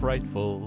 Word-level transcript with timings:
frightful, 0.00 0.60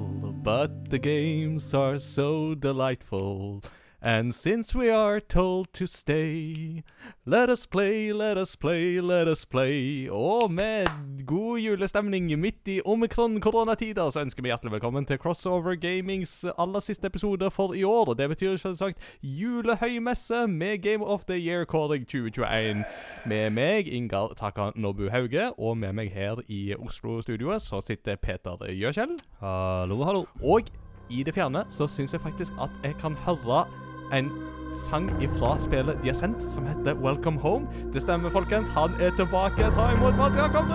but 0.44 0.90
the 0.90 0.98
games 0.98 1.74
are 1.74 2.00
so 2.00 2.56
delightful. 2.56 3.62
And 4.02 4.34
since 4.34 4.74
we 4.74 4.90
are 4.90 5.20
told 5.20 5.74
to 5.74 5.86
stay, 5.86 6.84
let 7.26 7.50
us 7.50 7.66
play, 7.66 8.14
let 8.14 8.38
us 8.38 8.56
play, 8.56 9.02
let 9.02 9.28
us 9.28 9.46
play. 9.46 10.10
Og 10.10 10.52
med 10.52 10.88
god 11.26 11.60
julestemning 11.60 12.40
midt 12.40 12.68
i 12.68 12.82
omikron-koronatider 12.86 14.10
så 14.10 14.22
ønsker 14.22 14.44
vi 14.44 14.50
hjertelig 14.50 14.72
velkommen 14.72 15.06
til 15.06 15.18
Crossover 15.18 15.76
Gamings 15.76 16.46
aller 16.58 16.80
siste 16.80 17.08
episode 17.08 17.52
for 17.52 17.74
i 17.74 17.84
år. 17.84 18.06
Og 18.10 18.18
Det 18.18 18.30
betyr 18.30 18.56
selvsagt 18.56 19.20
julehøymesse 19.24 20.48
med 20.48 20.78
Game 20.78 21.06
of 21.06 21.26
the 21.26 21.36
Year 21.36 21.66
Calling 21.66 22.08
2021. 22.08 22.84
Med 23.26 23.50
meg, 23.50 23.88
Ingar 23.88 24.34
Taka 24.38 24.72
Nobu 24.76 25.10
Hauge, 25.10 25.60
og 25.60 25.78
med 25.78 25.94
meg 25.94 26.12
her 26.12 26.40
i 26.48 26.76
Oslo-studioet 26.80 27.62
så 27.62 27.82
sitter 27.82 28.16
Peter 28.16 28.56
Gjøkjell. 28.72 29.18
Hallo, 29.40 30.04
hallo. 30.04 30.26
Og 30.44 30.72
i 31.10 31.24
det 31.24 31.34
fjerne 31.34 31.66
så 31.70 31.88
syns 31.88 32.14
jeg 32.14 32.22
faktisk 32.22 32.54
at 32.62 32.70
jeg 32.84 32.96
kan 33.02 33.14
høre 33.26 33.89
en 34.14 34.32
sang 34.74 35.10
ifra 35.22 35.56
spillet 35.60 36.02
de 36.04 36.08
har 36.12 36.14
sendt, 36.18 36.44
som 36.52 36.66
heter 36.68 36.94
Welcome 36.94 37.40
Home. 37.40 37.68
Det 37.94 38.02
stemmer, 38.02 38.30
folkens. 38.30 38.70
Han 38.70 38.90
er 39.02 39.10
tilbake. 39.18 39.72
Ta 39.76 39.92
imot 39.96 40.16
Mats 40.18 40.38
Jakob 40.38 40.66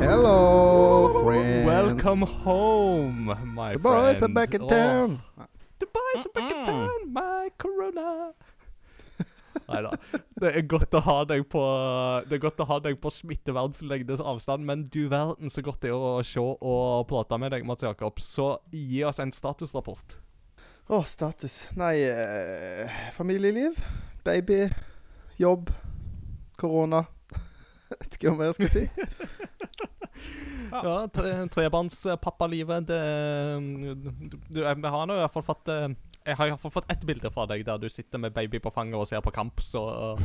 Hello, 0.00 1.22
friends. 1.24 1.66
Welcome 1.66 2.22
home, 2.44 3.34
my 3.54 3.72
The 3.72 3.78
boys 3.78 4.18
friend. 4.18 4.22
are 4.22 4.34
back 4.34 4.54
in 4.54 4.60
town. 4.68 4.68
town. 4.70 5.20
the 5.80 5.86
boys 5.86 6.26
are 6.26 6.32
back 6.34 6.50
in 6.52 6.64
town, 6.64 7.12
my 7.12 7.48
corona. 7.58 8.32
Nei 9.66 9.80
da. 9.84 9.92
Det 10.38 10.52
er 10.52 10.66
godt 10.70 10.94
å 10.94 11.02
ha 11.06 11.16
deg 11.28 11.44
på 11.50 11.62
Det 12.28 12.38
er 12.38 12.42
godt 12.42 12.62
å 12.62 12.68
ha 12.68 12.78
deg 12.84 12.98
på 13.02 13.12
smittevernlengdes 13.12 14.22
avstand, 14.22 14.66
men 14.68 14.86
du 14.92 15.06
verden 15.10 15.52
så 15.52 15.64
godt 15.64 15.82
det 15.84 15.92
er 15.92 15.98
å 15.98 16.18
se 16.26 16.40
og 16.40 17.04
prate 17.10 17.38
med 17.40 17.54
deg, 17.54 17.66
Mats 17.68 17.86
Jakob. 17.86 18.20
Så 18.22 18.54
gi 18.72 19.02
oss 19.08 19.20
en 19.22 19.34
statusrapport. 19.34 20.18
Å, 20.88 21.02
status. 21.04 21.66
Nei, 21.76 21.98
eh, 22.08 23.00
familieliv, 23.16 23.76
baby, 24.24 24.62
jobb, 25.36 25.72
korona. 26.56 27.04
Vet 27.92 28.16
ikke 28.16 28.32
hva 28.32 28.38
mer 28.40 28.52
jeg 28.52 28.60
skal 28.62 28.74
si. 28.76 28.86
Ja, 30.68 31.06
tre, 31.14 31.30
trebarnspappalivet 31.48 32.88
Det 32.88 32.96
du, 34.02 34.10
du, 34.50 34.58
Jeg 34.60 34.90
har 34.92 35.06
nå 35.08 35.14
i 35.16 35.22
hvert 35.22 35.32
fall 35.32 35.46
fått 35.46 35.70
eh, 35.72 35.86
Jeg 36.28 36.36
har 36.36 36.48
i 36.48 36.52
hvert 36.52 36.60
fall 36.60 36.74
fått 36.74 36.90
ett 36.92 37.04
bilde 37.08 37.30
fra 37.32 37.46
deg 37.48 37.64
der 37.66 37.80
du 37.80 37.88
sitter 37.92 38.20
med 38.20 38.34
baby 38.36 38.60
på 38.60 38.72
fanget 38.74 38.98
og 39.00 39.06
ser 39.08 39.22
på 39.24 39.32
kamp, 39.34 39.62
så 39.64 39.82
eh, 40.18 40.22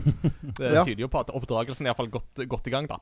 det 0.60 0.74
Ja. 0.76 0.84
tyder 0.84 1.06
jo 1.06 1.12
på 1.12 1.22
at 1.24 1.32
oppdragelsen 1.32 1.88
er 1.88 1.94
iallfall 1.94 2.12
godt, 2.12 2.44
godt 2.52 2.68
i 2.68 2.74
gang, 2.76 2.90
da. 2.92 3.00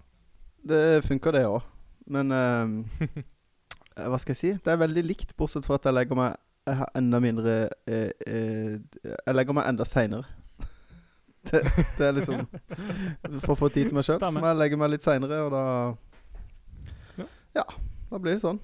Det 0.61 1.01
funker, 1.07 1.33
det 1.33 1.47
òg. 1.49 1.63
Men 2.11 2.31
uh, 2.33 3.07
hva 4.11 4.19
skal 4.21 4.35
jeg 4.35 4.39
si? 4.41 4.53
Det 4.61 4.73
er 4.73 4.81
veldig 4.81 5.03
likt, 5.07 5.35
bortsett 5.37 5.65
fra 5.65 5.79
at 5.81 5.89
jeg 5.89 5.97
legger 5.97 6.19
meg 6.19 6.37
jeg 6.69 6.77
har 6.77 6.91
enda 6.93 7.17
mindre 7.17 7.53
eh, 7.89 8.11
eh, 8.27 8.75
Jeg 9.01 9.33
legger 9.33 9.55
meg 9.57 9.65
enda 9.71 9.85
seinere. 9.87 10.27
Det, 11.49 11.63
det 11.97 12.05
er 12.05 12.11
liksom 12.13 12.43
For 13.41 13.55
å 13.55 13.57
få 13.57 13.69
tid 13.73 13.87
til 13.89 13.95
meg 13.97 14.05
sjøl, 14.05 14.19
så 14.21 14.29
må 14.35 14.45
jeg 14.45 14.59
legge 14.59 14.77
meg 14.77 14.91
litt 14.93 15.01
seinere, 15.05 15.39
og 15.47 15.55
da 15.55 15.63
Ja. 17.17 17.25
Ja, 17.57 17.63
da 18.11 18.19
blir 18.21 18.35
det 18.37 18.43
sånn. 18.43 18.61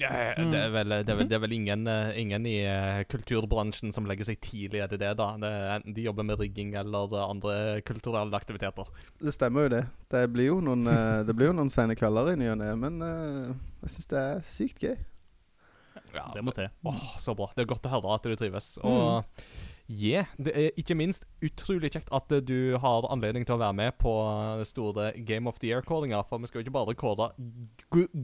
Ja, 0.00 0.08
det, 0.34 0.58
er 0.58 0.72
vel, 0.74 0.90
det, 0.90 1.12
er 1.12 1.18
vel, 1.20 1.28
det 1.30 1.36
er 1.36 1.42
vel 1.44 1.52
ingen, 1.54 1.86
eh, 1.86 2.16
ingen 2.18 2.46
i 2.50 2.56
eh, 2.66 3.04
kulturbransjen 3.06 3.92
som 3.94 4.08
legger 4.10 4.26
seg 4.26 4.40
tidlig, 4.42 4.80
i 4.82 4.98
det 4.98 5.12
da? 5.20 5.28
Det 5.38 5.50
enten 5.76 5.94
de 5.94 6.06
jobber 6.08 6.26
med 6.26 6.40
rigging 6.40 6.72
eller 6.80 7.14
eh, 7.14 7.26
andre 7.28 7.54
kulturelle 7.86 8.34
aktiviteter. 8.34 8.90
Det 9.22 9.34
stemmer 9.36 9.68
jo 9.68 9.72
det. 9.76 9.84
Det 10.10 10.24
blir 10.34 10.50
jo 10.50 10.58
noen, 10.66 10.88
det 11.26 11.36
blir 11.38 11.52
jo 11.52 11.58
noen 11.60 11.70
sene 11.70 11.94
kvelder 11.98 12.32
i 12.32 12.38
ny 12.40 12.50
og 12.50 12.58
ne, 12.62 12.72
men 12.78 12.98
jeg 13.04 13.94
syns 13.94 14.10
det 14.10 14.24
er 14.24 14.42
sykt 14.48 14.82
gøy. 14.82 14.96
Ja, 16.14 16.26
Det 16.34 16.42
må 16.46 16.54
til. 16.54 16.68
Åh, 16.86 17.06
så 17.18 17.34
bra. 17.38 17.48
Det 17.54 17.64
er 17.64 17.70
godt 17.70 17.86
å 17.86 17.94
høre 17.94 18.18
at 18.18 18.26
du 18.26 18.34
trives. 18.38 18.74
Og 18.82 19.22
yeah, 19.90 20.30
det 20.38 20.52
er 20.56 20.78
ikke 20.80 20.96
minst 20.96 21.26
utrolig 21.44 21.90
kjekt 21.92 22.08
at 22.14 22.32
du 22.48 22.76
har 22.80 23.06
anledning 23.12 23.44
til 23.44 23.56
å 23.56 23.60
være 23.60 23.76
med 23.76 23.96
på 24.00 24.12
det 24.60 24.66
store 24.68 25.10
Game 25.28 25.50
of 25.50 25.60
the 25.60 25.70
Year-callinga. 25.70 26.22
For 26.28 26.40
vi 26.40 26.48
skal 26.48 26.60
jo 26.60 26.64
ikke 26.64 26.76
bare 26.76 26.96
kåre 26.98 27.28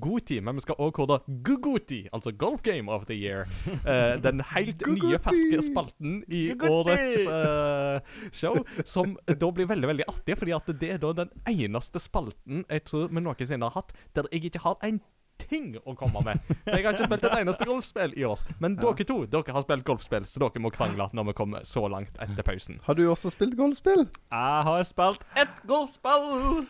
Goti, 0.00 0.40
men 0.40 0.56
vi 0.56 0.64
skal 0.64 0.78
også 0.78 0.96
kåre 1.00 1.20
Gugoti, 1.46 2.00
altså 2.12 2.32
Golf 2.32 2.64
Game 2.66 2.90
of 2.92 3.06
the 3.10 3.18
Year. 3.18 3.46
Uh, 3.84 4.16
den 4.26 4.42
helt 4.54 4.84
nye, 4.88 5.20
ferske 5.20 5.62
spalten 5.68 6.20
i 6.32 6.42
årets 6.54 7.28
uh, 7.28 8.00
show. 8.32 8.56
Som 8.84 9.16
da 9.28 9.52
blir 9.52 9.68
veldig 9.70 9.92
veldig 9.94 10.08
artig, 10.08 10.38
fordi 10.40 10.56
at 10.56 10.74
det 10.80 10.94
er 10.96 11.02
da 11.02 11.12
den 11.24 11.32
eneste 11.50 12.00
spalten 12.00 12.64
jeg 12.70 12.84
tror 12.88 13.10
vi 13.10 13.22
noensinne 13.22 13.68
har 13.68 13.76
hatt 13.76 13.94
der 14.16 14.28
jeg 14.32 14.50
ikke 14.50 14.62
har 14.64 14.78
en 14.86 15.00
ting 15.48 15.72
å 15.84 15.94
komme 15.98 16.22
med. 16.26 16.40
For 16.64 16.76
Jeg 16.76 16.84
har 16.86 16.94
ikke 16.96 17.08
spilt 17.10 17.24
et 17.28 17.36
eneste 17.40 17.68
golfspill 17.68 18.14
i 18.18 18.24
år. 18.28 18.42
Men 18.60 18.76
Ja. 18.76 18.90
dere 18.92 19.06
to 19.08 19.18
dere 19.26 19.52
har 19.56 19.62
spilt 19.66 19.84
golfspill, 19.88 20.24
så 20.28 20.42
dere 20.44 20.62
må 20.62 20.72
krangle 20.74 21.08
når 21.16 21.30
vi 21.30 21.36
kommer 21.40 21.64
så 21.68 21.86
langt 21.90 22.16
etter 22.20 22.42
pausen. 22.46 22.80
Har 22.86 22.94
du 22.98 23.06
også 23.08 23.30
spilt 23.34 23.56
golfspill? 23.58 24.06
Jeg 24.06 24.64
har 24.70 24.82
spilt 24.88 25.24
ett 25.36 25.62
golfspill! 25.66 26.66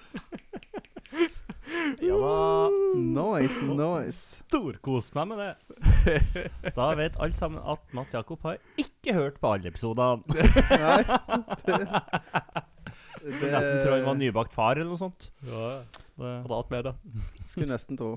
ja 2.01 2.17
da. 2.19 2.69
Nice, 2.97 3.63
nice. 3.63 4.43
Storkost 4.49 5.15
meg 5.17 5.29
med 5.33 5.39
det. 5.43 5.53
Da 6.77 6.91
vet 6.99 7.19
alle 7.21 7.37
sammen 7.37 7.63
at 7.63 7.83
Mats 7.97 8.15
Jakob 8.15 8.43
har 8.47 8.59
ikke 8.81 9.15
hørt 9.17 9.41
på 9.43 9.53
alle 9.55 9.71
episodene. 9.71 10.23
Nei. 10.27 11.03
Det, 11.67 13.37
det 13.41 13.51
Nesten 13.53 13.83
tro 13.85 13.93
han 13.93 14.07
var 14.07 14.17
nybakt 14.17 14.55
far 14.57 14.79
eller 14.81 14.91
noe 14.95 15.01
sånt. 15.01 15.31
Ja, 15.45 15.83
Det, 16.21 16.33
med 16.71 16.85
det. 16.89 16.95
Skulle 17.49 17.71
nesten 17.73 17.97
tro. 18.01 18.15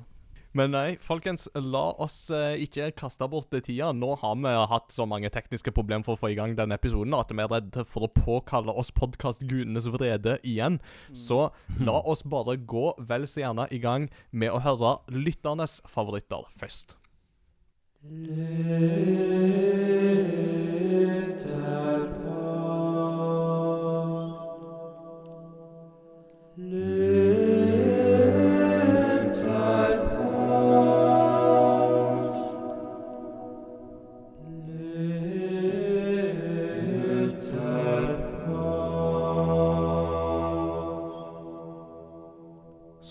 Men 0.54 0.70
nei, 0.76 0.98
folkens, 1.02 1.48
la 1.58 1.88
oss 2.04 2.28
eh, 2.30 2.62
ikke 2.62 2.92
kaste 3.00 3.26
bort 3.30 3.50
tida. 3.66 3.90
Nå 3.98 4.12
har 4.22 4.36
vi 4.38 4.52
hatt 4.70 4.94
så 4.94 5.08
mange 5.10 5.32
tekniske 5.34 5.74
problemer 5.74 6.06
for 6.06 6.14
å 6.14 6.22
få 6.22 6.30
i 6.30 6.38
gang 6.38 6.54
denne 6.58 6.78
episoden 6.78 7.16
at 7.18 7.34
vi 7.34 7.42
er 7.42 7.50
redd 7.50 7.80
for 7.90 8.06
å 8.06 8.12
påkalle 8.14 8.76
oss 8.78 8.94
podkastgudenes 8.94 9.90
vrede 9.96 10.38
igjen. 10.46 10.78
Så 11.10 11.48
la 11.82 11.98
oss 12.06 12.22
bare 12.22 12.60
gå 12.62 12.94
vel 13.02 13.26
så 13.30 13.42
gjerne 13.42 13.66
i 13.74 13.82
gang 13.82 14.12
med 14.30 14.54
å 14.54 14.62
høre 14.62 15.00
lytternes 15.10 15.82
favoritter 15.90 16.46
først. 16.54 17.00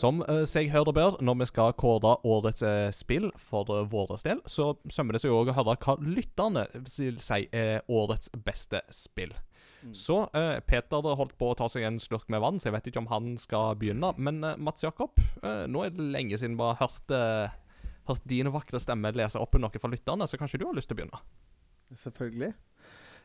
Som 0.02 0.24
eh, 0.26 0.42
seg 0.50 0.72
hør 0.72 0.90
og 0.90 0.96
bør, 0.98 1.20
når 1.22 1.38
vi 1.44 1.48
skal 1.52 1.76
kåre 1.78 2.16
årets 2.26 2.64
eh, 2.66 2.88
spill 2.96 3.28
for 3.38 3.70
uh, 3.70 3.84
vår 3.86 4.16
del, 4.24 4.42
så 4.50 4.72
sømmer 4.90 5.14
det 5.14 5.22
seg 5.22 5.34
òg 5.34 5.52
å 5.52 5.56
høre 5.60 5.78
hva 5.78 5.96
lytterne 6.02 6.66
vil 6.74 7.20
si 7.22 7.44
er 7.54 7.86
årets 7.86 8.32
beste 8.42 8.82
spill. 8.90 9.34
Så 9.90 10.28
eh, 10.32 10.60
Peter 10.66 11.02
holdt 11.18 11.34
på 11.38 11.48
å 11.50 11.56
ta 11.58 11.66
seg 11.70 11.86
en 11.86 11.98
slurk 12.00 12.28
med 12.30 12.42
vann, 12.44 12.60
så 12.60 12.68
jeg 12.68 12.76
vet 12.76 12.88
ikke 12.90 13.02
om 13.02 13.10
han 13.10 13.32
skal 13.40 13.74
begynne. 13.80 14.12
Men 14.14 14.38
eh, 14.46 14.60
Mats 14.60 14.84
Jakob, 14.84 15.18
eh, 15.42 15.64
nå 15.66 15.82
er 15.82 15.94
det 15.94 16.06
lenge 16.14 16.38
siden 16.38 16.54
vi 16.58 16.68
har 16.68 16.78
hørt, 16.78 17.14
eh, 17.16 17.90
hørt 18.10 18.28
din 18.30 18.52
vakre 18.54 18.80
stemme 18.82 19.10
lese 19.16 19.42
opp 19.42 19.58
noe 19.58 19.82
fra 19.82 19.90
lytterne, 19.90 20.28
så 20.30 20.38
kanskje 20.38 20.62
du 20.62 20.68
har 20.68 20.78
lyst 20.78 20.92
til 20.92 20.98
å 20.98 21.02
begynne? 21.02 21.22
Selvfølgelig. 21.98 22.52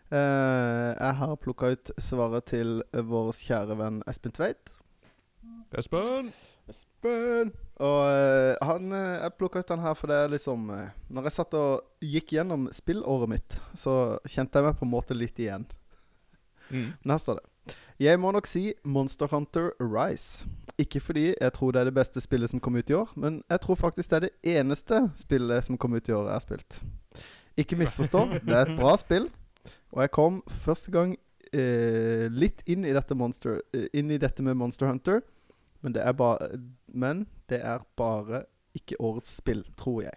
Uh, 0.07 0.95
jeg 0.95 1.15
har 1.19 1.33
plukka 1.43 1.73
ut 1.75 1.89
svaret 1.99 2.47
til 2.47 2.77
vår 2.95 3.33
kjære 3.35 3.75
venn 3.79 3.99
Espen 4.07 4.35
Tveit. 4.35 4.77
Espen? 5.75 6.31
Espen! 6.67 7.53
Og 7.79 7.99
eh, 8.09 8.55
han 8.65 8.91
eh, 8.91 9.21
Jeg 9.21 9.35
plukka 9.39 9.61
ut 9.61 9.69
han 9.71 9.83
her, 9.85 9.95
for 9.97 10.11
det 10.11 10.17
er 10.19 10.31
liksom 10.33 10.69
eh, 10.73 10.93
Når 11.13 11.29
jeg 11.29 11.35
satt 11.37 11.57
og 11.57 12.03
gikk 12.03 12.33
gjennom 12.35 12.67
spillåret 12.75 13.31
mitt, 13.31 13.59
så 13.77 14.17
kjente 14.27 14.59
jeg 14.59 14.67
meg 14.67 14.79
på 14.79 14.87
en 14.87 14.91
måte 14.91 15.17
litt 15.17 15.39
igjen. 15.39 15.67
Mm. 16.69 16.91
Men 16.91 17.13
her 17.13 17.21
står 17.23 17.39
det. 17.39 17.75
Jeg 18.03 18.19
må 18.21 18.31
nok 18.35 18.47
si 18.49 18.69
Monster 18.85 19.29
Hunter 19.31 19.71
Rise. 19.81 20.45
Ikke 20.77 21.01
fordi 21.01 21.31
jeg 21.31 21.53
tror 21.55 21.73
det 21.73 21.81
er 21.81 21.89
det 21.89 21.95
beste 21.97 22.21
spillet 22.21 22.51
som 22.51 22.61
kom 22.61 22.77
ut 22.77 22.91
i 22.91 22.93
år, 22.93 23.09
men 23.17 23.39
jeg 23.49 23.61
tror 23.63 23.79
faktisk 23.79 24.11
det 24.11 24.17
er 24.17 24.25
det 24.27 24.57
eneste 24.59 24.99
spillet 25.17 25.65
som 25.65 25.79
kom 25.81 25.95
ut 25.97 26.09
i 26.09 26.13
år 26.13 26.27
jeg 26.27 26.35
har 26.35 26.43
spilt. 26.43 26.81
Ikke 27.57 27.79
misforstå, 27.79 28.21
det 28.45 28.53
er 28.53 28.67
et 28.67 28.77
bra 28.77 28.91
spill, 29.01 29.25
og 29.95 30.03
jeg 30.03 30.13
kom 30.13 30.43
første 30.45 30.93
gang 30.93 31.15
eh, 31.49 32.27
litt 32.29 32.61
inn 32.69 32.85
i 32.85 32.93
dette 32.93 33.17
monster 33.17 33.57
Inn 33.73 34.13
i 34.13 34.19
dette 34.21 34.45
med 34.45 34.59
Monster 34.59 34.85
Hunter, 34.91 35.23
men 35.81 35.93
det 35.95 36.03
er 36.03 36.15
bare 36.17 36.59
Men 36.87 37.27
det 37.49 37.59
er 37.63 37.83
bare 37.97 38.43
ikke 38.75 38.99
årets 39.01 39.37
spill, 39.37 39.63
tror 39.77 40.01
jeg. 40.01 40.13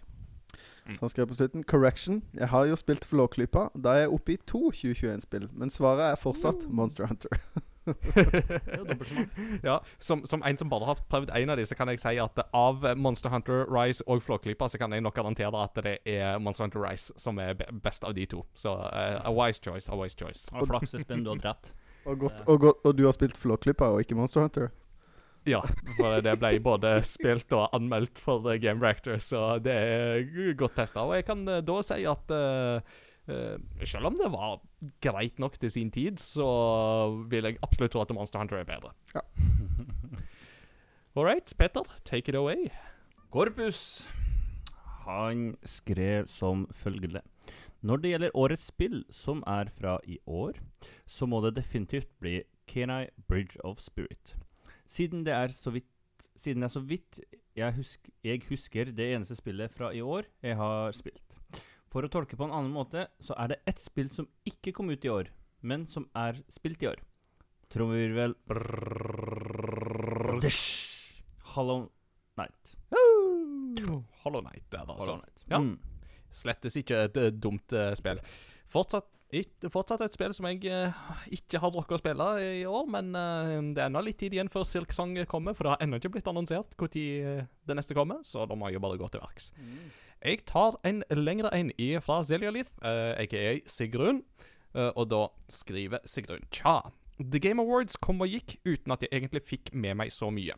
Mm. 0.86 0.96
Så 0.96 1.00
han 1.00 1.08
skrev 1.08 1.26
på 1.26 1.34
slutten 1.34 1.64
Correction. 1.64 2.22
Jeg 2.34 2.48
har 2.48 2.64
jo 2.64 2.76
spilt 2.76 3.04
Flåklypa. 3.04 3.68
Da 3.84 3.88
er 3.94 4.04
jeg 4.04 4.14
oppe 4.16 4.32
i 4.32 4.38
to 4.46 4.70
2021-spill, 4.74 5.48
men 5.52 5.70
svaret 5.70 6.12
er 6.12 6.20
fortsatt 6.20 6.66
Monster 6.68 7.06
Hunter. 7.06 7.28
Er. 7.86 8.96
Ja, 9.62 9.80
som, 9.98 10.26
som 10.26 10.42
en 10.46 10.58
som 10.58 10.68
bare 10.70 10.84
har 10.84 10.98
prøvd 11.08 11.30
en 11.34 11.50
av 11.50 11.56
de, 11.56 11.66
så 11.66 11.74
kan 11.74 11.88
jeg 11.88 12.00
si 12.00 12.18
at 12.20 12.42
av 12.52 12.84
Monster 12.96 13.32
Hunter 13.32 13.64
Rise 13.72 14.04
og 14.06 14.22
Flåklypa, 14.22 14.68
så 14.68 14.78
kan 14.78 14.92
jeg 14.92 15.00
nok 15.00 15.14
garantere 15.16 15.62
at 15.64 15.80
det 15.84 15.96
er 16.04 16.38
Monster 16.38 16.64
Hunter 16.64 16.84
Rise 16.84 17.16
som 17.18 17.38
er 17.38 17.54
best 17.82 18.04
av 18.04 18.14
de 18.14 18.26
to. 18.26 18.44
Så 18.54 18.74
uh, 18.74 19.20
a 19.24 19.32
wise 19.32 19.60
choice, 19.64 19.88
a 19.90 19.96
wise 19.96 20.16
choice. 20.16 20.48
Og 20.52 20.68
flaksespinn, 20.68 21.24
du 21.24 21.32
har 21.32 21.40
dratt. 21.40 21.72
Og, 22.04 22.18
godt, 22.18 22.44
og, 22.46 22.60
godt, 22.60 22.84
og 22.84 22.98
du 22.98 23.04
har 23.04 23.16
spilt 23.16 23.36
Flåklypa 23.38 23.90
og 23.94 24.04
ikke 24.04 24.14
Monster 24.18 24.44
Hunter? 24.44 24.70
Ja, 25.48 25.60
for 25.96 26.20
det 26.25 26.34
ble 26.40 26.50
både 26.60 26.98
spilt 27.06 27.52
og 27.56 27.72
anmeldt 27.76 28.19
for 28.20 28.44
Game 28.60 28.82
Reactor, 28.84 29.16
så 29.22 29.56
det 29.62 29.72
er 29.72 30.52
godt 30.58 30.76
testa. 30.76 31.06
Og 31.06 31.16
jeg 31.16 31.26
kan 31.28 31.46
eh, 31.48 31.62
da 31.64 31.78
si 31.87 32.02
at 32.08 32.34
eh, 32.37 32.98
eh, 33.32 33.87
selv 33.88 34.10
om 34.10 34.19
det 34.19 34.28
var 34.34 34.60
greit 35.00 35.40
nok 35.40 35.56
til 35.60 35.72
sin 35.72 35.92
tid, 35.94 36.20
så 36.20 36.46
vil 37.32 37.48
jeg 37.48 37.60
absolutt 37.64 37.96
tro 37.96 38.04
at 38.04 38.12
Monster 38.16 38.42
Hunter 38.42 38.60
er 38.60 38.69
bedre. 38.69 38.92
Ja. 39.14 39.25
All 41.16 41.26
right, 41.26 41.54
Petter, 41.58 41.88
take 42.04 42.28
it 42.28 42.37
away. 42.37 42.69
Korpus. 43.32 44.08
Han 45.06 45.56
skrev 45.64 46.28
som 46.28 46.69
følgende. 46.75 47.25
Når 47.81 47.96
det 47.96 48.12
gjelder 48.12 48.37
årets 48.37 48.69
spill, 48.69 49.00
som 49.10 49.40
er 49.48 49.72
fra 49.72 49.96
i 50.04 50.19
år, 50.26 50.60
så 51.08 51.26
må 51.26 51.40
det 51.40 51.56
definitivt 51.56 52.12
bli 52.20 52.42
Kenai 52.69 53.08
Bridge 53.26 53.56
of 53.64 53.81
Spirit. 53.81 54.37
Siden 54.90 55.25
det 55.26 55.34
er 55.37 55.54
så 55.54 55.72
vidt 55.75 55.88
Siden 56.37 56.64
det 56.64 56.69
er 56.69 56.75
så 56.75 56.82
vidt 56.84 57.20
jeg, 57.56 57.75
husk, 57.76 58.08
jeg 58.25 58.42
husker 58.48 58.90
det 58.94 59.06
eneste 59.14 59.37
spillet 59.38 59.72
fra 59.72 59.90
i 59.96 60.02
år 60.04 60.26
jeg 60.44 60.56
har 60.58 60.92
spilt. 60.96 61.37
For 61.90 62.06
å 62.06 62.10
tolke 62.12 62.37
på 62.38 62.46
en 62.46 62.54
annen 62.54 62.72
måte, 62.72 63.08
så 63.19 63.34
er 63.40 63.50
det 63.50 63.58
ett 63.69 63.81
spill 63.82 64.10
som 64.12 64.28
ikke 64.46 64.72
kom 64.76 64.92
ut 64.92 65.04
i 65.04 65.10
år, 65.10 65.31
men 65.66 65.87
som 65.90 66.06
er 66.16 66.38
spilt 66.52 66.84
i 66.84 66.90
år. 66.92 67.00
Trommevirvel 67.70 68.37
Hollow 71.54 71.88
Night. 72.38 72.75
Hollow 74.22 74.44
Knight 74.44 74.70
det 74.70 74.81
altså. 74.84 74.94
Hollow 74.94 75.20
Knight. 75.25 75.44
Ja. 75.50 75.58
Mm. 75.58 75.78
Slettes 76.31 76.78
ikke 76.78 77.04
et 77.08 77.19
eh, 77.19 77.32
dumt 77.34 77.75
eh, 77.75 77.90
spill. 77.98 78.22
Fortsatt, 78.70 79.10
ikke, 79.36 79.70
fortsatt 79.72 80.02
et 80.04 80.14
spill 80.16 80.34
som 80.36 80.48
jeg 80.50 80.64
eh, 80.70 81.00
ikke 81.36 81.60
har 81.62 81.72
rukket 81.74 81.96
å 81.96 82.00
spille 82.02 82.28
i 82.42 82.62
år, 82.68 82.86
men 82.90 83.14
eh, 83.16 83.56
det 83.70 83.82
er 83.82 83.88
ennå 83.88 84.02
litt 84.04 84.18
tid 84.20 84.34
igjen 84.36 84.50
før 84.52 84.66
Silk 84.68 84.94
Song 84.96 85.16
kommer, 85.30 85.56
for 85.56 85.66
det 85.66 85.74
har 85.74 85.84
ennå 85.84 86.00
ikke 86.00 86.12
blitt 86.16 86.30
annonsert 86.30 86.76
når 86.80 86.96
uh, 86.96 87.42
det 87.68 87.76
neste 87.76 87.96
kommer, 87.96 88.22
så 88.26 88.46
da 88.48 88.56
må 88.58 88.68
jeg 88.68 88.78
jo 88.78 88.84
bare 88.84 88.98
gå 89.00 89.08
til 89.12 89.22
verks. 89.22 89.50
Jeg 90.20 90.42
tar 90.44 90.76
en 90.84 91.02
lengre 91.16 91.48
en 91.56 91.70
i 91.80 91.94
fra 92.04 92.20
Zelialith, 92.26 92.74
uh, 92.84 93.14
aka 93.20 93.60
Sigrun, 93.70 94.22
eh, 94.74 94.90
og 94.90 95.06
da 95.12 95.26
skriver 95.48 96.02
Sigrun 96.04 96.44
Tja. 96.52 96.80
The 97.20 97.40
Game 97.40 97.62
Awards 97.62 97.96
kom 98.00 98.20
og 98.24 98.32
gikk 98.32 98.58
uten 98.64 98.92
at 98.92 99.04
jeg 99.04 99.12
egentlig 99.14 99.44
fikk 99.48 99.72
med 99.72 99.96
meg 100.00 100.12
så 100.12 100.28
mye. 100.32 100.56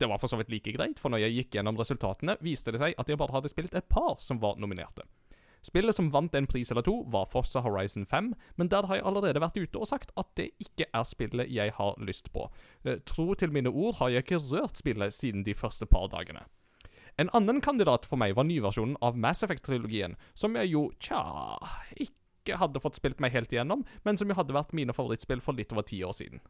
Det 0.00 0.08
var 0.08 0.18
for 0.18 0.32
så 0.32 0.38
vidt 0.40 0.50
like 0.52 0.72
greit, 0.74 1.00
for 1.00 1.12
når 1.12 1.26
jeg 1.26 1.36
gikk 1.36 1.58
gjennom 1.58 1.76
resultatene, 1.78 2.38
viste 2.42 2.72
det 2.74 2.80
seg 2.80 2.96
at 2.98 3.08
jeg 3.08 3.20
bare 3.20 3.36
hadde 3.36 3.52
spilt 3.52 3.76
et 3.76 3.88
par 3.92 4.16
som 4.20 4.40
var 4.42 4.56
nominerte. 4.60 5.04
Spillet 5.62 5.94
som 5.94 6.08
vant 6.10 6.34
en 6.34 6.46
pris 6.50 6.70
eller 6.74 6.82
to, 6.82 6.96
var 7.06 7.28
Forza 7.30 7.60
Horizon 7.62 8.06
5, 8.06 8.32
men 8.58 8.70
der 8.70 8.88
har 8.88 8.98
jeg 8.98 9.06
allerede 9.06 9.42
vært 9.42 9.60
ute 9.60 9.78
og 9.78 9.86
sagt 9.86 10.10
at 10.18 10.32
det 10.38 10.48
ikke 10.62 10.88
er 10.90 11.04
spillet 11.06 11.52
jeg 11.54 11.74
har 11.76 12.00
lyst 12.02 12.32
på. 12.34 12.48
Eh, 12.84 12.98
tro 13.06 13.28
til 13.38 13.54
mine 13.54 13.70
ord 13.70 14.00
har 14.00 14.10
jeg 14.10 14.26
ikke 14.26 14.42
rørt 14.50 14.82
spillet 14.82 15.14
siden 15.14 15.46
de 15.46 15.54
første 15.54 15.86
par 15.86 16.10
dagene. 16.10 16.42
En 17.20 17.30
annen 17.36 17.60
kandidat 17.60 18.08
for 18.08 18.18
meg 18.18 18.34
var 18.34 18.48
nyversjonen 18.48 18.96
av 19.04 19.18
Mass 19.20 19.44
Effect-trilogien, 19.44 20.16
som 20.34 20.56
jeg 20.56 20.72
jo, 20.72 20.88
tja, 20.98 21.22
ikke 21.94 22.58
hadde 22.58 22.82
fått 22.82 22.98
spilt 22.98 23.20
meg 23.22 23.34
helt 23.36 23.52
igjennom, 23.52 23.84
men 24.02 24.18
som 24.18 24.32
jo 24.32 24.38
hadde 24.38 24.56
vært 24.56 24.74
mine 24.74 24.96
favorittspill 24.96 25.44
for 25.44 25.54
litt 25.54 25.74
over 25.76 25.86
ti 25.86 26.00
år 26.02 26.16
siden. 26.16 26.42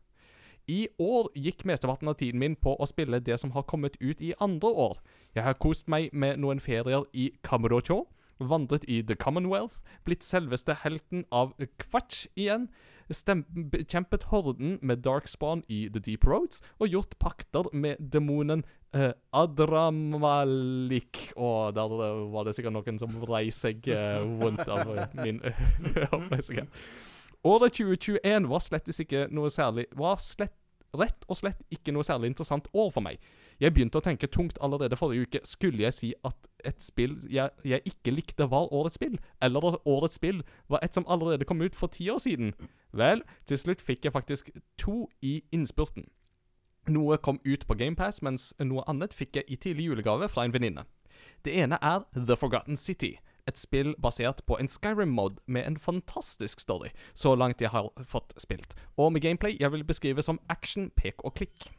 I 0.70 0.86
år 1.02 1.28
gikk 1.34 1.64
mesteparten 1.66 2.08
av 2.08 2.16
tiden 2.20 2.38
min 2.38 2.54
på 2.54 2.76
å 2.78 2.86
spille 2.86 3.18
det 3.20 3.34
som 3.42 3.50
har 3.56 3.66
kommet 3.66 3.98
ut 4.00 4.22
i 4.22 4.30
andre 4.40 4.70
år. 4.70 5.00
Jeg 5.34 5.42
har 5.42 5.58
kost 5.58 5.88
meg 5.90 6.14
med 6.14 6.38
noen 6.38 6.62
ferier 6.62 7.08
i 7.12 7.32
Kamurocho, 7.42 8.04
vandret 8.48 8.86
i 8.90 9.00
The 9.06 9.16
Commonwealth, 9.18 9.82
blitt 10.06 10.26
selveste 10.26 10.74
helten 10.82 11.26
av 11.30 11.54
Kvatch 11.82 12.26
igjen, 12.34 12.68
kjempet 13.12 14.30
horden 14.30 14.78
med 14.80 15.02
Darkspawn 15.04 15.62
i 15.68 15.84
The 15.92 16.00
Deep 16.00 16.24
Roads, 16.24 16.62
og 16.80 16.88
gjort 16.88 17.18
pakter 17.20 17.68
med 17.72 18.00
demonen 18.00 18.64
eh, 18.94 19.12
Adramalik. 19.32 21.32
Og 21.36 21.74
der 21.76 21.96
var 22.32 22.46
det 22.46 22.56
sikkert 22.56 22.76
noen 22.78 23.00
som 23.00 23.12
vrei 23.24 23.50
seg 23.52 23.88
eh, 23.92 24.22
vondt 24.40 24.68
av 24.68 24.94
min 25.20 25.42
opplesning. 26.16 26.70
Året 27.42 27.74
2021 27.74 28.48
var 28.48 28.62
slettes 28.62 29.00
ikke 29.02 29.24
noe 29.34 29.48
særlig 29.50 29.88
Var 29.98 30.20
slett, 30.22 30.54
rett 30.94 31.24
og 31.26 31.40
slett 31.40 31.58
ikke 31.74 31.94
noe 31.94 32.06
særlig 32.06 32.30
interessant 32.30 32.68
år 32.70 32.92
for 32.94 33.04
meg. 33.04 33.18
Jeg 33.62 33.76
begynte 33.76 34.00
å 34.00 34.02
tenke 34.02 34.26
tungt 34.26 34.56
allerede 34.58 34.96
forrige 34.98 35.28
uke. 35.28 35.40
Skulle 35.46 35.84
jeg 35.84 35.94
si 35.94 36.08
at 36.26 36.48
et 36.66 36.82
spill 36.82 37.14
jeg, 37.30 37.52
jeg 37.62 37.84
ikke 37.86 38.14
likte, 38.14 38.48
var 38.50 38.72
årets 38.74 38.96
spill? 38.98 39.20
Eller 39.42 39.68
at 39.68 39.84
årets 39.86 40.18
spill 40.18 40.40
var 40.72 40.82
et 40.82 40.94
som 40.96 41.06
allerede 41.06 41.46
kom 41.46 41.62
ut 41.62 41.76
for 41.78 41.92
ti 41.94 42.08
år 42.10 42.18
siden? 42.24 42.56
Vel, 42.90 43.22
til 43.46 43.60
slutt 43.60 43.84
fikk 43.84 44.08
jeg 44.08 44.16
faktisk 44.16 44.50
to 44.82 45.06
i 45.22 45.44
innspurten. 45.54 46.08
Noe 46.90 47.20
kom 47.22 47.38
ut 47.46 47.62
på 47.68 47.76
GamePass, 47.78 48.18
mens 48.26 48.50
noe 48.58 48.82
annet 48.90 49.14
fikk 49.14 49.38
jeg 49.38 49.46
i 49.46 49.60
tidlig 49.62 49.86
julegave 49.92 50.26
fra 50.28 50.42
en 50.42 50.54
venninne. 50.54 50.82
Det 51.46 51.54
ene 51.54 51.78
er 51.78 52.02
The 52.16 52.34
Forgotten 52.36 52.76
City. 52.76 53.14
Et 53.46 53.58
spill 53.58 53.94
basert 54.02 54.42
på 54.46 54.58
en 54.58 54.70
Skyrim-mod 54.70 55.38
med 55.46 55.66
en 55.66 55.78
fantastisk 55.78 56.60
story, 56.62 56.90
så 57.14 57.34
langt 57.38 57.62
jeg 57.62 57.70
har 57.70 57.90
fått 58.06 58.34
spilt, 58.38 58.74
og 58.96 59.12
med 59.12 59.22
gameplay 59.22 59.56
jeg 59.58 59.72
vil 59.74 59.86
beskrive 59.86 60.22
som 60.22 60.38
action, 60.50 60.90
pek 60.94 61.22
og 61.26 61.34
klikk. 61.38 61.70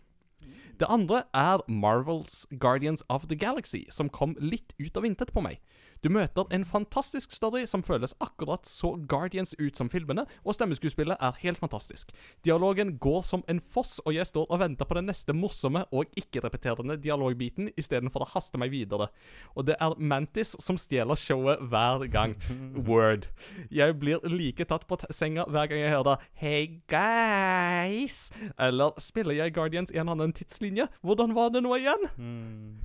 Det 0.79 0.89
andre 0.89 1.23
er 1.37 1.61
Marvels 1.69 2.47
Guardians 2.59 3.03
of 3.09 3.27
the 3.29 3.35
Galaxy, 3.37 3.83
som 3.93 4.09
kom 4.09 4.33
litt 4.41 4.73
ut 4.79 4.97
av 4.97 5.05
intet 5.05 5.33
på 5.33 5.43
meg. 5.45 5.59
Du 6.03 6.09
møter 6.11 6.43
en 6.51 6.65
fantastisk 6.67 7.31
story 7.31 7.61
som 7.69 7.79
føles 7.83 8.11
akkurat 8.19 8.67
så 8.67 8.89
Guardians 9.07 9.53
ut 9.55 9.77
som 9.79 9.87
filmene, 9.87 10.25
og 10.43 10.57
stemmeskuespillet 10.57 11.15
er 11.15 11.37
helt 11.39 11.61
fantastisk. 11.61 12.11
Dialogen 12.43 12.97
går 12.99 13.21
som 13.23 13.43
en 13.47 13.61
foss, 13.63 14.01
og 14.03 14.11
jeg 14.17 14.27
står 14.27 14.49
og 14.51 14.59
venter 14.59 14.89
på 14.89 14.97
den 14.97 15.07
neste 15.07 15.31
morsomme 15.31 15.85
og 15.95 16.11
ikke-repeterende 16.19 16.97
dialogbiten 16.99 17.71
istedenfor 17.79 18.25
å 18.25 18.29
haste 18.33 18.59
meg 18.59 18.73
videre. 18.75 19.07
Og 19.55 19.69
det 19.69 19.77
er 19.79 19.95
Mantis 19.95 20.57
som 20.59 20.75
stjeler 20.75 21.15
showet 21.15 21.63
hver 21.71 22.03
gang. 22.11 22.35
Word. 22.89 23.29
Jeg 23.71 23.95
blir 24.01 24.19
like 24.27 24.67
tatt 24.67 24.83
på 24.89 24.99
senga 25.07 25.47
hver 25.47 25.71
gang 25.71 25.85
jeg 25.85 25.95
hører 25.95 26.27
Hey 26.35 26.81
guys! 26.91 28.33
Eller 28.59 28.91
spiller 28.99 29.39
jeg 29.39 29.55
Guardians 29.55 29.95
i 29.95 30.03
en 30.03 30.11
annen 30.11 30.35
tidslinje? 30.35 30.89
Hvordan 30.99 31.31
var 31.37 31.55
det 31.55 31.63
nå 31.63 31.79
igjen? 31.79 32.09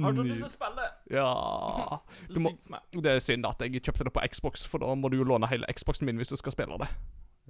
Har 0.00 0.12
du 0.16 0.22
lyst 0.24 0.40
til 0.40 0.46
å 0.46 0.52
spille? 0.52 0.84
Ja 1.12 2.00
Du 2.32 2.40
må- 2.40 2.54
Det 2.96 3.10
er 3.16 3.20
synd 3.20 3.44
at 3.48 3.60
jeg 3.60 3.82
kjøpte 3.82 4.06
det 4.08 4.12
på 4.16 4.22
Xbox, 4.32 4.66
for 4.66 4.82
da 4.82 4.94
må 4.96 5.10
du 5.12 5.18
jo 5.20 5.26
låne 5.28 5.48
hele 5.52 5.68
Xboxen 5.76 6.08
min 6.08 6.16
hvis 6.20 6.32
du 6.32 6.36
skal 6.40 6.54
spille 6.56 6.78
det. 6.80 6.88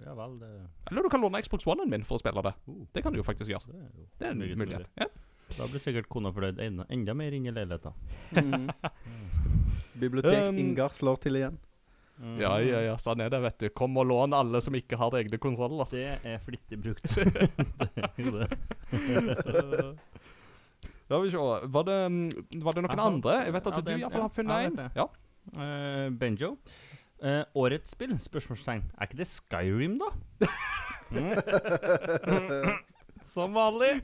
Ja 0.03 0.15
vel, 0.17 0.39
det, 0.41 0.49
Eller 0.91 1.05
du 1.05 1.11
kan 1.13 1.21
låne 1.23 1.43
Xbox 1.45 1.67
One-en 1.69 1.91
min 1.93 2.05
for 2.09 2.17
å 2.17 2.23
spille 2.23 2.43
det. 2.43 2.55
Oh. 2.67 2.81
Det 2.97 3.03
kan 3.05 3.13
du 3.13 3.21
jo 3.21 3.27
faktisk 3.27 3.53
gjøre. 3.53 3.69
det 3.71 3.79
er 3.83 3.91
jo 3.93 4.07
Det 4.19 4.27
er 4.27 4.31
en 4.33 4.59
mulighet. 4.65 4.89
Ja. 4.99 5.07
Da 5.53 5.67
blir 5.69 5.83
sikkert 5.85 6.09
kona 6.09 6.31
fornøyd 6.33 6.59
enda, 6.65 6.87
enda 6.89 7.13
mer 7.15 7.35
inn 7.37 7.45
i 7.47 7.53
leiligheten. 7.53 7.93
Mm. 8.41 8.71
Bibliotek 10.03 10.49
Um, 10.49 10.59
Ingar 10.59 10.89
slår 10.97 11.21
til 11.21 11.37
igjen. 11.37 11.59
Mm. 12.23 12.37
ja, 12.41 12.53
ja, 12.63 12.81
ja, 12.87 12.95
sånn 13.01 13.21
er 13.25 13.31
det, 13.33 13.41
vet 13.43 13.59
du. 13.59 13.69
Kom 13.75 13.97
og 13.99 14.07
lån 14.07 14.33
alle 14.37 14.61
som 14.65 14.75
ikke 14.79 14.97
har 15.01 15.15
egne 15.19 15.39
konsoller. 15.43 15.89
Det 15.91 16.19
er 16.23 16.39
flittig 16.45 16.79
brukt. 16.81 17.05
det 17.19 17.91
er 18.01 18.21
jo 18.23 18.33
det. 18.37 18.49
Da 21.13 21.19
vil 21.21 21.29
vi 21.29 21.35
se. 21.35 21.43
Var 21.77 21.85
det, 21.85 21.97
mm, 22.09 22.63
var 22.65 22.73
det 22.77 22.83
noen 22.87 22.95
Aha. 22.97 23.09
andre? 23.11 23.35
Jeg 23.45 23.53
vet 23.59 23.67
at 23.69 23.75
Ja, 23.75 23.81
du 23.81 23.91
det- 23.91 23.99
iallfall 24.01 24.23
ja, 24.23 24.29
har 24.29 24.33
funnet 24.33 24.65
en. 24.71 24.91
Ja. 24.97 25.07
Uh, 25.53 26.09
Benjo. 26.17 26.55
Uh, 27.23 27.45
årets 27.55 27.93
spill? 27.93 28.15
Spørsmålstegn. 28.19 28.83
Er 28.97 29.07
ikke 29.07 29.19
det 29.21 29.29
Skyrim, 29.29 29.99
da? 30.01 30.09
Mm. 31.13 31.35
Som 33.33 33.53
vanlig. 33.55 34.01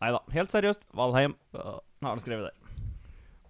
Nei 0.00 0.12
da. 0.14 0.20
Helt 0.32 0.52
seriøst, 0.52 0.86
Valheim 0.96 1.34
Nå 1.56 1.64
har 2.04 2.12
han 2.14 2.22
skrevet 2.22 2.50
der. 2.50 2.78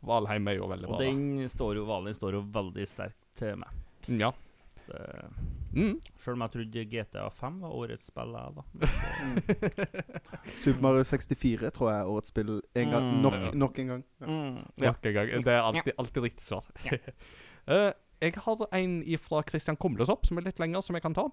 Valheim 0.06 0.48
er 0.48 0.56
jo 0.60 0.68
veldig 0.70 0.88
bra. 0.88 0.96
Og 0.96 1.02
den 1.02 1.48
står 1.50 1.80
jo, 1.80 1.84
Valheim 1.88 2.14
står 2.16 2.38
jo 2.38 2.42
veldig 2.54 2.86
sterkt 2.88 3.18
til 3.36 3.56
meg. 3.60 3.68
Ja. 4.08 4.30
Det, 4.86 5.00
Mm. 5.76 6.00
Selv 6.24 6.38
om 6.38 6.42
jeg 6.44 6.52
trodde 6.54 6.84
GTA 6.88 7.28
5 7.28 7.60
var 7.60 7.74
årets 7.76 8.08
spill, 8.08 8.32
jeg, 8.32 8.52
da. 8.56 8.62
Super 10.62 10.80
Mario 10.86 11.04
64 11.04 11.72
tror 11.76 11.90
jeg 11.90 12.00
er 12.00 12.12
årets 12.14 12.32
spill 12.32 12.52
en 12.56 12.94
gang. 12.94 13.08
Mm. 13.10 13.20
Nok, 13.26 13.54
nok 13.54 13.78
en 13.78 13.92
gang. 13.92 14.04
Mm. 14.20 14.56
Ja. 14.80 14.86
Nok 14.86 15.06
en 15.06 15.16
gang. 15.18 15.32
Det 15.44 15.52
er 15.52 15.60
alltid, 15.60 15.92
alltid 15.98 16.22
riktig 16.22 16.44
svar. 16.46 16.64
uh, 17.68 17.90
jeg 18.24 18.32
har 18.46 18.68
en 18.80 19.18
fra 19.20 19.42
Christian 19.48 19.76
Kumlesopp 19.76 20.24
som 20.26 20.40
er 20.40 20.48
litt 20.48 20.62
lengre, 20.62 20.82
som 20.82 20.96
jeg 20.96 21.04
kan 21.04 21.16
ta. 21.16 21.28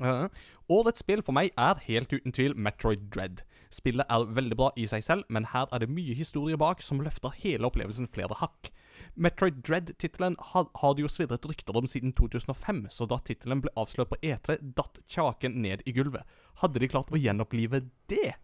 Uh, 0.00 0.26
årets 0.72 1.04
spill 1.04 1.22
for 1.22 1.36
meg 1.36 1.52
er 1.60 1.78
helt 1.84 2.12
uten 2.12 2.32
tvil 2.32 2.56
Metroid 2.56 3.10
Dread. 3.14 3.44
Spillet 3.74 4.08
er 4.08 4.32
veldig 4.32 4.56
bra 4.56 4.72
i 4.80 4.88
seg 4.88 5.04
selv, 5.04 5.28
men 5.28 5.50
her 5.52 5.68
er 5.70 5.84
det 5.84 5.92
mye 5.92 6.16
historie 6.16 6.56
bak 6.56 6.82
som 6.82 7.04
løfter 7.04 7.36
hele 7.44 7.68
opplevelsen 7.68 8.08
flere 8.14 8.40
hakk. 8.40 8.72
Metroid 9.14 9.60
Dread-tittelen 9.62 10.36
har, 10.52 10.66
det 10.94 11.04
jo 11.04 11.10
svirret 11.10 11.46
rykter 11.46 11.76
om 11.78 11.86
siden 11.86 12.12
2005, 12.18 12.86
så 12.90 13.06
da 13.06 13.20
tittelen 13.22 13.62
ble 13.62 13.70
avslørt 13.78 14.10
på 14.10 14.18
E3, 14.26 14.58
datt 14.74 14.98
kjaken 15.06 15.60
ned 15.62 15.84
i 15.86 15.94
gulvet. 15.94 16.26
Hadde 16.62 16.82
de 16.82 16.90
klart 16.90 17.12
å 17.14 17.20
gjenopplive 17.20 17.84
det? 18.10 18.34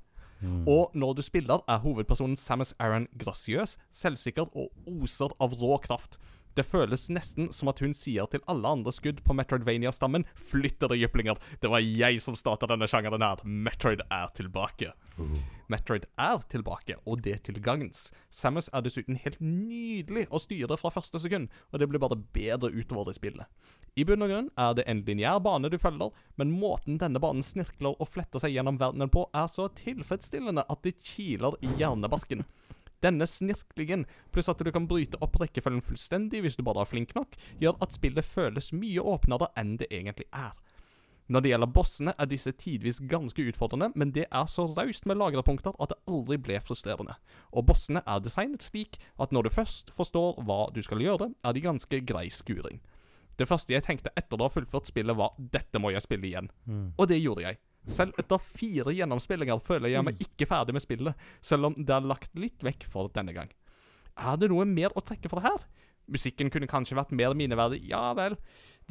Mm. 0.41 0.62
Og 0.71 0.95
når 0.97 1.19
du 1.19 1.23
spiller, 1.27 1.65
er 1.69 1.83
hovedpersonen 1.83 2.39
Samus 2.39 2.73
Aran 2.81 3.09
grasiøs, 3.21 3.77
selvsikker 3.93 4.49
og 4.55 4.71
oser 4.89 5.35
av 5.43 5.59
rå 5.61 5.77
kraft. 5.85 6.21
Det 6.59 6.66
føles 6.66 7.07
nesten 7.12 7.52
som 7.54 7.71
at 7.71 7.80
hun 7.85 7.95
sier 7.95 8.26
til 8.30 8.42
alle 8.50 8.75
andre 8.75 8.92
skudd 8.95 9.23
på 9.26 9.37
Metroidvania-stammen 9.38 10.26
'Flytt 10.35 10.80
dere, 10.83 10.99
jyplinger! 10.99 11.38
Det 11.62 11.71
var 11.71 11.85
jeg 11.85 12.21
som 12.21 12.35
starta 12.38 12.66
denne 12.66 12.88
sjangeren 12.90 13.23
her. 13.23 13.45
Metroid 13.45 14.02
er 14.11 14.28
tilbake'. 14.35 14.92
Metroid 15.71 16.07
er 16.19 16.42
tilbake, 16.50 16.97
og 17.07 17.23
det 17.23 17.45
til 17.47 17.61
gagns. 17.62 18.11
Samus 18.30 18.71
er 18.75 18.83
dessuten 18.83 19.19
helt 19.23 19.38
nydelig 19.40 20.26
å 20.30 20.40
styre 20.42 20.78
fra 20.80 20.90
første 20.90 21.21
sekund, 21.23 21.50
og 21.71 21.78
det 21.78 21.87
blir 21.90 22.02
bare 22.02 22.19
bedre 22.19 22.73
utover 22.75 23.12
i 23.12 23.14
spillet. 23.14 23.47
I 23.95 24.07
bunn 24.07 24.23
og 24.23 24.33
grunn 24.33 24.50
er 24.59 24.75
det 24.75 24.87
en 24.90 25.04
lineær 25.07 25.38
bane 25.42 25.71
du 25.71 25.78
følger, 25.78 26.11
men 26.38 26.54
måten 26.54 26.99
denne 26.99 27.23
banen 27.23 27.42
snirkler 27.42 27.95
og 27.99 28.11
fletter 28.11 28.42
seg 28.42 28.54
gjennom 28.54 28.78
verdenen 28.80 29.11
på, 29.12 29.28
er 29.35 29.47
så 29.50 29.69
tilfredsstillende 29.78 30.66
at 30.66 30.83
det 30.87 30.99
kiler 30.99 31.54
i 31.62 31.71
hjernebarken. 31.78 32.42
Denne 33.04 33.26
snirklingen, 33.26 34.04
pluss 34.33 34.50
at 34.52 34.61
du 34.61 34.71
kan 34.73 34.88
bryte 34.90 35.19
opp 35.25 35.38
rekkefølgen 35.40 35.85
fullstendig 35.85 36.42
hvis 36.45 36.59
du 36.59 36.64
bare 36.66 36.85
er 36.85 36.90
flink 36.90 37.14
nok, 37.16 37.38
gjør 37.62 37.78
at 37.80 37.97
spillet 37.97 38.26
føles 38.26 38.73
mye 38.76 39.00
åpnere 39.00 39.49
enn 39.61 39.78
det 39.80 39.88
egentlig 39.90 40.28
er. 40.33 40.52
Når 41.30 41.45
det 41.45 41.50
gjelder 41.52 41.71
bossene, 41.71 42.12
er 42.19 42.26
disse 42.26 42.50
tidvis 42.59 42.99
ganske 43.07 43.45
utfordrende, 43.52 43.92
men 43.95 44.11
det 44.11 44.25
er 44.26 44.47
så 44.50 44.64
raust 44.66 45.07
med 45.07 45.21
lagrepunkter 45.21 45.76
at 45.78 45.92
det 45.92 45.99
aldri 46.11 46.40
ble 46.42 46.59
frustrerende. 46.59 47.14
Og 47.54 47.69
bossene 47.69 48.02
er 48.02 48.25
designet 48.25 48.66
slik 48.66 48.99
at 49.23 49.30
når 49.30 49.47
du 49.47 49.54
først 49.54 49.92
forstår 49.95 50.42
hva 50.42 50.64
du 50.75 50.83
skal 50.83 51.04
gjøre, 51.04 51.30
er 51.47 51.54
de 51.54 51.62
ganske 51.62 52.02
grei 52.02 52.26
skuring. 52.35 52.83
Det 53.38 53.47
første 53.49 53.73
jeg 53.73 53.87
tenkte 53.87 54.11
etter 54.19 54.37
å 54.37 54.49
ha 54.49 54.52
fullført 54.52 54.90
spillet, 54.90 55.16
var 55.16 55.33
'dette 55.38 55.78
må 55.78 55.95
jeg 55.95 56.02
spille 56.02 56.26
igjen'. 56.26 56.50
Mm. 56.66 56.92
Og 56.99 57.09
det 57.09 57.23
gjorde 57.23 57.47
jeg. 57.47 57.62
Selv 57.89 58.17
etter 58.21 58.43
fire 58.43 58.93
gjennomspillinger 58.95 59.63
føler 59.65 59.93
jeg 59.93 60.05
meg 60.05 60.21
ikke 60.21 60.49
ferdig 60.51 60.77
med 60.77 60.85
spillet, 60.85 61.29
selv 61.41 61.71
om 61.71 61.77
det 61.79 61.95
er 61.95 62.07
lagt 62.07 62.37
litt 62.39 62.61
vekk 62.65 62.85
for 62.91 63.13
denne 63.15 63.35
gang. 63.37 63.53
Er 64.21 64.37
det 64.37 64.51
noe 64.53 64.67
mer 64.69 64.93
å 64.95 65.05
trekke 65.05 65.31
for 65.33 65.43
her? 65.45 65.65
Musikken 66.11 66.51
kunne 66.53 66.69
kanskje 66.71 66.99
vært 66.99 67.15
mer 67.15 67.35
minneverdig, 67.39 67.81
ja 67.89 68.11
vel. 68.19 68.37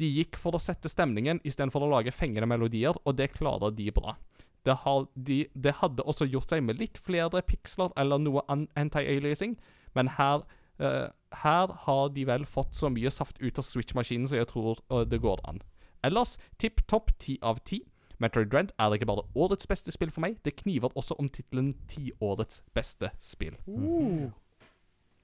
De 0.00 0.08
gikk 0.08 0.38
for 0.40 0.56
å 0.56 0.62
sette 0.62 0.90
stemningen 0.90 1.42
istedenfor 1.44 1.84
å 1.84 1.90
lage 1.92 2.14
fengende 2.14 2.48
melodier, 2.48 2.96
og 3.04 3.18
det 3.20 3.32
klarer 3.36 3.74
de 3.76 3.90
bra. 3.94 4.16
Det, 4.64 4.74
har 4.82 5.06
de, 5.14 5.42
det 5.54 5.76
hadde 5.80 6.04
også 6.04 6.28
gjort 6.28 6.52
seg 6.52 6.64
med 6.64 6.80
litt 6.80 6.98
flere 7.00 7.44
piksler 7.46 7.92
eller 8.00 8.20
noe 8.20 8.44
anti-aliasing, 8.48 9.56
men 9.96 10.12
her 10.18 10.44
uh, 10.82 11.08
her 11.44 11.72
har 11.86 12.08
de 12.14 12.24
vel 12.26 12.46
fått 12.48 12.74
så 12.74 12.90
mye 12.92 13.10
saft 13.12 13.40
ut 13.40 13.58
av 13.58 13.64
Switch-maskinen 13.66 14.28
så 14.28 14.40
jeg 14.40 14.50
tror 14.50 14.80
uh, 14.90 15.04
det 15.06 15.20
går 15.22 15.40
an. 15.48 15.62
Ellers 16.06 16.36
tipp 16.58 16.82
topp 16.88 17.12
ti 17.20 17.38
av 17.42 17.60
ti. 17.64 17.82
Metroid 18.20 18.50
Dread 18.52 18.72
er 18.78 18.94
ikke 18.94 19.08
bare 19.08 19.24
årets 19.34 19.66
beste 19.66 19.92
spill 19.94 20.10
for 20.12 20.20
meg, 20.24 20.36
det 20.44 20.56
kniver 20.60 20.92
også 20.96 21.16
om 21.18 21.28
tittelen 21.32 21.72
tiårets 21.88 22.62
beste 22.76 23.10
spill. 23.18 23.56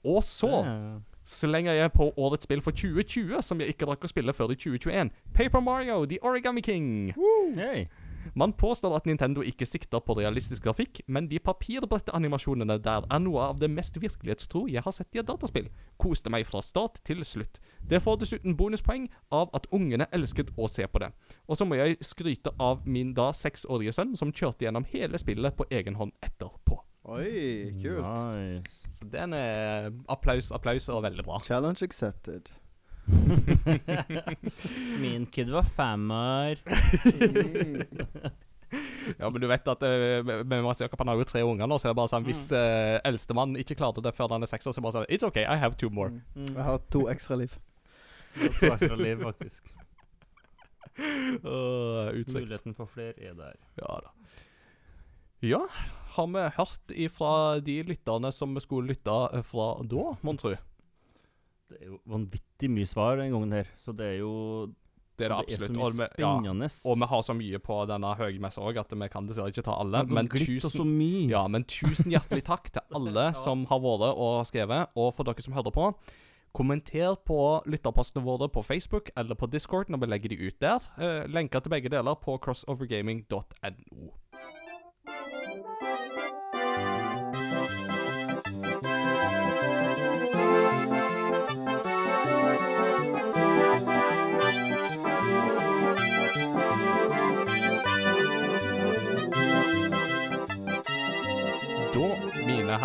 Og 0.06 0.22
så 0.22 0.64
slenger 1.26 1.72
jeg 1.72 1.92
på 1.92 2.12
årets 2.16 2.46
spill 2.46 2.62
for 2.62 2.70
2020, 2.70 3.42
som 3.42 3.60
jeg 3.60 3.74
ikke 3.74 3.88
rakk 3.90 4.04
å 4.06 4.10
spille 4.10 4.32
før 4.32 4.54
i 4.54 4.58
2021. 4.58 5.10
Paper 5.34 5.60
Mario 5.60 6.04
The 6.06 6.18
Origami 6.22 6.60
King. 6.62 7.14
Hey. 7.58 7.86
Man 8.34 8.54
påstår 8.56 8.96
at 8.96 9.06
Nintendo 9.06 9.44
ikke 9.46 9.68
sikter 9.68 10.02
på 10.04 10.16
realistisk 10.18 10.64
grafikk, 10.66 11.02
men 11.06 11.28
de 11.30 11.38
papirbrettanimasjonene 11.42 12.78
der 12.82 13.06
er 13.06 13.22
noe 13.22 13.50
av 13.50 13.60
det 13.62 13.70
mest 13.72 14.00
virkelighetstro 14.02 14.66
jeg 14.72 14.82
har 14.84 14.94
sett 14.96 15.14
i 15.16 15.22
et 15.22 15.28
dataspill. 15.28 15.68
Koste 16.00 16.32
meg 16.32 16.46
fra 16.48 16.62
start 16.64 17.00
til 17.06 17.22
slutt. 17.26 17.60
Det 17.80 18.02
får 18.02 18.20
dessuten 18.22 18.56
bonuspoeng 18.58 19.08
av 19.34 19.52
at 19.56 19.68
ungene 19.74 20.08
elsket 20.16 20.52
å 20.56 20.68
se 20.70 20.88
på 20.88 21.04
det. 21.04 21.12
Og 21.46 21.58
så 21.58 21.68
må 21.68 21.78
jeg 21.78 22.00
skryte 22.04 22.52
av 22.58 22.86
min 22.88 23.14
da 23.16 23.30
seksårige 23.36 23.94
sønn, 23.94 24.16
som 24.18 24.34
kjørte 24.34 24.66
gjennom 24.66 24.88
hele 24.92 25.20
spillet 25.22 25.56
på 25.56 25.68
egen 25.70 25.98
hånd 26.00 26.14
etterpå. 26.24 26.80
Oi, 27.06 27.70
kult. 27.78 28.02
Nice. 28.34 28.88
Så 28.90 29.06
den 29.12 29.34
er 29.36 29.92
applaus, 30.10 30.50
applaus 30.50 30.88
og 30.90 31.04
veldig 31.06 31.22
bra. 31.28 31.38
Challenge 31.46 31.86
accepted. 31.86 32.50
Min 35.02 35.26
kid 35.26 35.50
var 35.50 35.62
femmer. 35.62 36.56
Ja, 39.18 39.28
men 39.30 39.38
du 39.40 39.46
vet 39.46 39.68
at 39.70 39.82
uh, 39.86 40.42
Mats 40.50 40.80
Jakob 40.82 41.00
har 41.06 41.20
jo 41.20 41.24
tre 41.24 41.40
unger 41.46 41.68
nå, 41.70 41.76
så 41.78 41.86
det 41.86 41.92
er 41.92 41.98
bare 42.00 42.10
sånn 42.10 42.24
hvis 42.26 42.40
uh, 42.50 42.98
eldstemann 43.06 43.54
ikke 43.60 43.76
klarte 43.78 44.02
det 44.02 44.10
før 44.16 44.34
han 44.34 44.42
er 44.42 44.50
seks 44.50 44.66
år, 44.66 44.74
så 44.74 44.82
bare 44.82 44.96
sånn 44.98 45.06
It's 45.06 45.24
okay, 45.24 45.46
I 45.46 45.54
have 45.62 45.78
two 45.78 45.86
more. 45.94 46.10
Mm. 46.34 46.50
Jeg 46.50 46.66
har 46.66 46.82
to 46.92 47.04
ekstra 47.12 47.38
liv. 47.38 47.54
To 48.34 48.72
ekstra 48.74 48.98
liv, 48.98 49.22
faktisk. 49.22 49.70
Uh, 50.96 52.08
utsikt. 52.16 52.46
Muligheten 52.46 52.72
for 52.72 52.88
flere 52.88 53.12
er 53.20 53.34
der. 53.36 53.56
Ja 53.76 53.98
da. 54.00 54.14
Ja, 55.44 55.58
har 56.14 56.28
vi 56.32 56.44
hørt 56.56 56.94
ifra 56.96 57.60
de 57.60 57.82
lytterne 57.84 58.30
som 58.32 58.54
vi 58.56 58.62
skulle 58.64 58.94
lytte 58.94 59.16
eh, 59.36 59.44
fra 59.44 59.74
da, 59.84 60.14
mon 60.24 60.40
tru? 60.40 60.54
Det 61.70 61.78
er 61.82 61.86
jo 61.90 62.00
vanvittig 62.06 62.68
mye 62.70 62.86
svar 62.86 63.16
den 63.18 63.32
gangen 63.34 63.52
her, 63.56 63.70
så 63.82 63.94
det 63.96 64.06
er 64.06 64.18
jo 64.20 64.34
Det 65.18 65.26
er 65.26 65.32
det 65.32 65.36
så 65.36 65.64
absolutt. 65.64 65.72
Det 65.72 65.80
Og 65.80 65.92
vi, 65.96 66.06
ja, 66.20 66.32
spennende. 66.36 66.68
og 66.84 66.98
vi 67.00 67.06
har 67.12 67.22
så 67.24 67.34
mye 67.34 67.58
på 67.58 67.78
denne 67.88 68.10
høymessa 68.18 68.60
òg 68.60 68.78
at 68.82 68.92
vi 68.92 69.08
kan 69.08 69.26
dessverre 69.26 69.48
ikke 69.54 69.64
ta 69.64 69.78
alle. 69.80 70.04
Men 70.06 70.28
så 70.28 70.44
tusen, 70.44 70.92
mye. 70.98 71.24
ja, 71.30 71.46
men 71.48 71.64
tusen 71.64 72.12
hjertelig 72.12 72.44
takk 72.44 72.70
til 72.70 72.82
alle 72.94 73.32
som 73.44 73.64
har 73.66 73.80
vært 73.80 74.12
og 74.12 74.44
skrevet, 74.46 74.92
og 74.94 75.14
for 75.16 75.24
dere 75.24 75.42
som 75.42 75.56
hører 75.56 75.72
på. 75.72 75.88
Kommenter 76.56 77.16
på 77.20 77.38
lytterpostene 77.68 78.22
våre 78.24 78.48
på 78.48 78.62
Facebook 78.64 79.10
eller 79.16 79.36
på 79.36 79.48
Discord 79.52 79.90
når 79.92 79.98
vi 80.00 80.06
legger 80.06 80.32
de 80.32 80.38
ut 80.46 80.60
der. 80.60 80.86
Eh, 80.96 81.26
lenker 81.28 81.60
til 81.60 81.70
begge 81.74 81.90
deler 81.92 82.14
på 82.16 82.38
crossovergaming.no. 82.38 84.12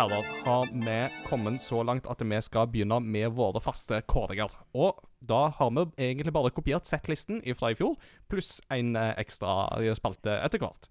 herrer, 0.02 0.24
har 0.44 0.66
vi 0.72 1.26
kommet 1.28 1.62
så 1.62 1.82
langt 1.86 2.08
at 2.10 2.22
vi 2.26 2.38
skal 2.42 2.66
begynne 2.70 2.96
med 3.04 3.36
våre 3.36 3.60
faste 3.62 4.00
kåringer. 4.10 4.50
Og 4.74 4.98
da 5.22 5.44
har 5.54 5.70
vi 5.76 5.84
egentlig 6.08 6.32
bare 6.34 6.50
kopiert 6.50 6.88
settlisten 6.88 7.38
fra 7.54 7.70
i 7.70 7.78
fjor, 7.78 7.94
pluss 8.30 8.56
en 8.72 8.96
eh, 8.98 9.12
ekstra 9.22 9.70
spalte 9.94 10.34
etter 10.42 10.62
hvert. 10.62 10.88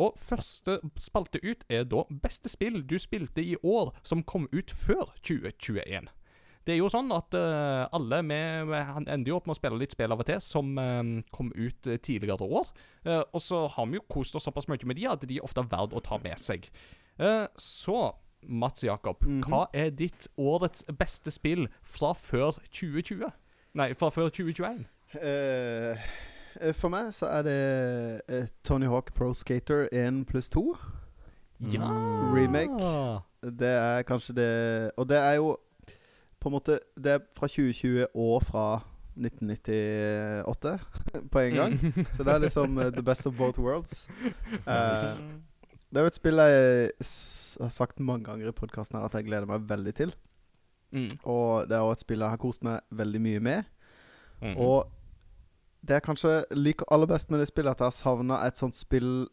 Og 0.00 0.16
første 0.16 0.78
spalte 0.96 1.42
ut 1.44 1.66
er 1.68 1.84
da 1.84 2.06
beste 2.24 2.48
spill 2.48 2.80
du 2.88 2.96
spilte 3.02 3.44
i 3.44 3.58
år 3.60 3.92
som 4.02 4.24
kom 4.24 4.48
ut 4.54 4.72
før 4.72 5.12
2021. 5.20 6.08
Det 6.64 6.72
er 6.72 6.80
jo 6.80 6.88
sånn 6.88 7.12
at 7.12 7.36
uh, 7.36 7.84
alle 7.92 8.22
vi 8.24 8.38
ender 8.40 9.28
jo 9.28 9.36
opp 9.36 9.50
med 9.50 9.52
å 9.52 9.58
spille 9.58 9.76
litt 9.82 9.92
spill 9.92 10.14
av 10.14 10.22
og 10.24 10.30
til 10.30 10.40
som 10.40 10.70
uh, 10.80 11.02
kom 11.28 11.52
ut 11.52 11.90
eh, 11.92 12.00
tidligere 12.00 12.48
år. 12.48 12.70
Uh, 13.04 13.20
og 13.20 13.42
så 13.44 13.66
har 13.68 13.90
vi 13.90 14.00
jo 14.00 14.06
kost 14.08 14.40
oss 14.40 14.48
såpass 14.48 14.70
mye 14.72 14.88
med 14.88 14.96
de 14.96 15.04
at 15.12 15.26
de 15.28 15.36
er 15.36 15.44
ofte 15.44 15.66
verdt 15.68 15.92
å 15.92 16.00
ta 16.00 16.16
med 16.24 16.40
seg. 16.40 16.72
Eh, 17.18 17.46
så, 17.56 18.16
Mats 18.48 18.84
Jakob, 18.84 19.16
Mhm. 19.26 19.42
hva 19.48 19.66
er 19.74 19.90
ditt 19.90 20.28
årets 20.38 20.84
beste 20.98 21.30
spill 21.30 21.68
fra 21.82 22.12
før 22.12 22.52
2020? 22.70 23.30
Nei, 23.74 23.92
fra 23.94 24.08
før 24.10 24.28
2021. 24.28 24.84
Eh, 25.20 25.96
eh, 26.60 26.72
for 26.74 26.88
meg 26.88 27.12
så 27.14 27.26
er 27.26 27.42
det 27.42 28.20
eh, 28.28 28.46
Tony 28.64 28.86
Hawk 28.86 29.14
Pro 29.14 29.32
Skater 29.34 29.88
1 29.92 30.24
pluss 30.26 30.48
2. 30.48 30.76
Ja! 31.72 31.88
Remake. 32.34 33.20
Det 33.58 33.68
er 33.68 34.02
kanskje 34.02 34.34
det 34.34 34.90
Og 34.96 35.08
det 35.08 35.16
er 35.16 35.34
jo 35.34 35.56
på 36.40 36.48
en 36.48 36.52
måte 36.52 36.78
Det 36.96 37.12
er 37.12 37.18
fra 37.36 37.46
2020 37.46 38.06
og 38.14 38.42
fra 38.42 38.80
1998 39.16 40.78
på 41.32 41.38
en 41.38 41.54
gang. 41.54 41.78
Så 42.14 42.24
det 42.24 42.32
er 42.32 42.38
liksom 42.38 42.76
uh, 42.78 42.90
the 42.90 43.02
best 43.02 43.26
of 43.26 43.36
both 43.38 43.58
worlds. 43.60 44.08
Uh. 44.66 44.96
Det 45.94 46.00
er 46.00 46.08
jo 46.08 46.10
et 46.10 46.16
spill 46.18 46.40
jeg 46.42 46.88
har 47.62 47.70
sagt 47.70 48.00
mange 48.02 48.26
ganger 48.26 48.50
i 48.50 48.56
podkasten 48.56 48.98
at 48.98 49.14
jeg 49.14 49.28
gleder 49.28 49.46
meg 49.46 49.68
veldig 49.68 49.94
til. 49.94 50.14
Mm. 50.90 51.06
Og 51.22 51.68
det 51.70 51.76
er 51.76 51.84
også 51.86 52.00
et 52.00 52.04
spill 52.04 52.24
jeg 52.24 52.34
har 52.34 52.42
kost 52.42 52.64
meg 52.66 52.82
veldig 52.90 53.20
mye 53.22 53.42
med. 53.46 53.70
Mm. 54.42 54.56
Og 54.58 54.90
det 55.86 56.00
jeg 56.00 56.06
kanskje 56.08 56.34
liker 56.58 56.90
aller 56.90 57.06
best 57.06 57.30
med 57.30 57.38
det 57.42 57.48
spillet 57.50 57.76
at 57.76 57.84
jeg 57.84 57.92
har 57.92 57.96
savna 57.96 58.40
et 58.42 58.58
sånt 58.58 58.74
spill 58.74 59.28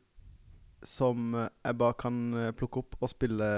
som 0.86 1.34
jeg 1.34 1.77
bare 1.77 1.98
kan 1.98 2.22
eh, 2.38 2.53
plukke 2.58 2.82
opp 2.82 2.96
og 3.01 3.10
spille 3.10 3.50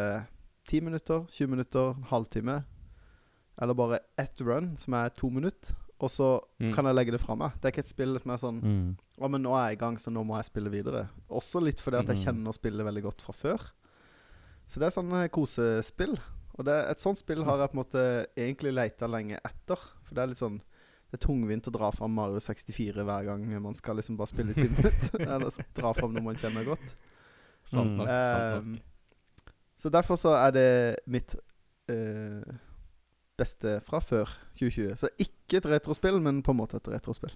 10 0.70 0.82
minutter, 0.88 1.26
20 1.28 1.52
minutter, 1.52 1.92
en 1.98 2.08
halvtime. 2.08 2.62
Eller 3.62 3.78
bare 3.78 4.00
ett 4.18 4.42
run, 4.42 4.78
som 4.78 4.94
er 4.94 5.12
to 5.16 5.30
minutter. 5.30 5.76
Og 6.02 6.10
så 6.10 6.42
Mm. 6.60 6.74
kan 6.74 6.86
jeg 6.86 6.96
legge 6.96 7.12
det 7.12 7.22
fra 7.22 7.36
meg. 7.36 7.52
Det 7.62 7.66
er 7.66 7.72
ikke 7.72 7.86
et 7.86 7.90
spill 7.90 8.20
som 8.20 8.32
er 8.32 8.38
sånn 8.38 8.62
Mm. 8.64 8.98
Å, 9.22 9.30
men 9.30 9.44
nå 9.44 9.52
er 9.56 9.70
jeg 9.70 9.78
i 9.78 9.80
gang, 9.80 9.96
så 9.98 10.12
nå 10.12 10.26
må 10.26 10.36
jeg 10.38 10.46
spille 10.46 10.70
videre. 10.72 11.10
Også 11.30 11.62
litt 11.62 11.80
fordi 11.80 12.00
at 12.00 12.08
jeg 12.08 12.18
Mhm. 12.18 12.26
kjenner 12.26 12.54
spillet 12.54 12.86
veldig 12.86 13.04
godt 13.04 13.22
fra 13.22 13.34
før. 13.34 13.60
Så 14.68 14.80
det 14.80 14.88
er 14.88 15.02
sånn 15.02 15.14
eh, 15.14 15.28
kosespill. 15.30 16.18
Og 16.58 16.66
det, 16.66 16.90
et 16.90 16.98
sånt 17.00 17.18
spill 17.18 17.44
har 17.44 17.58
jeg 17.58 17.72
på 17.72 17.78
en 17.78 17.84
måte 17.84 18.28
egentlig 18.36 18.74
leita 18.74 19.08
lenge 19.08 19.40
etter. 19.46 19.76
For 20.04 20.16
det 20.16 20.18
er 20.24 20.28
litt 20.28 20.38
sånn 20.38 20.62
Det 21.12 21.22
er 21.24 21.28
tungvint 21.28 21.68
å 21.68 21.72
dra 21.72 21.92
fram 21.92 22.10
Mario 22.16 22.40
64 22.40 23.04
hver 23.06 23.26
gang 23.26 23.62
man 23.62 23.74
skal 23.76 23.96
liksom 23.96 24.18
bare 24.18 24.28
spille 24.30 24.54
ti 24.56 24.64
minutter. 24.68 25.20
Eller 25.30 25.52
dra 25.76 25.94
fram 25.94 26.12
noe 26.12 26.24
man 26.24 26.36
kjenner 26.36 26.66
godt. 26.66 26.96
Sant 27.66 27.92
nok. 27.92 28.08
nok. 28.08 28.08
sant 28.08 28.66
nok. 28.66 28.82
Så 29.78 29.92
derfor 29.92 30.16
så 30.18 30.34
er 30.48 30.52
det 30.52 30.98
mitt 31.06 31.36
eh, 31.88 32.42
beste 33.40 33.80
fra 33.86 34.00
før 34.04 34.30
2020. 34.58 34.94
Så 35.00 35.10
ikke 35.22 35.60
et 35.60 35.68
retrospill, 35.70 36.20
men 36.24 36.42
på 36.46 36.54
en 36.54 36.60
måte 36.62 36.80
et 36.80 36.90
retrospill. 36.94 37.34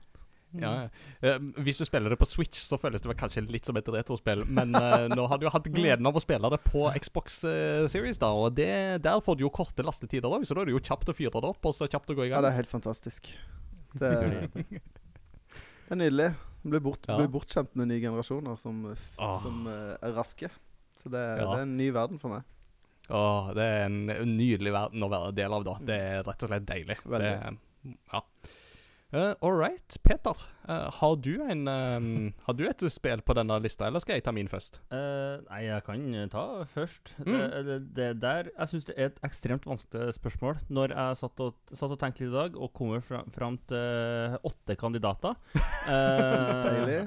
Ja, 0.55 0.69
ja. 0.85 0.89
Eh, 1.27 1.41
hvis 1.65 1.79
du 1.81 1.85
spiller 1.85 2.13
det 2.13 2.17
på 2.21 2.27
Switch, 2.27 2.61
så 2.63 2.77
føles 2.79 3.03
det 3.03 3.15
kanskje 3.19 3.43
litt 3.51 3.67
som 3.67 3.77
et 3.79 3.89
retrospill. 3.91 4.45
Men 4.47 4.75
eh, 4.79 5.07
nå 5.11 5.27
har 5.27 5.39
du 5.39 5.47
jo 5.47 5.53
hatt 5.53 5.67
gleden 5.73 6.07
av 6.07 6.17
å 6.17 6.23
spille 6.23 6.51
det 6.53 6.59
på 6.65 6.85
Xbox 7.03 7.41
eh, 7.49 7.85
Series, 7.91 8.19
da. 8.21 8.31
Og 8.31 8.55
det, 8.57 8.69
der 9.05 9.23
får 9.23 9.37
du 9.37 9.45
jo 9.47 9.53
korte 9.53 9.85
lastetider 9.85 10.31
òg, 10.31 10.47
så 10.47 10.55
da 10.55 10.63
er 10.63 10.71
det 10.71 10.77
jo 10.77 10.83
kjapt 10.89 11.11
å 11.11 11.17
fyre 11.17 11.41
det 11.43 11.51
opp, 11.51 11.67
og 11.67 11.75
så 11.75 11.89
kjapt 11.89 12.13
å 12.13 12.17
gå 12.17 12.27
i 12.27 12.31
gang. 12.31 12.39
Ja, 12.39 12.45
det 12.47 12.53
er 12.53 12.61
helt 12.61 12.71
fantastisk. 12.71 13.31
Det, 13.97 14.13
det 14.61 15.91
er 15.91 15.99
nydelig. 15.99 16.31
Det 16.63 16.71
blir, 16.73 16.83
bort, 16.83 17.05
Ja. 17.07 17.19
blir 17.19 17.31
bortskjemt 17.31 17.75
med 17.79 17.91
nye 17.91 18.01
generasjoner 18.03 18.57
som, 18.59 18.81
som 19.15 19.67
er 19.69 20.15
raske. 20.15 20.49
Så 20.97 21.11
det, 21.13 21.21
det 21.37 21.45
er 21.45 21.61
en 21.63 21.75
ny 21.77 21.91
verden 21.95 22.19
for 22.19 22.33
meg. 22.33 22.47
Åh, 23.07 23.51
det 23.55 23.65
er 23.65 23.83
en 23.87 23.99
nydelig 24.35 24.73
verden 24.75 25.05
å 25.05 25.11
være 25.11 25.33
del 25.37 25.55
av, 25.55 25.67
da. 25.67 25.75
Det 25.89 25.99
er 26.11 26.23
rett 26.27 26.43
og 26.43 26.51
slett 26.51 26.67
deilig. 26.67 26.99
Veldig. 27.07 27.35
Det, 27.43 27.97
ja. 28.13 28.23
Uh, 29.15 29.31
All 29.39 29.53
right, 29.55 29.97
Peter. 30.03 30.35
uh, 30.67 30.91
har, 30.91 31.15
du 31.15 31.39
en, 31.39 31.67
um, 31.67 32.33
har 32.45 32.55
du 32.59 32.65
et 32.67 32.81
spill 32.91 33.21
på 33.23 33.35
denne 33.37 33.55
lista, 33.63 33.85
eller 33.87 34.03
skal 34.03 34.17
jeg 34.17 34.25
ta 34.25 34.33
min 34.35 34.49
først? 34.51 34.81
Uh, 34.91 35.39
nei, 35.45 35.61
jeg 35.63 35.85
kan 35.85 36.03
ta 36.33 36.43
først. 36.73 37.13
Mm. 37.23 37.37
Det, 37.69 37.77
det, 37.95 38.09
der 38.19 38.49
Jeg 38.51 38.71
syns 38.73 38.89
det 38.89 38.97
er 38.97 39.13
et 39.13 39.21
ekstremt 39.23 39.69
vanskelig 39.69 40.17
spørsmål. 40.17 40.59
Når 40.67 40.91
jeg 40.91 41.21
satt 41.21 41.45
og, 41.45 41.55
satt 41.71 41.95
og 41.95 42.01
tenkte 42.01 42.25
litt 42.25 42.33
i 42.33 42.35
dag, 42.35 42.59
og 42.59 42.73
kommer 42.75 42.99
fram, 42.99 43.31
fram 43.31 43.55
til 43.71 44.35
åtte 44.51 44.75
kandidater 44.75 45.39
eh, 45.87 46.51
Deilig. 46.67 46.99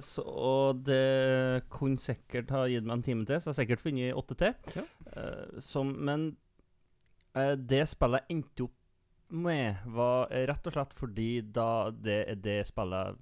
Så, 0.00 0.22
og 0.24 0.84
det 0.86 1.66
kunne 1.72 2.00
sikkert 2.00 2.52
ha 2.54 2.64
gitt 2.70 2.86
meg 2.86 2.96
en 2.96 3.04
time 3.04 3.26
til, 3.28 3.40
så 3.40 3.50
jeg 3.50 3.52
har 3.52 3.58
sikkert 3.58 3.82
funnet 3.84 4.16
åtte 4.16 4.36
til. 4.40 4.78
Ja. 4.78 4.84
Uh, 5.12 5.58
som, 5.60 5.90
men 6.08 6.30
uh, 7.36 7.52
det 7.58 7.84
spillet 7.90 8.24
jeg 8.24 8.38
endte 8.38 8.68
opp 8.68 8.78
med, 9.32 9.84
var 9.92 10.32
rett 10.48 10.68
og 10.68 10.74
slett 10.74 10.96
fordi 10.96 11.28
da 11.56 11.88
det 11.92 12.18
er 12.34 12.40
det 12.44 12.58
spillet 12.68 13.20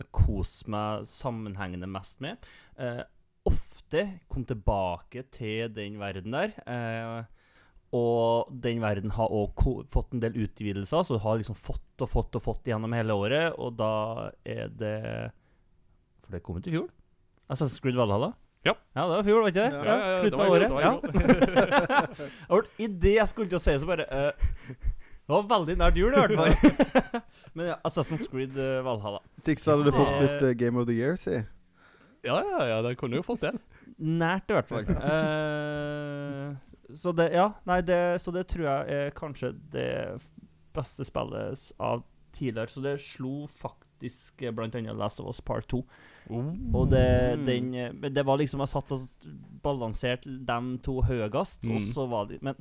jeg 0.00 0.08
koser 0.12 0.72
meg 0.72 1.04
sammenhengende 1.08 1.88
mest 1.92 2.24
med. 2.24 2.40
Uh, 2.80 3.04
ofte 3.48 4.06
kom 4.32 4.46
tilbake 4.48 5.26
til 5.34 5.68
den 5.76 6.00
verden 6.00 6.32
der. 6.32 6.56
Og 7.92 8.48
den 8.64 8.80
verden 8.80 9.12
har 9.12 9.32
òg 9.34 9.64
fått 9.92 10.14
en 10.14 10.22
del 10.22 10.38
utvidelser, 10.46 11.02
så 11.04 11.18
du 11.18 11.24
har 11.24 11.36
liksom 11.36 11.58
fått 11.58 12.00
og 12.00 12.08
fått 12.08 12.38
og 12.38 12.44
fått 12.44 12.70
gjennom 12.70 12.94
hele 12.96 13.12
året, 13.18 13.58
og 13.60 13.74
da 13.76 14.30
er 14.48 14.70
det 14.72 14.94
For 16.32 16.38
det 16.38 16.44
kom 16.46 16.56
ut 16.56 16.64
i 16.66 16.72
fjor? 16.72 16.86
Assassin's 17.52 17.82
Creed 17.84 17.96
Valhalla? 17.98 18.30
Ja. 18.64 18.72
Ja, 18.96 19.02
det 19.02 19.10
var 19.10 19.20
i 19.20 19.26
fjor, 19.26 19.40
var 19.42 19.50
ikke 19.50 19.60
det? 19.60 19.72
Ja. 19.74 19.82
Ja, 19.84 19.92
Ja, 19.92 20.08
ja, 20.08 20.20
Slutten 20.22 20.38
det 20.38 20.44
av 20.46 20.52
året. 20.54 20.70
Ja. 20.80 22.62
Idet 22.86 23.14
jeg 23.18 23.28
skulle 23.28 23.50
til 23.50 23.58
å 23.58 23.62
si, 23.62 23.74
så 23.82 23.88
bare 23.90 24.06
uh, 24.08 24.32
Det 24.72 25.34
var 25.34 25.48
veldig 25.50 25.76
nært 25.80 25.98
jul, 26.00 26.14
i 26.14 26.22
hvert 26.22 26.36
fall. 26.38 26.52
Men 27.58 27.68
ja, 27.72 27.76
Assassin's 27.84 28.24
Creed 28.32 28.54
uh, 28.56 28.78
Valhalla. 28.86 29.20
Hvis 29.36 29.50
ikke 29.52 29.64
så 29.66 29.74
hadde 29.74 29.90
du 29.90 29.92
fort 29.98 30.08
Det- 30.14 30.20
blitt 30.22 30.46
uh, 30.46 30.54
Game 30.62 30.80
of 30.80 30.88
the 30.88 30.96
Year, 30.96 31.18
si. 31.20 31.36
Ja, 32.24 32.38
ja, 32.38 32.62
ja, 32.70 32.78
det 32.86 32.94
kunne 33.00 33.18
jo 33.18 33.26
fått 33.26 33.42
det. 33.44 33.52
Nært, 33.98 34.48
i 34.48 34.56
hvert 34.56 34.70
fall. 34.72 34.86
uh, 34.88 36.54
så 37.02 37.12
det 37.18 37.28
Ja, 37.34 37.50
nei, 37.68 37.80
det, 37.84 38.00
så 38.24 38.32
det 38.34 38.46
tror 38.54 38.64
jeg 38.70 39.02
er 39.02 39.12
kanskje 39.18 39.52
det 39.74 39.90
beste 40.72 41.04
spillet 41.04 41.66
av 41.82 42.06
tidligere. 42.32 42.70
Så 42.72 42.80
det 42.86 42.94
slo 43.02 43.42
faktisk 43.50 43.81
eh, 44.04 44.50
blant 44.50 44.74
annet 44.74 44.96
Last 44.96 45.20
of 45.20 45.26
Us 45.26 45.40
Part 45.40 45.66
2. 45.68 45.84
Og 46.74 46.90
det, 46.90 47.38
Mm. 47.38 47.44
den, 47.46 47.74
eh, 47.74 48.10
det 48.10 48.24
var 48.24 48.38
liksom 48.38 48.60
Jeg 48.60 48.68
satt 48.68 48.92
og 48.92 49.00
balanserte 49.62 50.44
dem 50.46 50.78
to 50.78 51.00
høyest, 51.02 51.64
og 51.66 51.80
Mm. 51.80 51.92
så 51.92 52.08
var 52.08 52.26
det 52.26 52.42
Men 52.42 52.54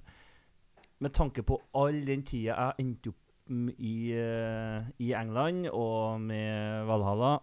med 1.00 1.14
tanke 1.14 1.44
på 1.44 1.60
all 1.74 2.02
den 2.02 2.24
tida 2.24 2.56
jeg 2.56 2.86
endte 2.86 3.08
opp 3.10 3.16
i, 3.80 4.14
eh, 4.14 4.84
i 5.00 5.14
England 5.14 5.68
og 5.74 6.22
med 6.22 6.86
Valhalla, 6.88 7.40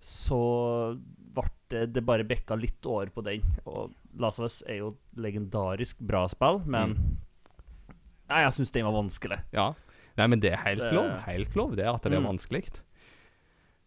så 0.00 0.98
ble 1.34 1.42
det 1.68 1.92
Det 1.92 2.04
bare 2.06 2.24
bikka 2.24 2.56
litt 2.60 2.84
over 2.86 3.06
på 3.06 3.22
den. 3.24 3.42
Og 3.66 3.90
Last 4.16 4.38
of 4.38 4.44
Us 4.44 4.62
er 4.66 4.76
jo 4.78 4.88
et 4.88 5.16
legendarisk 5.18 5.98
bra 6.00 6.26
spill, 6.28 6.60
men 6.66 7.18
Nei, 8.28 8.40
jeg 8.42 8.52
syns 8.52 8.70
den 8.72 8.84
var 8.86 8.92
vanskelig. 8.92 9.40
Ja. 9.52 9.74
Nei, 10.16 10.26
men 10.28 10.40
det 10.40 10.52
er 10.52 10.56
helt 10.64 10.92
lov. 10.94 11.10
Helt 11.26 11.54
lov, 11.58 11.74
det 11.76 11.84
at 11.84 12.02
det 12.02 12.12
er 12.12 12.20
Mm. 12.20 12.38
vanskelig. 12.38 12.80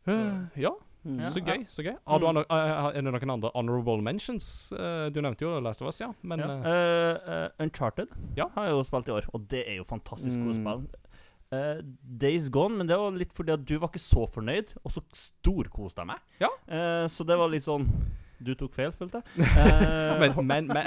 Eh, 0.08 0.62
ja, 0.63 0.72
Mm. 1.06 1.22
Så 1.22 1.39
gøy. 1.39 1.62
så 1.70 1.84
gøy 1.86 1.96
Har 2.06 2.20
du 2.20 2.26
Mm. 2.26 2.38
eh, 2.38 2.88
Er 2.98 3.02
det 3.02 3.04
noen 3.13 3.30
andre 3.32 3.52
honorable 3.56 4.02
mentions? 4.02 4.74
Eh, 4.74 5.08
du 5.10 5.22
nevnte 5.22 5.39
jo 5.46 5.60
Last 5.62 5.82
of 5.82 5.88
Us, 5.88 6.00
ja. 6.02 6.10
Men 6.22 6.39
ja. 6.39 6.48
Uh, 6.48 6.65
Eh, 6.67 7.43
eh, 7.46 7.50
Uncharted 7.63 8.08
Ja. 8.36 8.50
har 8.56 8.65
jeg 8.65 8.74
jo 8.74 8.84
spilt 8.84 9.08
i 9.08 9.12
år, 9.12 9.24
og 9.34 9.48
det 9.48 9.63
er 9.70 9.76
jo 9.78 9.84
fantastisk 9.86 10.38
gode 10.39 10.58
Mm. 10.58 10.65
spill. 10.65 10.88
Uh, 11.54 11.82
Days 12.17 12.50
Gone, 12.50 12.78
men 12.78 12.88
det 12.88 12.98
var 12.98 13.12
litt 13.12 13.32
fordi 13.32 13.54
at 13.54 13.63
du 13.63 13.78
var 13.80 13.88
ikke 13.88 14.00
så 14.04 14.28
fornøyd, 14.30 14.74
og 14.84 14.91
så 14.91 15.02
storkoste 15.13 15.96
jeg 16.00 16.08
meg. 16.08 16.20
Ja. 16.41 16.50
Eh, 16.67 17.08
så 17.08 17.26
det 17.26 17.38
var 17.38 17.48
litt 17.48 17.63
sånn 17.63 17.88
Du 18.45 18.52
tok 18.54 18.73
feil, 18.76 18.91
følte 18.93 19.21
jeg. 19.23 19.47
Eh, 19.58 20.19
men, 20.21 20.34
men, 20.45 20.67
men 20.69 20.86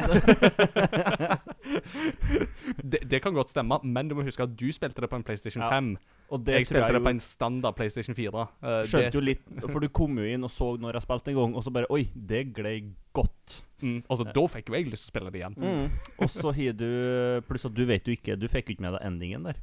det, 2.82 3.00
det 3.10 3.20
kan 3.22 3.34
godt 3.34 3.50
stemme, 3.50 3.78
men 3.84 4.08
du 4.10 4.14
må 4.18 4.24
huske 4.26 4.44
at 4.44 4.52
du 4.58 4.66
spilte 4.74 5.02
det 5.02 5.10
på 5.10 5.18
en 5.18 5.24
PlayStation 5.26 5.62
Ja, 5.64 5.70
5. 5.74 5.90
og 6.30 6.44
det 6.46 6.54
jeg 6.60 6.68
spilte 6.70 6.84
jeg 6.86 6.94
det 6.94 7.00
jo 7.00 7.06
på 7.06 7.12
en 7.14 7.22
standard 7.24 7.76
PlayStation 7.78 8.16
4. 8.16 8.44
Eh, 8.62 8.78
Skjønte 8.88 9.10
det, 9.10 9.18
jo 9.18 9.24
litt, 9.24 9.42
for 9.66 9.82
du 9.82 9.88
kom 10.00 10.18
jo 10.20 10.26
inn 10.30 10.46
og 10.46 10.52
så 10.54 10.72
når 10.80 10.98
jeg 10.98 11.06
spilte 11.06 11.32
en 11.34 11.40
gang, 11.40 11.56
og 11.58 11.66
så 11.66 11.74
bare 11.74 11.90
Oi, 11.90 12.04
det 12.14 12.44
glei 12.56 12.76
godt. 13.16 13.60
mm, 13.82 13.98
altså, 14.06 14.28
Da 14.30 14.46
fikk 14.54 14.70
jo 14.70 14.78
jeg 14.78 14.90
lyst 14.90 15.08
til 15.08 15.10
å 15.10 15.14
spille 15.14 15.34
det 15.34 15.42
igjen. 15.42 15.58
Mm. 15.58 15.98
Og 16.22 16.30
så 16.30 16.54
har 16.54 16.78
du 16.78 16.88
Pluss 17.48 17.66
at 17.66 17.74
du 17.74 17.84
vet 17.88 18.06
jo 18.06 18.14
ikke 18.14 18.38
Du 18.38 18.46
fikk 18.50 18.70
jo 18.70 18.76
ikke 18.76 18.86
med 18.86 18.96
deg 18.98 19.06
endingen 19.10 19.50
der. 19.50 19.58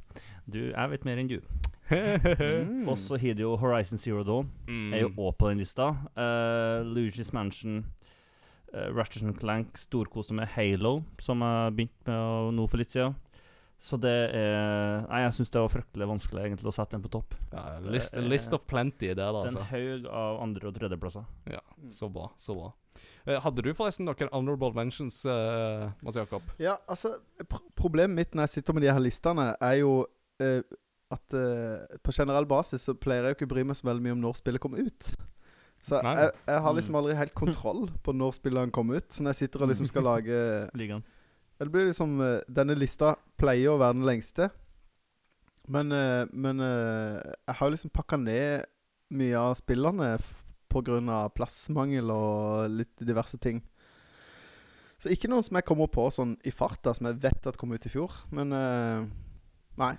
Du, 0.48 0.60
jeg 0.70 0.94
vet 0.94 1.04
mer 1.08 1.20
enn 1.20 1.30
du. 1.30 1.38
Mm. 1.90 2.88
Og 2.88 2.98
så 3.00 3.16
har 3.20 3.34
du 3.38 3.42
jo 3.46 3.54
Horizon 3.60 3.98
Zero 3.98 4.22
Dawn. 4.26 4.50
Mm. 4.68 4.92
er 4.94 5.00
jo 5.06 5.10
òg 5.16 5.36
på 5.40 5.48
den 5.50 5.58
lista. 5.62 5.90
Uh, 6.16 6.82
Luigi's 6.84 7.32
Mansion, 7.32 7.84
uh, 8.74 8.88
Ratchet 8.96 9.38
Clank 9.40 9.76
storkoste 9.80 10.34
med 10.36 10.48
Halo, 10.56 11.02
som 11.18 11.40
jeg 11.44 11.76
begynte 11.78 12.06
med 12.10 12.18
å- 12.18 12.52
nå 12.54 12.68
for 12.68 12.78
litt 12.78 12.90
siden. 12.92 13.16
Så 13.78 13.94
det 14.00 14.10
er 14.34 15.04
Nei, 15.06 15.20
jeg 15.22 15.32
syns 15.36 15.50
det 15.54 15.60
var 15.62 15.68
fryktelig 15.70 16.06
vanskelig 16.10 16.40
egentlig 16.48 16.66
å 16.66 16.74
sette 16.74 16.90
den 16.96 17.02
på 17.04 17.10
topp. 17.14 17.34
ja, 17.52 17.78
list, 17.78 18.14
er- 18.14 18.22
list 18.26 18.52
of 18.52 18.66
plenty 18.66 19.06
der, 19.14 19.14
da. 19.32 19.44
Det 19.44 19.52
Altså. 19.52 19.60
en 19.60 19.66
haug 19.70 20.06
av 20.10 20.40
andre- 20.42 20.66
og 20.68 20.74
tredjeplasser. 20.74 21.24
Ja, 21.48 21.60
så 21.90 22.12
bra. 22.12 22.28
Så 22.36 22.56
bra. 22.58 22.72
Eh, 23.24 23.38
hadde 23.40 23.62
du 23.62 23.72
forresten 23.74 24.04
noen 24.04 24.28
honorable 24.32 24.72
mentions, 24.74 25.24
uh, 25.24 25.92
Mads 26.02 26.16
Jakob? 26.16 26.42
Ja, 26.58 26.76
altså 26.88 27.20
pr 27.48 27.60
Problemet 27.76 28.16
mitt 28.16 28.32
når 28.34 28.48
jeg 28.48 28.50
sitter 28.64 28.72
med 28.74 28.82
de 28.82 28.88
her 28.92 28.98
listene, 28.98 29.54
er 29.60 29.78
jo 29.78 30.06
eh, 30.40 30.62
at 31.14 31.34
uh, 31.34 31.98
på 32.04 32.12
generell 32.12 32.46
basis 32.48 32.82
så 32.88 32.94
pleier 32.94 33.24
jeg 33.24 33.32
jo 33.32 33.36
ikke 33.38 33.48
å 33.48 33.52
bry 33.54 33.62
meg 33.64 33.76
så 33.78 33.86
veldig 33.88 34.04
mye 34.04 34.16
om 34.16 34.22
når 34.26 34.38
spillet 34.40 34.60
kommer 34.60 34.84
ut. 34.84 35.12
Så 35.80 36.00
jeg, 36.02 36.30
jeg 36.48 36.60
har 36.64 36.74
liksom 36.74 36.92
Mm. 36.94 36.98
aldri 37.00 37.14
helt 37.16 37.34
kontroll 37.38 37.84
på 38.04 38.12
når 38.12 38.32
spillene 38.36 38.74
kommer 38.74 38.98
ut. 38.98 39.12
Så 39.14 39.22
når 39.22 39.30
jeg 39.36 39.40
sitter 39.46 39.62
og 39.62 39.68
liksom 39.70 39.86
skal 39.86 40.02
lage 40.04 40.40
Det 41.58 41.70
blir 41.72 41.86
liksom 41.88 42.20
eh, 42.20 42.40
Denne 42.50 42.74
lista 42.78 43.14
pleier 43.38 43.72
å 43.72 43.78
være 43.78 43.94
den 43.96 44.06
lengste. 44.06 44.50
Men, 45.68 45.92
eh, 45.92 46.26
men 46.32 46.58
jeg 46.64 47.54
har 47.60 47.70
liksom 47.70 47.90
pakka 47.94 48.16
ned 48.20 48.66
mye 49.10 49.38
av 49.38 49.54
spillene 49.58 50.16
pga. 50.68 51.28
plassmangel 51.34 52.10
og 52.12 52.68
litt 52.70 52.96
diverse 53.00 53.38
ting. 53.40 53.62
Så 54.98 55.08
ikke 55.14 55.28
noen 55.30 55.42
som 55.46 55.56
jeg 55.56 55.64
kommer 55.64 55.86
på 55.86 56.10
sånn 56.10 56.36
i 56.44 56.50
farta, 56.50 56.92
som 56.94 57.06
jeg 57.06 57.20
vet 57.22 57.46
at 57.46 57.56
kom 57.56 57.70
ut 57.72 57.86
i 57.86 57.88
fjor. 57.92 58.10
Men 58.34 58.52
nei, 59.78 59.94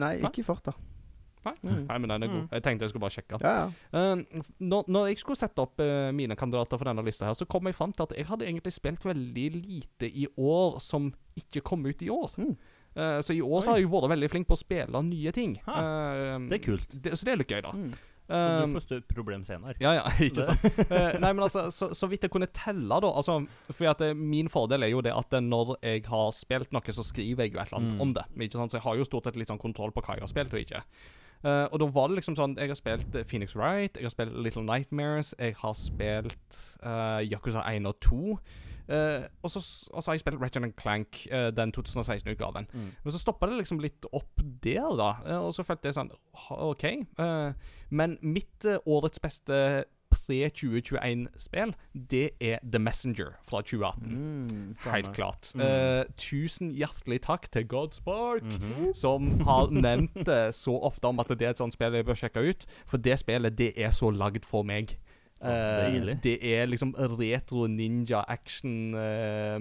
nei, 0.00 0.14
ikke 0.22 0.42
i 0.42 0.46
farta. 0.46 0.74
Nei. 1.42 1.54
Mm. 1.62 1.78
Nei, 1.88 1.96
men 1.98 2.12
den 2.12 2.22
er 2.22 2.30
god. 2.30 2.42
Mm. 2.44 2.50
Jeg 2.54 2.62
tenkte 2.62 2.86
jeg 2.86 2.92
skulle 2.92 3.02
bare 3.02 3.14
sjekke. 3.16 3.38
Ja, 3.42 3.54
ja. 3.64 4.12
Uh, 4.12 4.44
når, 4.62 4.84
når 4.94 5.08
jeg 5.10 5.22
skulle 5.22 5.40
sette 5.40 5.64
opp 5.64 5.80
uh, 5.82 6.10
mine 6.14 6.36
kandidater 6.38 6.78
for 6.78 6.86
denne 6.86 7.02
lista, 7.06 7.26
her 7.26 7.34
Så 7.34 7.48
kom 7.50 7.66
jeg 7.66 7.74
fram 7.74 7.94
til 7.96 8.06
at 8.06 8.14
jeg 8.14 8.28
hadde 8.28 8.46
egentlig 8.46 8.74
spilt 8.74 9.02
veldig 9.08 9.48
lite 9.56 10.06
i 10.06 10.28
år 10.38 10.78
som 10.84 11.10
ikke 11.38 11.64
kom 11.66 11.82
ut 11.88 12.04
i 12.04 12.12
år. 12.14 12.38
Mm. 12.38 12.54
Uh, 12.92 13.18
så 13.24 13.34
i 13.34 13.40
år 13.42 13.64
så 13.64 13.72
har 13.72 13.80
jeg 13.80 13.90
vært 13.90 14.10
veldig 14.12 14.30
flink 14.30 14.48
på 14.50 14.54
å 14.54 14.60
spille 14.62 15.02
nye 15.08 15.34
ting. 15.34 15.56
Ha, 15.66 15.82
Eh, 15.82 16.38
det 16.50 16.60
er 16.60 16.64
kult. 16.64 16.92
Det, 16.92 17.16
så 17.16 17.26
det 17.26 17.34
er 17.34 17.42
litt 17.42 17.52
gøy, 17.52 17.62
da. 17.64 17.72
Mm. 17.74 17.92
Så 18.28 18.66
du 18.66 18.72
får 18.76 18.84
større 18.86 19.02
problem 19.14 19.42
senere. 19.44 19.74
ja, 19.82 19.92
ja, 19.98 20.04
ikke 20.26 20.44
sant. 20.46 20.62
Eh, 20.92 21.18
nei, 21.20 21.32
men 21.32 21.42
altså, 21.44 21.66
så, 21.74 21.90
så 21.94 22.06
vidt 22.08 22.22
jeg 22.22 22.30
kunne 22.32 22.46
telle, 22.54 23.00
da 23.02 23.08
altså, 23.10 23.40
For 23.70 23.88
at 23.90 24.00
eh, 24.06 24.14
min 24.14 24.48
fordel 24.48 24.82
er 24.86 24.92
jo 24.94 25.00
det 25.04 25.12
at 25.12 25.32
eh, 25.36 25.40
når 25.42 25.74
jeg 25.82 26.04
har 26.08 26.30
spilt 26.36 26.72
noe, 26.72 26.94
så 26.94 27.04
skriver 27.04 27.44
jeg 27.44 27.54
jo 27.54 27.60
et 27.60 27.66
eller 27.72 27.80
annet 27.80 27.92
Mm. 27.96 28.00
om 28.06 28.12
det. 28.14 28.24
Men 28.34 28.46
Ikke 28.46 28.60
sant? 28.62 28.72
Så 28.72 28.78
jeg 28.78 28.86
har 28.86 28.96
jo 28.96 29.04
stort 29.04 29.24
sett 29.28 29.36
litt 29.36 29.48
sånn 29.50 29.58
kontroll 29.60 29.92
på 29.92 30.00
hva 30.06 30.14
jeg 30.16 30.24
har 30.24 30.30
spilt 30.30 30.54
og 30.54 30.60
ikke. 30.62 30.82
Uh, 31.42 31.66
og 31.74 31.80
da 31.82 31.86
var 31.90 32.06
det 32.08 32.20
liksom 32.20 32.36
sånn 32.38 32.52
Jeg 32.54 32.70
har 32.70 32.78
spilt 32.78 33.16
Phoenix 33.26 33.56
Wright, 33.58 33.96
jeg 33.98 34.06
har 34.06 34.12
spilt 34.14 34.36
Little 34.38 34.62
Nightmares, 34.62 35.32
jeg 35.42 35.56
har 35.58 35.74
spilt 35.74 36.58
uh, 36.86 37.18
Yakuza 37.26 37.64
1 37.66 37.88
og 37.90 37.98
2. 38.06 38.38
Eh, 38.88 39.24
og, 39.42 39.50
så, 39.50 39.62
og 39.92 40.02
så 40.02 40.10
har 40.10 40.14
jeg 40.14 40.20
spilt 40.24 40.40
Ratchet 40.42 40.76
Clank, 40.80 41.26
uh, 41.32 41.50
den 41.54 41.72
2016-utgaven. 41.72 42.66
Mm. 42.72 42.90
Men 43.04 43.12
så 43.12 43.18
stoppa 43.22 43.46
det 43.46 43.58
liksom 43.62 43.80
litt 43.80 44.06
opp 44.12 44.42
der, 44.62 44.90
da. 44.98 45.10
Uh, 45.26 45.40
og 45.46 45.54
så 45.54 45.62
følte 45.66 45.88
jeg 45.90 45.98
sånn 45.98 46.12
OK. 46.50 46.84
Men 47.90 48.18
mitt 48.22 48.66
årets 48.86 49.20
beste 49.22 49.84
pre-2021-spill, 50.12 51.72
det 51.94 52.30
er 52.40 52.58
The 52.72 52.78
Messenger 52.78 53.32
fra 53.48 53.62
2018. 53.62 54.12
Mm. 54.12 54.74
Helt 54.92 55.12
klart. 55.16 55.52
Mm. 55.56 55.62
Uh, 55.62 56.04
tusen 56.20 56.72
hjertelig 56.76 57.22
takk 57.24 57.48
til 57.52 57.66
Godspark, 57.68 58.44
Mhm. 58.44 58.94
som 58.94 59.40
har 59.40 59.70
nevnt 59.70 60.24
det 60.26 60.54
så 60.54 60.76
ofte 60.82 61.08
om 61.08 61.20
at 61.20 61.28
det 61.28 61.42
er 61.42 61.50
et 61.50 61.58
sånt 61.58 61.72
spill 61.72 61.92
jeg 61.94 62.04
bør 62.04 62.14
sjekke 62.18 62.44
ut. 62.50 62.66
For 62.86 62.98
det 62.98 63.18
spillet, 63.18 63.56
det 63.56 63.72
er 63.76 63.90
så 63.90 64.10
lagd 64.10 64.44
for 64.44 64.62
meg. 64.62 64.98
Ja, 65.42 66.14
det 66.22 66.36
er 66.46 66.66
liksom 66.66 66.94
retro 66.98 67.66
ninja 67.66 68.22
action 68.30 68.94
uh, 68.94 69.58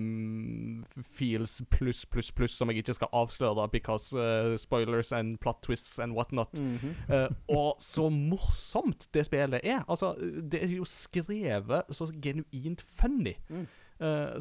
feels 1.01 1.61
pluss, 1.73 2.05
pluss, 2.05 2.31
pluss, 2.31 2.55
som 2.57 2.69
jeg 2.69 2.83
ikke 2.83 2.93
skal 2.99 3.11
avsløre, 3.13 3.67
because 3.73 4.13
uh, 4.13 4.55
spoilers 4.61 5.11
and 5.11 5.37
plot 5.41 5.61
twists 5.63 5.99
and 5.99 6.13
whatnot. 6.13 6.53
Mhm. 6.59 6.95
Eh, 7.09 7.27
og 7.49 7.75
så 7.81 8.09
morsomt 8.09 9.07
det 9.13 9.25
spillet 9.25 9.61
er. 9.63 9.83
Altså, 9.89 10.13
det 10.51 10.63
er 10.63 10.75
jo 10.75 10.85
skrevet 10.85 11.83
så 11.91 12.11
genuint 12.21 12.81
funny. 12.81 13.33
Mm. 13.49 13.67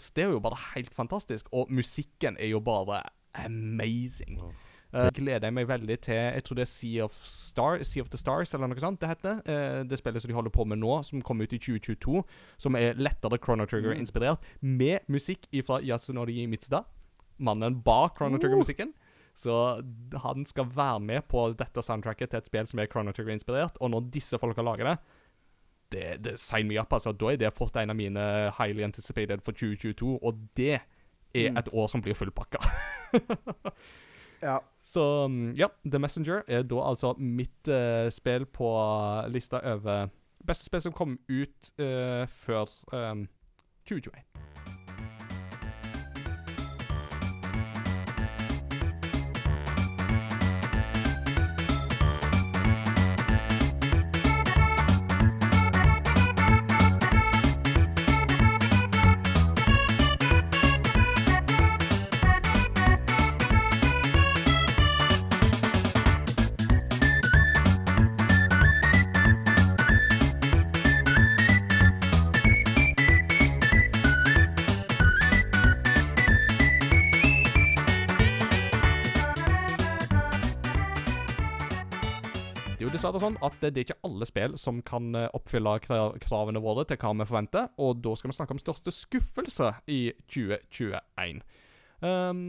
Så 0.01 0.13
det 0.17 0.25
er 0.25 0.31
jo 0.33 0.41
bare 0.41 0.57
helt 0.75 0.95
fantastisk. 0.95 1.49
Og 1.53 1.67
musikken 1.71 2.37
er 2.41 2.47
jo 2.49 2.61
bare 2.65 3.03
amazing. 3.35 4.41
Wow. 4.41 4.53
Uh, 4.91 5.07
gleder 5.15 5.47
jeg 5.47 5.55
meg 5.55 5.69
veldig 5.71 5.97
til 6.03 6.15
Jeg 6.19 6.43
tror 6.45 6.57
det 6.59 6.63
er 6.65 6.71
Sea 6.71 7.05
of, 7.05 7.15
Star, 7.25 7.83
sea 7.87 8.03
of 8.03 8.09
the 8.11 8.19
Stars, 8.19 8.55
eller 8.55 8.67
noe 8.67 8.83
sånt 8.83 9.01
det 9.01 9.09
heter. 9.13 9.39
Uh, 9.47 9.83
det 9.87 9.99
spillet 10.01 10.23
som 10.23 10.29
de 10.33 10.35
holder 10.35 10.51
på 10.51 10.65
med 10.67 10.81
nå, 10.83 10.97
som 11.07 11.23
kom 11.23 11.41
ut 11.41 11.53
i 11.53 11.59
2022. 11.59 12.25
Som 12.59 12.75
er 12.77 12.99
lettere 12.99 13.39
Chrono 13.39 13.67
Trigger-inspirert, 13.71 14.43
med 14.61 15.07
musikk 15.09 15.47
fra 15.67 15.79
Yasunori 15.81 16.47
Mitsuda. 16.51 16.83
Mannen 17.39 17.79
bak 17.87 18.17
Chrono 18.19 18.39
Trigger-musikken. 18.43 18.93
Så 19.41 19.55
han 20.21 20.45
skal 20.45 20.67
være 20.75 21.01
med 21.01 21.23
på 21.31 21.47
dette 21.57 21.81
soundtracket 21.83 22.29
til 22.31 22.39
et 22.43 22.47
spill 22.51 22.67
som 22.67 22.83
er 22.83 22.91
Chrono 22.91 23.15
Trigger-inspirert. 23.15 23.79
Og 23.81 23.91
når 23.95 24.11
disse 24.13 24.39
folka 24.43 24.63
lager 24.67 24.91
det 24.91 24.99
det, 25.91 26.25
det 26.25 26.35
Sign 26.39 26.69
me 26.69 26.77
up, 26.79 26.93
altså. 26.93 27.13
Da 27.13 27.33
er 27.33 27.37
det 27.41 27.55
fort 27.57 27.75
en 27.81 27.91
av 27.91 27.97
mine 27.99 28.21
highly 28.59 28.83
anticipated 28.87 29.41
for 29.43 29.53
2022, 29.53 30.19
og 30.23 30.49
det 30.57 30.75
er 30.75 31.51
Mm. 31.51 31.57
et 31.59 31.69
år 31.73 31.87
som 31.87 32.03
blir 32.03 32.15
fullpakka. 32.15 32.59
Ja. 34.43 34.59
Så 34.83 35.27
mm, 35.29 35.53
ja, 35.59 35.69
The 35.85 35.99
Messenger 35.99 36.43
er 36.49 36.65
da 36.67 36.81
altså 36.89 37.15
mitt 37.19 37.69
uh, 37.69 38.09
spill 38.13 38.47
på 38.47 38.71
lista 39.29 39.61
over 39.75 40.09
beste 40.47 40.65
spill 40.65 40.83
som 40.83 40.97
kom 40.97 41.19
ut 41.29 41.73
uh, 41.81 42.27
før 42.27 42.71
um, 42.93 43.29
2021. 43.89 44.70
Det 83.01 83.09
er 83.09 83.17
jo 83.17 83.21
sånn 83.23 83.37
at 83.41 83.55
det, 83.63 83.69
det 83.73 83.81
er 83.81 83.87
ikke 83.87 84.05
alle 84.05 84.27
spill 84.29 84.55
som 84.61 84.81
kan 84.85 85.15
eh, 85.17 85.31
oppfylle 85.33 85.71
kravene 86.21 86.61
våre 86.61 86.83
til 86.85 86.99
hva 87.01 87.15
vi 87.17 87.27
forventer, 87.31 87.71
og 87.81 88.03
da 88.05 88.11
skal 88.19 88.29
vi 88.29 88.35
snakke 88.37 88.53
om 88.53 88.61
største 88.61 88.93
skuffelse 88.93 89.71
i 89.89 90.01
2021. 90.29 91.41
Um, 92.05 92.43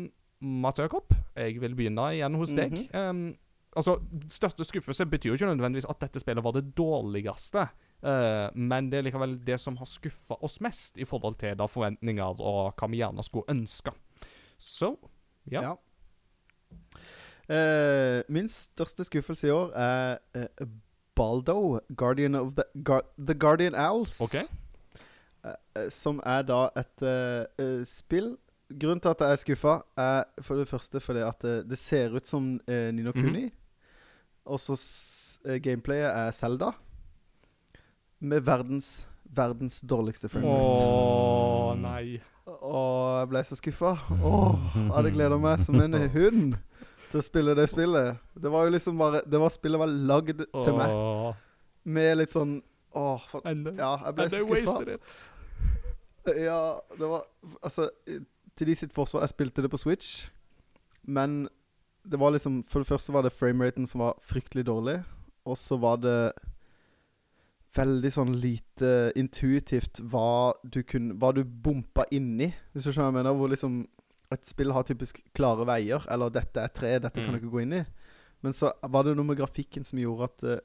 Mats 0.43 0.81
Jakob, 0.83 1.15
jeg 1.39 1.55
vil 1.63 1.77
begynne 1.79 2.09
igjen 2.17 2.35
hos 2.35 2.51
deg. 2.57 2.75
Mhm. 2.75 2.99
um, 2.99 3.71
altså, 3.79 3.95
Største 4.27 4.67
skuffelse 4.67 5.07
betyr 5.07 5.31
jo 5.31 5.39
ikke 5.39 5.53
nødvendigvis 5.53 5.87
at 5.87 6.03
dette 6.03 6.19
spillet 6.19 6.43
var 6.43 6.57
det 6.57 6.65
dårligste, 6.75 7.63
uh, 8.03 8.51
men 8.51 8.91
det 8.91 8.99
er 8.99 9.07
likevel 9.07 9.37
det 9.47 9.55
som 9.63 9.79
har 9.79 9.87
skuffa 9.87 10.35
oss 10.43 10.59
mest 10.59 10.99
i 10.99 11.07
forhold 11.07 11.39
til 11.39 11.55
da 11.63 11.69
forventninger 11.71 12.43
og 12.43 12.75
hva 12.75 12.91
vi 12.91 12.99
gjerne 12.99 13.23
skulle 13.23 13.47
ønske. 13.55 13.95
Så 14.59 14.97
ja. 15.47 15.63
Ja. 15.63 15.73
Eh, 17.51 18.21
min 18.31 18.47
største 18.49 19.03
skuffelse 19.03 19.47
i 19.47 19.51
år 19.51 19.73
er 19.75 20.17
uh, 20.37 20.67
Baldo, 21.15 21.79
Guardian 21.97 22.35
of 22.35 22.53
the, 22.55 22.63
Gar 22.83 23.01
the 23.17 23.33
Guardian 23.33 23.75
Owls. 23.75 24.21
OK? 24.21 24.35
Eh, 24.35 25.51
eh, 25.75 25.89
som 25.89 26.21
er 26.25 26.45
da 26.45 26.67
et 26.77 27.03
spill 27.89 28.35
Grunnen 28.71 29.01
til 29.03 29.11
at 29.11 29.19
jeg 29.19 29.35
er 29.35 29.39
skuffa, 29.41 29.73
er 29.99 30.43
for 30.45 30.55
det 30.55 30.67
første 30.69 30.99
fordi 31.03 31.19
at 31.27 31.43
eh, 31.43 31.63
det 31.67 31.75
ser 31.77 32.13
ut 32.15 32.27
som 32.27 32.53
uh, 32.69 32.91
Nino 32.93 33.11
Mm 33.15 33.35
-hmm. 33.35 33.49
Og 34.45 34.59
så 34.59 34.75
gameplayet 35.61 36.17
er 36.17 36.31
Zelda. 36.31 36.71
Med 38.19 38.41
verdens, 38.41 39.07
verdens 39.25 39.81
dårligste 39.81 40.27
Å 40.27 40.29
framerate. 40.29 41.81
nei. 41.81 42.21
Og 42.45 43.19
jeg 43.19 43.29
ble 43.29 43.43
så 43.43 43.55
skuffa. 43.55 43.97
Åh, 44.23 44.75
jeg 44.75 44.91
hadde 44.95 45.11
gleda 45.11 45.37
meg 45.37 45.59
som 45.59 45.75
en 45.75 45.93
hund 46.17 46.55
til 47.11 47.21
å 47.21 47.25
spille 47.25 47.55
det 47.57 47.67
spillet. 47.69 48.19
Det 48.41 48.51
var 48.51 48.67
jo 48.67 48.73
liksom 48.75 48.97
bare 48.99 49.21
Det 49.27 49.39
var 49.39 49.53
Spillet 49.53 49.79
var 49.81 49.91
lagd 49.91 50.43
til 50.47 50.75
meg. 50.77 50.93
Med 51.83 52.17
litt 52.21 52.33
sånn 52.33 52.59
Åh, 52.91 53.23
for, 53.31 53.45
ja, 53.47 53.93
jeg 54.03 54.15
ble 54.17 54.25
skuffa. 54.33 54.97
Ja, 56.35 56.59
det 56.99 57.07
var 57.07 57.23
Altså, 57.63 57.87
til 58.57 58.67
de 58.67 58.75
sitt 58.75 58.93
forsvar 58.93 59.23
Jeg 59.23 59.33
spilte 59.33 59.63
det 59.63 59.71
på 59.71 59.79
Switch, 59.79 60.27
men 61.07 61.47
det 62.03 62.19
var 62.19 62.33
liksom 62.35 62.63
For 62.67 62.83
det 62.83 62.89
første 62.91 63.13
var 63.15 63.23
det 63.25 63.31
frameraten 63.33 63.87
som 63.87 64.03
var 64.03 64.19
fryktelig 64.25 64.65
dårlig, 64.67 64.99
og 65.45 65.57
så 65.57 65.77
var 65.81 66.01
det 66.03 66.33
veldig 67.75 68.11
sånn 68.11 68.33
lite 68.43 69.11
intuitivt 69.15 70.01
hva 70.11 70.51
du 70.67 70.81
kunne 70.83 71.15
Hva 71.15 71.31
du 71.35 71.45
bompa 71.45 72.03
inni, 72.11 72.51
hvis 72.73 72.83
du 72.83 72.91
skjønner 72.91 73.07
hva 73.07 73.11
jeg 73.13 73.19
mener. 73.21 73.37
Hvor 73.39 73.53
liksom 73.53 73.77
et 74.31 74.45
spill 74.45 74.71
har 74.71 74.83
typisk 74.83 75.21
klare 75.33 75.65
veier, 75.65 76.05
eller 76.09 76.29
'dette 76.29 76.57
er 76.63 76.67
tre, 76.69 76.99
dette 76.99 77.13
kan 77.19 77.29
Mm. 77.33 77.39
du 77.39 77.39
ikke 77.39 77.51
gå 77.51 77.61
inn 77.61 77.73
i'. 77.73 77.85
Men 78.43 78.53
så 78.53 78.71
var 78.89 79.03
det 79.03 79.15
noe 79.15 79.25
med 79.25 79.37
grafikken 79.37 79.83
som 79.85 79.99
gjorde 79.99 80.23
at 80.23 80.43
uh, 80.43 80.59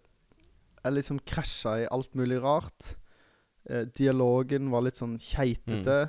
jeg 0.85 0.92
liksom 0.94 1.18
krasja 1.26 1.83
i 1.83 1.88
alt 1.90 2.14
mulig 2.14 2.40
rart. 2.42 2.96
Uh, 3.68 3.85
dialogen 3.85 4.70
var 4.70 4.83
litt 4.83 4.94
sånn 4.96 5.18
keitete. 5.18 6.09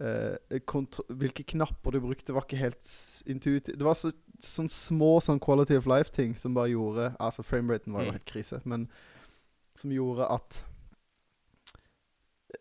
Eh, 0.00 0.60
kontro- 0.64 1.04
hvilke 1.10 1.44
knapper 1.44 1.90
du 1.90 2.00
brukte, 2.00 2.32
var 2.32 2.42
ikke 2.42 2.56
helt 2.56 2.86
intuitivt. 3.26 3.76
Det 3.78 3.82
var 3.82 3.94
så, 3.94 4.12
sånn 4.40 4.68
små 4.70 5.18
sånn 5.20 5.40
quality 5.40 5.74
of 5.76 5.86
life-ting 5.86 6.36
som 6.38 6.54
bare 6.54 6.68
gjorde 6.70 7.16
Altså, 7.18 7.42
frameraten 7.42 7.92
var 7.92 8.04
jo 8.04 8.10
Mm. 8.10 8.12
helt 8.12 8.24
krise, 8.24 8.60
men 8.64 8.88
som 9.74 9.90
gjorde 9.90 10.30
at 10.30 10.62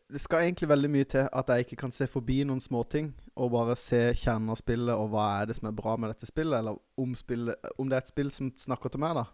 Det 0.08 0.22
skal 0.24 0.46
egentlig 0.46 0.70
veldig 0.72 0.89
mye 0.93 1.08
til 1.12 1.26
at 1.36 1.50
jeg 1.52 1.65
ikke 1.65 1.76
kan 1.82 1.91
se 1.91 2.06
forbi 2.08 2.38
noen 2.48 2.62
småting 2.63 3.10
og 3.36 3.50
bare 3.52 3.74
se 3.76 4.00
kjernen 4.15 4.54
av 4.54 4.56
spillet 4.62 4.96
og 4.96 5.10
hva 5.12 5.26
er 5.41 5.50
det 5.50 5.58
som 5.58 5.67
er 5.67 5.76
bra 5.76 5.98
med 6.00 6.13
dette 6.13 6.30
spillet, 6.30 6.56
eller 6.62 6.78
om, 6.98 7.12
spillet, 7.20 7.56
om 7.78 7.89
det 7.91 7.98
er 7.98 8.06
et 8.06 8.12
spill 8.13 8.30
som 8.32 8.54
snakker 8.56 8.93
til 8.93 9.02
meg, 9.04 9.17
da. 9.20 9.26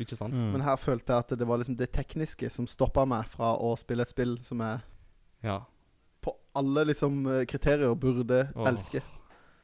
Ikke 0.00 0.18
sant? 0.18 0.36
Mm. 0.36 0.50
Men 0.52 0.64
her 0.66 0.76
følte 0.80 1.12
jeg 1.16 1.24
at 1.24 1.32
det 1.40 1.48
var 1.48 1.60
liksom 1.62 1.78
det 1.80 1.88
tekniske 1.96 2.50
som 2.52 2.68
stoppa 2.68 3.06
meg 3.08 3.26
fra 3.32 3.54
å 3.56 3.72
spille 3.80 4.04
et 4.04 4.12
spill 4.12 4.36
som 4.44 4.60
jeg 4.64 4.82
Ja. 5.42 5.62
på 6.20 6.34
alle 6.54 6.84
liksom 6.90 7.24
eh, 7.26 7.46
kriterier 7.48 7.94
burde 7.96 8.42
Åh. 8.54 8.68
elske. 8.68 9.00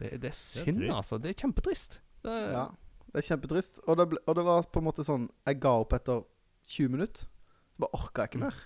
Det, 0.01 0.15
det 0.23 0.31
er 0.33 0.37
synd, 0.37 0.81
trist. 0.81 0.97
altså. 0.97 1.19
Det 1.21 1.31
er 1.35 1.41
kjempetrist. 1.45 2.01
Det, 2.25 2.33
Ja, 2.53 2.65
det 3.13 3.21
er 3.23 3.29
kjempetrist. 3.29 3.81
Og 3.87 3.97
det, 4.01 4.09
ble, 4.09 4.19
og 4.27 4.35
det 4.41 4.45
var 4.49 4.63
på 4.73 4.81
en 4.81 4.89
måte 4.89 5.05
sånn 5.05 5.29
Jeg 5.47 5.61
ga 5.61 5.75
opp 5.85 5.93
etter 5.97 6.25
20 6.65 6.89
minutter. 6.97 7.29
Så 7.77 7.85
bare 7.85 7.93
orka 8.01 8.25
jeg 8.25 8.33
ikke 8.33 8.43
mer. 8.47 8.57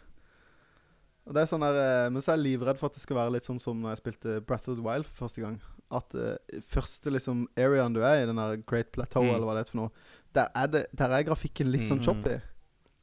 Og 1.31 1.35
det 1.37 1.45
er 1.45 1.47
sånn 1.47 1.62
der, 1.62 1.77
eh, 1.79 2.09
Men 2.11 2.21
så 2.25 2.33
er 2.33 2.40
jeg 2.40 2.47
livredd 2.59 2.79
for 2.81 2.90
at 2.90 2.97
det 2.99 3.03
skal 3.05 3.16
være 3.21 3.31
litt 3.37 3.47
sånn 3.47 3.61
som 3.62 3.79
når 3.81 3.93
jeg 3.95 4.01
spilte 4.03 4.40
Breath 4.43 4.66
of 4.69 4.75
the 4.81 4.83
Wild 4.83 5.07
for 5.07 5.29
første 5.29 5.45
gang. 5.45 5.61
At 5.95 6.14
uh, 6.14 6.35
første 6.66 7.11
liksom 7.14 7.45
areaen 7.59 7.95
du 7.95 8.01
er 8.03 8.23
i, 8.23 8.27
den 8.27 8.37
der 8.38 8.57
Great 8.66 8.90
Plateau, 8.95 9.23
Mm. 9.23 9.35
eller 9.37 9.47
hva 9.47 9.55
det 9.55 9.62
er 9.62 9.71
for 9.71 9.81
noe, 9.81 9.90
der 10.35 10.49
er, 10.55 10.66
det, 10.66 10.83
der 10.95 11.11
er 11.14 11.23
grafikken 11.27 11.71
litt 11.71 11.87
sånn 11.87 11.99
Mm. 12.03 12.05
choppy. 12.07 12.40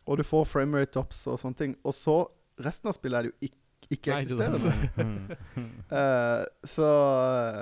Og 0.08 0.18
du 0.18 0.24
får 0.24 0.46
framerate 0.48 0.92
drops 0.96 1.26
og 1.28 1.40
sånne 1.40 1.56
ting. 1.58 1.76
Og 1.86 1.94
så 1.94 2.28
Resten 2.60 2.88
av 2.90 2.96
spillet 2.96 3.18
er 3.20 3.24
det 3.24 3.32
jo 3.32 3.48
ikke, 3.48 3.58
ikke 3.92 4.12
Nei, 4.16 4.24
det 4.26 4.32
er 4.34 4.52
eksisterende. 4.52 4.60
sant. 4.60 5.38
Mm. 5.58 5.72
Eh, 5.92 6.46
så 6.66 6.88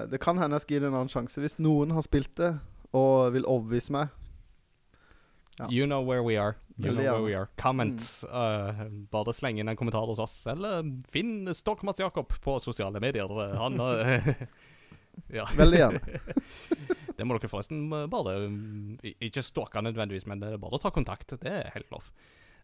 det 0.10 0.20
kan 0.24 0.38
hende 0.38 0.56
jeg 0.56 0.62
skal 0.62 0.76
gi 0.76 0.80
det 0.80 0.88
en 0.88 0.96
annen 1.02 1.12
sjanse. 1.12 1.42
Hvis 1.44 1.58
noen 1.60 1.92
har 1.92 2.02
spilt 2.06 2.34
det 2.40 2.54
og 2.96 3.34
vil 3.36 3.44
overbevise 3.46 3.92
meg, 3.92 4.08
Ja. 5.60 5.68
You 5.72 5.86
know 5.88 6.02
where 6.04 6.24
we 6.24 6.36
are. 6.42 6.56
You 6.76 6.90
Veldig 6.90 7.04
know 7.06 7.14
where 7.16 7.24
we 7.24 7.36
are. 7.38 7.48
Comment. 7.62 8.04
Uh, 8.28 8.86
bare 9.14 9.32
sleng 9.34 9.60
inn 9.62 9.70
en 9.72 9.78
kommentar 9.80 10.04
hos 10.10 10.20
oss, 10.20 10.36
eller 10.52 10.82
finn 11.14 11.48
Stokk 11.56 11.84
Mats 11.88 12.00
Jakob 12.04 12.28
på 12.44 12.58
sosiale 12.60 13.00
medier. 13.00 13.32
Uh, 13.32 13.56
Han 13.62 13.80
uh, 13.80 14.34
Ja. 15.32 15.46
Veldig 15.56 15.78
gjerne. 15.80 16.00
Det 17.16 17.24
må 17.24 17.38
dere 17.38 17.48
forresten 17.48 17.86
bare 18.12 18.34
Ikke 19.24 19.40
stalke 19.46 19.80
nødvendigvis, 19.86 20.26
men 20.28 20.42
bare 20.60 20.80
ta 20.84 20.92
kontakt. 20.92 21.38
Det 21.40 21.48
er 21.48 21.70
helt 21.72 21.88
lov. 21.94 22.10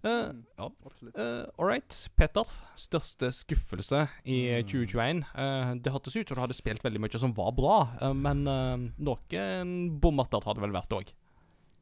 Uh, 0.03 0.33
ja. 0.57 0.67
Uh, 1.13 1.45
All 1.61 1.69
right, 1.69 1.95
Petter. 2.17 2.43
Største 2.75 3.29
skuffelse 3.31 4.07
i 4.25 4.41
Mm. 4.59 4.67
2021. 4.67 5.23
Uh, 5.37 5.71
det 5.79 5.93
hørtes 5.93 6.15
ut 6.17 6.27
som 6.27 6.35
du 6.35 6.41
hadde 6.43 6.57
spilt 6.57 6.83
veldig 6.83 6.99
mye 7.05 7.21
som 7.21 7.31
var 7.37 7.53
bra, 7.55 7.77
uh, 8.01 8.11
men 8.17 8.43
uh, 8.49 8.75
noen 8.99 9.75
bommerter 10.01 10.43
har 10.43 10.57
det 10.57 10.65
vel 10.65 10.73
vært 10.75 10.97
òg. 10.99 11.13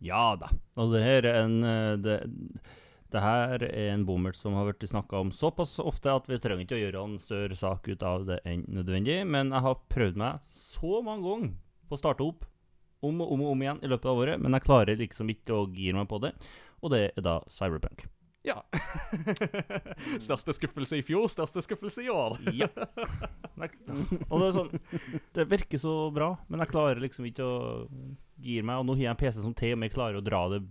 Ja 0.03 0.35
da. 0.39 0.51
Og 0.79 0.93
det 0.93 1.03
her 1.03 1.27
er 1.27 1.41
en 1.43 1.57
eh, 1.67 1.95
det, 1.99 2.17
det 3.11 3.23
her 3.23 3.63
er 3.65 3.93
en 3.93 4.05
bommert 4.07 4.37
som 4.37 4.55
har 4.57 4.67
vært 4.69 4.85
snakka 4.87 5.23
om 5.23 5.31
såpass 5.33 5.77
ofte 5.81 6.13
at 6.13 6.29
vi 6.29 6.37
trenger 6.41 6.65
ikke 6.65 6.77
å 6.77 6.83
gjøre 6.83 7.05
en 7.07 7.17
større 7.21 7.57
sak 7.57 7.89
ut 7.89 8.05
av 8.05 8.27
det 8.29 8.39
enn 8.47 8.67
nødvendig. 8.69 9.23
Men 9.27 9.51
jeg 9.55 9.65
har 9.65 9.81
prøvd 9.91 10.21
meg 10.21 10.45
så 10.49 11.01
mange 11.05 11.25
ganger 11.25 11.57
på 11.89 11.97
å 11.97 12.01
starte 12.03 12.27
opp 12.27 12.45
om 13.05 13.21
og 13.23 13.33
om 13.33 13.43
og 13.45 13.51
om 13.53 13.61
igjen 13.63 13.83
i 13.83 13.89
løpet 13.89 14.11
av 14.11 14.21
året, 14.21 14.41
men 14.43 14.55
jeg 14.57 14.65
klarer 14.65 14.99
liksom 14.99 15.29
ikke 15.31 15.55
å 15.55 15.67
gire 15.71 16.01
meg 16.01 16.09
på 16.11 16.19
det. 16.21 16.33
Og 16.83 16.91
det 16.93 17.03
er 17.09 17.23
da 17.23 17.39
Cyberpunk. 17.51 18.05
Ja. 18.47 18.61
største 20.27 20.53
skuffelse 20.55 20.99
i 20.99 21.03
fjor, 21.03 21.27
største 21.31 21.63
skuffelse 21.65 22.05
i 22.05 22.11
år. 22.13 22.37
Ja. 22.61 22.69
Og 24.31 24.39
det 24.39 24.45
er 24.45 24.53
sånn 24.55 24.69
Det 25.35 25.43
virker 25.51 25.81
så 25.81 25.93
bra, 26.15 26.29
men 26.47 26.61
jeg 26.63 26.71
klarer 26.71 27.01
liksom 27.03 27.25
ikke 27.27 27.43
å 27.43 27.57
gire 28.41 28.65
meg. 28.65 28.79
Og 28.81 28.87
nå 28.89 28.95
har 28.97 29.03
jeg 29.07 29.13
en 29.15 29.19
PC 29.23 29.43
som 29.43 29.53
til 29.57 29.75
og 29.75 29.81
med 29.83 29.93
klarer 29.93 30.19
å 30.19 30.23
dra 30.25 30.41
det 30.53 30.63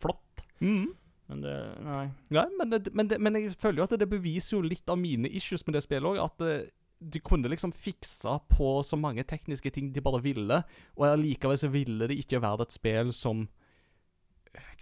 flott. 0.00 0.44
Mm. 0.60 0.92
Men 1.26 1.40
det 1.40 1.54
Nei. 1.80 2.04
nei 2.36 2.46
men, 2.58 2.70
det, 2.70 2.92
men, 2.92 3.08
det, 3.08 3.18
men 3.20 3.38
jeg 3.40 3.54
føler 3.56 3.80
jo 3.80 3.86
at 3.88 3.94
det 3.98 4.08
beviser 4.10 4.58
jo 4.58 4.64
litt 4.66 4.88
av 4.92 4.98
mine 5.00 5.28
issues 5.32 5.64
med 5.66 5.78
det 5.78 5.84
spillet 5.86 6.04
òg. 6.10 6.20
At 6.20 6.44
eh, 6.44 6.66
de 7.04 7.20
kunne 7.24 7.48
liksom 7.52 7.72
fiksa 7.72 8.38
på 8.52 8.76
så 8.84 8.96
mange 9.00 9.24
tekniske 9.28 9.72
ting 9.74 9.90
de 9.92 10.00
bare 10.04 10.22
ville, 10.24 10.60
og 10.96 11.06
allikevel 11.08 11.58
så 11.60 11.68
ville 11.72 12.06
det 12.08 12.16
ikke 12.22 12.40
være 12.44 12.64
et 12.68 12.76
spill 12.76 13.10
som 13.12 13.46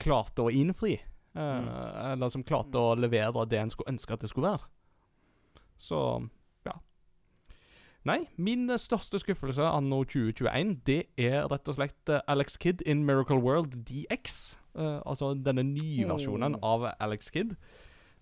klarte 0.03 0.45
å 0.45 0.53
innfri. 0.53 0.99
eh, 0.99 1.09
Mm. 1.33 1.69
Eller 2.13 2.29
som 2.29 2.43
klarte 2.45 2.77
å 2.77 2.93
levere 2.99 3.47
det 3.49 3.59
en 3.59 3.71
skulle 3.73 3.95
ønske 3.95 4.13
at 4.13 4.21
det 4.21 4.29
skulle 4.31 4.51
være. 4.53 4.67
Så. 5.79 6.29
Nei, 8.09 8.19
min 8.37 8.67
eh, 8.71 8.81
største 8.83 9.21
skuffelse 9.23 9.63
anno 9.63 10.03
2021, 10.05 10.75
det 10.89 11.05
er 11.21 11.47
rett 11.53 11.69
og 11.71 11.77
slett 11.77 12.11
eh, 12.11 12.25
Alex 12.31 12.59
Kidd 12.59 12.83
in 12.87 13.05
Miracle 13.07 13.39
World 13.39 13.79
DX. 13.87 14.59
Uh, 14.73 15.05
altså 15.05 15.35
denne 15.37 15.67
nye 15.69 16.07
versjonen 16.09 16.57
av 16.65 16.87
Alex 16.97 17.29
Kidd. 17.31 17.51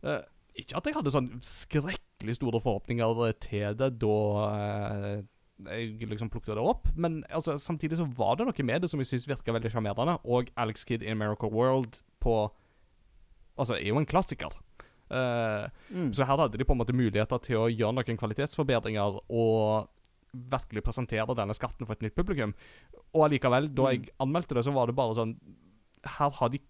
Uh, 0.02 0.18
ikke 0.58 0.78
at 0.78 0.88
jeg 0.88 0.96
hadde 0.96 1.12
sånn 1.14 1.28
skrekkelig 1.44 2.36
store 2.38 2.60
forhåpninger 2.62 3.20
eh, 3.26 3.36
til 3.42 3.76
det 3.78 3.90
da 4.02 4.16
eh, 4.50 5.20
jeg 5.60 6.08
liksom 6.08 6.30
plukket 6.32 6.56
det 6.56 6.64
opp, 6.64 6.88
men 6.96 7.20
altså, 7.28 7.58
samtidig 7.60 7.98
så 8.00 8.06
var 8.16 8.38
det 8.38 8.46
noe 8.48 8.64
med 8.64 8.80
det 8.80 8.88
som 8.90 9.00
jeg 9.02 9.10
syntes 9.10 9.28
virka 9.28 9.52
veldig 9.52 9.72
sjarmerende. 9.74 10.16
Og 10.24 10.48
Alex 10.56 10.86
Kidd 10.88 11.04
in 11.04 11.20
Miracle 11.20 11.52
World 11.52 12.00
på 12.22 12.42
Altså, 13.60 13.74
er 13.76 13.90
jo 13.90 13.98
en 14.00 14.06
klassiker. 14.08 14.54
Eh, 15.10 15.68
Mm. 15.90 16.12
så 16.14 16.24
her 16.24 16.36
hadde 16.38 16.58
de 16.58 16.64
på 16.64 16.72
en 16.72 16.78
måte 16.78 16.94
muligheter 16.94 17.38
til 17.42 17.56
å 17.58 17.68
gjøre 17.70 17.94
noen 17.96 18.16
kvalitetsforbedringer 18.20 19.18
og 19.28 19.88
virkelig 20.32 20.84
presentere 20.86 21.34
denne 21.34 21.54
skatten 21.56 21.84
for 21.86 21.92
et 21.96 22.02
nytt 22.02 22.14
publikum. 22.14 22.54
Og 23.14 23.24
allikevel, 23.26 23.66
da 23.74 23.90
jeg 23.90 24.10
anmeldte 24.22 24.54
det, 24.54 24.62
så 24.64 24.72
var 24.72 24.86
det 24.86 24.94
bare 24.94 25.14
sånn 25.18 25.34
Her 26.06 26.30
har 26.30 26.48
de 26.48 26.60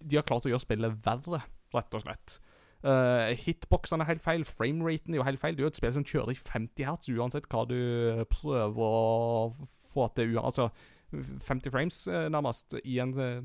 De 0.00 0.16
har 0.16 0.24
klart 0.24 0.46
å 0.46 0.48
gjøre 0.48 0.64
spillet 0.64 0.96
verre, 1.04 1.42
rett 1.74 1.94
og 1.94 2.00
slett. 2.00 2.38
Uh, 2.84 3.32
hitboxene 3.36 4.00
er 4.04 4.10
helt 4.14 4.22
feil, 4.22 4.42
frameraten 4.44 5.12
er 5.14 5.16
jo 5.18 5.24
helt 5.24 5.40
feil. 5.40 5.54
Det 5.56 5.60
er 5.62 5.64
jo 5.68 5.72
et 5.72 5.76
spill 5.76 5.92
som 5.92 6.04
kjører 6.04 6.32
i 6.32 6.34
50 6.40 6.84
hertz 6.84 7.08
uansett 7.12 7.46
hva 7.48 7.66
du 7.68 8.24
prøver 8.32 8.76
å 8.80 9.54
få 9.68 10.08
til. 10.16 10.38
Altså 10.40 10.70
50 11.12 11.70
frames, 11.70 12.06
eh, 12.08 12.28
nærmest, 12.28 12.74
i 12.84 12.98
en 13.00 13.12
eh, 13.20 13.42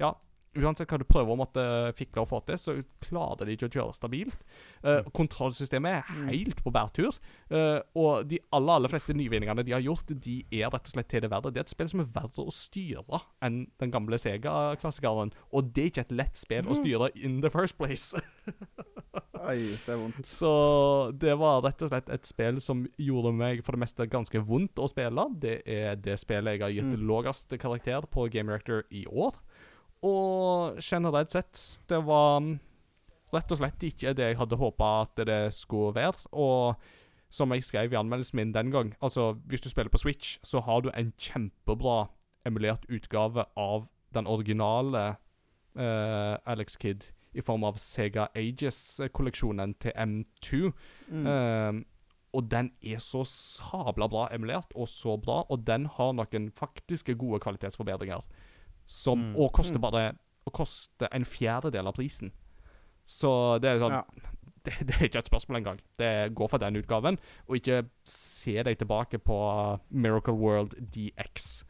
Ja, 0.00 0.14
uansett 0.58 0.90
hva 0.90 0.98
du 1.00 1.06
prøver 1.08 1.32
å 1.32 1.38
måtte 1.40 1.62
fikle 1.96 2.24
og 2.24 2.28
få 2.30 2.40
til, 2.46 2.58
så 2.60 2.74
klarer 3.06 3.48
de 3.48 3.56
ikke 3.56 3.70
å 3.70 3.74
kjøre 3.76 3.96
stabilt. 3.96 4.42
Uh, 4.84 5.00
kontrollsystemet 5.16 5.92
er 6.12 6.28
helt 6.32 6.62
på 6.64 6.72
bærtur. 6.74 7.16
Uh, 7.52 7.80
og 7.98 8.26
de 8.28 8.40
aller 8.52 8.76
aller 8.76 8.92
fleste 8.92 9.16
nyvinningene 9.16 9.64
de 9.64 9.72
har 9.76 9.84
gjort, 9.84 10.12
de 10.12 10.38
er 10.50 10.68
rett 10.72 10.90
og 10.90 10.94
slett 10.94 11.10
til 11.12 11.24
det 11.24 11.32
verre. 11.32 11.52
Det 11.52 11.62
er 11.62 11.68
et 11.68 11.74
spill 11.74 11.90
som 11.92 12.04
er 12.04 12.10
verre 12.14 12.46
å 12.46 12.52
styre 12.54 13.22
enn 13.42 13.62
den 13.80 13.94
gamle 13.94 14.18
Sega-klassikeren. 14.20 15.32
Og 15.52 15.72
det 15.72 15.86
er 15.86 15.92
ikke 15.92 16.06
et 16.06 16.16
lett 16.22 16.38
spill 16.38 16.68
å 16.68 16.76
styre 16.78 17.12
in 17.16 17.40
the 17.44 17.50
first 17.52 17.78
place. 17.80 18.12
Oi, 19.42 19.74
det 19.74 19.90
er 19.90 19.98
vondt. 19.98 20.26
Så 20.28 20.50
det 21.18 21.32
var 21.40 21.64
rett 21.64 21.82
og 21.82 21.90
slett 21.90 22.10
et 22.14 22.28
spill 22.28 22.60
som 22.62 22.84
gjorde 23.00 23.32
meg 23.34 23.64
for 23.66 23.74
det 23.74 23.82
meste 23.82 24.06
ganske 24.10 24.38
vondt 24.46 24.78
å 24.78 24.86
spille. 24.90 25.24
Det 25.42 25.56
er 25.66 25.98
det 25.98 26.14
spillet 26.22 26.58
jeg 26.58 26.62
har 26.62 26.74
gitt 26.76 26.92
Mm. 26.92 27.06
lavest 27.08 27.54
karakter 27.58 28.04
på 28.10 28.28
Game 28.30 28.52
Reactor 28.52 28.84
i 28.90 29.06
år. 29.06 29.34
Og 30.02 30.80
generelt 30.82 31.30
sett, 31.30 31.60
det 31.88 32.00
var 32.06 32.40
mm, 32.42 32.56
rett 33.32 33.54
og 33.54 33.60
slett 33.60 33.86
ikke 33.86 34.14
det 34.18 34.32
jeg 34.32 34.40
hadde 34.40 34.58
håpa 34.58 34.90
at 35.04 35.22
det 35.28 35.40
skulle 35.54 35.94
være. 35.96 36.26
Og 36.32 36.74
som 37.32 37.52
jeg 37.54 37.64
skrev 37.64 37.94
i 37.94 37.96
anmeldelsen 37.96 38.36
min 38.36 38.54
den 38.54 38.70
gang, 38.70 38.92
altså 39.00 39.32
hvis 39.48 39.62
du 39.64 39.70
spiller 39.70 39.92
på 39.92 40.02
Switch, 40.02 40.38
så 40.44 40.60
har 40.60 40.80
du 40.80 40.90
en 40.90 41.12
kjempebra 41.18 42.10
emulert 42.46 42.84
utgave 42.90 43.44
av 43.56 43.86
den 44.14 44.26
originale 44.26 45.14
uh, 45.78 46.36
Alex 46.44 46.76
Kidd 46.76 47.08
i 47.32 47.40
form 47.40 47.64
av 47.64 47.78
Sega 47.80 48.26
Ages-kolleksjonen 48.36 49.74
til 49.80 49.94
M2. 49.96 50.72
Mm. 51.08 51.26
Uh, 51.26 51.80
og 52.32 52.48
den 52.50 52.70
er 52.82 53.00
så 53.00 53.22
sabla 53.28 54.08
bra 54.08 54.26
emulert, 54.34 54.72
og 54.74 54.88
så 54.88 55.16
bra, 55.20 55.42
og 55.48 55.66
den 55.66 55.86
har 55.96 56.12
noen 56.16 56.50
faktiske 56.52 57.14
gode 57.20 57.40
kvalitetsforbedringer. 57.44 58.24
Som, 58.86 59.32
Mm. 59.32 59.36
Og 59.36 59.52
koster 59.52 59.78
Mm. 59.78 59.80
bare 59.80 60.12
Og 60.46 60.52
koster 60.52 61.08
en 61.12 61.22
fjerdedel 61.24 61.86
av 61.86 61.94
prisen. 61.94 62.32
Så 63.06 63.60
det 63.60 63.70
er 63.70 63.78
sånn 63.78 63.92
Ja. 63.92 64.02
det, 64.64 64.72
det 64.86 64.94
er 64.96 65.04
ikke 65.08 65.18
et 65.18 65.30
spørsmål 65.30 65.56
engang. 65.60 65.78
Det 65.98 66.34
går 66.34 66.48
for 66.50 66.58
den 66.58 66.76
utgaven, 66.76 67.18
og 67.48 67.56
ikke 67.56 67.88
se 68.04 68.62
deg 68.62 68.76
tilbake 68.78 69.18
på 69.22 69.80
Miracle 69.90 70.34
World 70.34 70.74
DX. 70.90 71.64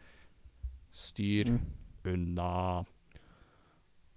Styr 0.92 1.44
Mm. 1.48 1.60
unna 2.04 2.84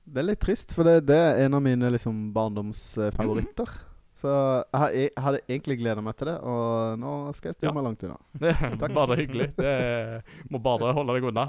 Det 0.08 0.18
er 0.18 0.24
litt 0.24 0.40
trist, 0.40 0.72
for 0.72 0.84
det, 0.84 1.06
det 1.08 1.16
er 1.18 1.46
en 1.46 1.54
av 1.56 1.62
mine 1.64 1.90
liksom, 1.92 2.32
barndomsfavoritter. 2.32 3.68
Så 4.16 4.32
jeg, 4.72 5.10
hadde 5.20 5.42
egentlig 5.50 5.76
gleda 5.82 6.00
meg 6.04 6.16
til 6.16 6.30
det, 6.32 6.36
og 6.48 7.00
nå 7.02 7.14
skal 7.36 7.50
jeg 7.52 7.58
styre 7.58 7.68
Ja. 7.68 7.74
meg 7.76 7.84
langt 7.90 8.06
unna. 8.08 8.16
Det 8.80 8.88
er 8.88 8.94
bare 8.96 9.18
hyggelig. 9.20 9.50
Det 9.60 9.74
må 10.54 10.62
bare 10.64 10.94
holde 10.96 11.18
deg 11.18 11.28
unna. 11.32 11.48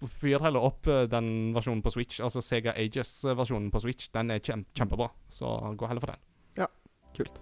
Fyr 0.00 0.40
heller 0.42 0.64
opp 0.66 0.88
eh, 0.90 1.04
den 1.12 1.52
versjonen 1.54 1.82
på 1.84 1.92
Switch. 1.94 2.18
Altså 2.24 2.42
Sega 2.42 2.72
Ages-versjonen 2.74 3.70
på 3.70 3.82
Switch. 3.84 4.08
Den 4.14 4.30
er 4.34 4.40
kjem 4.42 4.64
kjempebra, 4.74 5.10
så 5.30 5.54
gå 5.76 5.86
heller 5.90 6.02
for 6.02 6.14
den. 6.14 6.26
Ja, 6.64 6.66
Kult. 7.14 7.38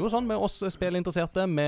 Jo 0.00 0.10
sånn 0.12 0.26
med 0.28 0.40
oss 0.40 0.58
spillinteresserte. 0.74 1.44
Vi 1.50 1.66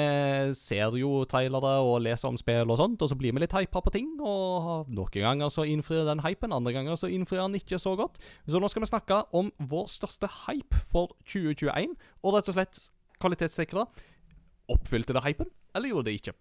ser 0.59 0.95
jo 0.99 1.23
trailere 1.29 1.75
og 1.85 2.01
leser 2.05 2.31
om 2.31 2.39
spill 2.41 2.71
og 2.73 2.79
sånt, 2.81 3.03
og 3.05 3.11
så 3.13 3.19
blir 3.19 3.35
vi 3.35 3.43
litt 3.45 3.55
hypa 3.57 3.83
på 3.85 3.93
ting. 3.95 4.09
Og 4.21 4.89
noen 4.93 5.13
ganger 5.15 5.53
så 5.53 5.67
innfrir 5.69 6.07
den 6.09 6.23
hypen, 6.25 6.55
andre 6.57 6.75
ganger 6.75 6.99
så 7.01 7.11
innfrir 7.13 7.43
den 7.45 7.59
ikke 7.61 7.81
så 7.83 7.95
godt. 7.99 8.21
Så 8.47 8.61
nå 8.63 8.71
skal 8.73 8.85
vi 8.85 8.91
snakke 8.93 9.23
om 9.37 9.53
vår 9.59 9.91
største 9.93 10.31
hype 10.47 10.81
for 10.93 11.15
2021, 11.25 11.97
og 12.23 12.37
rett 12.37 12.51
og 12.53 12.59
slett 12.59 12.81
kvalitetssikre. 13.23 13.87
Oppfylte 14.73 15.15
det 15.17 15.25
hypen, 15.27 15.53
eller 15.77 15.93
gjorde 15.93 16.11
det 16.11 16.19
ikke? 16.21 16.37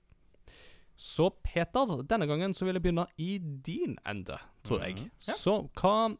Så 1.01 1.31
Peter, 1.43 1.95
denne 2.05 2.27
gangen 2.29 2.53
så 2.53 2.67
vil 2.67 2.77
jeg 2.77 2.83
begynne 2.83 3.07
i 3.17 3.39
din 3.39 3.97
ende, 4.05 4.37
tror 4.67 4.83
jeg. 4.85 4.99
Mhm. 4.99 5.11
Ja. 5.27 5.33
Så 5.33 5.55
hva, 5.81 6.11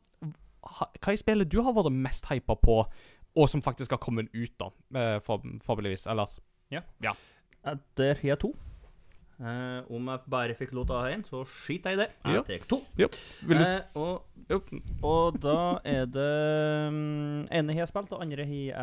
hva 0.97 1.13
i 1.13 1.19
spillet 1.21 1.51
du 1.51 1.59
har 1.61 1.75
vært 1.77 1.93
mest 1.93 2.31
hypa 2.31 2.55
på, 2.57 2.81
og 3.35 3.49
som 3.49 3.61
faktisk 3.63 3.91
har 3.95 4.01
kommet 4.03 4.27
ut, 4.33 4.51
da, 4.59 4.65
eh, 4.99 5.19
for, 5.23 5.37
forhåpentligvis? 5.63 6.07
Der 7.97 8.13
har 8.15 8.27
jeg 8.27 8.39
to. 8.39 8.55
Eh, 9.41 9.81
om 9.89 10.05
jeg 10.11 10.19
bare 10.29 10.53
fikk 10.53 10.69
lov 10.77 10.85
til 10.85 10.95
å 10.95 10.99
ha 11.01 11.09
én, 11.09 11.23
så 11.25 11.41
skiter 11.49 11.89
jeg 11.93 11.97
i 11.97 12.01
det. 12.03 12.09
Ja. 12.21 12.29
Jeg 12.37 12.45
tar 12.61 12.67
to. 12.69 12.77
Vil 13.49 13.57
du 13.57 13.63
Eh, 13.65 13.81
og, 13.97 14.21
og 15.07 15.39
da 15.41 15.81
er 15.87 16.05
det 16.05 16.33
um, 16.91 17.47
ene 17.49 17.73
har 17.73 17.81
jeg 17.85 17.89
spilt, 17.89 18.11
og 18.13 18.21
andre 18.21 18.45
har 18.45 18.61
jeg 18.61 18.77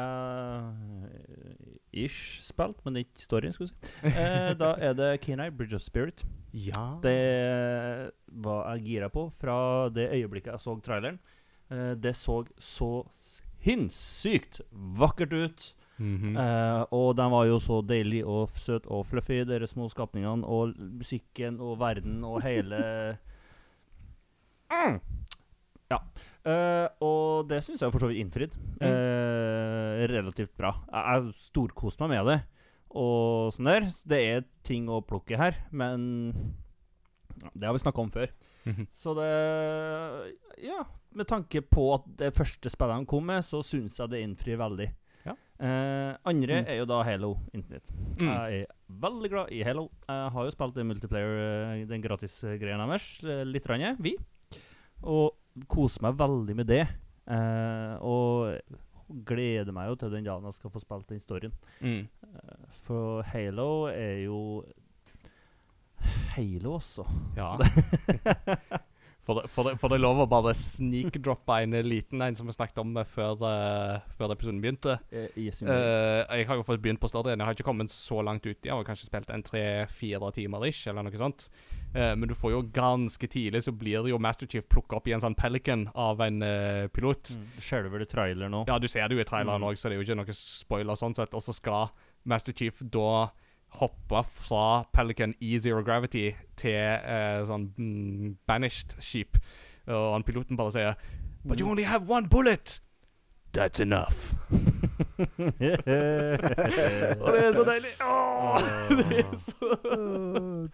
ish 2.06 2.40
spilt, 2.42 2.78
men 2.84 2.96
ikke 3.04 3.22
storyen, 3.22 3.52
skulle 3.54 3.70
jeg 3.70 3.78
si. 3.78 3.82
Eh, 4.11 4.54
da 4.58 4.74
er 4.82 4.92
det 4.98 5.20
Kenai 5.22 5.50
Bridge 5.54 5.78
of 5.78 5.82
Spirit. 5.84 6.26
Ja. 6.52 6.98
Det 7.04 8.11
var 8.26 8.72
jeg 8.72 8.82
gira 8.88 9.08
på 9.12 9.30
fra 9.30 9.88
det 9.94 10.11
øyeblikket 10.16 10.52
jeg 10.56 10.61
så 10.64 10.74
traileren. 10.82 11.18
Eh, 11.70 11.94
det 12.00 12.16
så 12.16 12.44
så 12.58 13.04
sinnssykt 13.64 14.61
vakkert 14.73 15.33
ut. 15.33 15.75
Mhm. 15.99 16.37
Eh, 16.38 16.83
og 16.94 17.16
den 17.18 17.31
var 17.31 17.47
jo 17.49 17.59
så 17.59 17.81
deilig 17.83 18.23
og 18.27 18.53
søt 18.55 18.87
og 18.87 19.07
fluffy, 19.07 19.42
dere 19.44 19.66
små 19.66 19.88
skapningene. 19.90 20.47
Og 20.47 20.75
musikken 20.79 21.61
og 21.61 21.79
verden 21.81 22.23
og 22.25 22.42
hele 22.47 23.18
mm. 24.71 25.01
Ja. 25.88 25.99
Eh, 26.44 26.87
og 27.01 27.49
det 27.49 27.62
syns 27.64 27.83
jeg 27.83 27.92
for 27.92 28.05
så 28.05 28.11
vidt 28.11 28.21
innfridd. 28.23 28.55
Eh, 28.85 30.05
relativt 30.12 30.55
bra. 30.57 30.75
Jeg, 30.92 31.25
jeg 31.25 31.49
storkoste 31.49 32.05
meg 32.05 32.18
med 32.18 32.33
det. 32.33 32.38
Og 32.97 33.53
sånn 33.57 33.68
der. 33.68 33.88
Det 34.09 34.21
er 34.33 34.47
ting 34.64 34.88
å 34.92 35.03
plukke 35.05 35.38
her, 35.40 35.57
men 35.73 36.07
ja, 37.42 37.51
det 37.55 37.68
har 37.68 37.77
vi 37.77 37.83
snakka 37.83 38.05
om 38.05 38.12
før. 38.12 38.31
Mhm. 38.68 38.87
Så 38.94 39.14
det 39.16 39.28
Ja, 40.62 40.85
med 41.14 41.26
tanke 41.26 41.61
på 41.62 41.94
at 41.94 42.04
det 42.18 42.33
første 42.35 42.68
spillet 42.70 42.94
han 42.98 43.07
kom 43.07 43.24
med, 43.26 43.42
så 43.46 43.61
syns 43.64 43.96
jeg 43.98 44.11
det 44.11 44.22
innfrir 44.26 44.59
veldig. 44.59 44.88
Ja. 45.24 45.33
Eh, 45.61 46.16
andre 46.26 46.62
Mm. 46.62 46.68
er 46.68 46.76
jo 46.78 46.85
da 46.87 47.02
Halo 47.02 47.31
Internett. 47.54 47.90
Mm. 48.20 48.28
Jeg 48.28 48.61
er 48.62 48.66
veldig 48.90 49.31
glad 49.31 49.52
i 49.52 49.62
Halo. 49.64 49.88
Jeg 50.09 50.31
har 50.33 50.44
jo 50.44 50.50
spilt 50.50 50.74
den 50.74 50.88
multiplayer, 50.88 51.38
eh, 51.81 51.85
den 51.87 52.02
gratis-greia 52.02 52.76
deres, 52.78 53.22
eh, 53.24 53.44
litt, 53.44 53.66
rann, 53.68 53.96
vi. 54.00 54.16
Og 55.02 55.35
koser 55.68 56.02
meg 56.02 56.16
veldig 56.16 56.57
med 56.57 56.66
det. 56.66 56.88
Eh, 57.28 57.98
og 58.00 58.59
gleder 59.24 59.72
meg 59.72 59.88
jo 59.88 59.94
til 59.96 60.11
den 60.11 60.24
dagen 60.24 60.44
jeg 60.44 60.52
skal 60.54 60.70
få 60.70 60.81
spilt 60.81 61.07
den 61.09 61.18
storyen. 61.20 61.52
Mm. 61.81 62.09
For 62.72 63.22
Halo 63.22 63.87
er 63.87 64.24
jo 64.24 64.64
Halo, 66.37 66.78
så. 66.80 67.06
Ja. 67.37 67.56
For 69.28 69.37
det, 69.42 69.48
for, 69.52 69.66
det, 69.68 69.74
for 69.76 69.92
det 69.92 69.98
lov 70.00 70.22
å 70.22 70.24
bare 70.24 70.54
snikdroppe 70.56 71.58
en 71.61 71.74
liten 71.84 72.22
en 72.24 72.37
som 72.38 72.48
vi 72.48 72.54
snakket 72.56 72.78
om 72.80 72.94
før, 73.04 73.34
uh, 73.44 74.06
før 74.16 74.32
episoden 74.32 74.62
begynte. 74.62 74.94
Eh, 75.12 75.26
yes, 75.37 75.58
you 75.61 75.68
Eh, 75.68 76.22
jeg 76.38 76.46
har 76.48 76.56
jo 76.56 76.64
fått 76.64 76.80
begynt 76.80 77.02
på 77.02 77.11
storyen. 77.12 77.37
Jeg 77.37 77.44
har 77.44 77.52
ikke 77.58 77.66
kommet 77.66 77.92
så 77.92 78.22
langt 78.24 78.46
ut. 78.48 78.56
Jeg 78.64 78.72
har 78.72 78.87
kanskje 78.88 79.11
spilt 79.11 79.28
en 79.34 79.44
tre-fire 79.44 80.30
timer 80.32 80.64
ish, 80.70 80.88
eller 80.88 81.04
noe 81.04 81.20
sånt. 81.20 81.50
Uh, 81.92 82.14
men 82.16 82.24
du 82.30 82.32
får 82.32 82.54
jo 82.54 82.62
ganske 82.72 83.28
tidlig 83.28 83.61
så 83.66 83.74
blir 83.76 84.06
det 84.06 84.14
jo 84.14 84.20
Master 84.20 84.48
Chief 84.48 84.64
plukka 84.64 84.96
opp 84.96 85.12
i 85.12 85.14
en 85.18 85.20
sånn 85.20 85.37
Pelican 85.37 85.90
av 85.92 86.24
en 86.24 86.40
eh, 86.48 86.87
pilot. 86.88 87.34
mm. 87.37 87.50
Ser 87.68 87.84
du 87.84 88.06
trailer 88.08 88.48
nå? 88.48 88.62
Ja, 88.70 88.78
du 88.80 88.88
ser 88.88 89.12
det 89.12 89.18
jo 89.18 89.20
i 89.20 89.28
traileren 89.28 89.61
Mm. 89.61 89.76
så 89.76 89.90
det 89.90 89.98
er 89.98 90.00
jo 90.00 90.08
ikke 90.08 90.20
noe 90.22 90.38
spoiler 90.40 90.96
sånn 90.96 91.16
sett. 91.20 91.37
Og 91.37 91.44
så 91.44 91.52
skal 91.52 91.92
Master 92.24 92.56
Chief 92.56 92.80
da 92.80 93.28
hoppe 93.78 94.22
fra 94.24 94.85
Pelican 94.92 95.35
i 95.40 95.59
Zero 95.59 95.83
Gravity 95.87 96.33
til 96.59 96.98
uh, 97.04 97.44
sånn 97.48 97.70
mm, 97.76 98.37
banished 98.48 98.96
skip. 99.04 99.38
Og 99.88 100.12
han 100.16 100.26
piloten 100.26 100.59
bare 100.59 100.74
sier 100.74 100.94
But 101.44 101.61
you 101.61 101.68
only 101.70 101.87
have 101.88 102.11
one 102.11 102.28
bullet! 102.28 102.81
That's 103.52 103.81
enough. 103.81 104.35
Og 104.52 104.59
det 107.33 107.44
er 107.44 107.52
så 107.54 107.64
deilig. 107.64 107.92
Åh, 108.04 108.61
det 108.98 109.18
er 109.18 109.37
så 109.40 109.68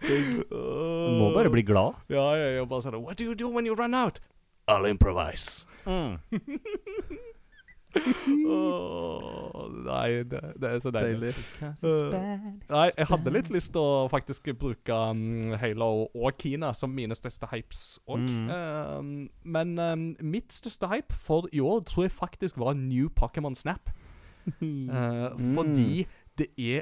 Du 0.01 1.11
må 1.19 1.31
bare 1.33 1.49
bli 1.49 1.61
glad. 1.61 1.93
Ja, 2.09 2.35
ja, 2.35 2.49
ja, 2.57 2.65
bare 2.67 2.83
sånn 2.83 2.99
What 2.99 3.17
do 3.17 3.23
you 3.23 3.35
do 3.35 3.49
when 3.49 3.65
you 3.65 3.75
run 3.79 3.95
out? 3.95 4.19
I'll 4.67 4.85
improvise. 4.89 5.65
Mm. 5.85 6.19
Åh, 7.95 9.67
nei, 9.85 10.23
det, 10.27 10.41
det 10.61 10.69
er 10.69 10.79
så 10.83 10.91
deilig. 10.93 11.31
Deilig. 11.61 12.53
Nei, 12.69 12.87
jeg 12.97 13.07
hadde 13.09 13.33
litt 13.33 13.51
lyst 13.53 13.73
til 13.75 13.81
å 13.83 14.07
faktisk 14.11 14.49
bruke 14.59 14.97
um, 15.11 15.53
Halo 15.61 15.89
og 16.11 16.41
Kina 16.41 16.73
som 16.77 16.93
mine 16.95 17.15
største 17.17 17.49
hypes 17.51 17.83
òg. 18.11 18.25
Mm. 18.25 19.29
men 19.43 19.75
um, 19.79 20.05
mitt 20.21 20.53
største 20.53 20.89
hype 20.91 21.15
for 21.15 21.49
i 21.55 21.63
år 21.63 21.85
tror 21.87 22.07
jeg 22.07 22.15
faktisk 22.15 22.59
var 22.61 22.77
New 22.79 23.09
Pokémon 23.09 23.55
Snap. 23.55 23.91
Eh, 24.61 25.31
Fordi 25.55 26.05
det 26.37 26.51
er 26.61 26.81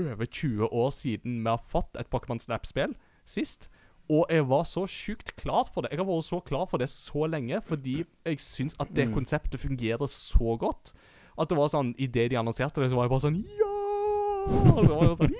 over 0.00 0.24
20 0.24 0.64
år 0.72 0.90
siden 0.90 1.42
vi 1.44 1.50
har 1.50 1.60
fått 1.60 1.98
et 2.00 2.08
Pokémon 2.08 2.40
Snap-spill 2.40 2.94
sist. 3.28 3.68
Og 4.10 4.26
jeg 4.32 4.42
var 4.50 4.64
så 4.66 4.82
sjukt 4.90 5.30
klar 5.38 5.68
for 5.70 5.82
det. 5.86 5.92
Jeg 5.94 6.00
har 6.02 6.08
vært 6.08 6.26
så 6.26 6.40
klar 6.42 6.66
for 6.70 6.82
det 6.82 6.88
så 6.90 7.26
lenge 7.30 7.60
fordi 7.62 8.00
jeg 8.26 8.40
syns 8.42 8.74
at 8.82 8.90
det 8.96 9.08
Mm. 9.08 9.14
konseptet 9.14 9.60
fungerer 9.62 10.08
så 10.10 10.56
godt. 10.58 10.92
At 11.38 11.48
det 11.48 11.56
var 11.56 11.68
sånn 11.70 11.94
Idet 11.96 12.30
de 12.32 12.36
annonserte 12.40 12.82
det, 12.82 12.90
så 12.90 12.96
var 12.98 13.06
jeg 13.06 13.12
bare 13.14 13.24
sånn 13.26 13.38
Ja! 13.46 13.70
Og 14.74 14.82
så 14.86 14.94
var 14.96 15.04
jeg 15.06 15.16
sånn! 15.20 15.34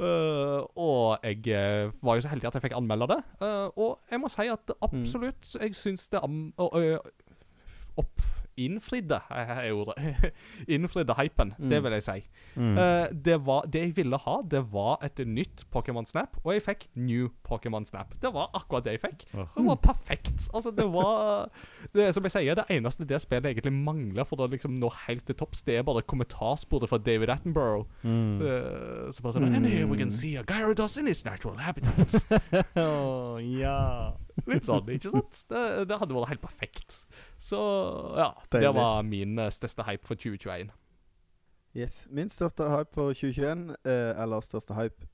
Eh, 0.00 0.60
og 0.80 1.18
jeg 1.22 1.48
eh, 1.52 1.90
var 2.00 2.16
jo 2.16 2.22
så 2.24 2.30
heldig 2.32 2.46
at 2.48 2.54
jeg 2.56 2.62
fikk 2.64 2.76
anmelde 2.78 3.06
det. 3.10 3.18
Uh, 3.42 3.68
og 3.76 3.98
jeg 4.08 4.20
må 4.22 4.30
si 4.32 4.46
at 4.48 4.72
absolutt 4.80 5.50
Jeg 5.60 5.74
syns 5.76 6.06
det 6.08 6.22
am 6.24 6.38
Uh, 6.56 6.96
opp 8.00 8.22
innfridde 8.66 9.18
er 9.30 9.72
ordet. 9.72 9.96
innfridde 10.76 11.14
hypen, 11.18 11.54
det 11.58 11.78
Mm. 11.80 11.84
vil 11.84 11.92
jeg 11.98 12.02
si. 12.06 12.18
Mm. 12.56 12.76
Uh, 12.76 13.06
det, 13.24 13.36
var, 13.46 13.64
det 13.72 13.80
jeg 13.84 13.96
ville 13.96 14.18
ha, 14.24 14.36
det 14.50 14.60
var 14.72 14.98
et 15.06 15.22
nytt 15.26 15.64
Pokémon 15.74 16.06
Snap, 16.06 16.36
og 16.44 16.52
jeg 16.54 16.62
fikk 16.66 16.86
New 16.96 17.28
Pokémon 17.46 17.84
Snap. 17.88 18.14
Det 18.22 18.32
var 18.34 18.50
akkurat 18.54 18.84
det 18.84 18.96
jeg 18.98 19.02
fikk. 19.06 19.24
Det 19.32 19.64
var 19.66 19.78
perfekt. 19.82 20.48
Altså, 20.54 20.70
det 20.74 20.86
var 20.92 21.48
det, 21.94 22.10
Som 22.14 22.24
jeg 22.26 22.34
sier, 22.36 22.54
det 22.58 22.64
eneste 22.70 23.06
det 23.08 23.20
spillet 23.22 23.50
egentlig 23.52 23.72
mangler 23.76 24.24
for 24.28 24.42
å 24.44 24.48
liksom 24.50 24.74
nå 24.78 24.90
helt 25.06 25.24
til 25.28 25.34
topps, 25.38 25.62
det 25.66 25.78
er 25.80 25.86
bare 25.86 26.02
kommentarsporet 26.02 26.88
fra 26.90 26.98
David 26.98 27.30
Attenborough. 27.34 27.86
Mm. 28.02 28.40
Uh, 28.40 29.10
så 29.12 29.22
bare 29.24 29.36
sånn 29.38 29.48
And 29.50 29.66
here 29.66 29.86
we 29.90 29.96
can 29.98 30.10
see 30.10 30.36
a 30.36 30.44
Gyarados 30.46 30.96
in 31.00 31.08
its 31.08 31.24
natural 31.24 31.56
habitat. 31.58 32.14
oh, 32.76 33.38
ja. 33.60 34.12
Litt 34.46 34.66
sånn, 34.68 34.88
ikke 34.94 35.10
sant? 35.14 35.44
Det, 35.50 35.62
det 35.88 35.98
hadde 36.00 36.14
vært 36.16 36.28
helt 36.34 36.42
perfekt. 36.44 37.04
Så 37.38 37.60
ja, 38.18 38.30
det 38.52 38.74
var 38.76 39.02
min 39.06 39.38
eh, 39.38 39.50
største 39.50 39.84
hype 39.88 40.06
for 40.06 40.14
2021. 40.14 40.70
Yes. 41.76 42.04
Min 42.10 42.28
største 42.28 42.66
hype 42.72 42.90
for 42.94 43.12
2021, 43.14 43.76
eh, 43.86 44.22
eller 44.22 44.40
største 44.42 44.74
hype 44.74 45.06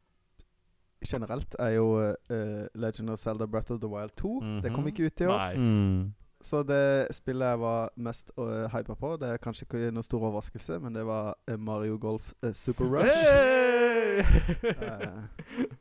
generelt, 1.07 1.55
er 1.61 1.75
jo 1.77 1.89
eh, 2.01 2.67
Legend 2.75 3.11
of 3.13 3.21
Zelda 3.21 3.47
Breath 3.47 3.71
of 3.73 3.81
the 3.81 3.89
Wild 3.89 4.15
2. 4.17 4.41
Det 4.65 4.73
kom 4.73 4.85
Mhm. 4.85 4.89
ikke 4.93 5.07
ut 5.11 5.21
i 5.21 5.27
år. 5.27 5.57
Mm. 5.57 6.15
Så 6.43 6.63
det 6.63 7.09
spillet 7.17 7.49
jeg 7.49 7.59
var 7.61 7.91
mest 7.97 8.31
uh, 8.39 8.69
hypa 8.71 8.95
på, 8.95 9.17
det 9.21 9.29
er 9.33 9.37
kanskje 9.43 9.65
ikke 9.67 9.91
noen 9.91 10.05
stor 10.05 10.21
overraskelse, 10.29 10.79
men 10.81 10.95
det 10.95 11.05
var 11.09 11.35
eh, 11.49 11.57
Mario 11.59 11.97
Golf 11.99 12.33
uh, 12.45 12.53
Super 12.53 12.85
Rush. 12.85 13.11
Hey! 13.11 13.96
Eh, 14.17 15.19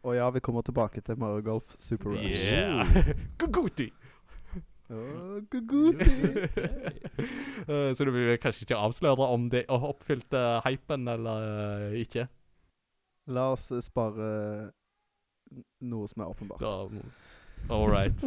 og 0.05 0.15
ja, 0.15 0.29
vi 0.31 0.41
kommer 0.43 0.65
tilbake 0.65 1.01
til 1.01 1.19
Mario 1.19 1.43
Golf 1.45 1.75
Super 1.79 2.15
Rush. 2.15 2.51
yeah! 2.51 3.13
Guguti! 3.39 3.89
Guguti. 5.49 6.05
Eh, 7.65 7.95
så 7.95 8.05
du 8.05 8.11
vil 8.13 8.37
kanskje 8.37 8.67
ikke 8.67 8.77
avsløre 8.77 9.25
om 9.33 9.47
det 9.49 9.63
oppfylte 9.73 10.41
hypen 10.67 11.07
eller 11.09 11.45
uh, 11.89 11.95
ikke? 11.97 12.27
La 13.33 13.47
oss 13.55 13.71
eh, 13.73 13.81
spare 13.81 14.27
noe 15.81 16.11
som 16.11 16.21
er 16.21 16.29
åpenbart. 16.29 16.61
Da, 16.61 17.71
all 17.73 17.89
right. 17.89 18.21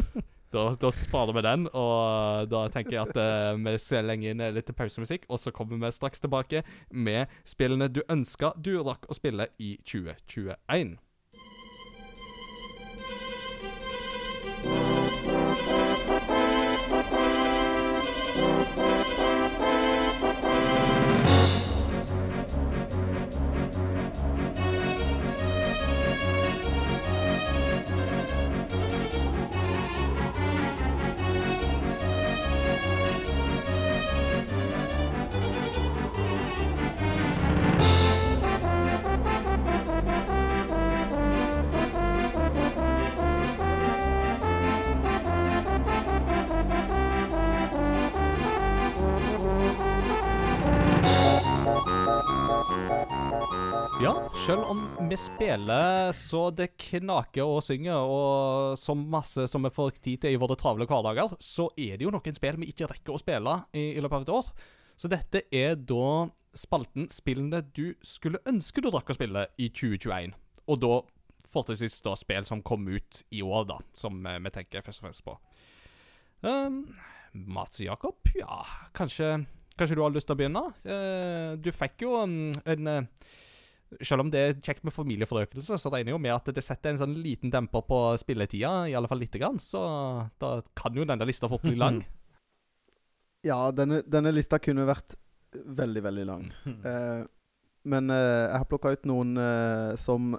Da, 0.49 0.63
da 0.81 0.89
sparer 0.93 1.35
vi 1.37 1.43
den, 1.45 1.67
og 1.77 2.49
da 2.49 2.63
tenker 2.73 2.95
jeg 2.95 3.11
at 3.11 3.19
uh, 3.21 3.59
vi 3.61 3.75
slenger 3.81 4.33
inn 4.33 4.41
litt 4.55 4.71
pausemusikk, 4.73 5.27
og 5.29 5.37
så 5.41 5.53
kommer 5.53 5.77
vi 5.77 5.91
straks 5.93 6.23
tilbake 6.23 6.63
med 6.89 7.29
spillene 7.45 7.89
du 7.93 8.01
ønska 8.09 8.55
du 8.57 8.73
rakk 8.81 9.05
å 9.09 9.17
spille 9.17 9.51
i 9.61 9.75
2021. 9.85 10.97
Ja, 54.03 54.13
Selv 54.45 54.63
om 54.71 54.81
vi 55.09 55.17
spiller 55.19 56.11
så 56.15 56.49
det 56.55 56.73
knaker 56.79 57.47
og 57.47 57.61
synger, 57.63 57.99
og 57.99 58.77
så 58.79 58.95
masse 58.95 59.45
som 59.51 59.63
vi 59.63 59.71
får 59.73 59.99
tid 59.99 60.23
til 60.23 60.35
i 60.35 60.39
våre 60.39 60.57
travle 60.59 60.87
hverdager, 60.89 61.35
så 61.43 61.69
er 61.77 61.97
det 61.97 62.07
jo 62.07 62.11
noen 62.15 62.35
spill 62.35 62.59
vi 62.59 62.69
ikke 62.73 62.89
rekker 62.91 63.15
å 63.15 63.21
spille 63.21 63.55
i, 63.71 63.93
i 63.95 64.03
løpet 64.03 64.17
av 64.17 64.25
et 64.25 64.33
år. 64.39 64.51
Så 64.99 65.11
dette 65.11 65.43
er 65.55 65.77
da 65.77 66.27
spalten 66.57 67.07
spillene 67.13 67.61
du 67.75 67.93
skulle 68.03 68.41
ønske 68.49 68.83
du 68.83 68.89
rakk 68.91 69.13
å 69.13 69.15
spille 69.15 69.45
i 69.55 69.69
2021. 69.71 70.35
Og 70.67 70.81
da 70.83 70.95
fortrinnsvis 71.49 72.01
da 72.05 72.15
spill 72.19 72.47
som 72.47 72.63
kom 72.65 72.87
ut 72.91 73.21
i 73.31 73.43
år, 73.45 73.69
da, 73.69 73.79
som 73.95 74.19
eh, 74.27 74.41
vi 74.43 74.51
tenker 74.55 74.83
først 74.83 75.01
og 75.01 75.07
fremst 75.07 75.25
på. 75.27 75.37
Um, 76.43 76.83
Mats 77.33 77.79
Jakob, 77.83 78.19
ja, 78.35 78.63
kanskje, 78.95 79.45
kanskje 79.79 79.97
du 79.97 80.03
har 80.03 80.13
lyst 80.13 80.27
til 80.29 80.35
å 80.35 80.39
begynne? 80.39 80.65
Eh, 80.83 81.53
du 81.63 81.71
fikk 81.75 82.03
jo 82.05 82.17
en, 82.21 82.35
en 82.69 82.91
eh, 82.91 83.07
selv 84.05 84.21
om 84.25 84.29
det 84.31 84.41
er 84.43 84.57
kjekt 84.61 84.83
med 84.85 84.93
familieforøkelse, 84.93 85.77
så 85.81 85.91
regner 85.91 86.11
jeg 86.11 86.17
jo 86.17 86.21
med 86.21 86.35
at 86.35 86.51
det 86.53 86.63
setter 86.63 86.93
en 86.93 87.01
sånn 87.01 87.15
liten 87.17 87.51
demper 87.53 87.81
på 87.87 87.99
spilletida, 88.21 88.73
i 88.91 88.95
alle 88.97 89.09
fall 89.09 89.21
lite 89.23 89.41
grann. 89.41 89.57
Så 89.63 89.81
da 90.41 90.59
kan 90.77 90.95
jo 90.97 91.07
denne 91.09 91.27
lista 91.29 91.49
fort 91.51 91.65
bli 91.65 91.77
lang. 91.79 92.03
Ja, 93.39 93.69
denne, 93.71 94.01
denne 94.03 94.33
lista 94.35 94.57
kunne 94.59 94.83
vært 94.83 95.13
veldig, 95.55 96.01
veldig 96.03 96.25
lang. 96.27 96.49
Eh, 96.89 97.21
men 97.87 98.11
eh, 98.11 98.49
jeg 98.51 98.57
har 98.59 98.65
plukka 98.67 98.91
ut 98.91 99.05
noen 99.07 99.37
eh, 99.39 99.93
som 99.95 100.33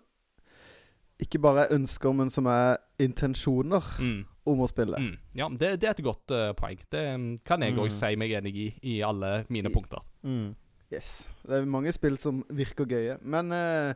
ikke 1.25 1.41
bare 1.41 1.65
er 1.65 1.79
ønsker, 1.79 2.13
men 2.17 2.29
som 2.33 2.45
er 2.53 2.77
intensjoner 3.01 3.89
Mm. 4.05 4.19
Om 4.49 4.63
å 4.65 4.69
spille. 4.71 4.97
Mm. 5.01 5.13
Ja, 5.37 5.49
det, 5.53 5.75
det 5.83 5.89
er 5.91 5.95
et 5.97 6.03
godt 6.07 6.33
uh, 6.35 6.51
poeng. 6.59 6.81
Det 6.91 7.05
mm, 7.19 7.29
kan 7.45 7.63
jeg 7.65 7.77
òg 7.77 7.91
Mm. 7.91 7.95
si 7.99 8.17
meg 8.17 8.33
enig 8.39 8.55
i, 8.57 8.67
i 8.95 8.97
alle 9.05 9.45
mine 9.53 9.73
punkter. 9.75 10.01
Mm. 10.25 10.55
Yes. 10.91 11.29
Det 11.47 11.61
er 11.61 11.69
mange 11.71 11.93
spill 11.95 12.17
som 12.19 12.43
virker 12.51 12.89
gøye. 12.91 13.19
Men 13.23 13.53
uh, 13.55 13.93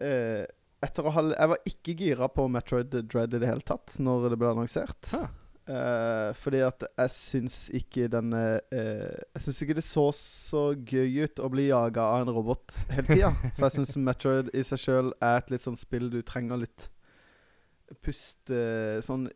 uh, 0.00 0.42
etter 0.82 1.06
å 1.06 1.12
ha 1.14 1.22
Jeg 1.30 1.50
var 1.52 1.68
ikke 1.68 1.94
gira 1.98 2.28
på 2.32 2.48
Metroid 2.50 2.94
Dread 3.06 3.34
i 3.36 3.38
det 3.42 3.50
hele 3.50 3.62
tatt 3.66 3.98
når 4.02 4.32
det 4.32 4.38
ble 4.40 4.50
annonsert. 4.54 5.12
Ah. 5.14 5.28
Eh, 5.62 6.32
fordi 6.34 6.58
at 6.66 6.82
jeg 6.98 7.10
syns 7.14 7.56
ikke 7.78 8.08
den 8.10 8.32
eh, 8.34 8.56
Jeg 8.74 9.42
syns 9.44 9.60
ikke 9.62 9.76
det 9.78 9.84
så 9.86 10.08
så 10.18 10.62
gøy 10.74 11.20
ut 11.22 11.38
å 11.38 11.46
bli 11.52 11.68
jaga 11.68 12.02
av 12.16 12.24
en 12.24 12.32
robot 12.34 12.80
hele 12.90 13.06
tida. 13.06 13.30
For 13.54 13.68
jeg 13.68 13.76
syns 13.76 13.94
Metroid 14.02 14.50
i 14.58 14.64
seg 14.66 14.82
sjøl 14.82 15.12
er 15.22 15.38
et 15.38 15.52
litt 15.54 15.62
sånn 15.62 15.78
spill 15.78 16.10
du 16.10 16.18
trenger 16.26 16.64
litt 16.64 16.88
puste 18.00 19.02
Sånn 19.04 19.26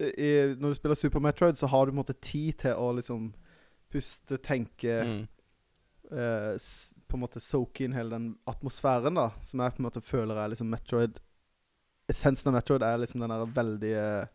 i, 0.00 0.54
Når 0.58 0.72
du 0.72 0.74
spiller 0.74 0.98
Super 0.98 1.20
Metroid, 1.22 1.54
så 1.56 1.68
har 1.70 1.86
du 1.86 1.92
på 1.92 1.94
en 1.98 2.02
måte 2.02 2.16
tid 2.20 2.58
til 2.64 2.74
å 2.74 2.88
liksom 2.96 3.28
puste, 3.94 4.38
tenke 4.42 4.96
Mm. 5.06 5.28
eh, 6.10 6.54
s- 6.58 6.94
på 7.08 7.14
en 7.14 7.20
måte 7.22 7.40
soake 7.40 7.84
inn 7.84 7.92
hele 7.94 8.10
den 8.10 8.36
atmosfæren, 8.46 9.14
da. 9.14 9.30
Som 9.42 9.60
jeg 9.60 9.70
på 9.76 9.78
en 9.78 9.86
måte 9.90 10.02
føler 10.02 10.34
er 10.36 10.48
liksom 10.50 10.68
Metroid 10.68 11.20
Essensen 12.10 12.48
av 12.50 12.54
Metroid 12.58 12.82
er 12.82 12.98
liksom 12.98 13.20
den 13.20 13.30
der 13.30 13.46
veldige 13.46 14.28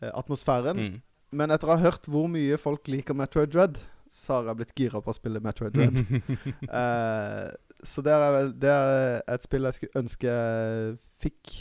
eh, 0.00 0.10
atmosfæren. 0.14 0.78
Mm. 0.78 1.02
Men 1.32 1.50
etter 1.50 1.68
å 1.68 1.76
ha 1.76 1.82
hørt 1.90 2.06
hvor 2.10 2.28
mye 2.32 2.56
folk 2.58 2.86
liker 2.88 3.14
Metroid 3.14 3.50
Dread, 3.52 3.78
så 4.10 4.38
har 4.40 4.46
jeg 4.50 4.56
blitt 4.56 4.74
gira 4.74 5.02
på 5.02 5.10
å 5.12 5.14
spille 5.18 5.40
Metroid 5.42 5.74
Dread. 5.74 6.00
Eh, 6.70 7.50
så 7.82 8.02
det 8.04 8.12
er, 8.12 8.48
det 8.52 8.70
er 8.70 9.22
et 9.34 9.42
spill 9.42 9.62
jeg 9.68 9.74
skulle 9.74 10.02
ønske 10.02 10.28
jeg 10.28 10.98
fikk 11.22 11.52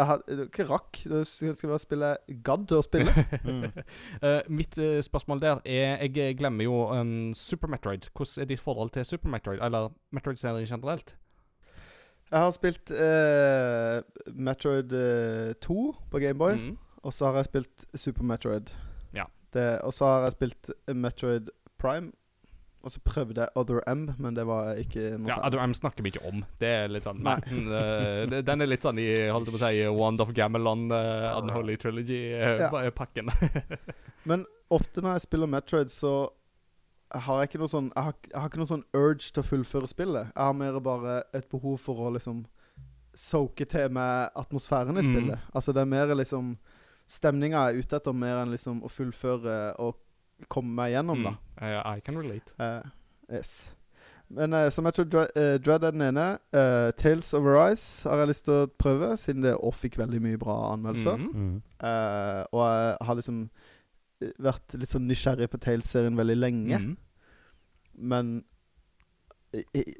Jeg 0.00 0.08
hadde 0.08 0.44
ikke 0.46 0.64
rakk. 0.70 0.96
Skulle 1.28 1.52
ønske 1.52 1.68
jeg 1.68 1.82
spille 1.84 2.10
gadd 2.46 2.76
å 2.76 2.82
spille. 2.86 3.14
Mm. 3.50 3.64
uh, 4.22 4.40
mitt 4.52 4.76
uh, 4.78 5.00
spørsmål 5.02 5.40
der 5.40 5.60
er 5.64 6.02
Jeg 6.04 6.36
glemmer 6.38 6.64
jo 6.64 6.74
um, 6.92 7.32
Super 7.34 7.68
Metroid. 7.68 8.08
Hvordan 8.14 8.42
er 8.44 8.48
ditt 8.48 8.60
forhold 8.60 8.92
til 8.94 9.04
Super 9.04 9.28
Metroid, 9.32 9.58
eller 9.64 9.90
Metroid-serien 10.12 10.68
generelt? 10.68 11.16
Jeg 12.30 12.38
har 12.38 12.50
spilt 12.54 12.92
uh, 12.94 14.34
Metroid 14.34 14.92
eh, 14.94 15.54
2 15.62 15.78
på 16.10 16.18
Gameboy. 16.22 16.54
Mm. 16.54 16.76
Og 17.02 17.12
så 17.12 17.30
har 17.30 17.40
jeg 17.40 17.50
spilt 17.50 17.86
Super 17.94 18.22
Metroid. 18.22 18.70
Ja. 19.14 19.24
Det, 19.54 19.80
og 19.82 19.92
så 19.92 20.04
har 20.04 20.28
jeg 20.28 20.36
spilt 20.36 20.70
Metroid 20.94 21.50
Prime. 21.78 22.12
Og 22.82 22.90
så 22.94 23.00
prøvde 23.04 23.42
jeg 23.44 23.52
Other 23.60 23.82
M, 23.86 24.06
men 24.18 24.34
det 24.34 24.46
var 24.48 24.74
ikke 24.80 25.18
noe 25.20 25.28
Ja. 25.28 25.36
Other 25.46 25.60
M 25.60 25.74
snakker 25.76 26.02
vi 26.02 26.12
ikke 26.14 26.22
om. 26.30 26.44
Det 26.58 26.68
er 26.68 26.88
litt 26.88 27.04
sånn 27.04 27.20
mm, 27.20 27.66
eh, 27.76 28.40
Den 28.42 28.62
er 28.64 28.70
litt 28.70 28.82
sånn 28.86 28.98
i 28.98 29.08
holdt 29.28 29.50
jeg 29.50 29.54
på 29.56 29.60
å 29.60 29.68
si 29.68 29.82
Wand 29.98 30.20
of 30.24 30.32
Gamelon, 30.32 30.86
uh, 30.90 31.36
Unholy 31.42 31.76
Trilogy-pakken. 31.76 33.28
Men 34.28 34.46
ofte 34.70 35.02
når 35.04 35.18
jeg 35.18 35.26
spiller 35.28 35.46
Metroid, 35.50 35.90
så 35.92 36.30
har 37.10 37.40
jeg 37.42 37.50
ikke 37.50 37.58
noe 37.64 37.72
sånn 37.72 37.88
jeg 37.92 38.06
har, 38.06 38.14
jeg 38.30 38.38
har 38.38 38.48
ikke 38.52 38.60
noe 38.62 38.70
sånn 38.70 38.84
urge 38.94 39.28
til 39.34 39.42
å 39.42 39.46
fullføre 39.48 39.88
spillet. 39.90 40.28
Jeg 40.30 40.44
har 40.46 40.54
mer 40.54 40.80
bare 40.80 41.22
et 41.34 41.48
behov 41.50 41.80
for 41.82 41.98
å 42.06 42.12
liksom 42.14 42.44
soake 43.18 43.66
til 43.66 43.90
med 43.90 44.30
atmosfæren 44.38 44.96
i 44.96 45.02
Mm. 45.02 45.08
spillet. 45.10 45.48
Altså 45.52 45.74
det 45.74 45.82
er 45.82 45.90
mer 45.90 46.14
liksom 46.14 46.56
Stemninga 47.10 47.64
er 47.66 47.80
ute 47.82 47.96
etter 47.98 48.14
mer 48.14 48.36
enn 48.44 48.52
liksom 48.52 48.84
å 48.86 48.88
fullføre 48.88 49.74
og 49.82 49.96
komme 50.48 50.74
meg 50.74 50.94
gjennom, 50.94 51.22
da. 51.26 51.34
Mm. 51.60 51.96
I 51.96 52.00
can 52.00 52.18
relate. 52.18 52.54
Uh, 52.58 52.82
yes. 53.32 53.74
Men 54.30 54.54
uh, 54.54 54.68
jeg 54.70 54.94
tror 54.94 55.04
Dread, 55.10 55.36
eh, 55.36 55.74
er 55.74 55.90
den 55.90 56.02
ene. 56.06 56.38
Tales 56.96 57.34
of 57.34 57.46
Arise 57.46 58.08
har 58.08 58.22
jeg 58.22 58.30
lyst 58.30 58.44
til 58.46 58.54
å 58.54 58.68
prøve, 58.78 59.16
siden 59.18 59.42
det 59.42 59.56
også 59.56 59.88
fikk 59.88 59.98
veldig 59.98 60.20
mye 60.22 60.38
bra 60.38 60.56
anmeldelser. 60.72 61.16
Mm. 61.18 61.56
Eh, 61.82 62.44
og 62.52 62.62
jeg 62.62 62.96
har 63.08 63.18
liksom 63.18 63.42
vært 64.38 64.76
litt 64.78 64.92
sånn 64.92 65.08
nysgjerrig 65.08 65.50
på 65.50 65.58
Tales-serien 65.58 66.16
veldig 66.16 66.36
lenge. 66.38 66.78
Mm. 66.78 66.96
Men 67.98 68.32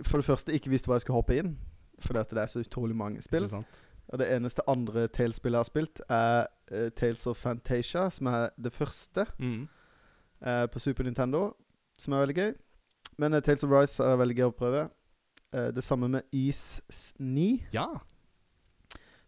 for 0.07 0.21
det 0.21 0.29
første 0.29 0.55
ikke 0.55 0.71
visste 0.71 0.87
hva 0.87 1.01
jeg 1.01 1.09
skulle 1.09 1.19
hoppe 1.19 1.41
inn. 1.41 1.57
Fordi 2.01 2.23
at 2.23 2.31
det 2.31 2.43
er 2.43 2.53
så 2.53 2.63
utrolig 2.63 2.97
mange 2.97 3.23
spill. 3.25 3.45
Ikke 3.45 3.59
sant? 3.59 3.81
Og 4.11 4.19
det 4.19 4.31
eneste 4.35 4.63
andre 4.69 5.07
Tales-spillet 5.09 5.57
jeg 5.57 5.61
har 5.61 5.69
spilt, 5.69 6.01
er 6.11 6.47
uh, 6.73 6.89
Tales 6.97 7.27
of 7.27 7.37
Fantasia, 7.37 8.09
som 8.11 8.27
er 8.27 8.49
det 8.63 8.73
første 8.73 9.27
Mm. 9.39 9.69
Eh, 10.47 10.67
på 10.67 10.79
Super 10.81 11.05
Nintendo, 11.05 11.53
som 11.99 12.15
er 12.15 12.27
veldig 12.27 12.37
gøy. 12.37 12.55
Men 13.19 13.35
eh, 13.35 13.41
Tales 13.41 13.65
of 13.65 13.71
Rise 13.71 14.01
er 14.05 14.17
veldig 14.17 14.37
gøy 14.39 14.49
å 14.49 14.57
prøve. 14.57 14.85
Eh, 15.53 15.71
det 15.75 15.85
samme 15.85 16.09
med 16.09 16.23
Ease 16.33 16.83
9, 17.19 17.67
Ja. 17.73 17.87